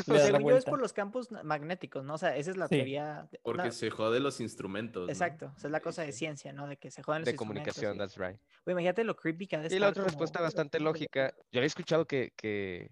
Lo 0.06 0.16
es 0.58 0.66
por 0.66 0.80
los 0.80 0.94
campos 0.94 1.32
magnéticos, 1.32 2.04
¿no? 2.04 2.14
O 2.14 2.18
sea, 2.18 2.36
esa 2.38 2.52
es 2.52 2.58
la 2.58 2.68
teoría. 2.68 3.28
Porque 3.42 3.72
se 3.72 3.90
jode 3.90 4.20
los 4.20 4.40
instrumentos. 4.42 5.10
Exacto, 5.10 5.52
esa 5.58 5.68
es 5.68 5.72
la 5.72 5.80
cosa 5.80 6.04
de 6.04 6.12
ciencia, 6.12 6.54
¿no? 6.54 6.68
De 6.68 6.78
que 6.78 6.92
se 6.92 7.02
joden 7.02 7.22
los 7.22 7.26
de 7.26 7.36
comunicación, 7.36 7.98
that's 7.98 8.16
right. 8.18 8.40
Güey, 8.64 8.74
imagínate 8.74 9.04
lo 9.04 9.16
creepy 9.16 9.48
que 9.48 9.56
ha 9.56 9.60
de 9.62 9.76
Y 9.76 9.80
la 9.80 9.90
otra 9.90 10.04
respuesta 10.04 10.40
bastante 10.40 10.80
lógica. 10.80 11.34
Yo 11.52 11.60
había 11.60 11.68
escuchado 11.68 12.06
que, 12.06 12.32
que, 12.36 12.92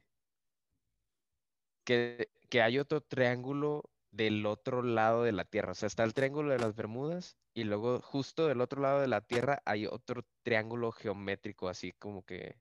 que, 1.84 2.32
que 2.50 2.62
hay 2.64 2.80
otro 2.80 3.02
triángulo 3.02 3.84
del 4.12 4.46
otro 4.46 4.82
lado 4.82 5.24
de 5.24 5.32
la 5.32 5.46
Tierra. 5.46 5.72
O 5.72 5.76
sea, 5.76 5.88
está 5.88 6.04
el 6.04 6.14
triángulo 6.14 6.52
de 6.52 6.60
las 6.60 6.76
Bermudas 6.76 7.38
y 7.54 7.64
luego 7.64 8.00
justo 8.02 8.48
del 8.48 8.62
otro 8.62 8.82
lado 8.82 9.02
de 9.02 9.08
la 9.08 9.22
Tierra 9.22 9.62
hay 9.66 9.86
otro 9.86 10.26
triángulo 10.44 10.92
geométrico, 10.92 11.70
así 11.70 11.92
como 11.94 12.24
que 12.26 12.58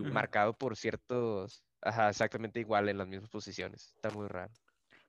marcado 0.00 0.56
por 0.56 0.76
ciertos, 0.76 1.64
ajá, 1.80 2.08
exactamente 2.08 2.60
igual 2.60 2.88
en 2.88 2.98
las 2.98 3.08
mismas 3.08 3.30
posiciones. 3.30 3.92
Está 3.94 4.10
muy 4.10 4.26
raro. 4.28 4.52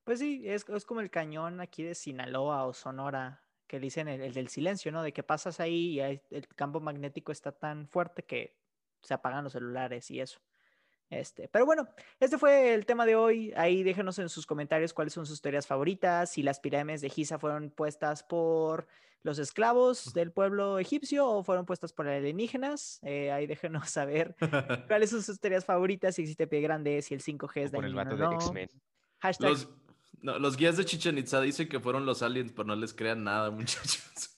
Pues 0.04 0.20
sí, 0.20 0.44
es, 0.46 0.66
como 0.66 1.00
el 1.00 1.10
cañón 1.10 1.62
aquí 1.62 1.84
de 1.84 1.96
Sinaloa 1.96 2.66
o 2.66 2.74
Sonora, 2.74 3.46
que 3.68 3.80
dicen 3.80 4.10
el, 4.10 4.22
el, 4.22 4.34
del 4.34 4.50
silencio, 4.50 4.92
¿no? 4.92 5.02
De 5.02 5.14
que 5.14 5.24
pasas 5.24 5.60
ahí 5.60 5.94
y 5.94 6.00
el 6.02 6.48
campo 6.56 6.82
magnético 6.82 7.32
está 7.32 7.54
tan 7.54 7.88
fuerte 7.88 8.24
que 8.24 8.58
se 9.02 9.14
apagan 9.14 9.46
los 9.46 9.54
celulares 9.54 10.12
y 10.12 10.20
eso. 10.20 10.42
Este, 11.20 11.48
pero 11.48 11.66
bueno, 11.66 11.88
este 12.20 12.38
fue 12.38 12.74
el 12.74 12.86
tema 12.86 13.06
de 13.06 13.16
hoy. 13.16 13.54
Ahí 13.56 13.84
déjenos 13.84 14.20
en 14.20 14.30
sus 14.30 14.46
comentarios 14.46 14.94
cuáles 14.94 15.14
son 15.14 15.26
sus 15.26 15.42
teorías 15.42 15.68
favoritas, 15.68 16.32
si 16.32 16.44
las 16.44 16.60
pirámides 16.60 17.02
de 17.02 17.10
Giza 17.10 17.40
fueron 17.40 17.70
puestas 17.70 18.24
por 18.24 18.88
los 19.24 19.40
esclavos 19.40 20.14
del 20.14 20.32
pueblo 20.32 20.80
egipcio 20.80 21.28
o 21.28 21.44
fueron 21.44 21.66
puestas 21.66 21.94
por 21.94 22.08
alienígenas. 22.08 23.00
Eh, 23.04 23.32
ahí 23.32 23.48
déjenos 23.48 23.90
saber 23.90 24.36
cuáles 24.88 25.10
son 25.10 25.24
sus 25.24 25.40
teorías 25.40 25.66
favoritas, 25.66 26.16
si 26.16 26.24
existe 26.24 26.48
pie 26.48 26.62
grande, 26.62 27.02
si 27.02 27.14
el 27.14 27.22
5G 27.22 27.62
es 27.62 27.72
dañino 27.72 28.02
el 28.02 28.10
no. 28.10 29.50
Los, 29.50 29.70
los 30.22 30.58
guías 30.58 30.78
de 30.78 30.86
Chichen 30.86 31.18
Itza 31.18 31.40
dicen 31.42 31.70
que 31.70 31.80
fueron 31.80 32.06
los 32.06 32.22
aliens, 32.22 32.52
pero 32.52 32.66
no 32.66 32.76
les 32.76 32.94
crean 32.94 33.24
nada, 33.24 33.50
muchachos. 33.52 34.33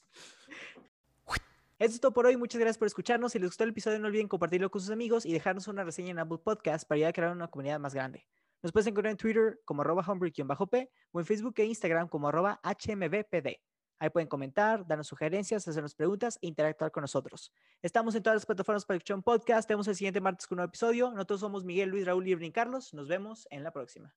Eso 1.86 1.94
es 1.94 2.02
todo 2.02 2.14
por 2.14 2.26
hoy. 2.26 2.36
Muchas 2.36 2.60
gracias 2.60 2.80
por 2.80 2.88
escucharnos. 2.88 3.32
Si 3.32 3.38
les 3.38 3.50
gustó 3.50 3.64
el 3.64 3.70
episodio, 3.70 4.00
no 4.00 4.08
olviden 4.08 4.28
compartirlo 4.28 4.72
con 4.72 4.82
sus 4.82 4.90
amigos 4.90 5.24
y 5.24 5.32
dejarnos 5.32 5.68
una 5.68 5.84
reseña 5.84 6.10
en 6.10 6.18
Apple 6.18 6.40
Podcast 6.44 6.88
para 6.88 6.96
ayudar 6.96 7.10
a 7.12 7.14
crear 7.14 7.32
una 7.32 7.48
comunidad 7.48 7.80
más 7.80 7.94
grande. 7.94 8.26
Nos 8.64 8.72
puedes 8.72 8.88
encontrar 8.88 9.12
en 9.12 9.18
Twitter 9.18 9.62
como 9.66 9.84
arroba 9.84 10.04
p 10.04 10.92
o 11.12 11.20
en 11.20 11.26
Facebook 11.28 11.54
e 11.58 11.66
Instagram 11.66 12.08
como 12.08 12.28
arroba 12.28 12.60
hmbpd. 12.64 13.60
Ahí 14.00 14.10
pueden 14.10 14.28
comentar, 14.28 14.88
darnos 14.88 15.06
sugerencias, 15.06 15.68
hacernos 15.68 15.94
preguntas 15.94 16.40
e 16.42 16.48
interactuar 16.48 16.90
con 16.90 17.02
nosotros. 17.02 17.54
Estamos 17.84 18.16
en 18.16 18.24
todas 18.24 18.38
las 18.38 18.48
plataformas 18.48 18.84
para 18.84 18.98
escuchar 18.98 19.18
un 19.18 19.24
podcast. 19.24 19.68
Tenemos 19.68 19.88
el 19.88 19.96
siguiente 19.96 20.20
martes 20.20 20.48
con 20.48 20.56
un 20.56 20.62
nuevo 20.62 20.70
episodio. 20.70 21.12
Nosotros 21.12 21.40
somos 21.40 21.64
Miguel, 21.66 21.90
Luis, 21.90 22.08
Raúl 22.08 22.28
y 22.28 22.52
Carlos. 22.52 22.96
Nos 22.96 23.08
vemos 23.08 23.48
en 23.52 23.64
la 23.64 23.70
próxima. 23.70 24.16